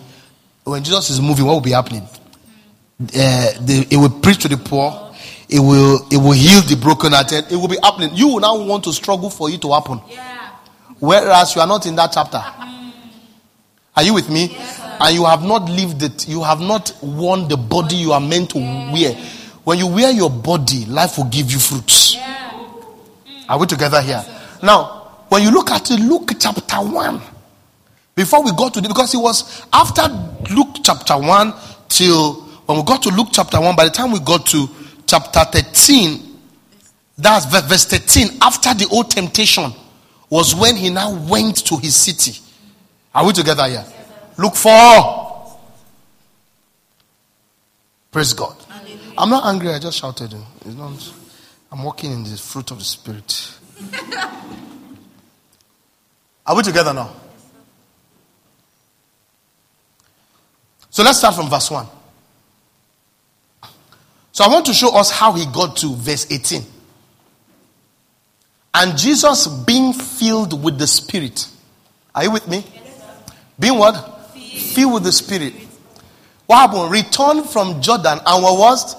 when 0.65 0.83
Jesus 0.83 1.09
is 1.09 1.19
moving, 1.19 1.45
what 1.45 1.53
will 1.53 1.61
be 1.61 1.71
happening? 1.71 2.03
Uh, 2.03 3.51
the, 3.59 3.87
it 3.89 3.97
will 3.97 4.19
preach 4.21 4.37
to 4.43 4.47
the 4.47 4.57
poor. 4.57 5.04
It 5.47 5.59
will 5.59 6.07
it 6.11 6.17
will 6.17 6.31
heal 6.31 6.61
the 6.61 6.75
broken 6.75 7.11
brokenhearted. 7.11 7.51
It 7.51 7.55
will 7.55 7.67
be 7.67 7.77
happening. 7.81 8.11
You 8.13 8.27
will 8.29 8.39
now 8.39 8.57
want 8.57 8.83
to 8.85 8.93
struggle 8.93 9.29
for 9.29 9.49
it 9.49 9.61
to 9.61 9.71
happen. 9.71 10.01
Yeah. 10.09 10.49
Whereas 10.99 11.55
you 11.55 11.61
are 11.61 11.67
not 11.67 11.85
in 11.85 11.95
that 11.97 12.11
chapter. 12.13 12.37
Mm. 12.39 12.91
Are 13.95 14.03
you 14.03 14.13
with 14.13 14.29
me? 14.29 14.47
Yes, 14.51 14.81
and 14.99 15.15
you 15.15 15.25
have 15.25 15.43
not 15.43 15.69
lived 15.69 16.01
it. 16.01 16.27
You 16.27 16.41
have 16.43 16.59
not 16.59 16.93
worn 17.01 17.47
the 17.47 17.57
body 17.57 17.95
you 17.95 18.11
are 18.11 18.19
meant 18.21 18.51
to 18.51 18.57
wear. 18.57 19.13
When 19.63 19.77
you 19.77 19.87
wear 19.87 20.11
your 20.11 20.29
body, 20.29 20.85
life 20.85 21.17
will 21.17 21.25
give 21.25 21.51
you 21.51 21.59
fruits. 21.59 22.15
Yeah. 22.15 22.51
Mm. 22.51 23.49
Are 23.49 23.59
we 23.59 23.67
together 23.67 24.01
here? 24.01 24.23
Now, 24.63 25.25
when 25.29 25.43
you 25.43 25.51
look 25.51 25.69
at 25.69 25.89
Luke 25.91 26.31
chapter 26.39 26.77
1, 26.77 27.21
before 28.15 28.43
we 28.43 28.51
got 28.53 28.73
to 28.73 28.81
the, 28.81 28.87
because 28.87 29.13
it 29.13 29.17
was 29.17 29.65
after 29.73 30.03
Luke 30.53 30.77
chapter 30.83 31.17
1 31.17 31.53
till 31.89 32.33
when 32.65 32.77
we 32.79 32.83
got 32.83 33.03
to 33.03 33.09
Luke 33.09 33.27
chapter 33.31 33.59
1, 33.59 33.75
by 33.75 33.83
the 33.85 33.91
time 33.91 34.11
we 34.11 34.19
got 34.19 34.45
to 34.47 34.67
chapter 35.05 35.39
13, 35.45 36.37
that's 37.17 37.45
verse 37.45 37.85
13, 37.85 38.39
after 38.41 38.73
the 38.73 38.87
old 38.91 39.09
temptation, 39.11 39.71
was 40.29 40.55
when 40.55 40.75
he 40.75 40.89
now 40.89 41.13
went 41.27 41.65
to 41.67 41.77
his 41.77 41.95
city. 41.95 42.41
Are 43.13 43.25
we 43.25 43.31
together 43.33 43.67
here? 43.67 43.85
Look 44.37 44.55
for. 44.55 45.57
Praise 48.11 48.33
God. 48.33 48.55
I'm 49.17 49.29
not 49.29 49.45
angry, 49.45 49.69
I 49.69 49.79
just 49.79 49.99
shouted. 49.99 50.33
It's 50.65 50.75
not, 50.75 51.13
I'm 51.71 51.83
walking 51.83 52.11
in 52.11 52.23
the 52.23 52.35
fruit 52.37 52.71
of 52.71 52.79
the 52.79 52.83
Spirit. 52.83 53.51
Are 56.45 56.55
we 56.55 56.63
together 56.63 56.93
now? 56.93 57.11
So 60.89 61.03
let's 61.03 61.17
start 61.17 61.35
from 61.35 61.49
verse 61.49 61.71
1. 61.71 61.85
So 64.35 64.43
I 64.43 64.49
want 64.49 64.65
to 64.65 64.73
show 64.73 64.93
us 64.93 65.09
how 65.09 65.31
he 65.31 65.45
got 65.45 65.77
to 65.77 65.95
verse 65.95 66.29
18. 66.29 66.61
And 68.73 68.97
Jesus 68.97 69.47
being 69.47 69.93
filled 69.93 70.61
with 70.61 70.77
the 70.77 70.87
Spirit. 70.87 71.47
Are 72.13 72.25
you 72.25 72.31
with 72.31 72.45
me? 72.45 72.65
being 73.57 73.77
what? 73.77 73.93
Filled 74.33 74.95
with 74.95 75.03
the 75.03 75.13
Spirit. 75.13 75.53
What 76.47 76.57
happened? 76.69 76.91
Returned 76.91 77.49
from 77.49 77.81
Jordan 77.81 78.19
and 78.25 78.43
what 78.43 78.59
was? 78.59 78.97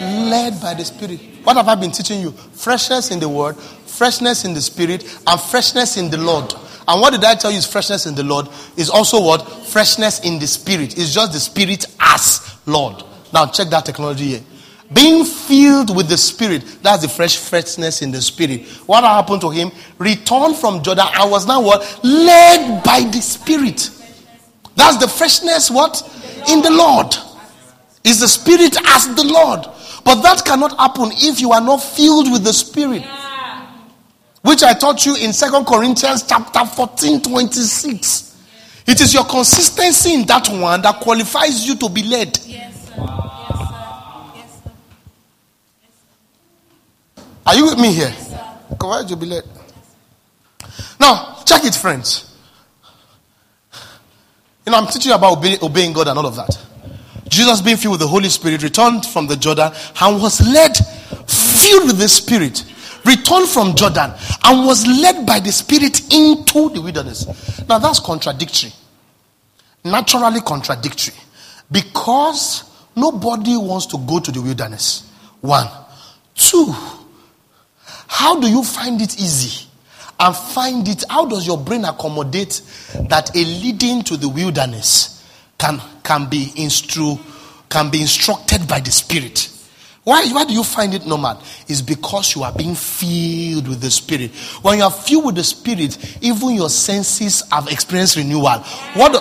Led 0.00 0.58
by 0.62 0.72
the 0.72 0.86
Spirit. 0.86 1.20
What 1.44 1.58
have 1.58 1.68
I 1.68 1.74
been 1.74 1.90
teaching 1.90 2.22
you? 2.22 2.30
Freshness 2.30 3.10
in 3.10 3.20
the 3.20 3.28
Word, 3.28 3.58
freshness 3.58 4.46
in 4.46 4.54
the 4.54 4.62
Spirit, 4.62 5.04
and 5.26 5.38
freshness 5.38 5.98
in 5.98 6.08
the 6.08 6.16
Lord. 6.16 6.54
And 6.88 7.02
what 7.02 7.10
did 7.10 7.22
I 7.22 7.34
tell 7.34 7.50
you 7.50 7.58
is 7.58 7.66
freshness 7.66 8.06
in 8.06 8.14
the 8.14 8.24
Lord? 8.24 8.48
Is 8.78 8.88
also 8.88 9.22
what? 9.22 9.40
Freshness 9.66 10.20
in 10.20 10.38
the 10.38 10.46
Spirit. 10.46 10.96
It's 10.96 11.12
just 11.12 11.34
the 11.34 11.40
Spirit 11.40 11.84
as 12.00 12.58
Lord. 12.64 13.04
Now 13.30 13.44
check 13.44 13.68
that 13.68 13.84
technology 13.84 14.24
here. 14.24 14.40
Being 14.92 15.24
filled 15.24 15.94
with 15.94 16.08
the 16.08 16.18
Spirit, 16.18 16.64
that's 16.82 17.02
the 17.02 17.08
fresh 17.08 17.36
freshness 17.36 18.02
in 18.02 18.10
the 18.10 18.20
Spirit. 18.20 18.66
What 18.86 19.04
happened 19.04 19.40
to 19.42 19.50
him? 19.50 19.70
Returned 19.98 20.56
from 20.56 20.82
Jordan 20.82 21.06
I 21.12 21.24
was 21.26 21.46
now 21.46 21.60
what? 21.62 22.00
Led 22.02 22.82
by 22.82 23.00
the 23.02 23.20
Spirit. 23.20 23.90
That's 24.74 24.96
the 24.98 25.08
freshness, 25.08 25.70
what? 25.70 26.02
In 26.48 26.62
the 26.62 26.70
Lord. 26.70 27.14
Is 28.02 28.20
the 28.20 28.28
Spirit 28.28 28.76
as 28.86 29.14
the 29.14 29.24
Lord. 29.24 29.66
But 30.04 30.22
that 30.22 30.44
cannot 30.44 30.76
happen 30.78 31.10
if 31.12 31.40
you 31.40 31.52
are 31.52 31.60
not 31.60 31.78
filled 31.78 32.32
with 32.32 32.44
the 32.44 32.52
Spirit. 32.52 33.04
Which 34.42 34.62
I 34.62 34.72
taught 34.72 35.04
you 35.04 35.16
in 35.16 35.32
Second 35.32 35.66
Corinthians 35.66 36.22
chapter 36.22 36.64
14, 36.64 37.20
26. 37.22 38.30
It 38.86 39.00
is 39.00 39.12
your 39.12 39.24
consistency 39.24 40.14
in 40.14 40.26
that 40.26 40.48
one 40.48 40.80
that 40.82 40.98
qualifies 41.00 41.66
you 41.66 41.76
to 41.76 41.88
be 41.90 42.02
led. 42.02 42.38
Yes, 42.46 42.88
sir. 42.88 42.94
Yes, 44.34 44.62
sir. 44.64 44.72
Yes, 45.82 45.94
sir. 47.14 47.22
Are 47.46 47.56
you 47.56 47.64
with 47.64 47.78
me 47.78 47.92
here? 47.92 48.14
Led? 48.80 49.44
Now, 51.00 51.42
check 51.44 51.64
it, 51.64 51.74
friends. 51.74 52.36
You 54.66 54.72
know, 54.72 54.78
I'm 54.78 54.86
teaching 54.86 55.12
about 55.12 55.38
obey, 55.38 55.58
obeying 55.62 55.92
God 55.92 56.08
and 56.08 56.18
all 56.18 56.26
of 56.26 56.36
that. 56.36 56.58
Jesus, 57.28 57.60
being 57.60 57.76
filled 57.76 57.92
with 57.92 58.00
the 58.00 58.08
Holy 58.08 58.28
Spirit, 58.28 58.62
returned 58.62 59.06
from 59.06 59.26
the 59.26 59.36
Jordan 59.36 59.72
and 60.00 60.20
was 60.20 60.40
led, 60.46 60.76
filled 61.26 61.86
with 61.86 61.98
the 61.98 62.08
Spirit, 62.08 62.64
returned 63.04 63.48
from 63.48 63.74
Jordan 63.74 64.12
and 64.44 64.66
was 64.66 64.86
led 64.86 65.26
by 65.26 65.40
the 65.40 65.52
Spirit 65.52 66.12
into 66.12 66.70
the 66.70 66.80
wilderness. 66.82 67.26
Now, 67.68 67.78
that's 67.78 68.00
contradictory. 68.00 68.72
Naturally 69.84 70.40
contradictory. 70.40 71.14
Because 71.70 72.64
nobody 72.94 73.56
wants 73.56 73.86
to 73.86 73.98
go 73.98 74.20
to 74.20 74.30
the 74.30 74.42
wilderness. 74.42 75.10
One. 75.40 75.68
Two. 76.34 76.74
How 78.10 78.40
do 78.40 78.48
you 78.50 78.64
find 78.64 79.00
it 79.00 79.20
easy? 79.20 79.68
And 80.18 80.34
find 80.34 80.86
it, 80.88 81.04
how 81.08 81.26
does 81.26 81.46
your 81.46 81.56
brain 81.56 81.84
accommodate 81.84 82.60
that 83.08 83.34
a 83.34 83.38
leading 83.38 84.02
to 84.02 84.16
the 84.16 84.28
wilderness 84.28 85.24
can, 85.56 85.80
can 86.02 86.28
be 86.28 86.46
instru, 86.56 87.18
can 87.70 87.88
be 87.88 88.00
instructed 88.00 88.66
by 88.66 88.80
the 88.80 88.90
Spirit? 88.90 89.48
Why, 90.02 90.26
why 90.32 90.44
do 90.44 90.52
you 90.52 90.64
find 90.64 90.92
it 90.92 91.06
normal? 91.06 91.40
It's 91.68 91.80
because 91.82 92.34
you 92.34 92.42
are 92.42 92.52
being 92.52 92.74
filled 92.74 93.68
with 93.68 93.80
the 93.80 93.90
Spirit. 93.92 94.32
When 94.60 94.78
you 94.78 94.84
are 94.84 94.90
filled 94.90 95.26
with 95.26 95.36
the 95.36 95.44
Spirit, 95.44 95.96
even 96.20 96.50
your 96.50 96.68
senses 96.68 97.44
have 97.52 97.68
experienced 97.68 98.16
renewal. 98.16 98.58
What? 98.94 99.14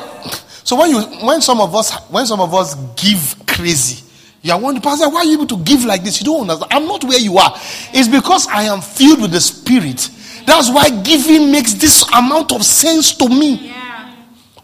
so 0.64 0.76
when 0.76 0.90
you, 0.90 1.02
when 1.26 1.41
some 1.41 1.61
of 1.61 1.76
us, 1.76 1.95
when 2.10 2.26
some 2.26 2.41
of 2.41 2.56
us 2.56 2.74
give 2.95 3.36
crazy, 3.45 4.03
you 4.41 4.53
are 4.53 4.60
wondering, 4.60 4.82
Pastor, 4.82 5.10
why 5.10 5.20
are 5.20 5.26
you 5.26 5.34
able 5.34 5.48
to 5.48 5.57
give 5.57 5.84
like 5.86 6.03
this? 6.03 6.22
You 6.22 6.26
don't 6.26 6.41
understand. 6.41 6.72
I'm 6.72 6.86
not 6.88 7.03
where 7.03 7.20
you 7.20 7.38
are. 7.38 7.53
It's 7.94 8.07
because 8.07 8.48
I 8.48 8.64
am 8.64 8.82
filled 8.82 9.22
with 9.22 9.32
the 9.32 9.41
Spirit. 9.41 10.10
That's 10.45 10.70
why 10.70 10.90
giving 10.90 11.52
makes 11.52 11.74
this 11.74 12.07
amount 12.14 12.52
of 12.53 12.64
sense 12.64 13.14
to 13.18 13.28
me. 13.28 13.68
Yeah. 13.68 14.16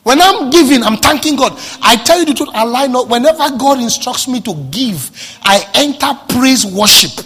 When 0.03 0.21
I'm 0.21 0.49
giving, 0.49 0.83
I'm 0.83 0.97
thanking 0.97 1.35
God. 1.35 1.59
I 1.81 1.95
tell 1.97 2.19
you 2.19 2.25
the 2.25 2.33
truth, 2.33 2.49
I 2.53 2.63
lie 2.63 2.87
not. 2.87 3.09
Whenever 3.09 3.49
God 3.57 3.79
instructs 3.79 4.27
me 4.27 4.39
to 4.41 4.53
give, 4.71 5.11
I 5.41 5.67
enter 5.73 6.13
praise 6.29 6.65
worship. 6.65 7.25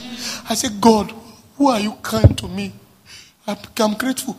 I 0.49 0.55
say, 0.55 0.69
God, 0.79 1.13
who 1.57 1.67
are 1.67 1.79
you 1.79 1.93
kind 2.01 2.37
to 2.37 2.47
me? 2.47 2.73
I'm, 3.45 3.93
grateful. 3.95 4.37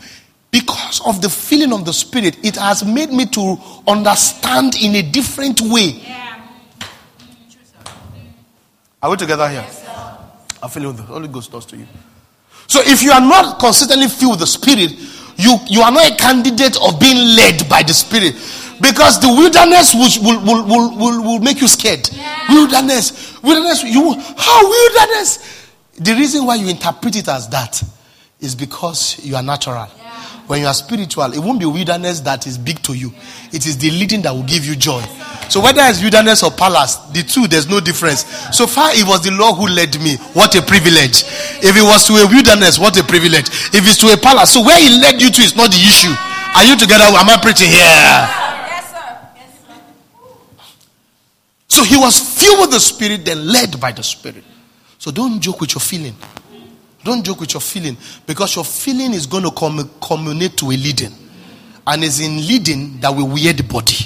Because 0.51 1.01
of 1.07 1.21
the 1.21 1.29
feeling 1.29 1.73
of 1.73 1.85
the 1.85 1.93
Spirit, 1.93 2.45
it 2.45 2.57
has 2.57 2.85
made 2.85 3.11
me 3.11 3.27
to 3.27 3.57
understand 3.87 4.75
in 4.81 4.95
a 4.97 5.03
different 5.03 5.61
way. 5.61 6.01
Yeah. 6.03 6.30
Are 9.03 9.11
we 9.11 9.17
together 9.17 9.49
here? 9.49 9.65
I 10.63 10.69
feel 10.69 10.89
what 10.89 10.97
the 10.97 11.03
Holy 11.05 11.29
Ghost 11.29 11.51
does 11.51 11.65
to 11.67 11.77
you. 11.77 11.87
So 12.67 12.81
if 12.85 13.03
you 13.03 13.13
are 13.13 13.21
not 13.21 13.59
consistently 13.59 14.09
filled 14.09 14.33
with 14.33 14.41
the 14.41 14.47
Spirit, 14.47 14.93
you, 15.37 15.57
you 15.69 15.81
are 15.81 15.91
not 15.91 16.13
a 16.13 16.17
candidate 16.17 16.77
of 16.83 17.01
being 17.01 17.35
led 17.35 17.69
by 17.69 17.83
the 17.83 17.95
Spirit. 17.95 18.35
Because 18.81 19.21
the 19.21 19.29
wilderness 19.29 19.95
will, 19.95 20.11
will, 20.23 20.45
will, 20.45 20.67
will, 20.67 20.97
will, 20.97 21.23
will 21.23 21.39
make 21.41 21.61
you 21.61 21.69
scared. 21.69 22.09
Wilderness. 22.49 23.41
Wilderness. 23.43 23.85
You 23.85 24.15
how 24.37 24.63
wilderness? 24.69 25.69
The 25.97 26.15
reason 26.15 26.47
why 26.47 26.57
you 26.57 26.69
interpret 26.69 27.17
it 27.17 27.29
as 27.29 27.49
that 27.49 27.83
is 28.39 28.55
because 28.55 29.25
you 29.25 29.37
are 29.37 29.43
natural. 29.43 29.89
When 30.51 30.63
you 30.63 30.67
are 30.67 30.75
spiritual, 30.75 31.33
it 31.33 31.39
won't 31.39 31.61
be 31.61 31.65
wilderness 31.65 32.19
that 32.27 32.45
is 32.45 32.59
big 32.59 32.83
to 32.83 32.93
you. 32.93 33.15
It 33.53 33.71
is 33.71 33.79
the 33.79 33.89
leading 33.89 34.21
that 34.23 34.35
will 34.35 34.43
give 34.43 34.67
you 34.67 34.75
joy. 34.75 35.01
So 35.49 35.63
whether 35.63 35.81
it's 35.85 36.03
wilderness 36.03 36.43
or 36.43 36.51
palace, 36.51 36.97
the 37.15 37.23
two, 37.23 37.47
there's 37.47 37.69
no 37.69 37.79
difference. 37.79 38.27
So 38.51 38.67
far, 38.67 38.91
it 38.91 39.07
was 39.07 39.23
the 39.23 39.31
Lord 39.31 39.59
who 39.59 39.69
led 39.69 39.95
me. 40.03 40.17
What 40.35 40.57
a 40.59 40.63
privilege. 40.63 41.23
If 41.63 41.79
it 41.79 41.87
was 41.87 42.05
to 42.09 42.19
a 42.19 42.27
wilderness, 42.27 42.81
what 42.81 42.99
a 42.99 43.05
privilege. 43.05 43.47
If 43.71 43.87
it's 43.87 43.99
to 43.99 44.11
a 44.11 44.17
palace, 44.17 44.51
so 44.51 44.67
where 44.67 44.75
he 44.75 44.91
led 44.99 45.23
you 45.23 45.31
to 45.31 45.41
is 45.41 45.55
not 45.55 45.71
the 45.71 45.79
issue. 45.87 46.11
Are 46.59 46.67
you 46.67 46.75
together? 46.75 47.05
Am 47.07 47.31
I 47.31 47.39
preaching 47.39 47.71
here? 47.71 47.79
Yes, 47.79 48.91
sir. 48.91 49.07
Yes, 49.39 49.55
sir. 49.55 49.79
So 51.69 51.85
he 51.85 51.95
was 51.95 52.19
filled 52.19 52.59
with 52.63 52.71
the 52.73 52.81
Spirit, 52.81 53.25
then 53.25 53.47
led 53.47 53.79
by 53.79 53.93
the 53.93 54.03
Spirit. 54.03 54.43
So 54.99 55.13
don't 55.13 55.39
joke 55.39 55.61
with 55.61 55.75
your 55.79 55.81
feeling. 55.81 56.17
Don't 57.03 57.25
joke 57.25 57.41
with 57.41 57.55
your 57.55 57.61
feeling 57.61 57.97
because 58.27 58.55
your 58.57 58.65
feeling 58.65 59.15
is 59.15 59.27
going 59.27 59.45
to 59.45 59.51
com- 59.51 59.91
culminate 60.03 60.57
to 60.59 60.67
a 60.67 60.77
leading. 60.77 61.13
And 61.87 62.05
it's 62.05 62.21
in 62.21 62.37
leading 62.47 63.01
that 63.01 63.15
we 63.15 63.23
wear 63.23 63.53
the 63.53 63.63
body. 63.63 63.97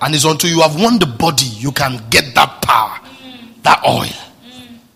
And 0.00 0.14
it's 0.14 0.24
until 0.24 0.48
you 0.48 0.60
have 0.62 0.80
won 0.80 0.98
the 0.98 1.06
body 1.06 1.44
you 1.44 1.72
can 1.72 2.00
get 2.08 2.34
that 2.34 2.62
power, 2.62 2.98
that 3.62 3.82
oil. 3.86 4.08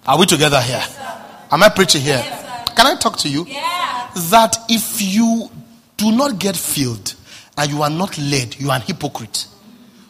Are 0.06 0.18
we 0.18 0.26
together 0.26 0.60
here? 0.60 0.82
Am 1.50 1.62
I 1.62 1.68
preaching 1.70 2.02
here? 2.02 2.22
Can 2.76 2.86
I 2.86 2.96
talk 2.96 3.16
to 3.18 3.28
you? 3.28 3.44
That 3.44 4.56
if 4.68 5.02
you 5.02 5.50
do 5.96 6.12
not 6.12 6.38
get 6.38 6.56
filled 6.56 7.14
and 7.58 7.70
you 7.70 7.82
are 7.82 7.90
not 7.90 8.16
led, 8.18 8.58
you 8.60 8.70
are 8.70 8.76
an 8.76 8.82
hypocrite. 8.82 9.46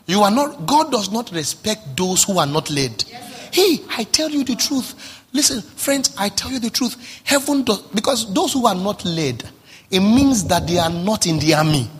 You 0.06 0.20
are 0.22 0.30
not, 0.30 0.66
God 0.66 0.92
does 0.92 1.10
not 1.10 1.32
respect 1.32 1.96
those 1.96 2.24
who 2.24 2.38
are 2.38 2.46
not 2.46 2.70
led. 2.70 3.02
Hey, 3.50 3.78
I 3.96 4.04
tell 4.04 4.28
you 4.30 4.44
the 4.44 4.56
truth. 4.56 5.22
Listen, 5.34 5.60
friends, 5.62 6.14
I 6.16 6.28
tell 6.28 6.52
you 6.52 6.60
the 6.60 6.70
truth. 6.70 6.96
Heaven 7.24 7.64
does, 7.64 7.82
because 7.88 8.32
those 8.32 8.52
who 8.52 8.66
are 8.68 8.74
not 8.74 9.04
led, 9.04 9.42
it 9.90 9.98
means 9.98 10.44
that 10.44 10.66
they 10.68 10.78
are 10.78 10.88
not 10.88 11.26
in 11.26 11.40
the 11.40 11.54
army. 11.54 11.90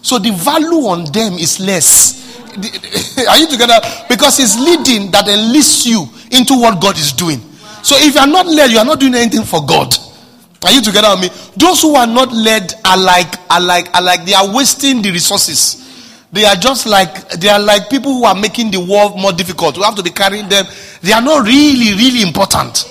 So 0.00 0.18
the 0.18 0.32
value 0.32 0.86
on 0.88 1.04
them 1.12 1.34
is 1.34 1.60
less. 1.60 2.24
Are 3.28 3.38
you 3.38 3.48
together? 3.48 3.80
Because 4.08 4.40
it's 4.40 4.58
leading 4.58 5.10
that 5.10 5.28
enlists 5.28 5.86
you 5.86 6.06
into 6.30 6.54
what 6.58 6.80
God 6.80 6.96
is 6.96 7.12
doing. 7.12 7.40
So 7.82 7.96
if 7.98 8.14
you 8.14 8.20
are 8.20 8.26
not 8.26 8.46
led, 8.46 8.70
you 8.70 8.78
are 8.78 8.84
not 8.84 8.98
doing 8.98 9.14
anything 9.14 9.44
for 9.44 9.64
God. 9.64 9.94
Are 10.64 10.72
you 10.72 10.80
together 10.80 11.08
with 11.10 11.20
me? 11.20 11.52
Those 11.56 11.82
who 11.82 11.94
are 11.96 12.06
not 12.06 12.32
led 12.32 12.72
are 12.86 12.96
like 12.96 13.34
are 13.50 13.60
like 13.60 13.94
are 13.94 14.00
like 14.00 14.24
they 14.24 14.32
are 14.32 14.54
wasting 14.54 15.02
the 15.02 15.10
resources. 15.10 15.83
They 16.34 16.44
are 16.44 16.56
just 16.56 16.86
like 16.86 17.30
they 17.30 17.48
are 17.48 17.60
like 17.60 17.88
people 17.88 18.12
who 18.12 18.24
are 18.24 18.34
making 18.34 18.72
the 18.72 18.80
war 18.80 19.10
more 19.16 19.32
difficult. 19.32 19.76
We 19.76 19.84
have 19.84 19.94
to 19.94 20.02
be 20.02 20.10
carrying 20.10 20.48
them. 20.48 20.66
They 21.00 21.12
are 21.12 21.22
not 21.22 21.46
really, 21.46 21.94
really 21.94 22.22
important. 22.22 22.90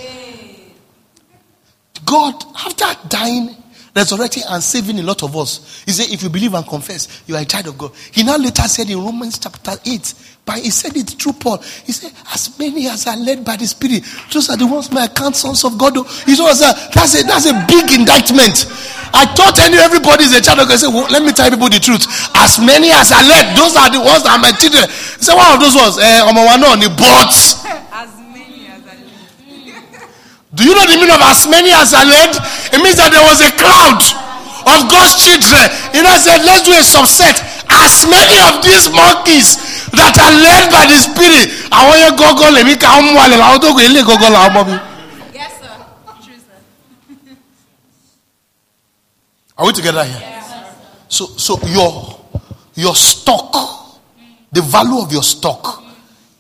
God, 2.05 2.41
after 2.55 2.85
dying, 3.09 3.55
resurrecting, 3.93 4.43
and 4.47 4.63
saving 4.63 4.97
a 4.99 5.03
lot 5.03 5.23
of 5.23 5.35
us, 5.35 5.83
He 5.85 5.91
said, 5.91 6.09
if 6.09 6.23
you 6.23 6.29
believe 6.29 6.53
and 6.53 6.65
confess, 6.65 7.23
you 7.27 7.35
are 7.35 7.41
a 7.41 7.45
child 7.45 7.67
of 7.67 7.77
God. 7.77 7.91
He 8.11 8.23
now 8.23 8.37
later 8.37 8.63
said 8.63 8.89
in 8.89 8.97
Romans 8.97 9.37
chapter 9.39 9.73
8, 9.85 10.13
but 10.45 10.59
he 10.59 10.69
said 10.75 10.91
it 10.99 11.07
through 11.15 11.39
Paul. 11.39 11.57
He 11.87 11.95
said, 11.95 12.11
as 12.35 12.59
many 12.59 12.87
as 12.91 13.07
are 13.07 13.15
led 13.15 13.47
by 13.47 13.55
the 13.55 13.63
Spirit, 13.63 14.03
those 14.27 14.51
are 14.51 14.59
the 14.59 14.67
ones 14.67 14.91
my 14.91 15.07
account 15.07 15.39
sons 15.39 15.63
of 15.63 15.79
God. 15.79 15.95
He 16.27 16.35
said, 16.35 16.51
that's 16.91 17.15
a, 17.15 17.23
that's 17.23 17.47
a 17.47 17.55
big 17.63 17.87
indictment. 17.95 18.67
I 19.15 19.23
thought 19.39 19.55
any 19.63 19.79
everybody 19.79 20.27
is 20.27 20.35
a 20.35 20.43
child 20.43 20.59
of 20.59 20.67
God. 20.67 20.75
I 20.75 20.81
said, 20.83 20.91
well, 20.91 21.07
let 21.07 21.23
me 21.23 21.31
tell 21.31 21.47
people 21.47 21.71
the 21.71 21.79
truth. 21.79 22.03
As 22.35 22.59
many 22.59 22.91
as 22.91 23.15
are 23.15 23.23
led, 23.23 23.55
those 23.55 23.71
are 23.79 23.87
the 23.87 24.03
ones 24.03 24.27
that 24.27 24.35
are 24.35 24.43
my 24.43 24.51
children. 24.59 24.83
He 24.83 25.23
said, 25.23 25.39
one 25.39 25.47
of 25.47 25.63
those 25.63 25.79
ones, 25.79 25.95
eh, 26.03 26.27
náà 26.27 26.75
ni, 26.75 26.91
but 26.91 27.31
As 28.03 28.11
many 28.35 28.67
as 28.67 28.83
I 28.83 28.99
live. 28.99 30.03
Do 30.51 30.67
you 30.67 30.75
know 30.75 30.83
the 30.83 30.99
meaning 30.99 31.15
of 31.15 31.23
as 31.23 31.47
many 31.47 31.71
as 31.71 31.95
are 31.95 32.03
led? 32.03 32.35
It 32.75 32.83
means 32.83 32.99
that 32.99 33.15
there 33.15 33.23
was 33.23 33.39
a 33.39 33.51
crowd 33.55 34.01
of 34.67 34.91
God's 34.91 35.15
children. 35.23 35.71
You 35.95 36.03
know, 36.03 36.11
I 36.11 36.19
said, 36.19 36.43
let's 36.43 36.67
do 36.67 36.75
a 36.75 36.83
subset. 36.83 37.39
As 37.71 38.05
many 38.05 38.37
of 38.43 38.59
these 38.59 38.91
monkeys 38.91 39.72
that 39.93 40.17
are 40.17 40.33
led 40.33 40.71
by 40.71 40.85
the 40.85 40.97
Spirit. 40.97 41.49
Àwọn 41.71 41.95
yẹn 42.01 42.15
gọ́gọ́ 42.17 42.49
lèmi 42.55 42.75
ká 42.77 42.99
ń 43.01 43.13
mú 43.13 43.19
alẹ̀ 43.19 43.37
làwọn 43.37 43.59
tó 43.61 43.73
kù 43.73 43.79
ilé 43.79 44.01
gọ́gọ́ 44.03 44.29
làwọn 44.31 44.49
ọmọ 44.49 44.63
mi. 44.65 44.73
Yes, 45.33 45.51
sir. 45.61 45.69
True, 46.23 46.37
sir. 46.37 47.35
Are 49.57 49.65
we 49.67 49.73
together 49.73 50.03
here? 50.03 50.21
So, 51.09 51.25
so 51.37 51.59
your 51.67 52.19
your 52.75 52.95
stock, 52.95 53.55
the 54.51 54.61
value 54.61 54.99
of 54.99 55.11
your 55.11 55.23
stock 55.23 55.83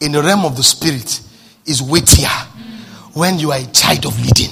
in 0.01 0.11
the 0.13 0.21
realm 0.23 0.45
of 0.45 0.55
the 0.57 0.63
spirit 0.63 1.21
is 1.65 1.81
weightier 1.81 2.27
when 3.13 3.37
you 3.37 3.51
are 3.51 3.59
a 3.59 3.65
child 3.67 4.05
of 4.07 4.19
leading. 4.19 4.49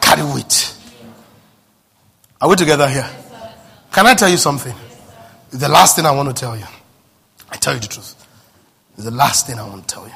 Carry 0.00 0.22
weight. 0.32 0.74
Are 2.40 2.48
we 2.48 2.56
together 2.56 2.88
here? 2.88 3.08
Can 3.92 4.06
I 4.06 4.14
tell 4.14 4.28
you 4.28 4.36
something? 4.36 4.74
The 5.52 5.68
last 5.68 5.96
thing 5.96 6.06
I 6.06 6.12
want 6.12 6.28
to 6.28 6.34
tell 6.34 6.56
you. 6.56 6.66
I 7.50 7.56
tell 7.56 7.74
you 7.74 7.80
the 7.80 7.88
truth. 7.88 8.14
The 8.96 9.10
last 9.10 9.46
thing 9.46 9.58
I 9.58 9.66
want 9.66 9.86
to 9.88 9.94
tell 9.94 10.06
you. 10.06 10.14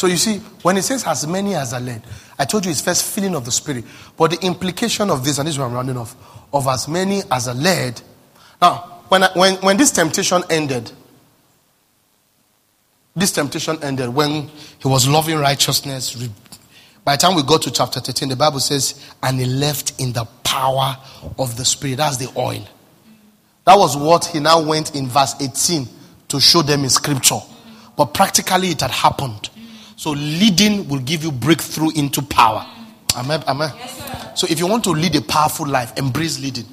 So 0.00 0.06
you 0.06 0.16
see, 0.16 0.38
when 0.62 0.78
it 0.78 0.82
says 0.82 1.04
as 1.06 1.26
many 1.26 1.54
as 1.54 1.74
are 1.74 1.80
led, 1.80 2.02
I 2.38 2.46
told 2.46 2.64
you 2.64 2.70
it's 2.70 2.80
first 2.80 3.04
feeling 3.14 3.36
of 3.36 3.44
the 3.44 3.52
spirit. 3.52 3.84
But 4.16 4.30
the 4.30 4.46
implication 4.46 5.10
of 5.10 5.22
this, 5.24 5.38
and 5.38 5.46
this 5.46 5.56
is 5.56 5.58
where 5.58 5.68
I'm 5.68 5.74
rounding 5.74 5.98
off, 5.98 6.16
of 6.54 6.66
as 6.66 6.88
many 6.88 7.20
as 7.30 7.48
are 7.48 7.54
led. 7.54 8.00
Now, 8.62 9.02
when, 9.08 9.24
I, 9.24 9.30
when, 9.34 9.56
when 9.56 9.76
this 9.76 9.90
temptation 9.90 10.42
ended, 10.48 10.90
this 13.20 13.32
temptation 13.32 13.78
ended 13.82 14.08
when 14.08 14.48
he 14.78 14.88
was 14.88 15.06
loving 15.06 15.38
righteousness. 15.38 16.16
By 17.04 17.16
the 17.16 17.20
time 17.20 17.36
we 17.36 17.42
got 17.42 17.62
to 17.62 17.70
chapter 17.70 18.00
13, 18.00 18.28
the 18.28 18.36
Bible 18.36 18.60
says, 18.60 19.12
and 19.22 19.38
he 19.38 19.46
left 19.46 20.00
in 20.00 20.12
the 20.12 20.24
power 20.44 20.96
of 21.38 21.56
the 21.56 21.64
Spirit. 21.64 21.96
That's 21.96 22.16
the 22.16 22.32
oil. 22.36 22.66
That 23.64 23.76
was 23.76 23.96
what 23.96 24.26
he 24.26 24.40
now 24.40 24.62
went 24.62 24.94
in 24.94 25.06
verse 25.06 25.34
18 25.40 25.86
to 26.28 26.40
show 26.40 26.62
them 26.62 26.84
in 26.84 26.90
scripture. 26.90 27.40
But 27.96 28.14
practically 28.14 28.68
it 28.68 28.80
had 28.80 28.90
happened. 28.90 29.50
So 29.96 30.10
leading 30.10 30.88
will 30.88 31.00
give 31.00 31.22
you 31.22 31.30
breakthrough 31.30 31.90
into 31.90 32.22
power. 32.22 32.66
Amen. 33.16 33.42
Amen. 33.46 33.70
Yes, 33.76 34.40
so 34.40 34.46
if 34.48 34.58
you 34.58 34.66
want 34.66 34.84
to 34.84 34.90
lead 34.90 35.14
a 35.16 35.20
powerful 35.20 35.66
life, 35.66 35.92
embrace 35.98 36.40
leading. 36.40 36.64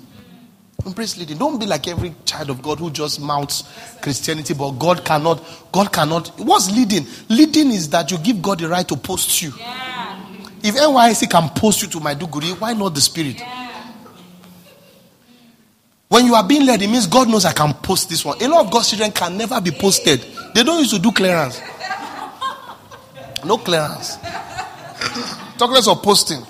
Embrace 0.85 1.17
leading. 1.17 1.37
Don't 1.37 1.59
be 1.59 1.65
like 1.65 1.87
every 1.87 2.13
child 2.25 2.49
of 2.49 2.61
God 2.61 2.79
who 2.79 2.89
just 2.91 3.19
mounts 3.19 3.63
Christianity, 4.01 4.53
but 4.53 4.71
God 4.71 5.03
cannot. 5.03 5.43
God 5.71 5.91
cannot. 5.91 6.27
What's 6.39 6.71
leading? 6.71 7.05
Leading 7.29 7.71
is 7.71 7.89
that 7.89 8.11
you 8.11 8.17
give 8.19 8.41
God 8.41 8.59
the 8.59 8.69
right 8.69 8.87
to 8.87 8.95
post 8.95 9.41
you. 9.41 9.51
Yeah. 9.57 10.23
If 10.63 10.75
NYSC 10.75 11.29
can 11.29 11.49
post 11.49 11.81
you 11.81 11.87
to 11.89 11.99
my 11.99 12.15
Maiduguri, 12.15 12.59
why 12.59 12.73
not 12.73 12.93
the 12.93 13.01
Spirit? 13.01 13.39
Yeah. 13.39 13.67
When 16.09 16.25
you 16.25 16.35
are 16.35 16.47
being 16.47 16.65
led, 16.65 16.81
it 16.81 16.87
means 16.87 17.05
God 17.05 17.27
knows 17.27 17.43
I 17.43 17.53
can 17.53 17.73
post 17.73 18.09
this 18.09 18.23
one. 18.23 18.41
A 18.41 18.47
lot 18.47 18.65
of 18.65 18.71
God's 18.71 18.89
children 18.89 19.11
can 19.11 19.37
never 19.37 19.59
be 19.59 19.71
posted. 19.71 20.25
They 20.53 20.63
don't 20.63 20.79
used 20.79 20.93
to 20.93 20.99
do 20.99 21.11
clearance. 21.11 21.61
No 23.45 23.57
clearance. 23.59 24.17
Talk 25.57 25.69
less 25.69 25.87
of 25.87 26.01
posting. 26.01 26.41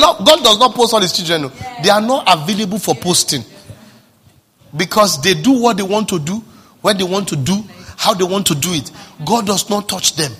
God 0.00 0.42
does 0.42 0.58
not 0.58 0.74
post 0.74 0.92
all 0.92 1.00
his 1.00 1.12
children. 1.12 1.42
No. 1.42 1.48
They 1.82 1.90
are 1.90 2.00
not 2.00 2.24
available 2.26 2.78
for 2.78 2.94
posting. 2.94 3.42
Because 4.76 5.22
they 5.22 5.34
do 5.34 5.52
what 5.52 5.76
they 5.76 5.84
want 5.84 6.08
to 6.08 6.18
do, 6.18 6.42
when 6.80 6.96
they 6.98 7.04
want 7.04 7.28
to 7.28 7.36
do, 7.36 7.62
how 7.96 8.14
they 8.14 8.24
want 8.24 8.46
to 8.48 8.54
do 8.54 8.72
it. 8.72 8.90
God 9.24 9.46
does 9.46 9.70
not 9.70 9.88
touch 9.88 10.16
them. 10.16 10.32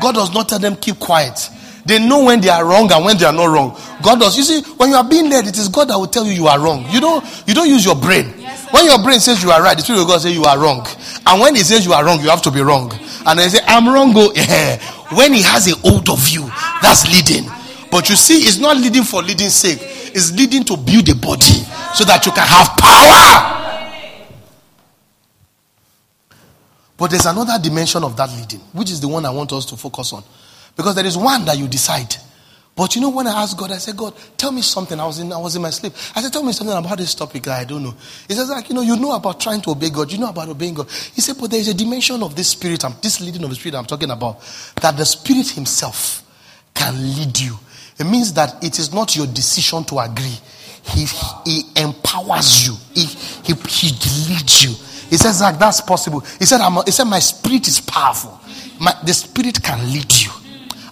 God 0.00 0.14
does 0.14 0.32
not 0.32 0.48
tell 0.48 0.58
them 0.58 0.76
keep 0.76 0.98
quiet. 0.98 1.50
They 1.84 1.98
know 1.98 2.24
when 2.24 2.40
they 2.40 2.48
are 2.48 2.64
wrong 2.64 2.90
and 2.92 3.04
when 3.04 3.16
they 3.16 3.24
are 3.24 3.32
not 3.32 3.46
wrong. 3.46 3.76
God 4.02 4.20
does. 4.20 4.36
You 4.36 4.44
see, 4.44 4.62
when 4.76 4.90
you 4.90 4.96
are 4.96 5.08
being 5.08 5.28
led, 5.28 5.46
it 5.46 5.58
is 5.58 5.68
God 5.68 5.88
that 5.88 5.96
will 5.98 6.06
tell 6.06 6.24
you 6.24 6.32
you 6.32 6.46
are 6.46 6.58
wrong. 6.60 6.86
You 6.90 7.00
don't 7.00 7.24
you 7.48 7.54
don't 7.54 7.68
use 7.68 7.84
your 7.84 7.96
brain. 7.96 8.26
When 8.70 8.84
your 8.84 9.02
brain 9.02 9.18
says 9.18 9.42
you 9.42 9.50
are 9.50 9.62
right, 9.62 9.76
the 9.76 9.82
Spirit 9.82 10.02
of 10.02 10.06
God 10.06 10.20
says 10.20 10.34
you 10.34 10.44
are 10.44 10.58
wrong. 10.58 10.86
And 11.26 11.40
when 11.40 11.54
He 11.54 11.62
says 11.62 11.84
you 11.84 11.92
are 11.92 12.04
wrong, 12.04 12.20
you 12.20 12.28
have 12.30 12.42
to 12.42 12.50
be 12.50 12.60
wrong. 12.60 12.92
And 13.26 13.38
they 13.38 13.48
say, 13.48 13.58
I'm 13.66 13.88
wrong. 13.88 14.12
Go. 14.12 14.32
Yeah. 14.34 14.44
Eh, 14.50 14.78
eh. 14.78 15.16
When 15.16 15.32
He 15.32 15.42
has 15.42 15.66
a 15.66 15.76
hold 15.76 16.08
of 16.08 16.28
you, 16.28 16.46
that's 16.82 17.06
leading. 17.12 17.50
But 17.90 18.08
you 18.08 18.16
see, 18.16 18.38
it's 18.38 18.58
not 18.58 18.76
leading 18.76 19.02
for 19.02 19.22
leading 19.22 19.48
sake. 19.48 19.78
It's 19.80 20.32
leading 20.32 20.64
to 20.64 20.76
build 20.76 21.08
a 21.08 21.14
body 21.14 21.64
so 21.94 22.04
that 22.04 22.24
you 22.24 22.32
can 22.32 22.46
have 22.46 22.68
power. 22.78 23.56
But 26.96 27.10
there's 27.10 27.26
another 27.26 27.58
dimension 27.62 28.04
of 28.04 28.16
that 28.16 28.30
leading, 28.30 28.60
which 28.72 28.90
is 28.90 29.00
the 29.00 29.08
one 29.08 29.24
I 29.24 29.30
want 29.30 29.52
us 29.52 29.64
to 29.66 29.76
focus 29.76 30.12
on. 30.12 30.22
Because 30.76 30.94
there 30.94 31.06
is 31.06 31.16
one 31.16 31.44
that 31.46 31.58
you 31.58 31.66
decide. 31.66 32.14
But 32.76 32.94
you 32.94 33.00
know, 33.00 33.10
when 33.10 33.26
I 33.26 33.42
asked 33.42 33.58
God, 33.58 33.72
I 33.72 33.78
said, 33.78 33.96
God, 33.96 34.14
tell 34.36 34.52
me 34.52 34.62
something. 34.62 34.98
I 34.98 35.06
was 35.06 35.18
in, 35.18 35.32
I 35.32 35.38
was 35.38 35.56
in 35.56 35.62
my 35.62 35.70
sleep. 35.70 35.92
I 36.14 36.22
said, 36.22 36.32
tell 36.32 36.42
me 36.42 36.52
something 36.52 36.76
about 36.76 36.96
this 36.96 37.14
topic 37.14 37.48
I 37.48 37.64
don't 37.64 37.82
know. 37.82 37.94
He 38.28 38.34
says, 38.34 38.48
like, 38.48 38.68
you 38.68 38.74
know, 38.74 38.82
you 38.82 38.96
know 38.96 39.12
about 39.14 39.40
trying 39.40 39.60
to 39.62 39.70
obey 39.70 39.90
God. 39.90 40.12
You 40.12 40.18
know 40.18 40.28
about 40.28 40.48
obeying 40.48 40.74
God. 40.74 40.88
He 40.90 41.20
said, 41.20 41.36
but 41.38 41.50
there 41.50 41.60
is 41.60 41.68
a 41.68 41.74
dimension 41.74 42.22
of 42.22 42.36
this 42.36 42.48
spirit, 42.48 42.84
this 43.02 43.20
leading 43.20 43.42
of 43.44 43.50
the 43.50 43.56
spirit 43.56 43.74
I'm 43.74 43.86
talking 43.86 44.10
about, 44.10 44.40
that 44.80 44.96
the 44.96 45.04
spirit 45.04 45.48
himself 45.48 46.22
can 46.74 46.94
lead 46.94 47.38
you. 47.38 47.58
It 48.00 48.04
means 48.04 48.32
that 48.32 48.64
it 48.64 48.78
is 48.78 48.94
not 48.94 49.14
your 49.14 49.26
decision 49.26 49.84
to 49.84 49.98
agree. 49.98 50.38
He, 50.82 51.04
he 51.44 51.62
empowers 51.76 52.66
you. 52.66 52.74
He, 52.94 53.04
he, 53.04 53.52
he 53.68 53.88
leads 54.32 54.64
you. 54.64 54.70
He 55.10 55.18
says, 55.18 55.38
Zach, 55.38 55.58
that's 55.58 55.82
possible. 55.82 56.20
He 56.38 56.46
said, 56.46 56.62
I'm, 56.62 56.78
a, 56.78 56.84
he 56.84 56.92
said, 56.92 57.04
my 57.04 57.18
spirit 57.18 57.68
is 57.68 57.78
powerful. 57.78 58.40
My, 58.80 58.94
the 59.04 59.12
spirit 59.12 59.62
can 59.62 59.92
lead 59.92 60.10
you. 60.14 60.30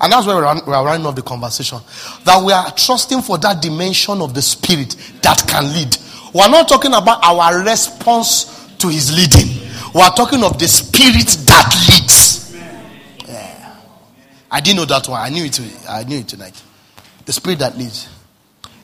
And 0.00 0.12
that's 0.12 0.26
where 0.26 0.36
we 0.36 0.42
are, 0.42 0.62
we 0.66 0.72
are 0.74 0.84
running 0.84 1.06
off 1.06 1.16
the 1.16 1.22
conversation. 1.22 1.78
That 2.24 2.44
we 2.44 2.52
are 2.52 2.70
trusting 2.72 3.22
for 3.22 3.38
that 3.38 3.62
dimension 3.62 4.20
of 4.20 4.34
the 4.34 4.42
spirit 4.42 4.94
that 5.22 5.42
can 5.48 5.72
lead. 5.72 5.96
We 6.34 6.40
are 6.40 6.50
not 6.50 6.68
talking 6.68 6.92
about 6.92 7.24
our 7.24 7.64
response 7.64 8.68
to 8.76 8.88
his 8.88 9.16
leading. 9.16 9.66
We 9.94 10.02
are 10.02 10.12
talking 10.12 10.44
of 10.44 10.58
the 10.58 10.68
spirit 10.68 11.26
that 11.46 11.86
leads. 11.88 12.54
Yeah. 13.26 13.76
I 14.50 14.60
didn't 14.60 14.76
know 14.76 14.84
that 14.84 15.08
one. 15.08 15.20
I 15.22 15.30
knew 15.30 15.46
it. 15.46 15.58
I 15.88 16.04
knew 16.04 16.18
it 16.18 16.28
tonight. 16.28 16.62
The 17.28 17.36
spirit 17.36 17.58
that 17.58 17.76
leads. 17.76 18.08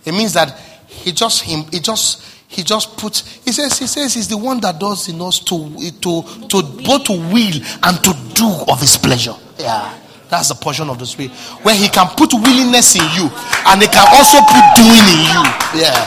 It 0.05 0.13
means 0.13 0.35
that 0.35 0.53
he 0.85 1.13
just 1.13 1.41
him 1.49 1.65
he 1.73 1.81
just 1.81 2.21
he 2.45 2.61
just 2.63 2.99
puts 2.99 3.25
he 3.41 3.53
says 3.57 3.79
he 3.79 3.87
says 3.87 4.13
he's 4.13 4.29
the 4.29 4.37
one 4.37 4.61
that 4.61 4.79
does 4.79 5.09
in 5.09 5.17
us 5.25 5.41
to 5.49 5.57
to 6.05 6.21
to 6.53 6.61
both 6.85 7.09
to 7.09 7.17
will 7.33 7.57
and 7.57 7.95
to 8.05 8.13
do 8.37 8.53
of 8.69 8.85
his 8.85 9.01
pleasure. 9.01 9.33
Yeah. 9.57 9.97
That's 10.29 10.53
the 10.53 10.61
portion 10.61 10.93
of 10.93 10.99
the 11.01 11.07
spirit 11.09 11.33
where 11.65 11.73
he 11.73 11.89
can 11.89 12.05
put 12.21 12.37
willingness 12.37 13.01
in 13.01 13.09
you 13.17 13.33
and 13.33 13.81
he 13.81 13.89
can 13.89 14.05
also 14.13 14.37
put 14.45 14.65
doing 14.77 15.09
in 15.09 15.21
you. 15.25 15.43
Yeah. 15.81 16.05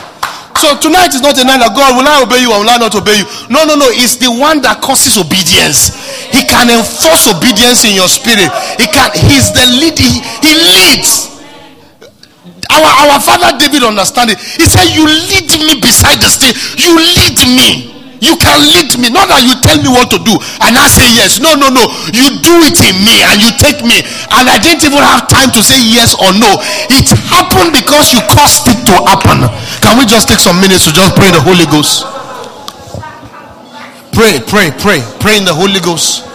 So 0.62 0.78
tonight 0.78 1.18
is 1.18 1.26
not 1.26 1.42
a 1.42 1.46
night 1.46 1.58
that 1.66 1.74
God 1.74 1.98
will 1.98 2.06
I 2.06 2.22
obey 2.22 2.46
you 2.46 2.54
or 2.54 2.62
will 2.62 2.70
I 2.70 2.78
not 2.78 2.94
obey 2.94 3.18
you? 3.18 3.26
No, 3.50 3.66
no, 3.66 3.74
no. 3.74 3.90
It's 3.90 4.22
the 4.22 4.30
one 4.30 4.62
that 4.62 4.78
causes 4.86 5.18
obedience. 5.18 5.90
He 6.30 6.46
can 6.46 6.70
enforce 6.70 7.34
obedience 7.34 7.82
in 7.82 7.98
your 7.98 8.10
spirit. 8.10 8.54
He 8.78 8.86
can. 8.86 9.10
He's 9.26 9.50
the 9.58 9.66
lead. 9.74 9.98
He, 9.98 10.22
he 10.46 10.54
leads. 10.54 11.37
Our 12.78 13.10
our 13.10 13.20
father 13.20 13.58
David 13.58 13.84
understand 13.84 14.30
it. 14.32 14.38
He 14.40 14.66
said, 14.70 14.94
"You 14.94 15.06
lead 15.10 15.50
me 15.66 15.82
beside 15.82 16.22
the 16.22 16.30
stream. 16.30 16.54
You 16.78 16.94
lead 16.96 17.38
me." 17.58 17.98
You 18.18 18.34
can 18.42 18.58
lead 18.74 18.98
me, 18.98 19.14
not 19.14 19.30
that 19.30 19.46
you 19.46 19.54
tell 19.62 19.78
me 19.78 19.94
what 19.94 20.10
to 20.10 20.18
do 20.18 20.34
and 20.66 20.74
I 20.74 20.90
say 20.90 21.06
yes. 21.14 21.38
No, 21.38 21.54
no, 21.54 21.70
no. 21.70 21.86
You 22.10 22.42
do 22.42 22.66
it 22.66 22.74
in 22.82 22.98
me 23.06 23.22
and 23.30 23.38
you 23.38 23.54
take 23.62 23.86
me. 23.86 24.02
And 24.34 24.50
I 24.50 24.58
didn't 24.58 24.82
even 24.90 24.98
have 24.98 25.30
time 25.30 25.54
to 25.54 25.62
say 25.62 25.78
yes 25.78 26.18
or 26.18 26.34
no. 26.34 26.58
It 26.90 27.06
happened 27.30 27.78
because 27.78 28.18
you 28.18 28.22
caused 28.34 28.66
it 28.74 28.82
to 28.90 28.96
happen. 29.06 29.46
Can 29.86 30.02
we 30.02 30.10
just 30.10 30.26
take 30.26 30.42
some 30.42 30.58
minutes 30.58 30.90
to 30.90 30.92
just 30.98 31.14
pray 31.14 31.30
the 31.30 31.42
Holy 31.46 31.70
Ghost? 31.70 32.10
Pray, 34.18 34.42
pray, 34.50 34.74
pray, 34.82 35.06
pray 35.22 35.38
in 35.38 35.46
the 35.46 35.54
Holy 35.54 35.80
Ghost. 35.80 36.26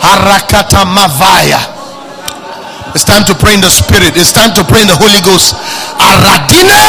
Harakata 0.00 0.88
Mavaya. 0.88 1.75
It's 2.96 3.04
time 3.04 3.28
to 3.28 3.36
pray 3.36 3.52
in 3.52 3.60
the 3.60 3.68
Spirit. 3.68 4.16
It's 4.16 4.32
time 4.32 4.56
to 4.56 4.64
pray 4.64 4.80
in 4.80 4.88
the 4.88 4.96
Holy 4.96 5.20
Ghost. 5.20 5.52
Aradine. 6.00 6.80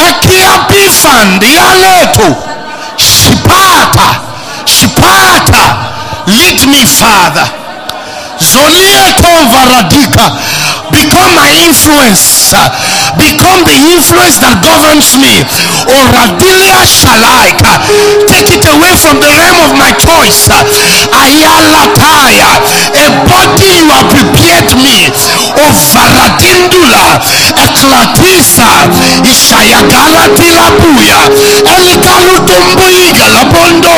Ekiabifan 0.00 1.36
dialeto. 1.36 2.32
Shipata. 2.96 4.24
Shipata. 4.64 5.60
Lead 6.24 6.56
me, 6.72 6.88
Father. 6.88 7.44
Zolieto 8.40 9.28
varadika 9.52 10.32
become 10.88 11.28
my 11.36 11.52
influence 11.68 12.56
become 13.16 13.64
the 13.64 13.78
influence 13.94 14.36
that 14.42 14.60
governs 14.60 15.16
me. 15.16 15.46
Oh, 15.88 15.98
or 15.98 16.06
Adilia 16.28 16.84
shall 16.84 17.22
I 17.22 17.48
Take 18.28 18.50
it 18.54 18.64
away 18.68 18.92
from 19.00 19.18
the 19.20 19.30
realm 19.30 19.58
of 19.64 19.72
my 19.78 19.90
choice. 19.96 20.48
Ayalataya. 21.12 22.60
A 22.92 23.06
body 23.24 23.68
you 23.80 23.86
have 23.88 24.08
prepared 24.12 24.68
me. 24.76 25.08
Oh, 25.56 25.72
Ovaradindula. 25.72 27.18
Eklatisa. 27.56 28.70
Ishayagalatila 29.24 30.66
buya. 30.78 31.20
Elgalutumbuliga 31.64 33.26
labondo. 33.34 33.94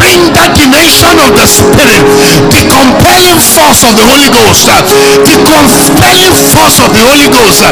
Bring 0.00 0.32
that 0.34 0.56
dimension 0.56 1.14
of 1.20 1.30
the 1.36 1.46
spirit. 1.46 2.04
The 2.50 2.62
compelling 2.68 3.40
force 3.54 3.82
of 3.86 3.96
the 3.96 4.04
Holy 4.04 4.30
Ghost. 4.32 4.66
The 4.66 5.36
compelling 5.46 6.34
force 6.52 6.78
of 6.80 6.90
the 6.92 7.02
Holy 7.04 7.28
Ghost. 7.28 7.64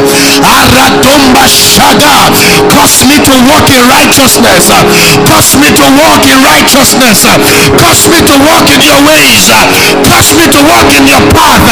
Radomba 0.75 1.45
Shaga. 1.49 2.29
Cause 2.69 3.03
me 3.05 3.17
to 3.17 3.33
walk 3.49 3.67
in 3.69 3.83
righteousness. 3.89 4.69
Cause 5.25 5.51
me 5.57 5.69
to 5.73 5.85
walk 5.97 6.23
in 6.25 6.39
righteousness. 6.45 7.25
Cause 7.25 8.03
me 8.09 8.19
to 8.21 8.35
walk 8.45 8.67
in 8.69 8.81
your 8.81 9.01
ways. 9.05 9.49
Cause 10.05 10.33
me 10.37 10.45
to 10.47 10.59
walk 10.69 10.89
in 10.93 11.07
your 11.07 11.23
path. 11.33 11.65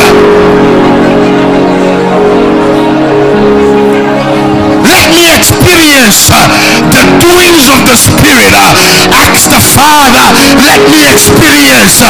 Let 4.89 5.07
me 5.15 5.25
experience 5.35 6.29
the 6.31 7.03
doings 7.21 7.67
of 7.69 7.81
the 7.87 7.97
Spirit. 7.97 8.53
Ask 8.55 9.51
the 9.51 9.63
Father, 9.75 10.27
let 10.63 10.81
me 10.89 11.05
experience 11.11 12.01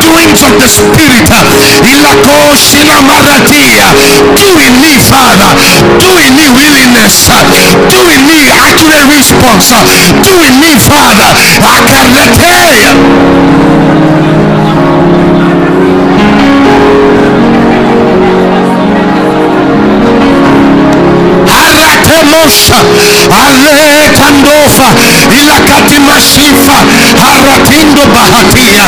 doings 0.00 0.42
of 0.42 0.54
the 0.58 0.68
Spirit. 0.68 1.26
Do 4.36 4.48
in 4.58 4.74
me, 4.80 4.98
Father? 5.02 5.54
Do 5.98 6.10
in 6.18 6.32
me 6.34 6.46
willingness? 6.54 7.26
Do 7.26 8.00
in 8.10 8.22
me 8.26 8.48
accurate 8.48 9.08
response? 9.10 9.70
Do 9.70 10.34
in 10.46 10.54
me, 10.60 10.78
Father? 10.86 11.28
I 11.28 11.82
can 11.86 12.06
let 12.14 12.38
Alekandova, 23.78 24.88
Ilakati 25.38 25.98
mashifa. 26.00 26.78
Haratindo 27.18 28.02
Bahatia, 28.14 28.84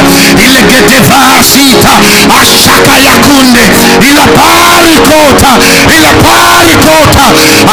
kota 5.11 5.51
ile 5.97 6.13
pali 6.23 6.75
kota. 6.87 7.25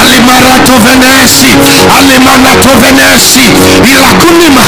Alimarato 0.01 0.73
venesi 0.85 1.49
alimanato 1.97 2.71
venesi 2.81 3.39
ila 3.93 4.09
kulima 4.13 4.65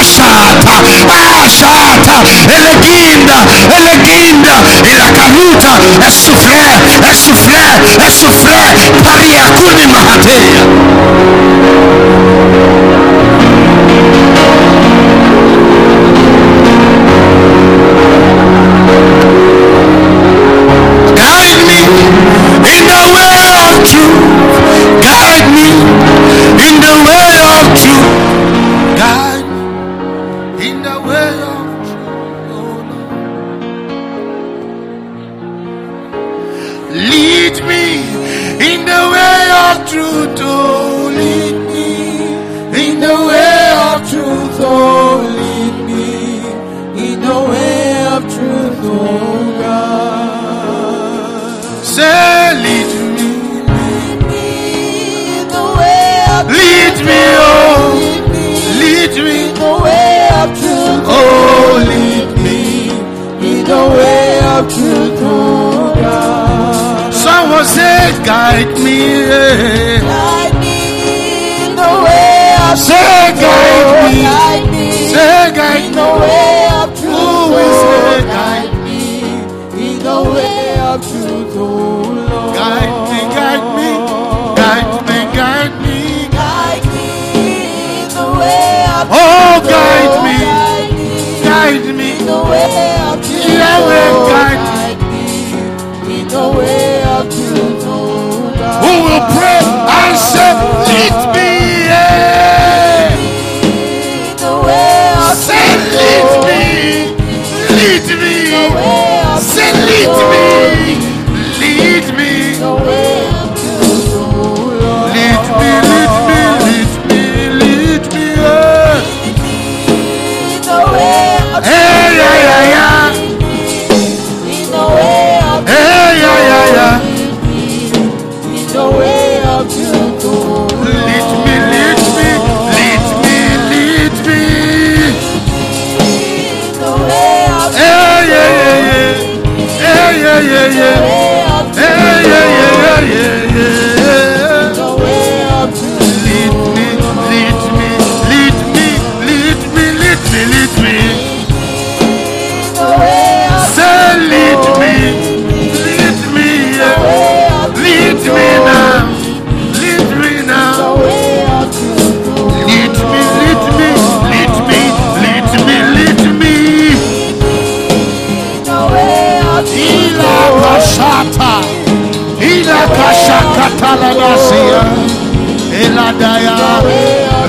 ashata 0.00 0.74
ashata. 1.44 2.14
Eleginda 2.56 3.36
eleginda 3.78 4.54
ilakanuta, 4.92 5.72
esufle 6.08 6.64
esufle 7.10 7.64
esufle 8.08 8.58
paria 9.04 9.44
akuni 9.44 9.86
hatea 10.08 10.66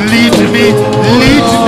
Lead 0.10 0.38
me, 0.54 0.72
lead 1.20 1.66
me. 1.66 1.67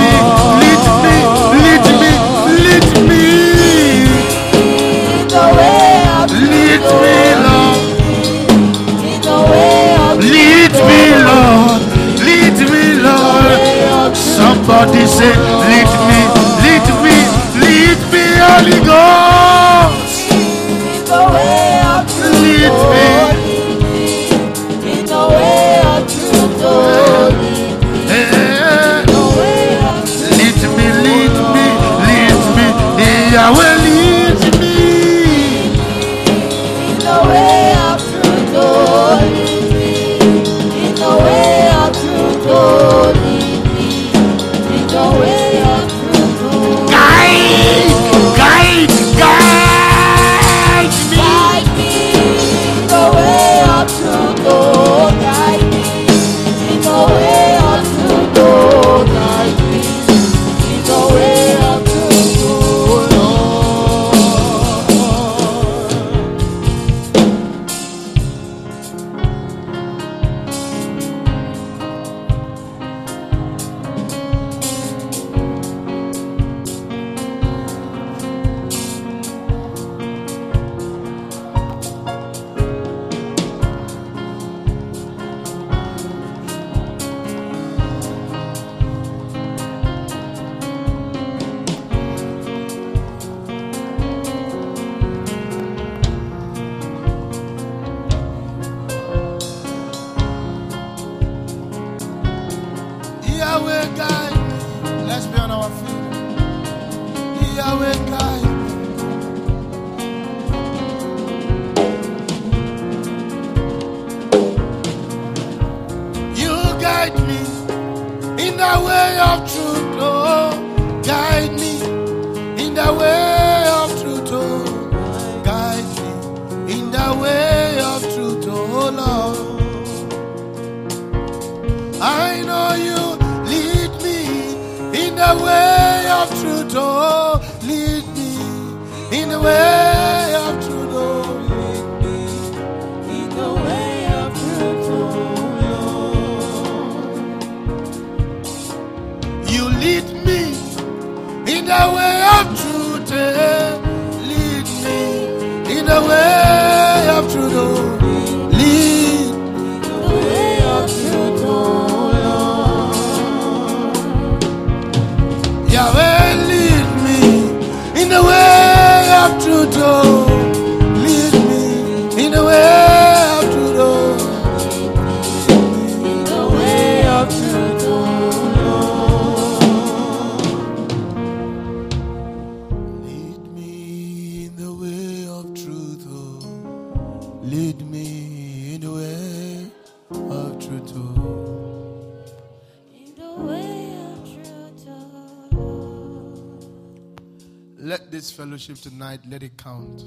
Tonight, 199.00 199.20
let 199.30 199.42
it 199.42 199.56
count. 199.56 200.04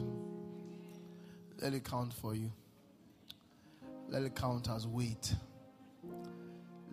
Let 1.59 1.73
it 1.73 1.83
count 1.83 2.13
for 2.13 2.35
you. 2.35 2.51
Let 4.07 4.21
it 4.21 4.35
count 4.35 4.69
as 4.69 4.85
weight. 4.85 5.33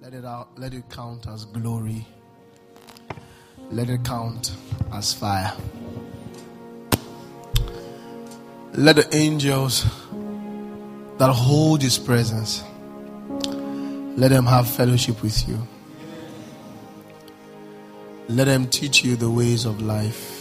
Let 0.01 0.15
it 0.15 0.25
out, 0.25 0.59
let 0.59 0.73
it 0.73 0.89
count 0.89 1.27
as 1.27 1.45
glory. 1.45 2.07
Let 3.71 3.91
it 3.91 4.03
count 4.03 4.57
as 4.91 5.13
fire. 5.13 5.53
Let 8.73 8.97
the 8.97 9.07
angels 9.15 9.85
that 11.19 11.31
hold 11.31 11.83
his 11.83 11.99
presence 11.99 12.65
let 14.17 14.29
them 14.29 14.47
have 14.47 14.67
fellowship 14.67 15.23
with 15.23 15.47
you. 15.47 15.69
Let 18.31 18.45
them 18.45 18.69
teach 18.69 19.05
you 19.05 19.17
the 19.17 19.31
ways 19.31 19.67
of 19.67 19.83
life 19.83 20.40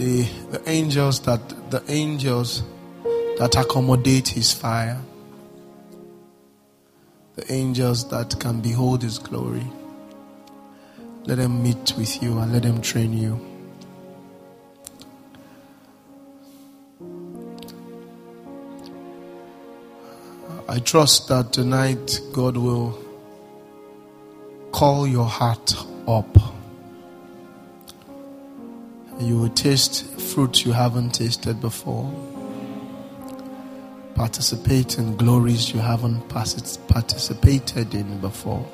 the 0.00 0.22
the 0.50 0.62
angels 0.66 1.20
that 1.20 1.42
the 1.70 1.82
angels 1.88 2.62
that 3.38 3.54
accommodate 3.54 4.28
his 4.28 4.50
fire. 4.52 4.98
The 7.36 7.52
angels 7.52 8.08
that 8.08 8.40
can 8.40 8.60
behold 8.60 9.02
his 9.02 9.18
glory. 9.18 9.66
Let 11.24 11.36
them 11.36 11.62
meet 11.62 11.92
with 11.98 12.22
you 12.22 12.38
and 12.38 12.50
let 12.52 12.62
them 12.62 12.80
train 12.80 13.12
you. 13.12 13.38
I 20.66 20.78
trust 20.78 21.28
that 21.28 21.52
tonight 21.52 22.20
god 22.32 22.56
will 22.56 22.98
call 24.72 25.06
your 25.06 25.26
heart 25.26 25.74
up 26.08 26.59
you 29.20 29.38
will 29.38 29.50
taste 29.50 30.04
fruit 30.18 30.64
you 30.64 30.72
haven't 30.72 31.10
tasted 31.10 31.60
before. 31.60 32.10
Participate 34.14 34.98
in 34.98 35.16
glories 35.16 35.72
you 35.72 35.80
haven't 35.80 36.28
participated 36.28 37.94
in 37.94 38.20
before. 38.20 38.66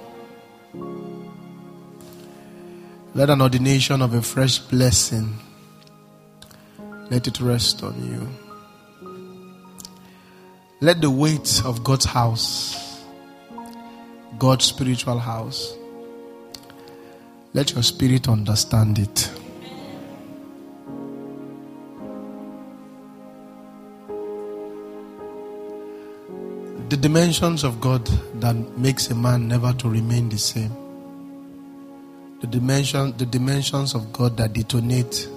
Let 3.14 3.30
an 3.30 3.40
ordination 3.40 4.02
of 4.02 4.14
a 4.14 4.22
fresh 4.22 4.58
blessing 4.58 5.38
let 7.10 7.26
it 7.28 7.40
rest 7.40 7.82
on 7.82 7.94
you. 8.04 8.28
Let 10.80 11.00
the 11.00 11.10
weight 11.10 11.62
of 11.64 11.84
God's 11.84 12.04
house, 12.04 13.00
God's 14.38 14.64
spiritual 14.64 15.18
house, 15.18 15.74
let 17.54 17.72
your 17.72 17.82
spirit 17.82 18.28
understand 18.28 18.98
it. 18.98 19.30
The 26.88 26.96
dimensions 26.96 27.64
of 27.64 27.80
God 27.80 28.06
that 28.40 28.54
makes 28.78 29.10
a 29.10 29.14
man 29.14 29.48
never 29.48 29.72
to 29.72 29.88
remain 29.88 30.28
the 30.28 30.38
same. 30.38 30.70
The 32.40 32.46
dimension, 32.46 33.16
the 33.16 33.26
dimensions 33.26 33.94
of 33.94 34.12
God 34.12 34.36
that 34.36 34.52
detonate 34.52 35.28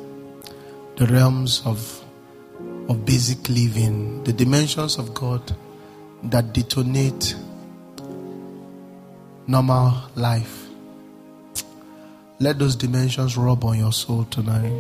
the 0.97 1.07
realms 1.07 1.63
of 1.65 2.03
of 2.89 3.05
basic 3.05 3.47
living, 3.49 4.23
the 4.23 4.33
dimensions 4.33 4.97
of 4.97 5.13
God 5.13 5.55
that 6.23 6.53
detonate 6.53 7.35
normal 9.47 9.93
life. 10.15 10.67
Let 12.39 12.59
those 12.59 12.75
dimensions 12.75 13.37
rub 13.37 13.63
on 13.63 13.77
your 13.79 13.93
soul 13.93 14.25
tonight. 14.25 14.73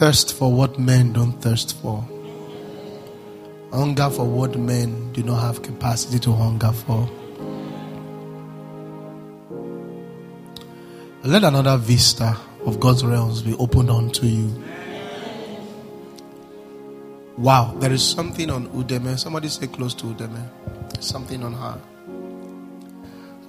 Thirst 0.00 0.32
for 0.32 0.50
what 0.50 0.78
men 0.78 1.12
don't 1.12 1.32
thirst 1.42 1.76
for. 1.76 2.02
Hunger 3.70 4.08
for 4.08 4.24
what 4.24 4.58
men 4.58 5.12
do 5.12 5.22
not 5.22 5.42
have 5.42 5.60
capacity 5.60 6.18
to 6.20 6.32
hunger 6.32 6.72
for. 6.72 7.06
Let 11.22 11.44
another 11.44 11.76
vista 11.76 12.34
of 12.64 12.80
God's 12.80 13.04
realms 13.04 13.42
be 13.42 13.54
opened 13.56 13.90
unto 13.90 14.24
you. 14.24 14.64
Wow, 17.36 17.74
there 17.78 17.92
is 17.92 18.02
something 18.02 18.48
on 18.48 18.68
Udeme. 18.68 19.18
Somebody 19.18 19.48
say 19.48 19.66
close 19.66 19.92
to 19.96 20.06
Udeme. 20.06 20.48
Something 21.02 21.42
on 21.42 21.52
her. 21.52 21.78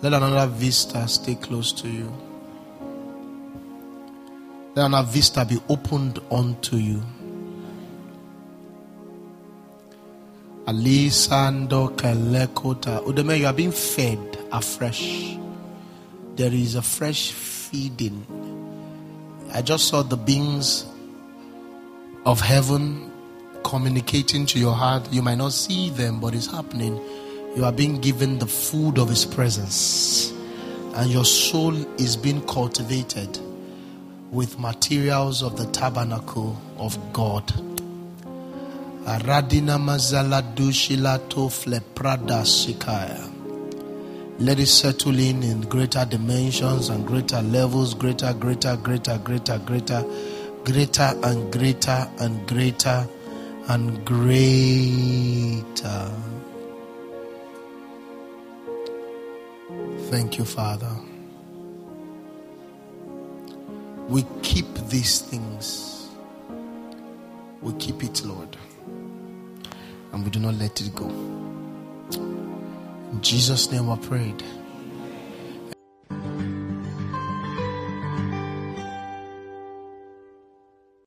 Let 0.01 0.11
another 0.11 0.47
vista 0.47 1.07
stay 1.07 1.35
close 1.35 1.71
to 1.71 1.87
you. 1.87 2.11
Let 4.73 4.85
another 4.85 5.11
vista 5.11 5.43
be 5.43 5.59
opened 5.67 6.19
unto 6.31 6.77
you. 6.77 7.03
Alisando 10.65 11.93
Kalekota. 11.97 13.03
Udeme, 13.03 13.39
you 13.39 13.47
are 13.47 13.53
being 13.53 13.73
fed 13.73 14.17
afresh. 14.49 15.37
There 16.37 16.53
is 16.53 16.75
a 16.75 16.81
fresh 16.81 17.31
feeding. 17.33 18.25
I 19.53 19.61
just 19.61 19.89
saw 19.89 20.03
the 20.03 20.15
beings 20.15 20.85
of 22.25 22.39
heaven 22.39 23.11
communicating 23.63 24.45
to 24.45 24.59
your 24.59 24.73
heart. 24.73 25.11
You 25.11 25.21
might 25.21 25.37
not 25.37 25.51
see 25.51 25.89
them, 25.89 26.21
but 26.21 26.33
it's 26.33 26.49
happening. 26.49 26.95
You 27.57 27.65
are 27.65 27.73
being 27.73 27.99
given 27.99 28.39
the 28.39 28.47
food 28.47 28.97
of 28.99 29.09
His 29.09 29.25
presence, 29.25 30.31
and 30.95 31.11
your 31.11 31.25
soul 31.25 31.75
is 31.99 32.15
being 32.15 32.41
cultivated 32.47 33.37
with 34.31 34.57
materials 34.57 35.43
of 35.43 35.57
the 35.57 35.65
tabernacle 35.71 36.57
of 36.77 36.97
God. 37.11 37.45
Aradina 39.05 39.77
mazala 39.77 40.41
dushilato 40.55 41.49
fleprada 41.49 42.43
sikaya. 42.45 43.27
Let 44.39 44.59
it 44.59 44.67
settle 44.67 45.19
in 45.19 45.43
in 45.43 45.61
greater 45.61 46.05
dimensions 46.05 46.89
and 46.89 47.05
greater 47.05 47.41
levels, 47.41 47.93
greater, 47.93 48.33
greater, 48.33 48.77
greater, 48.77 49.17
greater, 49.17 49.59
greater, 49.59 50.03
greater 50.63 51.13
and 51.23 51.51
greater 51.51 52.07
and 52.19 52.47
greater 52.47 53.07
and 53.67 54.05
greater. 54.05 55.61
Thank 60.09 60.37
you, 60.37 60.45
Father. 60.45 61.00
We 64.07 64.25
keep 64.41 64.73
these 64.89 65.21
things. 65.21 66.09
We 67.61 67.73
keep 67.73 68.03
it, 68.03 68.23
Lord. 68.25 68.57
And 70.11 70.23
we 70.23 70.29
do 70.29 70.39
not 70.39 70.55
let 70.55 70.81
it 70.81 70.93
go. 70.95 71.07
In 73.11 73.19
Jesus' 73.21 73.71
name 73.71 73.89
I 73.89 73.97
prayed. 73.97 74.43